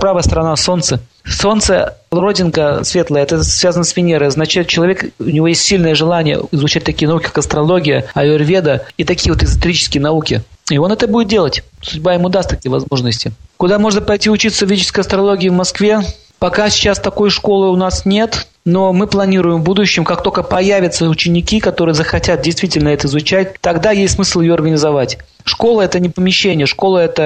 правая 0.00 0.22
сторона 0.22 0.56
Солнца. 0.56 1.00
Солнце, 1.24 1.96
родинка 2.10 2.84
светлая, 2.84 3.24
это 3.24 3.42
связано 3.42 3.84
с 3.84 3.96
Венерой. 3.96 4.30
Значит, 4.30 4.68
человек, 4.68 5.12
у 5.18 5.24
него 5.24 5.48
есть 5.48 5.62
сильное 5.62 5.94
желание 5.94 6.40
изучать 6.52 6.84
такие 6.84 7.08
науки, 7.08 7.24
как 7.24 7.38
астрология, 7.38 8.06
аюрведа 8.14 8.86
и 8.96 9.04
такие 9.04 9.32
вот 9.32 9.42
эзотерические 9.42 10.00
науки. 10.00 10.42
И 10.70 10.78
он 10.78 10.92
это 10.92 11.08
будет 11.08 11.28
делать. 11.28 11.64
Судьба 11.82 12.14
ему 12.14 12.28
даст 12.28 12.50
такие 12.50 12.70
возможности. 12.70 13.32
Куда 13.56 13.78
можно 13.78 14.00
пойти 14.00 14.30
учиться 14.30 14.66
ведической 14.66 15.02
астрологии 15.02 15.48
в 15.48 15.54
Москве? 15.54 16.00
Пока 16.38 16.68
сейчас 16.68 16.98
такой 17.00 17.30
школы 17.30 17.70
у 17.70 17.76
нас 17.76 18.04
нет, 18.04 18.46
но 18.64 18.92
мы 18.92 19.06
планируем 19.06 19.60
в 19.60 19.64
будущем, 19.64 20.04
как 20.04 20.22
только 20.22 20.42
появятся 20.42 21.08
ученики, 21.08 21.60
которые 21.60 21.94
захотят 21.94 22.42
действительно 22.42 22.88
это 22.88 23.06
изучать, 23.06 23.58
тогда 23.60 23.90
есть 23.92 24.14
смысл 24.14 24.40
ее 24.40 24.52
организовать. 24.52 25.18
Школа– 25.44 25.80
это 25.82 25.98
не 25.98 26.10
помещение, 26.10 26.66
школа– 26.66 26.98
это 27.00 27.24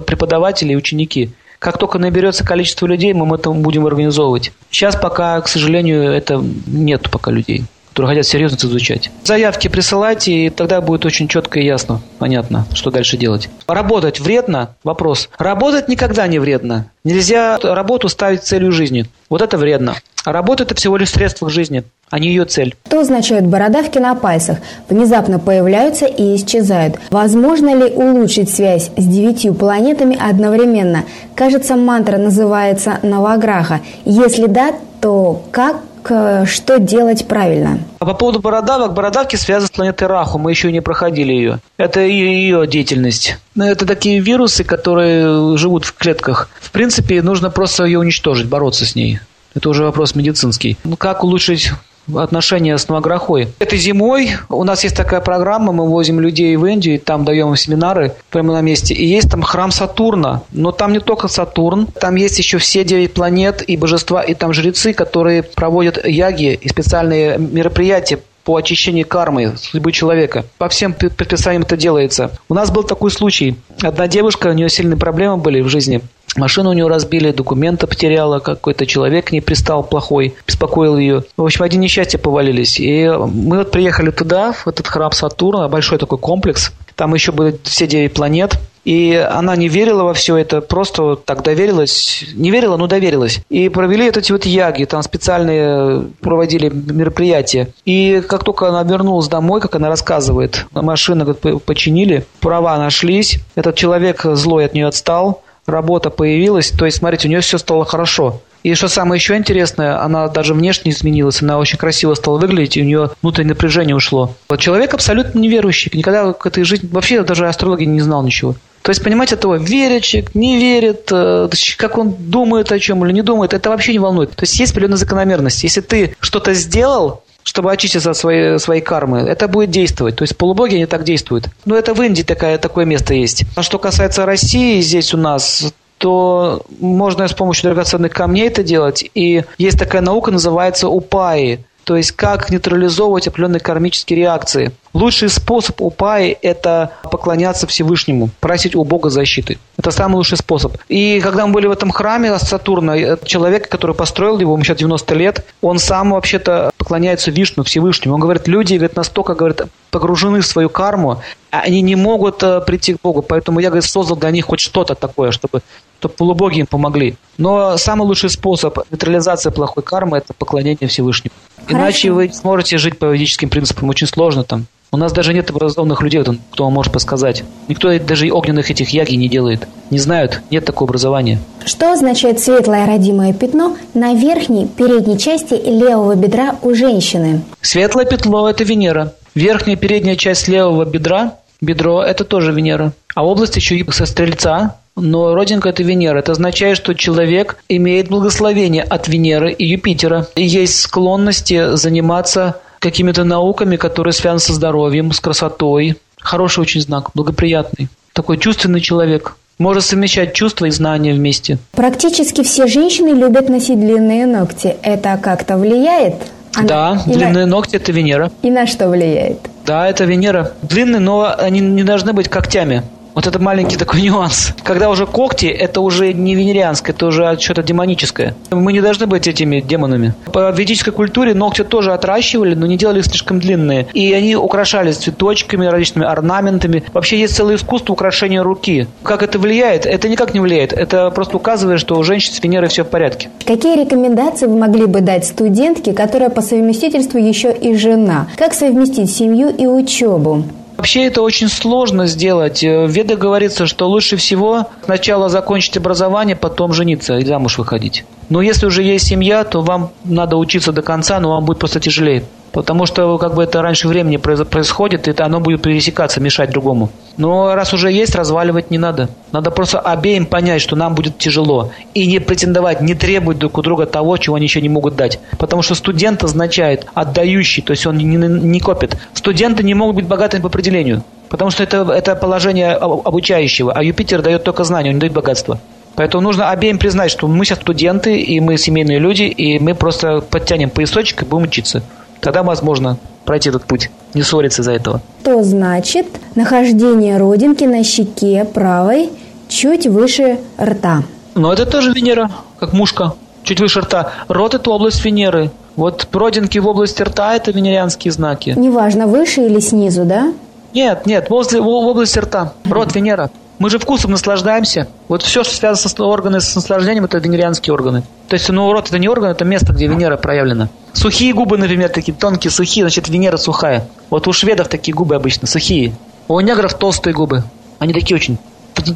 преподаватели 0.00 0.72
и 0.72 0.76
ученики. 0.76 1.32
Как 1.60 1.78
только 1.78 1.98
наберется 1.98 2.44
количество 2.44 2.86
людей, 2.86 3.12
мы 3.12 3.36
это 3.36 3.50
будем 3.50 3.86
организовывать. 3.86 4.50
Сейчас 4.70 4.96
пока, 4.96 5.40
к 5.42 5.46
сожалению, 5.46 6.10
это 6.10 6.42
нет 6.66 7.08
пока 7.10 7.30
людей 7.30 7.64
которые 8.00 8.16
хотят 8.16 8.30
серьезно 8.30 8.56
изучать. 8.56 9.10
Заявки 9.24 9.68
присылайте, 9.68 10.32
и 10.32 10.48
тогда 10.48 10.80
будет 10.80 11.04
очень 11.04 11.28
четко 11.28 11.60
и 11.60 11.66
ясно, 11.66 12.00
понятно, 12.18 12.66
что 12.72 12.90
дальше 12.90 13.18
делать. 13.18 13.50
Работать 13.66 14.20
вредно? 14.20 14.74
Вопрос. 14.84 15.28
Работать 15.38 15.86
никогда 15.86 16.26
не 16.26 16.38
вредно. 16.38 16.86
Нельзя 17.04 17.58
работу 17.62 18.08
ставить 18.08 18.42
целью 18.42 18.72
жизни. 18.72 19.04
Вот 19.28 19.42
это 19.42 19.58
вредно. 19.58 19.96
А 20.24 20.32
работа– 20.32 20.62
это 20.64 20.74
всего 20.74 20.96
лишь 20.96 21.10
средство 21.10 21.46
к 21.46 21.50
жизни, 21.50 21.84
а 22.08 22.18
не 22.18 22.28
ее 22.28 22.46
цель. 22.46 22.74
Что 22.86 23.00
означают 23.00 23.44
бородавки 23.44 23.98
на 23.98 24.14
пальцах? 24.14 24.58
Внезапно 24.88 25.38
появляются 25.38 26.06
и 26.06 26.36
исчезают. 26.36 26.96
Возможно 27.10 27.74
ли 27.74 27.92
улучшить 27.92 28.48
связь 28.48 28.90
с 28.96 29.04
девятью 29.04 29.52
планетами 29.52 30.18
одновременно? 30.18 31.04
Кажется, 31.34 31.76
мантра 31.76 32.16
называется 32.16 32.98
Наваграха. 33.02 33.80
Если 34.06 34.46
да, 34.46 34.72
то 35.00 35.42
как 35.50 35.80
что 36.06 36.78
делать 36.78 37.26
правильно? 37.26 37.80
А 37.98 38.04
по 38.04 38.14
поводу 38.14 38.40
бородавок, 38.40 38.94
бородавки 38.94 39.36
связаны 39.36 39.66
с 39.68 39.70
планетой 39.70 40.08
Раху, 40.08 40.38
мы 40.38 40.50
еще 40.50 40.72
не 40.72 40.80
проходили 40.80 41.32
ее. 41.32 41.58
Это 41.76 42.00
ее 42.00 42.66
деятельность. 42.66 43.38
Это 43.56 43.86
такие 43.86 44.20
вирусы, 44.20 44.64
которые 44.64 45.56
живут 45.56 45.84
в 45.84 45.94
клетках. 45.94 46.48
В 46.60 46.70
принципе, 46.70 47.22
нужно 47.22 47.50
просто 47.50 47.84
ее 47.84 47.98
уничтожить, 47.98 48.48
бороться 48.48 48.86
с 48.86 48.94
ней. 48.94 49.20
Это 49.54 49.68
уже 49.68 49.82
вопрос 49.82 50.14
медицинский. 50.14 50.78
Ну, 50.84 50.96
как 50.96 51.24
улучшить 51.24 51.72
отношения 52.16 52.76
с 52.76 52.88
Новограхой. 52.88 53.48
Этой 53.58 53.78
зимой 53.78 54.32
у 54.48 54.64
нас 54.64 54.84
есть 54.84 54.96
такая 54.96 55.20
программа, 55.20 55.72
мы 55.72 55.88
возим 55.88 56.20
людей 56.20 56.56
в 56.56 56.64
Индию, 56.66 57.00
там 57.00 57.24
даем 57.24 57.54
семинары 57.56 58.14
прямо 58.30 58.54
на 58.54 58.60
месте. 58.60 58.94
И 58.94 59.04
есть 59.04 59.30
там 59.30 59.42
храм 59.42 59.70
Сатурна. 59.70 60.42
Но 60.52 60.72
там 60.72 60.92
не 60.92 61.00
только 61.00 61.28
Сатурн, 61.28 61.86
там 61.86 62.16
есть 62.16 62.38
еще 62.38 62.58
все 62.58 62.84
девять 62.84 63.14
планет 63.14 63.62
и 63.66 63.76
божества, 63.76 64.22
и 64.22 64.34
там 64.34 64.52
жрецы, 64.52 64.92
которые 64.92 65.42
проводят 65.42 66.04
яги 66.04 66.58
и 66.60 66.68
специальные 66.68 67.38
мероприятия 67.38 68.18
по 68.44 68.56
очищению 68.56 69.06
кармы 69.06 69.54
судьбы 69.56 69.92
человека. 69.92 70.44
По 70.58 70.68
всем 70.68 70.92
предписаниям 70.92 71.62
это 71.62 71.76
делается. 71.76 72.32
У 72.48 72.54
нас 72.54 72.70
был 72.70 72.82
такой 72.82 73.10
случай. 73.10 73.56
Одна 73.82 74.08
девушка, 74.08 74.48
у 74.48 74.52
нее 74.52 74.68
сильные 74.68 74.96
проблемы 74.96 75.36
были 75.36 75.60
в 75.60 75.68
жизни. 75.68 76.00
Машину 76.36 76.70
у 76.70 76.72
нее 76.72 76.86
разбили, 76.86 77.32
документы 77.32 77.88
потеряла, 77.88 78.38
какой-то 78.38 78.86
человек 78.86 79.32
не 79.32 79.40
пристал 79.40 79.82
плохой, 79.82 80.34
беспокоил 80.46 80.96
ее. 80.96 81.24
В 81.36 81.44
общем, 81.44 81.64
один 81.64 81.80
несчастье 81.80 82.20
повалились. 82.20 82.78
И 82.78 83.08
мы 83.08 83.58
вот 83.58 83.72
приехали 83.72 84.12
туда, 84.12 84.52
в 84.52 84.68
этот 84.68 84.86
храм 84.86 85.10
Сатурна, 85.10 85.68
большой 85.68 85.98
такой 85.98 86.18
комплекс. 86.18 86.72
Там 87.00 87.14
еще 87.14 87.32
были 87.32 87.58
все 87.64 87.86
девять 87.86 88.12
планет. 88.12 88.58
И 88.84 89.14
она 89.14 89.56
не 89.56 89.68
верила 89.68 90.02
во 90.02 90.12
все 90.12 90.36
это, 90.36 90.60
просто 90.60 91.02
вот 91.02 91.24
так 91.24 91.42
доверилась. 91.42 92.26
Не 92.34 92.50
верила, 92.50 92.76
но 92.76 92.88
доверилась. 92.88 93.40
И 93.48 93.70
провели 93.70 94.04
вот 94.04 94.18
эти 94.18 94.32
вот 94.32 94.44
яги, 94.44 94.84
там 94.84 95.02
специальные 95.02 96.02
проводили 96.20 96.68
мероприятия. 96.68 97.72
И 97.86 98.22
как 98.28 98.44
только 98.44 98.68
она 98.68 98.82
вернулась 98.82 99.28
домой, 99.28 99.62
как 99.62 99.76
она 99.76 99.88
рассказывает, 99.88 100.66
машину 100.72 101.32
починили, 101.64 102.26
права 102.40 102.76
нашлись, 102.76 103.38
этот 103.54 103.76
человек 103.76 104.20
злой 104.34 104.66
от 104.66 104.74
нее 104.74 104.86
отстал, 104.86 105.42
работа 105.64 106.10
появилась, 106.10 106.68
то 106.68 106.84
есть, 106.84 106.98
смотрите, 106.98 107.28
у 107.28 107.30
нее 107.30 107.40
все 107.40 107.56
стало 107.56 107.86
хорошо. 107.86 108.42
И 108.62 108.74
что 108.74 108.88
самое 108.88 109.18
еще 109.18 109.36
интересное, 109.36 110.02
она 110.02 110.28
даже 110.28 110.54
внешне 110.54 110.90
изменилась, 110.90 111.42
она 111.42 111.58
очень 111.58 111.78
красиво 111.78 112.14
стала 112.14 112.38
выглядеть, 112.38 112.76
и 112.76 112.82
у 112.82 112.84
нее 112.84 113.10
внутреннее 113.22 113.50
напряжение 113.50 113.96
ушло. 113.96 114.34
Вот 114.48 114.60
человек 114.60 114.92
абсолютно 114.92 115.38
неверующий, 115.38 115.90
никогда 115.94 116.32
к 116.32 116.46
этой 116.46 116.64
жизни, 116.64 116.88
вообще 116.92 117.22
даже 117.22 117.48
астрологии 117.48 117.86
не 117.86 118.00
знал 118.00 118.22
ничего. 118.22 118.54
То 118.82 118.90
есть, 118.90 119.02
понимаете, 119.02 119.36
того, 119.36 119.56
верит 119.56 120.04
человек, 120.04 120.34
не 120.34 120.58
верит, 120.58 121.08
э, 121.12 121.48
как 121.76 121.98
он 121.98 122.14
думает 122.18 122.72
о 122.72 122.78
чем 122.78 123.04
или 123.04 123.12
не 123.12 123.22
думает, 123.22 123.52
это 123.52 123.68
вообще 123.68 123.92
не 123.92 123.98
волнует. 123.98 124.30
То 124.30 124.44
есть, 124.44 124.58
есть 124.58 124.72
определенная 124.72 124.96
закономерность. 124.96 125.62
Если 125.64 125.82
ты 125.82 126.16
что-то 126.20 126.54
сделал, 126.54 127.22
чтобы 127.42 127.72
очиститься 127.72 128.10
от 128.10 128.16
своей, 128.16 128.58
своей 128.58 128.80
кармы, 128.80 129.20
это 129.20 129.48
будет 129.48 129.70
действовать. 129.70 130.16
То 130.16 130.22
есть 130.22 130.36
полубоги 130.36 130.76
они 130.76 130.86
так 130.86 131.04
действуют. 131.04 131.48
Но 131.64 131.76
это 131.76 131.94
в 131.94 132.02
Индии 132.02 132.22
такая, 132.22 132.58
такое 132.58 132.84
место 132.84 133.14
есть. 133.14 133.44
А 133.56 133.62
что 133.62 133.78
касается 133.78 134.26
России, 134.26 134.80
здесь 134.80 135.14
у 135.14 135.16
нас 135.16 135.72
то 136.00 136.62
можно 136.80 137.28
с 137.28 137.34
помощью 137.34 137.64
драгоценных 137.64 138.10
камней 138.10 138.48
это 138.48 138.62
делать. 138.62 139.04
И 139.14 139.44
есть 139.58 139.78
такая 139.78 140.00
наука, 140.00 140.30
называется 140.30 140.88
упаи 140.88 141.62
то 141.90 141.96
есть 141.96 142.12
как 142.12 142.50
нейтрализовывать 142.50 143.26
определенные 143.26 143.58
кармические 143.58 144.20
реакции. 144.20 144.70
Лучший 144.92 145.28
способ 145.28 145.80
упаи– 145.80 146.36
это 146.42 146.92
поклоняться 147.02 147.66
Всевышнему, 147.66 148.30
просить 148.38 148.76
у 148.76 148.84
Бога 148.84 149.10
защиты. 149.10 149.58
Это 149.76 149.90
самый 149.90 150.14
лучший 150.14 150.36
способ. 150.36 150.76
И 150.88 151.20
когда 151.20 151.48
мы 151.48 151.52
были 151.52 151.66
в 151.66 151.72
этом 151.72 151.90
храме 151.90 152.38
Сатурна, 152.38 153.16
человек, 153.24 153.68
который 153.68 153.96
построил 153.96 154.38
его, 154.38 154.52
ему 154.52 154.62
сейчас 154.62 154.78
90 154.78 155.14
лет, 155.14 155.44
он 155.62 155.80
сам 155.80 156.10
вообще-то 156.10 156.70
поклоняется 156.76 157.32
Вишну, 157.32 157.64
Всевышнему. 157.64 158.14
Он 158.14 158.20
говорит, 158.20 158.46
люди 158.46 158.74
говорит, 158.74 158.94
настолько 158.94 159.34
говорит, 159.34 159.62
погружены 159.90 160.42
в 160.42 160.46
свою 160.46 160.68
карму, 160.68 161.22
они 161.50 161.82
не 161.82 161.96
могут 161.96 162.42
э, 162.44 162.60
прийти 162.60 162.94
к 162.94 163.00
Богу. 163.02 163.22
Поэтому 163.22 163.58
я 163.58 163.70
говорит, 163.70 163.84
создал 163.84 164.16
для 164.16 164.30
них 164.30 164.46
хоть 164.46 164.60
что-то 164.60 164.94
такое, 164.94 165.32
чтобы 165.32 165.60
чтобы 166.00 166.14
полубоги 166.14 166.60
им 166.60 166.66
помогли. 166.66 167.16
Но 167.36 167.76
самый 167.76 168.06
лучший 168.06 168.30
способ 168.30 168.78
нейтрализации 168.90 169.50
плохой 169.50 169.82
кармы– 169.82 170.16
это 170.18 170.32
поклонение 170.32 170.88
Всевышнему. 170.88 171.32
Хорошо. 171.66 171.78
Иначе 171.78 172.12
вы 172.12 172.30
сможете 172.32 172.78
жить 172.78 172.98
по 172.98 173.04
ведическим 173.04 173.50
принципам. 173.50 173.90
Очень 173.90 174.06
сложно 174.06 174.42
там. 174.42 174.66
У 174.92 174.96
нас 174.96 175.12
даже 175.12 175.32
нет 175.34 175.50
образованных 175.50 176.02
людей, 176.02 176.24
кто 176.50 176.64
вам 176.64 176.72
может 176.72 176.92
подсказать. 176.92 177.44
Никто 177.68 177.96
даже 177.98 178.32
огненных 178.32 178.70
этих 178.70 178.88
яги 178.88 179.14
не 179.14 179.28
делает. 179.28 179.68
Не 179.90 179.98
знают, 179.98 180.40
нет 180.50 180.64
такого 180.64 180.88
образования. 180.88 181.38
Что 181.64 181.92
означает 181.92 182.40
светлое 182.40 182.86
родимое 182.86 183.32
пятно 183.32 183.76
на 183.94 184.14
верхней 184.14 184.66
передней 184.66 185.18
части 185.18 185.54
левого 185.54 186.16
бедра 186.16 186.56
у 186.62 186.74
женщины? 186.74 187.42
Светлое 187.60 188.04
пятно– 188.06 188.48
это 188.50 188.64
Венера. 188.64 189.12
Верхняя 189.34 189.76
передняя 189.76 190.16
часть 190.16 190.48
левого 190.48 190.84
бедра, 190.84 191.34
бедро– 191.60 192.02
это 192.04 192.24
тоже 192.24 192.52
Венера. 192.52 192.92
А 193.14 193.24
область 193.24 193.54
еще 193.54 193.76
и 193.76 193.90
со 193.92 194.06
стрельца 194.06 194.76
но 195.00 195.34
родинка– 195.34 195.68
это 195.70 195.82
Венера. 195.82 196.18
Это 196.18 196.32
означает, 196.32 196.76
что 196.76 196.94
человек 196.94 197.56
имеет 197.68 198.08
благословение 198.08 198.82
от 198.82 199.08
Венеры 199.08 199.52
и 199.52 199.66
Юпитера. 199.66 200.26
И 200.34 200.44
есть 200.44 200.80
склонности 200.80 201.74
заниматься 201.76 202.60
какими-то 202.78 203.24
науками, 203.24 203.76
которые 203.76 204.12
связаны 204.12 204.40
со 204.40 204.52
здоровьем, 204.52 205.12
с 205.12 205.20
красотой. 205.20 205.96
Хороший 206.18 206.60
очень 206.60 206.80
знак, 206.80 207.10
благоприятный. 207.14 207.88
Такой 208.12 208.38
чувственный 208.38 208.80
человек. 208.80 209.36
Может 209.58 209.84
совмещать 209.84 210.32
чувства 210.32 210.66
и 210.66 210.70
знания 210.70 211.12
вместе. 211.12 211.58
Практически 211.72 212.42
все 212.42 212.66
женщины 212.66 213.10
любят 213.10 213.50
носить 213.50 213.78
длинные 213.78 214.26
ногти. 214.26 214.76
Это 214.82 215.18
как-то 215.22 215.58
влияет? 215.58 216.14
Она... 216.54 216.66
Да, 216.66 217.02
и 217.06 217.12
длинные 217.12 217.44
на... 217.44 217.56
ногти– 217.56 217.76
это 217.76 217.92
Венера. 217.92 218.32
И 218.42 218.50
на 218.50 218.66
что 218.66 218.88
влияет? 218.88 219.38
Да, 219.66 219.86
это 219.86 220.04
Венера. 220.04 220.52
Длинные, 220.62 221.00
но 221.00 221.34
они 221.38 221.60
не 221.60 221.82
должны 221.82 222.14
быть 222.14 222.28
когтями. 222.28 222.82
Вот 223.14 223.26
это 223.26 223.38
маленький 223.38 223.76
такой 223.76 224.00
нюанс. 224.02 224.52
Когда 224.62 224.90
уже 224.90 225.06
когти, 225.06 225.46
это 225.46 225.80
уже 225.80 226.12
не 226.12 226.34
венерианское, 226.34 226.94
это 226.94 227.06
уже 227.06 227.38
что-то 227.38 227.62
демоническое. 227.62 228.34
Мы 228.50 228.72
не 228.72 228.80
должны 228.80 229.06
быть 229.06 229.26
этими 229.26 229.60
демонами. 229.60 230.14
По 230.32 230.50
ведической 230.50 230.92
культуре 230.92 231.34
ногти 231.34 231.64
тоже 231.64 231.92
отращивали, 231.92 232.54
но 232.54 232.66
не 232.66 232.76
делали 232.76 233.00
слишком 233.02 233.40
длинные. 233.40 233.86
И 233.92 234.12
они 234.12 234.36
украшались 234.36 234.96
цветочками, 234.96 235.66
различными 235.66 236.06
орнаментами. 236.06 236.82
Вообще 236.92 237.18
есть 237.18 237.34
целое 237.34 237.56
искусство 237.56 237.92
украшения 237.92 238.42
руки. 238.42 238.86
Как 239.02 239.22
это 239.22 239.38
влияет? 239.38 239.86
Это 239.86 240.08
никак 240.08 240.34
не 240.34 240.40
влияет. 240.40 240.72
Это 240.72 241.10
просто 241.10 241.36
указывает, 241.36 241.80
что 241.80 241.96
у 241.96 242.02
женщин 242.02 242.34
с 242.34 242.42
Венерой 242.42 242.68
все 242.68 242.84
в 242.84 242.88
порядке. 242.88 243.28
Какие 243.46 243.82
рекомендации 243.84 244.46
вы 244.46 244.56
могли 244.58 244.86
бы 244.86 245.00
дать 245.00 245.24
студентке, 245.24 245.92
которая 245.92 246.30
по 246.30 246.42
совместительству 246.42 247.18
еще 247.18 247.52
и 247.52 247.74
жена? 247.74 248.28
Как 248.36 248.54
совместить 248.54 249.14
семью 249.14 249.48
и 249.48 249.66
учебу? 249.66 250.44
Вообще 250.80 251.04
это 251.04 251.20
очень 251.20 251.48
сложно 251.48 252.06
сделать. 252.06 252.62
В 252.62 252.86
Ведах 252.86 253.18
говорится, 253.18 253.66
что 253.66 253.86
лучше 253.86 254.16
всего 254.16 254.66
сначала 254.82 255.28
закончить 255.28 255.76
образование, 255.76 256.36
потом 256.36 256.72
жениться 256.72 257.18
и 257.18 257.24
замуж 257.26 257.58
выходить. 257.58 258.06
Но 258.30 258.40
если 258.40 258.64
уже 258.64 258.82
есть 258.82 259.06
семья, 259.06 259.44
то 259.44 259.60
вам 259.60 259.90
надо 260.04 260.38
учиться 260.38 260.72
до 260.72 260.80
конца, 260.80 261.20
но 261.20 261.32
вам 261.32 261.44
будет 261.44 261.58
просто 261.58 261.80
тяжелее. 261.80 262.24
Потому 262.52 262.86
что 262.86 263.18
как 263.18 263.34
бы 263.34 263.42
это 263.42 263.60
раньше 263.60 263.88
времени 263.88 264.16
происходит, 264.16 265.06
и 265.06 265.22
оно 265.22 265.38
будет 265.40 265.60
пересекаться, 265.60 266.18
мешать 266.18 266.50
другому. 266.50 266.88
Но 267.20 267.54
раз 267.54 267.74
уже 267.74 267.92
есть, 267.92 268.14
разваливать 268.14 268.70
не 268.70 268.78
надо. 268.78 269.10
Надо 269.30 269.50
просто 269.50 269.78
обеим 269.78 270.24
понять, 270.24 270.62
что 270.62 270.74
нам 270.74 270.94
будет 270.94 271.18
тяжело. 271.18 271.70
И 271.92 272.06
не 272.06 272.18
претендовать, 272.18 272.80
не 272.80 272.94
требовать 272.94 273.36
друг 273.36 273.58
у 273.58 273.62
друга 273.62 273.84
того, 273.84 274.16
чего 274.16 274.36
они 274.36 274.46
еще 274.46 274.62
не 274.62 274.70
могут 274.70 274.96
дать. 274.96 275.20
Потому 275.36 275.60
что 275.60 275.74
студент 275.74 276.24
означает 276.24 276.86
отдающий, 276.94 277.62
то 277.62 277.72
есть 277.72 277.86
он 277.86 277.98
не, 277.98 278.04
не 278.06 278.58
копит. 278.60 278.96
Студенты 279.12 279.62
не 279.62 279.74
могут 279.74 279.96
быть 279.96 280.06
богатыми 280.06 280.40
по 280.40 280.48
определению. 280.48 281.04
Потому 281.28 281.50
что 281.50 281.62
это, 281.62 281.86
это 281.92 282.16
положение 282.16 282.72
обучающего. 282.72 283.74
А 283.74 283.82
Юпитер 283.84 284.22
дает 284.22 284.42
только 284.42 284.64
знания, 284.64 284.88
он 284.88 284.94
не 284.94 285.00
дает 285.00 285.12
богатство. 285.12 285.60
Поэтому 285.96 286.22
нужно 286.22 286.48
обеим 286.48 286.78
признать, 286.78 287.10
что 287.10 287.28
мы 287.28 287.44
сейчас 287.44 287.58
студенты, 287.58 288.18
и 288.18 288.40
мы 288.40 288.56
семейные 288.56 288.98
люди, 288.98 289.24
и 289.24 289.58
мы 289.58 289.74
просто 289.74 290.22
подтянем 290.22 290.70
поясочек 290.70 291.20
и 291.20 291.26
будем 291.26 291.44
учиться. 291.44 291.82
Тогда 292.20 292.42
возможно 292.42 292.96
пройти 293.24 293.48
этот 293.48 293.64
путь, 293.64 293.90
не 294.14 294.22
ссориться 294.22 294.62
из-за 294.62 294.72
этого. 294.72 295.00
Что 295.22 295.42
значит 295.42 296.06
нахождение 296.34 297.16
родинки 297.16 297.64
на 297.64 297.84
щеке 297.84 298.44
правой 298.44 299.10
чуть 299.48 299.86
выше 299.86 300.38
рта? 300.60 301.02
Но 301.34 301.52
это 301.52 301.66
тоже 301.66 301.92
Венера, 301.92 302.30
как 302.58 302.72
мушка, 302.72 303.14
чуть 303.44 303.60
выше 303.60 303.80
рта. 303.80 304.12
Рот– 304.28 304.54
это 304.54 304.70
область 304.70 305.04
Венеры. 305.04 305.50
Вот 305.76 306.08
родинки 306.12 306.58
в 306.58 306.66
области 306.66 307.02
рта– 307.02 307.34
это 307.36 307.52
венерианские 307.52 308.12
знаки. 308.12 308.54
Неважно, 308.56 309.06
выше 309.06 309.42
или 309.42 309.60
снизу, 309.60 310.04
да? 310.04 310.32
Нет, 310.74 311.06
нет, 311.06 311.30
возле, 311.30 311.60
в 311.60 311.68
области 311.68 312.18
рта. 312.18 312.52
Рот 312.68 312.94
Венера. 312.94 313.30
Мы 313.60 313.68
же 313.68 313.78
вкусом 313.78 314.12
наслаждаемся. 314.12 314.88
Вот 315.06 315.20
все, 315.22 315.44
что 315.44 315.54
связано 315.54 315.90
с 315.90 316.00
органами 316.00 316.40
с 316.40 316.56
наслаждением, 316.56 317.04
это 317.04 317.18
венерианские 317.18 317.74
органы. 317.74 318.04
То 318.26 318.34
есть, 318.34 318.48
ну, 318.48 318.72
рот 318.72 318.88
это 318.88 318.98
не 318.98 319.06
орган, 319.06 319.30
это 319.30 319.44
место, 319.44 319.74
где 319.74 319.86
Венера 319.86 320.16
проявлена. 320.16 320.70
Сухие 320.94 321.34
губы, 321.34 321.58
например, 321.58 321.90
такие 321.90 322.16
тонкие, 322.16 322.50
сухие, 322.50 322.84
значит, 322.84 323.10
Венера 323.10 323.36
сухая. 323.36 323.86
Вот 324.08 324.26
у 324.26 324.32
шведов 324.32 324.68
такие 324.68 324.94
губы 324.94 325.14
обычно, 325.14 325.46
сухие. 325.46 325.92
У 326.26 326.40
негров 326.40 326.72
толстые 326.72 327.12
губы. 327.12 327.42
Они 327.78 327.92
такие 327.92 328.16
очень 328.16 328.38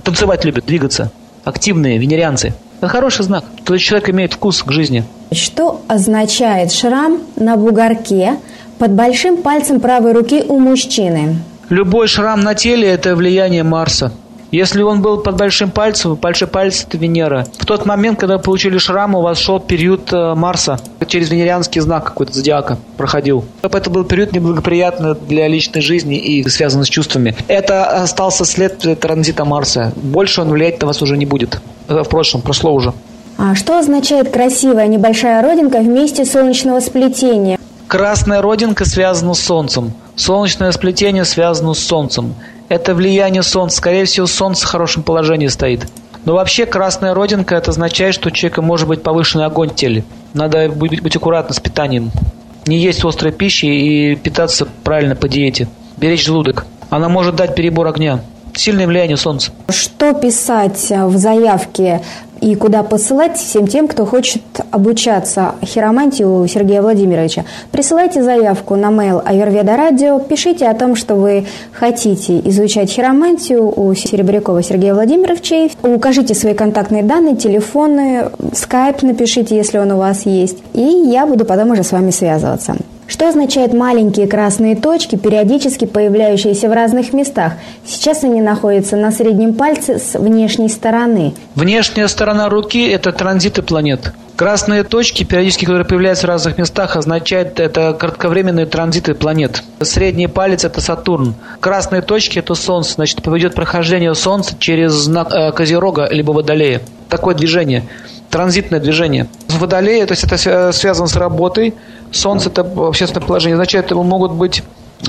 танцевать 0.02 0.46
любят, 0.46 0.64
двигаться. 0.64 1.10
Активные, 1.44 1.98
венерианцы. 1.98 2.54
Это 2.78 2.88
хороший 2.88 3.24
знак. 3.24 3.44
То 3.66 3.74
есть 3.74 3.84
человек 3.84 4.08
имеет 4.08 4.32
вкус 4.32 4.62
к 4.62 4.72
жизни. 4.72 5.04
Что 5.30 5.82
означает 5.88 6.72
шрам 6.72 7.20
на 7.36 7.58
бугорке 7.58 8.38
под 8.78 8.92
большим 8.92 9.42
пальцем 9.42 9.80
правой 9.80 10.14
руки 10.14 10.42
у 10.48 10.58
мужчины? 10.58 11.36
Любой 11.68 12.08
шрам 12.08 12.40
на 12.40 12.54
теле– 12.54 12.88
это 12.90 13.14
влияние 13.14 13.62
Марса. 13.62 14.10
Если 14.51 14.82
он 14.82 15.03
был 15.03 15.18
под 15.18 15.36
большим 15.36 15.70
пальцем, 15.70 16.14
большой 16.14 16.49
палец– 16.49 16.84
это 16.88 16.97
Венера. 16.97 17.47
В 17.59 17.66
тот 17.66 17.86
момент, 17.86 18.20
когда 18.20 18.36
вы 18.36 18.42
получили 18.42 18.78
шрам, 18.78 19.14
у 19.14 19.20
вас 19.20 19.38
шел 19.38 19.59
период 19.59 20.12
э, 20.12 20.34
Марса. 20.34 20.78
Через 21.07 21.30
венерианский 21.30 21.80
знак 21.80 22.05
какой-то 22.05 22.32
зодиака 22.32 22.78
проходил. 22.97 23.45
Это 23.62 23.90
был 23.90 24.05
период 24.05 24.32
неблагоприятный 24.32 25.14
для 25.14 25.49
личной 25.49 25.82
жизни 25.82 26.16
и 26.16 26.49
связан 26.49 26.84
с 26.84 26.88
чувствами. 26.88 27.34
Это 27.49 28.03
остался 28.03 28.45
след 28.45 28.78
транзита 29.01 29.45
Марса. 29.45 29.92
Больше 29.97 30.40
он 30.40 30.51
влиять 30.51 30.80
на 30.80 30.86
вас 30.86 31.03
уже 31.03 31.16
не 31.16 31.26
будет. 31.26 31.61
В 31.88 32.05
прошлом, 32.05 32.42
прошло 32.42 32.72
уже. 32.72 32.92
А 33.36 33.55
что 33.55 33.78
означает 33.78 34.30
красивая 34.30 34.86
небольшая 34.86 35.42
родинка 35.42 35.78
вместе 35.78 36.24
солнечного 36.24 36.80
сплетения? 36.80 37.59
Красная 37.88 38.40
родинка 38.40 38.84
связана 38.84 39.34
с 39.34 39.40
Солнцем. 39.40 39.92
Солнечное 40.16 40.70
сплетение 40.72 41.24
связано 41.24 41.74
с 41.74 41.80
Солнцем. 41.80 42.34
Это 42.68 42.94
влияние 42.94 43.42
Солнца. 43.42 43.76
Скорее 43.76 44.04
всего, 44.04 44.26
Солнце 44.26 44.66
в 44.66 44.70
хорошем 44.70 45.02
положении 45.02 45.48
стоит. 45.48 45.86
Но 46.24 46.34
вообще 46.34 46.64
красная 46.64 47.14
родинка 47.14 47.54
это 47.54 47.70
означает, 47.70 48.14
что 48.14 48.28
у 48.28 48.32
человека 48.32 48.62
может 48.62 48.88
быть 48.88 49.02
повышенный 49.02 49.44
огонь 49.44 49.70
в 49.70 49.74
теле. 49.74 50.04
Надо 50.32 50.68
быть, 50.70 51.02
быть 51.02 51.16
аккуратно 51.16 51.54
с 51.54 51.60
питанием. 51.60 52.10
Не 52.66 52.78
есть 52.78 53.04
острой 53.04 53.32
пищи 53.32 53.66
и 53.66 54.16
питаться 54.16 54.66
правильно 54.82 55.14
по 55.14 55.28
диете. 55.28 55.68
Беречь 55.98 56.24
желудок. 56.24 56.66
Она 56.88 57.08
может 57.08 57.36
дать 57.36 57.54
перебор 57.54 57.86
огня. 57.88 58.20
Сильное 58.54 58.86
влияние 58.86 59.16
Солнца. 59.16 59.52
Что 59.68 60.14
писать 60.14 60.90
в 60.90 61.16
заявке 61.16 62.00
и 62.41 62.55
куда 62.55 62.82
посылать 62.82 63.37
всем 63.37 63.66
тем, 63.66 63.89
кто 63.89 64.05
хочет 64.05 64.43
обучаться 64.70 65.55
хиромантии 65.64 66.24
у 66.24 66.47
Сергея 66.47 66.82
Владимировича. 66.82 67.45
Присылайте 67.70 68.22
заявку 68.22 68.76
на 68.76 68.87
mail 68.87 69.22
Аюрведа 69.24 69.76
Радио, 69.76 70.18
пишите 70.18 70.66
о 70.66 70.74
том, 70.74 70.97
что 70.97 71.14
вы 71.14 71.47
хотите 71.72 72.41
изучать 72.49 72.91
хиромантию 72.91 73.72
у 73.74 73.95
Серебрякова 73.95 74.62
Сергея 74.62 74.95
Владимировича, 74.95 75.68
укажите 75.82 76.35
свои 76.35 76.55
контактные 76.55 77.03
данные, 77.03 77.37
телефоны, 77.37 78.30
скайп 78.53 79.03
напишите, 79.03 79.57
если 79.57 79.78
он 79.78 79.93
у 79.93 79.99
вас 79.99 80.26
есть, 80.26 80.59
и 80.72 80.82
я 80.82 81.26
буду 81.26 81.45
потом 81.45 81.70
уже 81.70 81.82
с 81.82 81.93
вами 81.93 82.11
связываться. 82.11 82.76
Что 83.07 83.28
означают 83.28 83.74
маленькие 83.74 84.26
красные 84.26 84.76
точки, 84.76 85.16
периодически 85.16 85.84
появляющиеся 85.84 86.68
в 86.70 86.72
разных 86.72 87.12
местах? 87.12 87.52
Сейчас 87.84 88.24
они 88.24 88.40
находятся 88.40 88.96
на 88.96 89.12
среднем 89.12 89.55
пальце 89.55 89.98
с 89.98 90.18
внешней 90.18 90.70
стороны. 90.70 91.34
Внешняя 91.55 92.09
сторона 92.09 92.48
руки– 92.48 92.88
это 92.90 93.12
транзиты 93.12 93.61
планет. 93.62 94.12
Красные 94.36 94.82
точки, 94.82 95.22
периодически, 95.22 95.66
которые 95.66 95.84
появляются 95.84 96.26
в 96.26 96.30
разных 96.30 96.59
местах, 96.59 96.96
означают 96.96 97.61
это 97.61 97.92
кратковременные 97.92 98.66
транзиты 98.66 99.14
планет. 99.14 99.62
Средний 99.80 100.26
палец– 100.26 100.64
это 100.66 100.80
Сатурн. 100.80 101.34
Красные 101.61 102.00
точки– 102.00 102.38
это 102.40 102.55
Солнце. 102.55 102.94
Значит, 102.94 103.22
поведет 103.22 103.55
прохождение 103.55 104.14
Солнца 104.14 104.57
через 104.59 104.92
знак 104.92 105.32
э, 105.32 105.52
Козерога 105.52 106.09
либо 106.11 106.32
Водолея. 106.32 106.80
Такое 107.11 107.34
движение 107.34 107.84
транзитное 108.35 108.80
движение. 108.80 109.28
Водолея, 109.49 110.07
то 110.07 110.12
есть 110.12 110.24
это 110.24 110.72
связано 110.72 111.07
с 111.07 111.14
работой, 111.14 111.72
Солнце– 112.11 112.49
это 112.51 112.62
общественное 112.62 113.24
положение, 113.24 113.55
означает, 113.55 113.87
что 113.87 114.03
могут 114.03 114.32
быть 114.32 114.64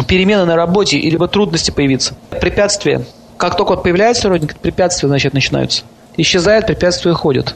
перемены 0.08 0.46
на 0.46 0.56
работе 0.56 0.98
или 1.00 1.18
трудности 1.26 1.72
появиться. 1.72 2.14
Препятствия. 2.40 3.04
Как 3.38 3.58
только 3.58 3.72
вот 3.72 3.82
появляется 3.82 4.30
родник, 4.30 4.56
препятствия, 4.58 5.10
значит, 5.10 5.34
начинаются. 5.34 5.86
Исчезает, 6.18 6.68
препятствия 6.68 7.14
уходят. 7.14 7.56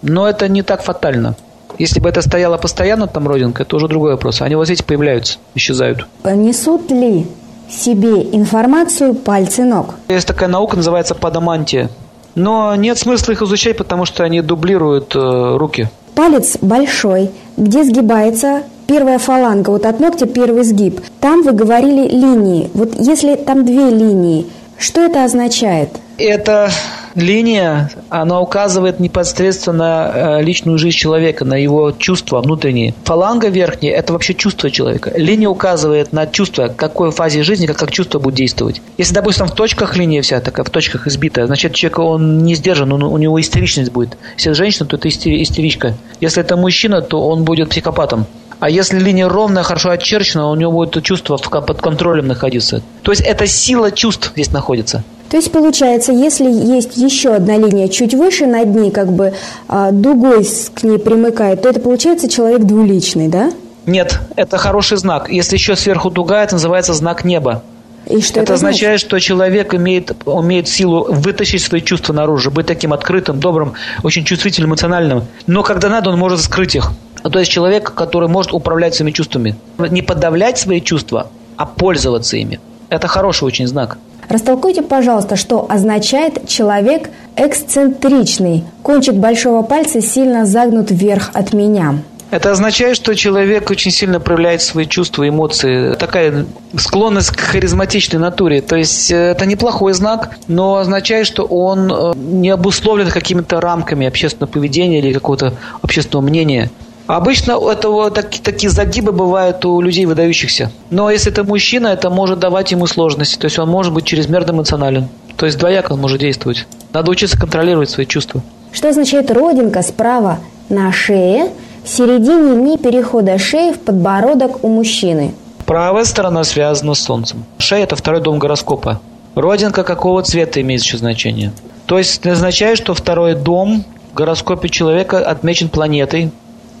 Но 0.00 0.26
это 0.26 0.48
не 0.48 0.62
так 0.62 0.82
фатально. 0.82 1.36
Если 1.78 2.00
бы 2.00 2.08
это 2.08 2.22
стояло 2.22 2.56
постоянно 2.56 3.06
там 3.06 3.28
родинка, 3.28 3.64
это 3.64 3.76
уже 3.76 3.88
другой 3.88 4.12
вопрос. 4.12 4.40
Они 4.40 4.54
вот 4.54 4.70
эти 4.70 4.82
появляются, 4.82 5.36
исчезают. 5.54 6.06
Несут 6.24 6.90
ли 6.90 7.26
себе 7.68 8.22
информацию 8.34 9.14
пальцы 9.14 9.64
ног? 9.64 9.96
Есть 10.08 10.26
такая 10.26 10.48
наука, 10.48 10.76
называется 10.76 11.14
падамантия. 11.14 11.90
Но 12.34 12.74
нет 12.76 12.98
смысла 12.98 13.32
их 13.32 13.42
изучать, 13.42 13.76
потому 13.76 14.04
что 14.04 14.24
они 14.24 14.40
дублируют 14.40 15.14
э, 15.14 15.56
руки. 15.56 15.88
Палец 16.14 16.58
большой, 16.60 17.30
где 17.56 17.84
сгибается 17.84 18.62
первая 18.86 19.18
фаланга, 19.18 19.70
вот 19.70 19.86
от 19.86 20.00
ногтя 20.00 20.26
первый 20.26 20.64
сгиб. 20.64 21.00
Там 21.20 21.42
вы 21.42 21.52
говорили 21.52 22.08
линии. 22.08 22.70
Вот 22.74 22.94
если 22.98 23.36
там 23.36 23.64
две 23.64 23.88
линии, 23.90 24.46
что 24.80 25.02
это 25.02 25.24
означает? 25.24 25.90
Это 26.18 26.70
линия, 27.14 27.90
она 28.08 28.40
указывает 28.40 29.00
непосредственно 29.00 29.78
на 29.78 30.12
э, 30.38 30.42
личную 30.42 30.78
жизнь 30.78 30.96
человека, 30.96 31.44
на 31.44 31.54
его 31.54 31.92
чувства 31.92 32.40
внутренние. 32.40 32.94
Фаланга 33.04 33.48
верхняя– 33.48 33.94
это 33.96 34.12
вообще 34.12 34.34
чувство 34.34 34.70
человека. 34.70 35.12
Линия 35.16 35.48
указывает 35.48 36.12
на 36.12 36.26
чувство, 36.26 36.68
в 36.68 36.76
какой 36.76 37.10
фазе 37.10 37.42
жизни, 37.42 37.66
как, 37.66 37.78
как 37.78 37.90
чувство 37.90 38.18
будет 38.18 38.34
действовать. 38.34 38.82
Если, 38.98 39.14
допустим, 39.14 39.46
в 39.46 39.54
точках 39.54 39.96
линия 39.96 40.22
вся 40.22 40.40
такая, 40.40 40.64
в 40.64 40.70
точках 40.70 41.06
избитая, 41.06 41.46
значит, 41.46 41.74
человек, 41.74 41.98
он 41.98 42.38
не 42.44 42.54
сдержан, 42.54 42.92
он, 42.92 43.02
у 43.02 43.18
него 43.18 43.40
истеричность 43.40 43.92
будет. 43.92 44.16
Если 44.36 44.50
это 44.50 44.58
женщина, 44.58 44.86
то 44.86 44.96
это 44.96 45.08
истеричка. 45.08 45.94
Если 46.20 46.42
это 46.42 46.56
мужчина, 46.56 47.02
то 47.02 47.26
он 47.26 47.44
будет 47.44 47.70
психопатом. 47.70 48.26
А 48.60 48.68
если 48.68 48.98
линия 48.98 49.28
ровная, 49.28 49.62
хорошо 49.62 49.90
очерчена, 49.90 50.50
у 50.50 50.54
него 50.54 50.70
будет 50.72 51.02
чувство 51.02 51.36
под 51.38 51.80
контролем 51.80 52.28
находиться. 52.28 52.82
То 53.02 53.10
есть 53.10 53.22
это 53.22 53.46
сила 53.46 53.90
чувств 53.90 54.32
здесь 54.34 54.52
находится. 54.52 55.02
То 55.30 55.36
есть 55.36 55.50
получается, 55.50 56.12
если 56.12 56.50
есть 56.50 56.96
еще 56.96 57.34
одна 57.34 57.56
линия 57.56 57.88
чуть 57.88 58.14
выше 58.14 58.46
над 58.46 58.66
ней, 58.74 58.90
как 58.90 59.12
бы 59.12 59.32
а, 59.68 59.92
дугой 59.92 60.46
к 60.74 60.82
ней 60.82 60.98
примыкает, 60.98 61.62
то 61.62 61.68
это 61.68 61.80
получается 61.80 62.28
человек 62.28 62.62
двуличный, 62.62 63.28
да? 63.28 63.52
Нет, 63.86 64.20
это 64.36 64.58
хороший 64.58 64.98
знак. 64.98 65.30
Если 65.30 65.56
еще 65.56 65.76
сверху 65.76 66.10
дуга, 66.10 66.42
это 66.42 66.54
называется 66.54 66.92
знак 66.94 67.24
неба. 67.24 67.62
И 68.10 68.20
что 68.20 68.40
это, 68.40 68.40
это 68.40 68.54
означает, 68.54 69.00
значит? 69.00 69.06
что 69.06 69.18
человек 69.20 69.74
имеет, 69.74 70.10
имеет 70.26 70.68
силу 70.68 71.06
вытащить 71.08 71.62
свои 71.62 71.80
чувства 71.80 72.12
наружу, 72.12 72.50
быть 72.50 72.66
таким 72.66 72.92
открытым, 72.92 73.38
добрым, 73.38 73.74
очень 74.02 74.24
чувствительным, 74.24 74.70
эмоциональным. 74.70 75.24
Но 75.46 75.62
когда 75.62 75.88
надо, 75.88 76.10
он 76.10 76.18
может 76.18 76.40
скрыть 76.40 76.74
их. 76.74 76.90
То 77.22 77.38
есть 77.38 77.50
человек, 77.50 77.92
который 77.94 78.28
может 78.28 78.52
управлять 78.52 78.94
своими 78.94 79.12
чувствами. 79.12 79.54
Не 79.78 80.02
подавлять 80.02 80.58
свои 80.58 80.80
чувства, 80.80 81.28
а 81.56 81.66
пользоваться 81.66 82.36
ими. 82.36 82.60
Это 82.88 83.06
хороший 83.06 83.44
очень 83.44 83.66
знак. 83.66 83.98
Растолкуйте, 84.28 84.82
пожалуйста, 84.82 85.36
что 85.36 85.66
означает 85.68 86.48
человек 86.48 87.10
эксцентричный. 87.36 88.64
Кончик 88.82 89.14
большого 89.14 89.62
пальца 89.62 90.00
сильно 90.00 90.46
загнут 90.46 90.90
вверх 90.90 91.30
от 91.34 91.52
меня. 91.52 91.96
Это 92.30 92.52
означает, 92.52 92.96
что 92.96 93.14
человек 93.14 93.70
очень 93.70 93.90
сильно 93.90 94.20
проявляет 94.20 94.62
свои 94.62 94.86
чувства, 94.86 95.28
эмоции. 95.28 95.94
Такая 95.94 96.46
склонность 96.76 97.30
к 97.30 97.40
харизматичной 97.40 98.20
натуре. 98.20 98.60
То 98.60 98.76
есть 98.76 99.10
э, 99.10 99.32
это 99.32 99.46
неплохой 99.46 99.92
знак, 99.94 100.36
но 100.46 100.76
означает, 100.76 101.26
что 101.26 101.42
он 101.44 101.92
э, 101.92 102.12
не 102.16 102.50
обусловлен 102.50 103.08
какими-то 103.08 103.60
рамками 103.60 104.06
общественного 104.06 104.50
поведения 104.50 105.00
или 105.00 105.12
какого-то 105.12 105.54
общественного 105.82 106.24
мнения. 106.24 106.70
Обычно 107.08 107.58
это 107.68 107.88
вот 107.88 108.14
такие, 108.14 108.70
загибы 108.70 109.10
бывают 109.10 109.64
у 109.64 109.80
людей 109.80 110.06
выдающихся. 110.06 110.70
Но 110.90 111.10
если 111.10 111.32
это 111.32 111.42
мужчина, 111.42 111.88
это 111.88 112.08
может 112.08 112.38
давать 112.38 112.70
ему 112.70 112.86
сложности. 112.86 113.36
То 113.36 113.46
есть 113.46 113.58
он 113.58 113.68
может 113.68 113.92
быть 113.92 114.04
чрезмерно 114.04 114.52
эмоционален. 114.52 115.08
То 115.36 115.46
есть 115.46 115.58
двояко 115.58 115.94
он 115.94 116.00
может 116.00 116.20
действовать. 116.20 116.68
Надо 116.92 117.10
учиться 117.10 117.36
контролировать 117.36 117.90
свои 117.90 118.06
чувства. 118.06 118.42
Что 118.70 118.90
означает 118.90 119.28
родинка 119.32 119.82
справа 119.82 120.38
на 120.68 120.92
шее, 120.92 121.50
в 121.84 121.88
середине 121.88 122.54
линии 122.54 122.76
перехода 122.76 123.38
шеи 123.38 123.72
в 123.72 123.80
подбородок 123.80 124.64
у 124.64 124.68
мужчины? 124.68 125.34
Правая 125.66 126.04
сторона 126.04 126.44
связана 126.44 126.94
с 126.94 127.00
Солнцем. 127.00 127.44
Шея– 127.58 127.82
это 127.84 127.96
второй 127.96 128.20
дом 128.20 128.38
гороскопа. 128.38 129.00
Родинка 129.34 129.84
какого 129.84 130.22
цвета 130.22 130.60
имеет 130.60 130.82
еще 130.82 130.98
значение? 130.98 131.52
То 131.86 131.98
есть 131.98 132.26
означает, 132.26 132.76
что 132.76 132.94
второй 132.94 133.34
дом 133.34 133.84
в 134.12 134.14
гороскопе 134.14 134.68
человека 134.68 135.18
отмечен 135.18 135.68
планетой, 135.68 136.30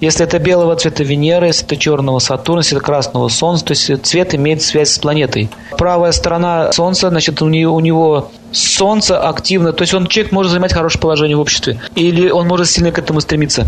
если 0.00 0.24
это 0.24 0.38
белого 0.38 0.76
цвета 0.76 1.04
Венера, 1.04 1.46
если 1.46 1.66
это 1.66 1.76
черного 1.76 2.20
Сатурна, 2.20 2.60
если 2.60 2.76
это 2.76 2.84
красного 2.84 3.28
Солнца, 3.28 3.66
то 3.66 3.72
есть 3.72 4.02
цвет 4.04 4.34
имеет 4.34 4.62
связь 4.62 4.90
с 4.90 4.98
планетой. 4.98 5.50
Правая 5.76 6.12
сторона 6.12 6.72
Солнца, 6.72 7.10
значит, 7.10 7.42
у 7.42 7.48
него, 7.48 7.74
у 7.74 7.80
него 7.80 8.30
Солнце 8.50 9.20
активно, 9.20 9.72
то 9.72 9.82
есть 9.82 9.92
он 9.92 10.06
человек 10.06 10.32
может 10.32 10.52
занимать 10.52 10.72
хорошее 10.72 11.02
положение 11.02 11.36
в 11.36 11.40
обществе, 11.40 11.80
или 11.96 12.30
он 12.30 12.48
может 12.48 12.68
сильно 12.68 12.92
к 12.92 12.98
этому 12.98 13.20
стремиться. 13.20 13.66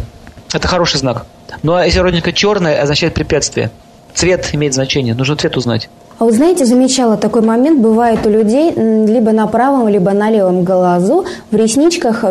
Это 0.53 0.69
хороший 0.69 0.99
знак. 0.99 1.27
Но 1.63 1.83
если 1.83 2.01
родинка 2.01 2.33
черная, 2.33 2.83
означает 2.83 3.15
препятствие. 3.15 3.71
Цвет 4.15 4.51
имеет 4.53 4.75
значение, 4.75 5.15
нужно 5.15 5.37
цвет 5.37 5.57
узнать. 5.57 5.89
А 6.19 6.25
вы 6.25 6.33
знаете, 6.33 6.67
замечала 6.67 7.17
такой 7.17 7.43
момент, 7.43 7.81
бывает 7.81 8.27
у 8.27 8.31
людей 8.31 8.73
либо 8.73 9.33
на 9.33 9.47
правом, 9.47 9.89
либо 9.89 10.13
на 10.13 10.31
левом 10.31 10.65
глазу 10.65 11.25
в 11.51 11.57
ресничках 11.57 12.25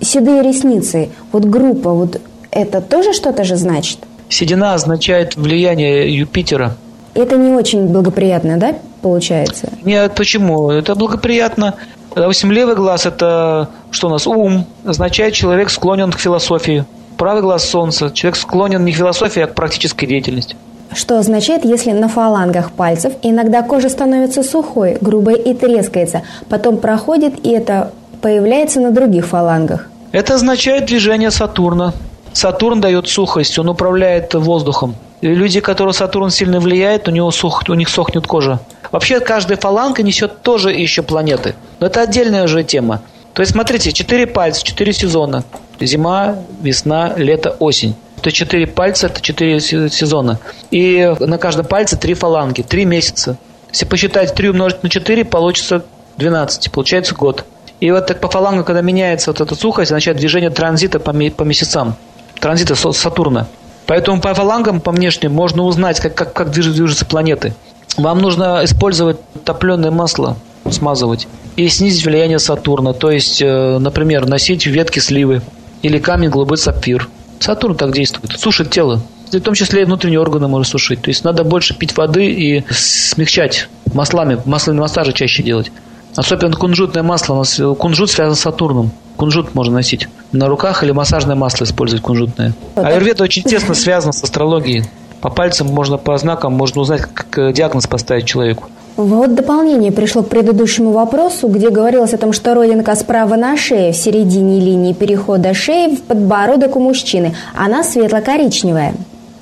седые 0.00 0.42
ресницы. 0.42 1.10
Вот 1.32 1.44
группа, 1.44 1.90
вот 1.90 2.20
это 2.50 2.80
тоже 2.80 3.12
что-то 3.12 3.44
же 3.44 3.56
значит? 3.56 3.98
Седина 4.28 4.74
означает 4.74 5.36
влияние 5.36 6.16
Юпитера. 6.16 6.76
Это 7.14 7.36
не 7.36 7.52
очень 7.52 7.88
благоприятно, 7.88 8.58
да, 8.58 8.74
получается? 9.02 9.68
Нет, 9.82 10.14
почему? 10.14 10.70
Это 10.70 10.94
благоприятно. 10.94 11.74
Допустим, 12.14 12.52
левый 12.52 12.74
глаз– 12.74 13.06
это 13.06 13.68
что 13.90 14.08
у 14.08 14.10
нас? 14.10 14.26
Ум. 14.26 14.66
Означает, 14.84 15.34
человек 15.34 15.70
склонен 15.70 16.12
к 16.12 16.18
философии. 16.18 16.84
Правый 17.16 17.42
глаз– 17.42 17.64
солнце. 17.70 18.10
Человек 18.10 18.36
склонен 18.36 18.84
не 18.84 18.92
к 18.92 18.96
философии, 18.96 19.42
а 19.42 19.46
к 19.46 19.54
практической 19.54 20.06
деятельности. 20.06 20.56
Что 20.94 21.18
означает, 21.18 21.64
если 21.64 21.92
на 21.92 22.08
фалангах 22.08 22.72
пальцев 22.72 23.12
иногда 23.22 23.62
кожа 23.62 23.88
становится 23.88 24.42
сухой, 24.42 24.98
грубой 25.00 25.34
и 25.34 25.54
трескается, 25.54 26.22
потом 26.48 26.78
проходит 26.78 27.44
и 27.44 27.50
это 27.50 27.92
появляется 28.22 28.80
на 28.80 28.92
других 28.92 29.26
фалангах? 29.26 29.88
Это 30.12 30.34
означает 30.34 30.86
движение 30.86 31.30
Сатурна. 31.30 31.92
Сатурн 32.32 32.80
дает 32.80 33.08
сухость, 33.08 33.58
он 33.58 33.68
управляет 33.68 34.34
воздухом. 34.34 34.94
Люди, 35.22 35.60
которые 35.60 35.94
Сатурн 35.94 36.30
сильно 36.30 36.60
влияет, 36.60 37.08
у, 37.08 37.10
него 37.10 37.30
сух, 37.30 37.62
у 37.68 37.74
них 37.74 37.88
сохнет 37.88 38.26
кожа. 38.26 38.60
Вообще 38.92 39.20
каждая 39.20 39.58
фаланга 39.58 40.02
несет 40.02 40.42
тоже 40.42 40.70
еще 40.72 41.02
планеты. 41.02 41.54
Но 41.80 41.86
это 41.86 42.02
отдельная 42.02 42.44
уже 42.44 42.62
тема. 42.62 43.00
То 43.32 43.40
есть 43.40 43.52
смотрите, 43.52 43.92
четыре 43.92 44.26
пальца, 44.26 44.64
четыре 44.64 44.92
сезона. 44.92 45.44
Зима, 45.80 46.36
весна, 46.62 47.14
лето, 47.16 47.56
осень. 47.58 47.94
Это 48.18 48.32
четыре 48.32 48.66
пальца, 48.66 49.06
это 49.06 49.20
четыре 49.20 49.60
сезона. 49.60 50.38
И 50.70 51.14
на 51.20 51.38
каждом 51.38 51.66
пальце 51.66 51.96
три 51.96 52.14
фаланги, 52.14 52.62
три 52.62 52.84
месяца. 52.84 53.36
Если 53.76 53.84
посчитать 53.84 54.34
3 54.34 54.50
умножить 54.50 54.82
на 54.82 54.88
4, 54.88 55.24
получится 55.26 55.84
12, 56.16 56.70
получается 56.72 57.14
год. 57.14 57.44
И 57.78 57.90
вот 57.90 58.06
так 58.06 58.20
по 58.20 58.28
фалангу, 58.28 58.64
когда 58.64 58.80
меняется 58.80 59.30
вот 59.30 59.42
эта 59.42 59.54
сухость, 59.54 59.90
означает 59.90 60.16
движение 60.16 60.48
транзита 60.48 60.98
по, 60.98 61.12
по 61.12 61.42
месяцам. 61.42 61.94
Транзита 62.40 62.74
Сатурна. 62.74 63.48
Поэтому 63.86 64.20
по 64.22 64.32
фалангам, 64.32 64.80
по 64.80 64.92
внешним, 64.92 65.32
можно 65.32 65.62
узнать, 65.62 66.00
как, 66.00 66.14
как, 66.14 66.32
как 66.32 66.50
движутся 66.50 67.04
планеты. 67.04 67.54
Вам 67.98 68.20
нужно 68.20 68.62
использовать 68.64 69.18
топленое 69.44 69.90
масло, 69.90 70.36
смазывать, 70.70 71.28
и 71.56 71.68
снизить 71.68 72.04
влияние 72.04 72.38
Сатурна. 72.38 72.94
То 72.94 73.10
есть, 73.10 73.42
э, 73.42 73.78
например, 73.78 74.26
носить 74.26 74.66
ветки 74.66 74.98
сливы 75.00 75.42
или 75.86 75.98
камень 75.98 76.30
голубой 76.30 76.58
сапфир. 76.58 77.08
Сатурн 77.38 77.76
так 77.76 77.92
действует, 77.92 78.38
сушит 78.38 78.70
тело. 78.70 79.02
В 79.32 79.40
том 79.40 79.54
числе 79.54 79.82
и 79.82 79.84
внутренние 79.84 80.20
органы 80.20 80.48
может 80.48 80.70
сушить. 80.70 81.02
То 81.02 81.10
есть 81.10 81.24
надо 81.24 81.44
больше 81.44 81.76
пить 81.76 81.96
воды 81.96 82.26
и 82.26 82.64
смягчать 82.70 83.68
маслами, 83.92 84.40
масляные 84.44 84.80
массажи 84.80 85.12
чаще 85.12 85.42
делать. 85.42 85.72
Особенно 86.14 86.56
кунжутное 86.56 87.02
масло. 87.02 87.44
Кунжут 87.74 88.10
связан 88.10 88.36
с 88.36 88.40
Сатурном. 88.40 88.90
Кунжут 89.16 89.54
можно 89.54 89.74
носить 89.74 90.08
на 90.32 90.46
руках 90.46 90.82
или 90.82 90.92
массажное 90.92 91.36
масло 91.36 91.64
использовать 91.64 92.02
кунжутное. 92.02 92.54
Аюрведа 92.74 93.24
очень 93.24 93.42
тесно 93.42 93.74
связан 93.74 94.12
с 94.12 94.22
астрологией. 94.22 94.84
По 95.20 95.30
пальцам 95.30 95.66
можно, 95.66 95.96
по 95.96 96.16
знакам 96.18 96.52
можно 96.52 96.82
узнать, 96.82 97.02
как 97.02 97.52
диагноз 97.52 97.86
поставить 97.86 98.26
человеку. 98.26 98.70
Вот 98.96 99.34
дополнение 99.34 99.92
пришло 99.92 100.22
к 100.22 100.28
предыдущему 100.28 100.92
вопросу, 100.92 101.48
где 101.48 101.68
говорилось 101.68 102.14
о 102.14 102.18
том, 102.18 102.32
что 102.32 102.54
родинка 102.54 102.94
справа 102.94 103.36
на 103.36 103.56
шее, 103.56 103.92
в 103.92 103.96
середине 103.96 104.58
линии 104.58 104.94
перехода 104.94 105.52
шеи 105.52 105.94
в 105.94 106.02
подбородок 106.02 106.76
у 106.76 106.80
мужчины. 106.80 107.36
Она 107.54 107.84
светло-коричневая. 107.84 108.94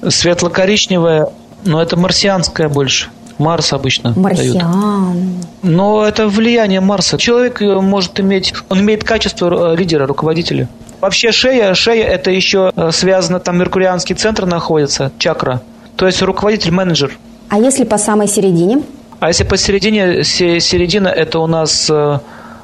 Светло-коричневая, 0.06 1.28
но 1.64 1.81
это 1.81 1.97
марсианская 1.97 2.68
больше. 2.68 3.10
Марс 3.39 3.72
обычно 3.72 4.12
Марсиан. 4.16 4.52
Дают. 4.52 5.14
Но 5.62 6.05
это 6.05 6.28
влияние 6.28 6.81
Марса. 6.81 7.18
Человек 7.18 7.60
э, 7.62 7.81
может 7.81 8.20
иметь, 8.20 8.55
он 8.68 8.81
имеет 8.81 9.02
качество 9.02 9.72
э, 9.72 9.76
лидера, 9.76 10.06
руководителя. 10.06 10.68
Вообще 11.01 11.32
шея, 11.32 11.74
шея 11.74 12.06
это 12.06 12.31
еще 12.31 12.72
э, 12.74 12.90
связано, 12.93 13.40
там 13.40 13.59
меркурианский 13.59 14.14
центр 14.14 14.47
находится, 14.47 15.10
чакра. 15.18 15.62
То 15.97 16.06
есть 16.06 16.22
руководитель, 16.22 16.70
менеджер. 16.70 17.18
А 17.48 17.59
если 17.59 17.85
по 17.85 17.98
самой 17.98 18.28
середине? 18.28 18.82
А 19.24 19.28
если 19.28 19.44
посередине, 19.44 20.22
середина 20.22 21.09
это 21.09 21.38
у 21.38 21.46
нас 21.46 21.90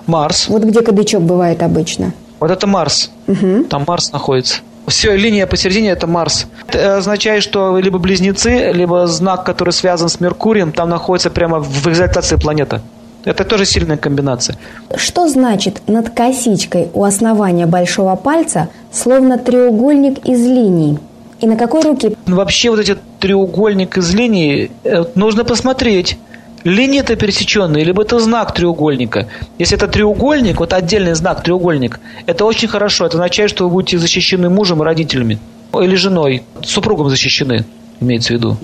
Марс. 0.06 0.46
Вот 0.46 0.62
где 0.62 0.82
кадычок 0.82 1.22
бывает 1.22 1.62
обычно. 1.62 2.12
Вот 2.38 2.50
это 2.50 2.66
Марс. 2.66 3.10
Угу. 3.28 3.64
Там 3.70 3.84
Марс 3.86 4.12
находится. 4.12 4.56
Все, 4.86 5.16
линия 5.16 5.46
посередине– 5.46 5.88
это 5.92 6.06
Марс. 6.06 6.48
Это 6.68 6.98
означает, 6.98 7.42
что 7.42 7.78
либо 7.78 7.98
близнецы, 7.98 8.72
либо 8.74 9.06
знак, 9.06 9.46
который 9.46 9.70
связан 9.70 10.10
с 10.10 10.20
Меркурием, 10.20 10.72
там 10.72 10.90
находится 10.90 11.30
прямо 11.30 11.60
в 11.60 11.86
экзальтации 11.86 12.36
планеты. 12.36 12.82
Это 13.24 13.44
тоже 13.44 13.64
сильная 13.64 13.96
комбинация. 13.96 14.58
Что 14.94 15.28
значит 15.28 15.80
над 15.86 16.10
косичкой 16.10 16.88
у 16.92 17.04
основания 17.04 17.64
большого 17.64 18.16
пальца 18.16 18.68
словно 18.92 19.38
треугольник 19.38 20.26
из 20.26 20.44
линий? 20.44 20.98
И 21.40 21.46
на 21.46 21.56
какой 21.56 21.80
руке? 21.80 22.12
Ну, 22.26 22.36
вообще 22.36 22.68
вот 22.68 22.80
эти 22.80 22.98
треугольник 23.18 23.96
из 23.96 24.14
линий 24.14 24.70
э, 24.84 25.04
нужно 25.14 25.44
посмотреть. 25.44 26.18
Линия 26.64 27.00
это 27.00 27.16
пересеченная, 27.16 27.82
либо 27.82 28.02
это 28.02 28.18
знак 28.20 28.52
треугольника. 28.52 29.28
Если 29.58 29.76
это 29.76 29.88
треугольник, 29.88 30.60
вот 30.60 30.72
отдельный 30.72 31.14
знак 31.14 31.42
треугольник, 31.42 32.00
это 32.26 32.44
очень 32.44 32.68
хорошо. 32.68 33.06
Это 33.06 33.16
означает, 33.16 33.50
что 33.50 33.64
вы 33.64 33.70
будете 33.70 33.98
защищены 33.98 34.50
мужем 34.50 34.82
и 34.82 34.84
родителями. 34.84 35.38
Или 35.72 35.94
женой. 35.94 36.42
Супругом 36.62 37.08
защищены, 37.08 37.64
имеется 38.00 38.34
в 38.34 38.36
виду. 38.36 38.56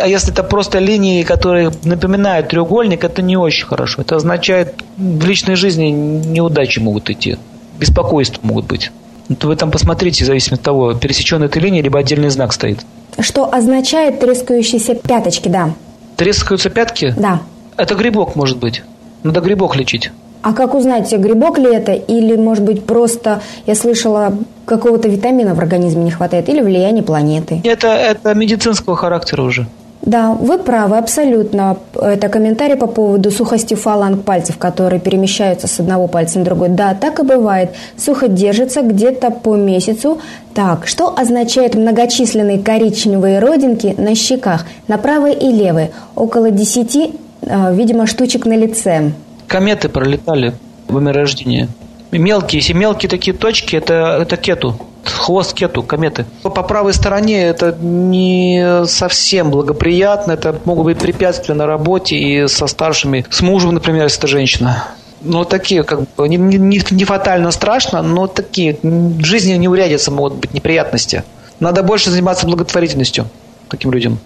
А 0.00 0.06
если 0.06 0.32
это 0.32 0.42
просто 0.42 0.78
линии, 0.78 1.22
которые 1.22 1.70
напоминают 1.84 2.48
треугольник, 2.48 3.04
это 3.04 3.22
не 3.22 3.36
очень 3.36 3.66
хорошо. 3.66 4.02
Это 4.02 4.16
означает, 4.16 4.74
в 4.98 5.24
личной 5.26 5.56
жизни 5.56 5.86
неудачи 5.86 6.78
могут 6.78 7.08
идти, 7.08 7.38
беспокойства 7.78 8.40
могут 8.46 8.66
быть. 8.66 8.92
Вот 9.30 9.44
вы 9.44 9.56
там 9.56 9.70
посмотрите, 9.70 10.24
в 10.24 10.26
зависимости 10.26 10.60
от 10.60 10.62
того, 10.62 10.94
пересеченная 10.94 11.48
эта 11.48 11.60
линия, 11.60 11.82
либо 11.82 11.98
отдельный 11.98 12.28
знак 12.28 12.52
стоит. 12.52 12.80
Что 13.18 13.52
означает 13.52 14.20
трескающиеся 14.20 14.94
пяточки, 14.94 15.48
да. 15.48 15.74
Трескаются 16.18 16.68
пятки? 16.68 17.14
Да. 17.16 17.42
Это 17.76 17.94
грибок, 17.94 18.34
может 18.34 18.58
быть. 18.58 18.82
Надо 19.22 19.40
грибок 19.40 19.76
лечить. 19.76 20.10
А 20.42 20.52
как 20.52 20.74
узнать, 20.74 21.12
грибок 21.12 21.58
ли 21.58 21.72
это, 21.72 21.92
или, 21.92 22.34
может 22.34 22.64
быть, 22.64 22.84
просто, 22.84 23.40
я 23.66 23.76
слышала, 23.76 24.36
какого-то 24.64 25.08
витамина 25.08 25.54
в 25.54 25.60
организме 25.60 26.02
не 26.02 26.10
хватает, 26.10 26.48
или 26.48 26.60
влияние 26.60 27.04
планеты? 27.04 27.60
Это, 27.62 27.88
это 27.88 28.34
медицинского 28.34 28.96
характера 28.96 29.42
уже. 29.42 29.68
Да, 30.08 30.32
вы 30.32 30.56
правы, 30.56 30.96
абсолютно. 30.96 31.76
Это 31.92 32.30
комментарий 32.30 32.76
по 32.76 32.86
поводу 32.86 33.30
сухости 33.30 33.74
фаланг 33.74 34.24
пальцев, 34.24 34.56
которые 34.56 35.00
перемещаются 35.00 35.66
с 35.66 35.80
одного 35.80 36.08
пальца 36.08 36.38
на 36.38 36.46
другой. 36.46 36.70
Да, 36.70 36.94
так 36.94 37.20
и 37.20 37.22
бывает. 37.22 37.72
Сухо 37.98 38.26
держится 38.26 38.80
где-то 38.80 39.30
по 39.30 39.54
месяцу. 39.54 40.18
Так, 40.54 40.86
что 40.86 41.14
означают 41.14 41.74
многочисленные 41.74 42.58
коричневые 42.58 43.38
родинки 43.38 43.94
на 43.98 44.14
щеках, 44.14 44.64
на 44.88 44.96
правой 44.96 45.34
и 45.34 45.52
левой? 45.52 45.90
Около 46.16 46.50
десяти, 46.50 47.12
э, 47.42 47.74
видимо, 47.74 48.06
штучек 48.06 48.46
на 48.46 48.56
лице. 48.56 49.12
Кометы 49.46 49.90
пролетали 49.90 50.54
в 50.88 51.12
рождения. 51.12 51.68
Мелкие, 52.12 52.60
если 52.60 52.72
мелкие 52.72 53.10
такие 53.10 53.36
точки, 53.36 53.76
это, 53.76 54.20
это 54.22 54.38
кету 54.38 54.74
хвост 55.10 55.54
кету, 55.54 55.82
кометы. 55.82 56.26
По 56.42 56.62
правой 56.62 56.94
стороне 56.94 57.44
это 57.44 57.76
не 57.80 58.86
совсем 58.86 59.50
благоприятно, 59.50 60.32
это 60.32 60.58
могут 60.64 60.84
быть 60.84 60.98
препятствия 60.98 61.54
на 61.54 61.66
работе 61.66 62.16
и 62.16 62.48
со 62.48 62.66
старшими, 62.66 63.24
с 63.30 63.40
мужем, 63.40 63.74
например, 63.74 64.04
если 64.04 64.18
это 64.18 64.26
женщина. 64.26 64.84
Но 65.20 65.44
такие, 65.44 65.82
как 65.82 66.00
бы, 66.00 66.28
не, 66.28 66.36
не, 66.36 66.80
не 66.90 67.04
фатально 67.04 67.50
страшно, 67.50 68.02
но 68.02 68.26
такие, 68.26 68.78
в 68.82 69.24
жизни 69.24 69.52
не 69.54 69.68
могут 70.10 70.34
быть 70.34 70.54
неприятности. 70.54 71.24
Надо 71.60 71.82
больше 71.82 72.10
заниматься 72.10 72.46
благотворительностью 72.46 73.26
таким 73.68 73.90
людям. 73.90 74.18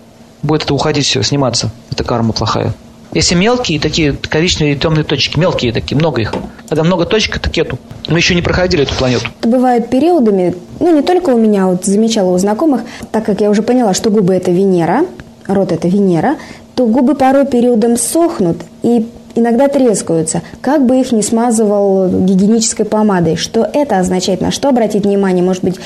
Будет 0.42 0.64
это 0.64 0.74
уходить 0.74 1.06
все, 1.06 1.22
сниматься. 1.22 1.70
Это 1.90 2.04
карма 2.04 2.32
плохая. 2.32 2.74
Если 3.12 3.34
мелкие, 3.34 3.78
такие 3.78 4.14
коричневые 4.14 4.74
темные 4.76 5.04
точки, 5.04 5.38
мелкие 5.38 5.72
такие, 5.72 5.96
много 5.98 6.22
их. 6.22 6.34
Когда 6.68 6.82
много 6.82 7.04
точек, 7.04 7.36
это 7.36 7.50
кету. 7.50 7.78
Мы 8.08 8.18
еще 8.18 8.34
не 8.34 8.40
проходили 8.40 8.84
эту 8.84 8.94
планету. 8.94 9.26
Бывают 9.42 9.90
периодами, 9.90 10.54
ну 10.80 10.94
не 10.94 11.02
только 11.02 11.30
у 11.30 11.38
меня, 11.38 11.66
вот 11.66 11.84
замечала 11.84 12.30
у 12.30 12.38
знакомых, 12.38 12.82
так 13.10 13.24
как 13.24 13.40
я 13.42 13.50
уже 13.50 13.62
поняла, 13.62 13.92
что 13.92 14.10
губы 14.10 14.34
это 14.34 14.50
Венера, 14.50 15.04
рот 15.46 15.72
это 15.72 15.88
Венера, 15.88 16.36
то 16.74 16.86
губы 16.86 17.14
порой 17.14 17.46
периодом 17.46 17.98
сохнут 17.98 18.58
и 18.82 19.06
иногда 19.34 19.68
трескаются, 19.68 20.42
как 20.62 20.86
бы 20.86 20.98
их 20.98 21.12
не 21.12 21.22
смазывал 21.22 22.08
гигиенической 22.08 22.86
помадой. 22.86 23.36
Что 23.36 23.68
это 23.72 23.98
означает, 23.98 24.40
на 24.40 24.50
что 24.50 24.70
обратить 24.70 25.04
внимание, 25.04 25.44
может 25.44 25.62
быть, 25.62 25.76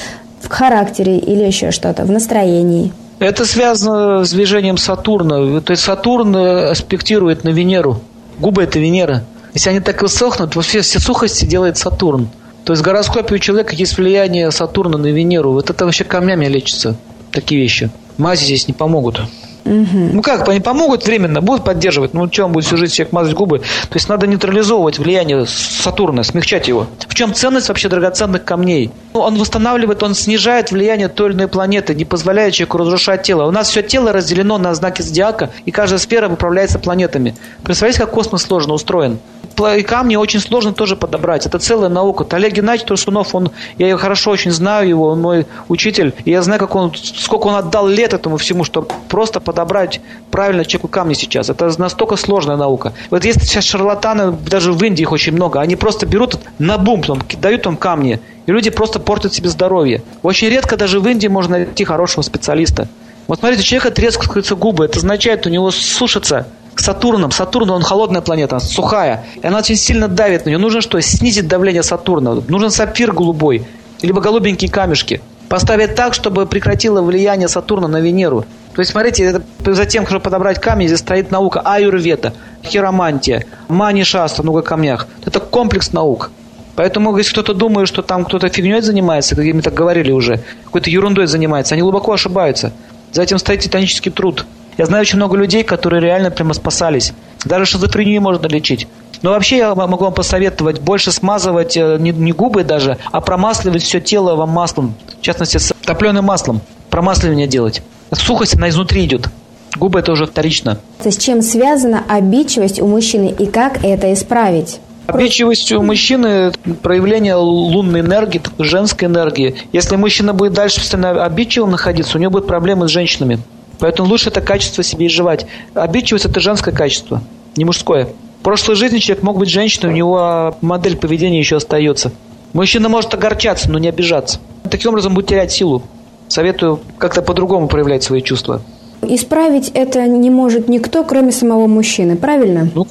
в 0.40 0.48
характере 0.48 1.18
или 1.18 1.42
еще 1.44 1.72
что-то, 1.72 2.04
в 2.04 2.10
настроении? 2.10 2.92
Это 3.18 3.46
связано 3.46 4.24
с 4.24 4.30
движением 4.30 4.76
Сатурна. 4.76 5.60
То 5.60 5.70
есть 5.70 5.82
Сатурн 5.82 6.36
э, 6.36 6.70
аспектирует 6.70 7.44
на 7.44 7.48
Венеру. 7.48 8.00
Губы– 8.38 8.62
это 8.64 8.78
Венера. 8.78 9.24
Если 9.54 9.70
они 9.70 9.80
так 9.80 10.02
и 10.02 10.08
сохнут, 10.08 10.54
все, 10.62 10.82
все 10.82 11.00
сухости 11.00 11.46
делает 11.46 11.78
Сатурн. 11.78 12.28
То 12.64 12.72
есть 12.72 12.82
в 12.82 12.84
гороскопе 12.84 13.36
у 13.36 13.38
человека 13.38 13.74
есть 13.74 13.96
влияние 13.96 14.50
Сатурна 14.50 14.98
на 14.98 15.06
Венеру. 15.06 15.52
Вот 15.52 15.70
это 15.70 15.86
вообще 15.86 16.04
камнями 16.04 16.46
лечится, 16.46 16.96
такие 17.30 17.60
вещи. 17.60 17.90
Мази 18.18 18.44
здесь 18.44 18.68
не 18.68 18.74
помогут. 18.74 19.22
Угу. 19.66 20.10
Ну 20.12 20.22
как, 20.22 20.48
они 20.48 20.60
помогут 20.60 21.04
временно, 21.04 21.40
будут 21.40 21.64
поддерживать, 21.64 22.14
ну 22.14 22.28
он 22.38 22.52
будет 22.52 22.64
всю 22.64 22.76
жизнь 22.76 22.94
человек 22.94 23.12
мазать 23.12 23.34
губы. 23.34 23.58
То 23.58 23.94
есть 23.94 24.08
надо 24.08 24.26
нейтрализовывать 24.28 24.98
влияние 24.98 25.44
Сатурна, 25.46 26.22
смягчать 26.22 26.68
его. 26.68 26.86
В 27.08 27.14
чем 27.14 27.34
ценность 27.34 27.68
вообще 27.68 27.88
драгоценных 27.88 28.44
камней? 28.44 28.92
Ну, 29.12 29.20
он 29.20 29.36
восстанавливает, 29.36 30.02
он 30.04 30.14
снижает 30.14 30.70
влияние 30.70 31.08
той 31.08 31.30
или 31.30 31.36
иной 31.36 31.48
планеты, 31.48 31.94
не 31.94 32.04
позволяет 32.04 32.54
человеку 32.54 32.78
разрушать 32.78 33.22
тело. 33.22 33.46
У 33.46 33.50
нас 33.50 33.68
все 33.68 33.82
тело 33.82 34.12
разделено 34.12 34.58
на 34.58 34.72
знаки 34.74 35.02
зодиака, 35.02 35.50
и 35.64 35.72
каждая 35.72 35.98
сфера 35.98 36.28
управляется 36.28 36.78
планетами. 36.78 37.34
Представляете, 37.64 38.00
как 38.00 38.12
космос 38.12 38.42
сложно 38.42 38.74
устроен? 38.74 39.18
и 39.64 39.82
камни 39.82 40.16
очень 40.16 40.40
сложно 40.40 40.72
тоже 40.72 40.96
подобрать. 40.96 41.46
Это 41.46 41.58
целая 41.58 41.88
наука. 41.88 42.26
Олег 42.36 42.52
Геннадьевич 42.52 42.86
Турсунов, 42.86 43.34
он, 43.34 43.50
я 43.78 43.88
его 43.88 43.98
хорошо 43.98 44.30
очень 44.30 44.50
знаю, 44.50 44.88
его, 44.88 45.08
он 45.08 45.20
мой 45.20 45.46
учитель. 45.68 46.14
И 46.24 46.30
я 46.30 46.42
знаю, 46.42 46.60
как 46.60 46.74
он, 46.74 46.92
сколько 46.94 47.46
он 47.46 47.54
отдал 47.54 47.88
лет 47.88 48.12
этому 48.12 48.36
всему, 48.36 48.64
чтобы 48.64 48.88
просто 49.08 49.40
подобрать 49.56 50.00
правильно 50.30 50.66
человеку 50.66 50.88
камни 50.88 51.14
сейчас. 51.14 51.48
Это 51.48 51.72
настолько 51.80 52.16
сложная 52.16 52.56
наука. 52.56 52.92
Вот 53.10 53.24
есть 53.24 53.42
сейчас 53.42 53.64
шарлатаны, 53.64 54.32
даже 54.32 54.72
в 54.72 54.84
Индии 54.84 55.02
их 55.02 55.12
очень 55.12 55.32
много, 55.32 55.60
они 55.60 55.76
просто 55.76 56.04
берут 56.04 56.38
на 56.58 56.76
бум, 56.76 57.02
там, 57.02 57.22
дают 57.40 57.62
там 57.62 57.78
камни, 57.78 58.20
и 58.44 58.52
люди 58.52 58.68
просто 58.68 59.00
портят 59.00 59.32
себе 59.32 59.48
здоровье. 59.48 60.02
Очень 60.22 60.50
редко 60.50 60.76
даже 60.76 61.00
в 61.00 61.08
Индии 61.08 61.28
можно 61.28 61.56
найти 61.56 61.84
хорошего 61.84 62.22
специалиста. 62.22 62.86
Вот 63.28 63.38
смотрите, 63.38 63.62
у 63.62 63.64
человека 63.64 63.90
трескаются 63.90 64.54
губы, 64.54 64.84
это 64.84 64.98
означает, 64.98 65.46
у 65.46 65.50
него 65.50 65.70
сушатся 65.70 66.46
Сатурном. 66.76 67.30
Сатурн, 67.30 67.70
он 67.70 67.82
холодная 67.82 68.20
планета, 68.20 68.58
сухая. 68.58 69.24
И 69.42 69.46
она 69.46 69.58
очень 69.58 69.76
сильно 69.76 70.08
давит 70.08 70.44
на 70.44 70.50
нее. 70.50 70.58
Нужно 70.58 70.82
что? 70.82 71.00
Снизить 71.00 71.48
давление 71.48 71.82
Сатурна. 71.82 72.34
Нужен 72.48 72.70
сапфир 72.70 73.12
голубой. 73.12 73.64
Либо 74.02 74.20
голубенькие 74.20 74.70
камешки. 74.70 75.22
Поставить 75.48 75.94
так, 75.94 76.12
чтобы 76.12 76.44
прекратило 76.44 77.00
влияние 77.00 77.48
Сатурна 77.48 77.88
на 77.88 78.00
Венеру. 78.00 78.44
То 78.76 78.80
есть, 78.80 78.92
смотрите, 78.92 79.24
это, 79.24 79.72
за 79.72 79.86
тем, 79.86 80.04
чтобы 80.04 80.20
подобрать 80.20 80.60
камни, 80.60 80.86
здесь 80.86 80.98
стоит 80.98 81.30
наука 81.30 81.62
аюрвета, 81.64 82.34
хиромантия, 82.62 83.46
мани-шаста, 83.68 84.42
много 84.42 84.60
камнях. 84.60 85.06
Это 85.24 85.40
комплекс 85.40 85.94
наук. 85.94 86.30
Поэтому, 86.74 87.16
если 87.16 87.32
кто-то 87.32 87.54
думает, 87.54 87.88
что 87.88 88.02
там 88.02 88.26
кто-то 88.26 88.50
фигней 88.50 88.82
занимается, 88.82 89.34
как 89.34 89.46
мы 89.46 89.62
так 89.62 89.72
говорили 89.72 90.12
уже, 90.12 90.42
какой-то 90.66 90.90
ерундой 90.90 91.26
занимается, 91.26 91.74
они 91.74 91.80
глубоко 91.80 92.12
ошибаются. 92.12 92.70
За 93.12 93.22
этим 93.22 93.38
стоит 93.38 93.60
титанический 93.60 94.12
труд. 94.12 94.44
Я 94.76 94.84
знаю 94.84 95.00
очень 95.00 95.16
много 95.16 95.38
людей, 95.38 95.62
которые 95.64 96.02
реально 96.02 96.30
прямо 96.30 96.52
спасались. 96.52 97.14
Даже 97.46 97.64
шизофрению 97.64 98.20
можно 98.20 98.46
лечить. 98.46 98.86
Но 99.22 99.30
вообще 99.30 99.56
я 99.56 99.74
могу 99.74 100.04
вам 100.04 100.12
посоветовать 100.12 100.82
больше 100.82 101.12
смазывать 101.12 101.78
э, 101.78 101.96
не, 101.98 102.10
не 102.10 102.32
губы 102.32 102.62
даже, 102.62 102.98
а 103.10 103.22
промасливать 103.22 103.82
все 103.82 104.02
тело 104.02 104.34
вам 104.34 104.50
маслом. 104.50 104.94
В 105.18 105.22
частности, 105.22 105.56
с 105.56 105.72
топленым 105.80 106.26
маслом. 106.26 106.60
Промасливание 106.90 107.46
делать. 107.46 107.82
Сухость, 108.12 108.54
она 108.56 108.68
изнутри 108.68 109.04
идет. 109.04 109.28
Губы 109.76 109.98
это 109.98 110.12
уже 110.12 110.26
вторично. 110.26 110.78
С 111.04 111.16
чем 111.16 111.42
связана 111.42 112.02
обидчивость 112.08 112.80
у 112.80 112.86
мужчины 112.86 113.34
и 113.38 113.46
как 113.46 113.84
это 113.84 114.12
исправить? 114.12 114.80
Обидчивость 115.06 115.70
у 115.72 115.82
мужчины– 115.82 116.50
проявление 116.82 117.34
лунной 117.36 118.00
энергии, 118.00 118.42
женской 118.58 119.06
энергии. 119.06 119.54
Если 119.72 119.94
мужчина 119.96 120.32
будет 120.32 120.54
дальше 120.54 120.80
постоянно 120.80 121.24
обидчивым 121.24 121.70
находиться, 121.70 122.18
у 122.18 122.20
него 122.20 122.32
будут 122.32 122.48
проблемы 122.48 122.88
с 122.88 122.90
женщинами. 122.90 123.38
Поэтому 123.78 124.08
лучше 124.08 124.30
это 124.30 124.40
качество 124.40 124.82
себе 124.82 125.06
изживать. 125.06 125.46
Обидчивость– 125.74 126.24
это 126.26 126.40
женское 126.40 126.74
качество, 126.74 127.22
не 127.54 127.64
мужское. 127.64 128.08
В 128.40 128.42
прошлой 128.42 128.74
жизни 128.74 128.98
человек 128.98 129.22
мог 129.22 129.38
быть 129.38 129.50
женщиной, 129.50 129.90
у 129.90 129.92
него 129.92 130.56
модель 130.60 130.96
поведения 130.96 131.38
еще 131.38 131.56
остается. 131.56 132.10
Мужчина 132.52 132.88
может 132.88 133.12
огорчаться, 133.12 133.70
но 133.70 133.78
не 133.78 133.88
обижаться. 133.88 134.40
Таким 134.70 134.90
образом 134.90 135.14
будет 135.14 135.26
терять 135.26 135.52
силу. 135.52 135.82
Советую 136.28 136.80
как-то 136.98 137.22
по-другому 137.22 137.68
проявлять 137.68 138.02
свои 138.02 138.22
чувства. 138.22 138.60
Исправить 139.02 139.70
это 139.74 140.06
не 140.06 140.30
может 140.30 140.68
никто, 140.68 141.04
кроме 141.04 141.32
самого 141.32 141.66
мужчины, 141.66 142.16
правильно? 142.16 142.68
Ну, 142.74 142.86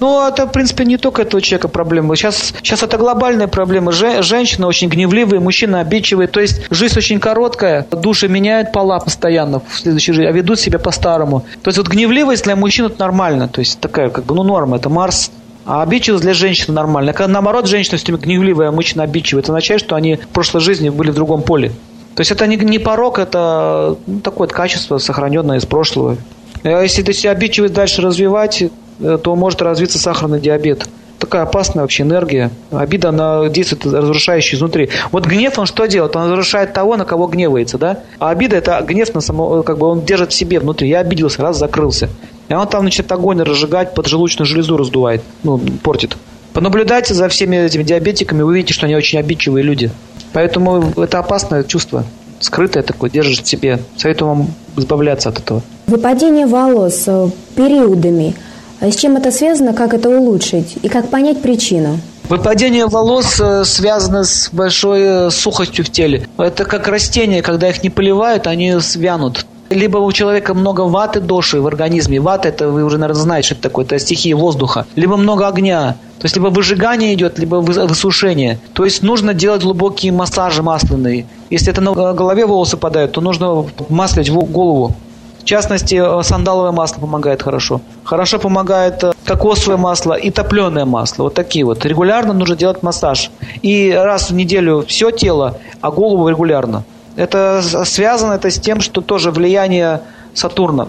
ну, 0.00 0.26
это, 0.26 0.46
в 0.46 0.52
принципе, 0.52 0.86
не 0.86 0.96
только 0.96 1.20
этого 1.20 1.42
человека 1.42 1.68
проблема. 1.68 2.16
Сейчас, 2.16 2.54
сейчас 2.62 2.82
это 2.82 2.96
глобальная 2.96 3.46
проблема. 3.46 3.92
Же, 3.92 4.22
женщины 4.22 4.66
очень 4.66 4.88
гневливые, 4.88 5.38
мужчины 5.38 5.76
обидчивые. 5.76 6.28
То 6.28 6.40
есть 6.40 6.62
жизнь 6.70 6.96
очень 6.96 7.20
короткая, 7.20 7.86
души 7.90 8.26
меняют 8.26 8.72
пола 8.72 9.00
постоянно 9.00 9.60
в 9.60 9.78
следующей 9.78 10.12
жизни, 10.12 10.28
а 10.28 10.32
ведут 10.32 10.58
себя 10.58 10.78
по-старому. 10.78 11.44
То 11.62 11.68
есть 11.68 11.76
вот 11.76 11.88
гневливость 11.88 12.44
для 12.44 12.56
мужчин 12.56 12.86
это 12.86 12.98
нормально. 13.00 13.48
То 13.48 13.60
есть 13.60 13.80
такая 13.80 14.08
как 14.08 14.24
бы, 14.24 14.34
ну, 14.34 14.44
норма. 14.44 14.78
Это 14.78 14.88
Марс 14.88 15.30
а 15.64 15.82
обидчивость 15.82 16.22
для 16.22 16.34
женщины 16.34 16.74
нормально. 16.74 17.12
Когда 17.12 17.34
наоборот 17.34 17.68
женщина 17.68 17.96
все 17.96 18.06
время 18.06 18.22
гневливая, 18.22 18.68
а 18.70 18.72
мужчина 18.72 19.04
обидчивый, 19.04 19.42
это 19.42 19.52
означает, 19.52 19.80
что 19.80 19.94
они 19.94 20.16
в 20.16 20.28
прошлой 20.28 20.60
жизни 20.60 20.88
были 20.88 21.10
в 21.10 21.14
другом 21.14 21.42
поле. 21.42 21.70
То 22.14 22.20
есть 22.20 22.30
это 22.30 22.46
не, 22.46 22.56
не 22.56 22.78
порог, 22.78 23.18
это 23.18 23.96
ну, 24.06 24.20
такое 24.20 24.48
качество, 24.48 24.98
сохраненное 24.98 25.58
из 25.58 25.66
прошлого. 25.66 26.16
А 26.62 26.82
если 26.82 27.02
ты 27.02 27.12
себя 27.12 27.32
обидчивость 27.32 27.74
дальше 27.74 28.02
развивать, 28.02 28.64
Э, 29.02 29.18
то 29.22 29.34
может 29.34 29.60
развиться 29.62 29.98
сахарный 29.98 30.40
диабет. 30.40 30.86
Такая 31.18 31.42
опасная 31.42 31.82
вообще 31.82 32.02
энергия. 32.02 32.50
Обида, 32.70 33.10
она 33.10 33.48
действует 33.48 33.86
разрушающе 33.86 34.56
изнутри. 34.56 34.90
Вот 35.12 35.24
гнев, 35.24 35.58
он 35.58 35.66
что 35.66 35.86
делает? 35.86 36.16
Он 36.16 36.30
разрушает 36.30 36.72
того, 36.72 36.96
на 36.96 37.04
кого 37.04 37.26
гневается, 37.26 37.78
да? 37.78 38.00
А 38.18 38.30
обида– 38.30 38.56
это 38.58 38.80
гнев 38.82 39.14
на 39.14 39.20
само, 39.20 39.62
как 39.62 39.78
бы 39.78 39.86
он 39.86 40.04
держит 40.04 40.32
в 40.32 40.34
себе 40.34 40.58
внутри. 40.58 40.88
Я 40.88 40.98
обиделся, 40.98 41.42
раз, 41.42 41.58
закрылся. 41.58 42.08
И 42.48 42.54
он 42.54 42.66
там 42.66 42.84
начинает 42.84 43.12
огонь 43.12 43.40
разжигать, 43.40 43.94
поджелудочную 43.94 44.46
железу 44.46 44.76
раздувает, 44.76 45.22
ну, 45.44 45.60
портит. 45.82 46.16
Понаблюдайте 46.52 47.14
за 47.14 47.28
всеми 47.28 47.56
этими 47.56 47.82
диабетиками, 47.82 48.42
вы 48.42 48.50
увидите, 48.50 48.74
что 48.74 48.86
они 48.86 48.94
очень 48.94 49.18
обидчивые 49.18 49.62
люди. 49.62 49.90
Поэтому 50.32 50.92
это 50.96 51.18
опасное 51.18 51.64
чувство, 51.64 52.04
скрытое 52.40 52.82
такое, 52.82 53.10
держишь 53.10 53.42
в 53.42 53.46
себе. 53.46 53.80
Советую 53.96 54.28
вам 54.28 54.54
избавляться 54.76 55.28
от 55.28 55.38
этого. 55.38 55.62
Выпадение 55.86 56.46
волос 56.46 57.04
э, 57.06 57.28
периодами– 57.56 58.34
а 58.82 58.90
с 58.90 58.96
чем 58.96 59.16
это 59.16 59.30
связано, 59.30 59.74
как 59.74 59.94
это 59.94 60.08
улучшить 60.08 60.76
и 60.82 60.88
как 60.88 61.08
понять 61.08 61.40
причину? 61.40 62.00
Выпадение 62.28 62.86
волос 62.86 63.40
э, 63.40 63.64
связано 63.64 64.24
с 64.24 64.48
большой 64.50 65.02
э, 65.02 65.30
сухостью 65.30 65.84
в 65.84 65.90
теле. 65.90 66.26
Это 66.36 66.64
как 66.64 66.88
растения, 66.88 67.42
когда 67.42 67.68
их 67.68 67.84
не 67.84 67.90
поливают, 67.90 68.48
они 68.48 68.80
свянут. 68.80 69.46
Либо 69.72 69.98
у 69.98 70.12
человека 70.12 70.54
много 70.54 70.82
ваты 70.82 71.20
доши 71.20 71.60
в 71.60 71.66
организме. 71.66 72.20
Вата, 72.20 72.48
это 72.48 72.68
вы 72.68 72.84
уже, 72.84 72.98
наверное, 72.98 73.22
знаете, 73.22 73.46
что 73.46 73.54
это 73.54 73.62
такое. 73.62 73.84
Это 73.84 73.98
стихия 73.98 74.36
воздуха. 74.36 74.86
Либо 74.96 75.16
много 75.16 75.48
огня. 75.48 75.96
То 76.18 76.26
есть 76.26 76.36
либо 76.36 76.48
выжигание 76.48 77.14
идет, 77.14 77.38
либо 77.38 77.56
высушение. 77.56 78.58
То 78.74 78.84
есть 78.84 79.02
нужно 79.02 79.34
делать 79.34 79.62
глубокие 79.62 80.12
массажи 80.12 80.62
масляные. 80.62 81.26
Если 81.50 81.72
это 81.72 81.80
на 81.80 81.92
голове 81.92 82.46
волосы 82.46 82.76
падают, 82.76 83.12
то 83.12 83.20
нужно 83.20 83.66
маслить 83.88 84.30
голову. 84.30 84.94
В 85.42 85.44
частности, 85.44 85.96
э, 85.96 86.22
сандаловое 86.22 86.70
масло 86.70 87.00
помогает 87.00 87.42
хорошо. 87.42 87.80
Хорошо 88.04 88.38
помогает 88.38 89.02
э, 89.02 89.12
кокосовое 89.24 89.76
масло 89.76 90.12
и 90.14 90.30
топленое 90.30 90.84
масло. 90.84 91.24
Вот 91.24 91.34
такие 91.34 91.64
вот. 91.64 91.84
Регулярно 91.84 92.32
нужно 92.32 92.54
делать 92.54 92.84
массаж. 92.84 93.32
И 93.60 93.92
раз 93.92 94.30
в 94.30 94.34
неделю 94.34 94.84
все 94.86 95.10
тело, 95.10 95.58
а 95.80 95.90
голову 95.90 96.28
регулярно. 96.28 96.84
Это 97.16 97.62
связано 97.84 98.34
это 98.34 98.50
с 98.50 98.58
тем, 98.58 98.80
что 98.80 99.00
тоже 99.00 99.30
влияние 99.30 100.00
Сатурна. 100.34 100.88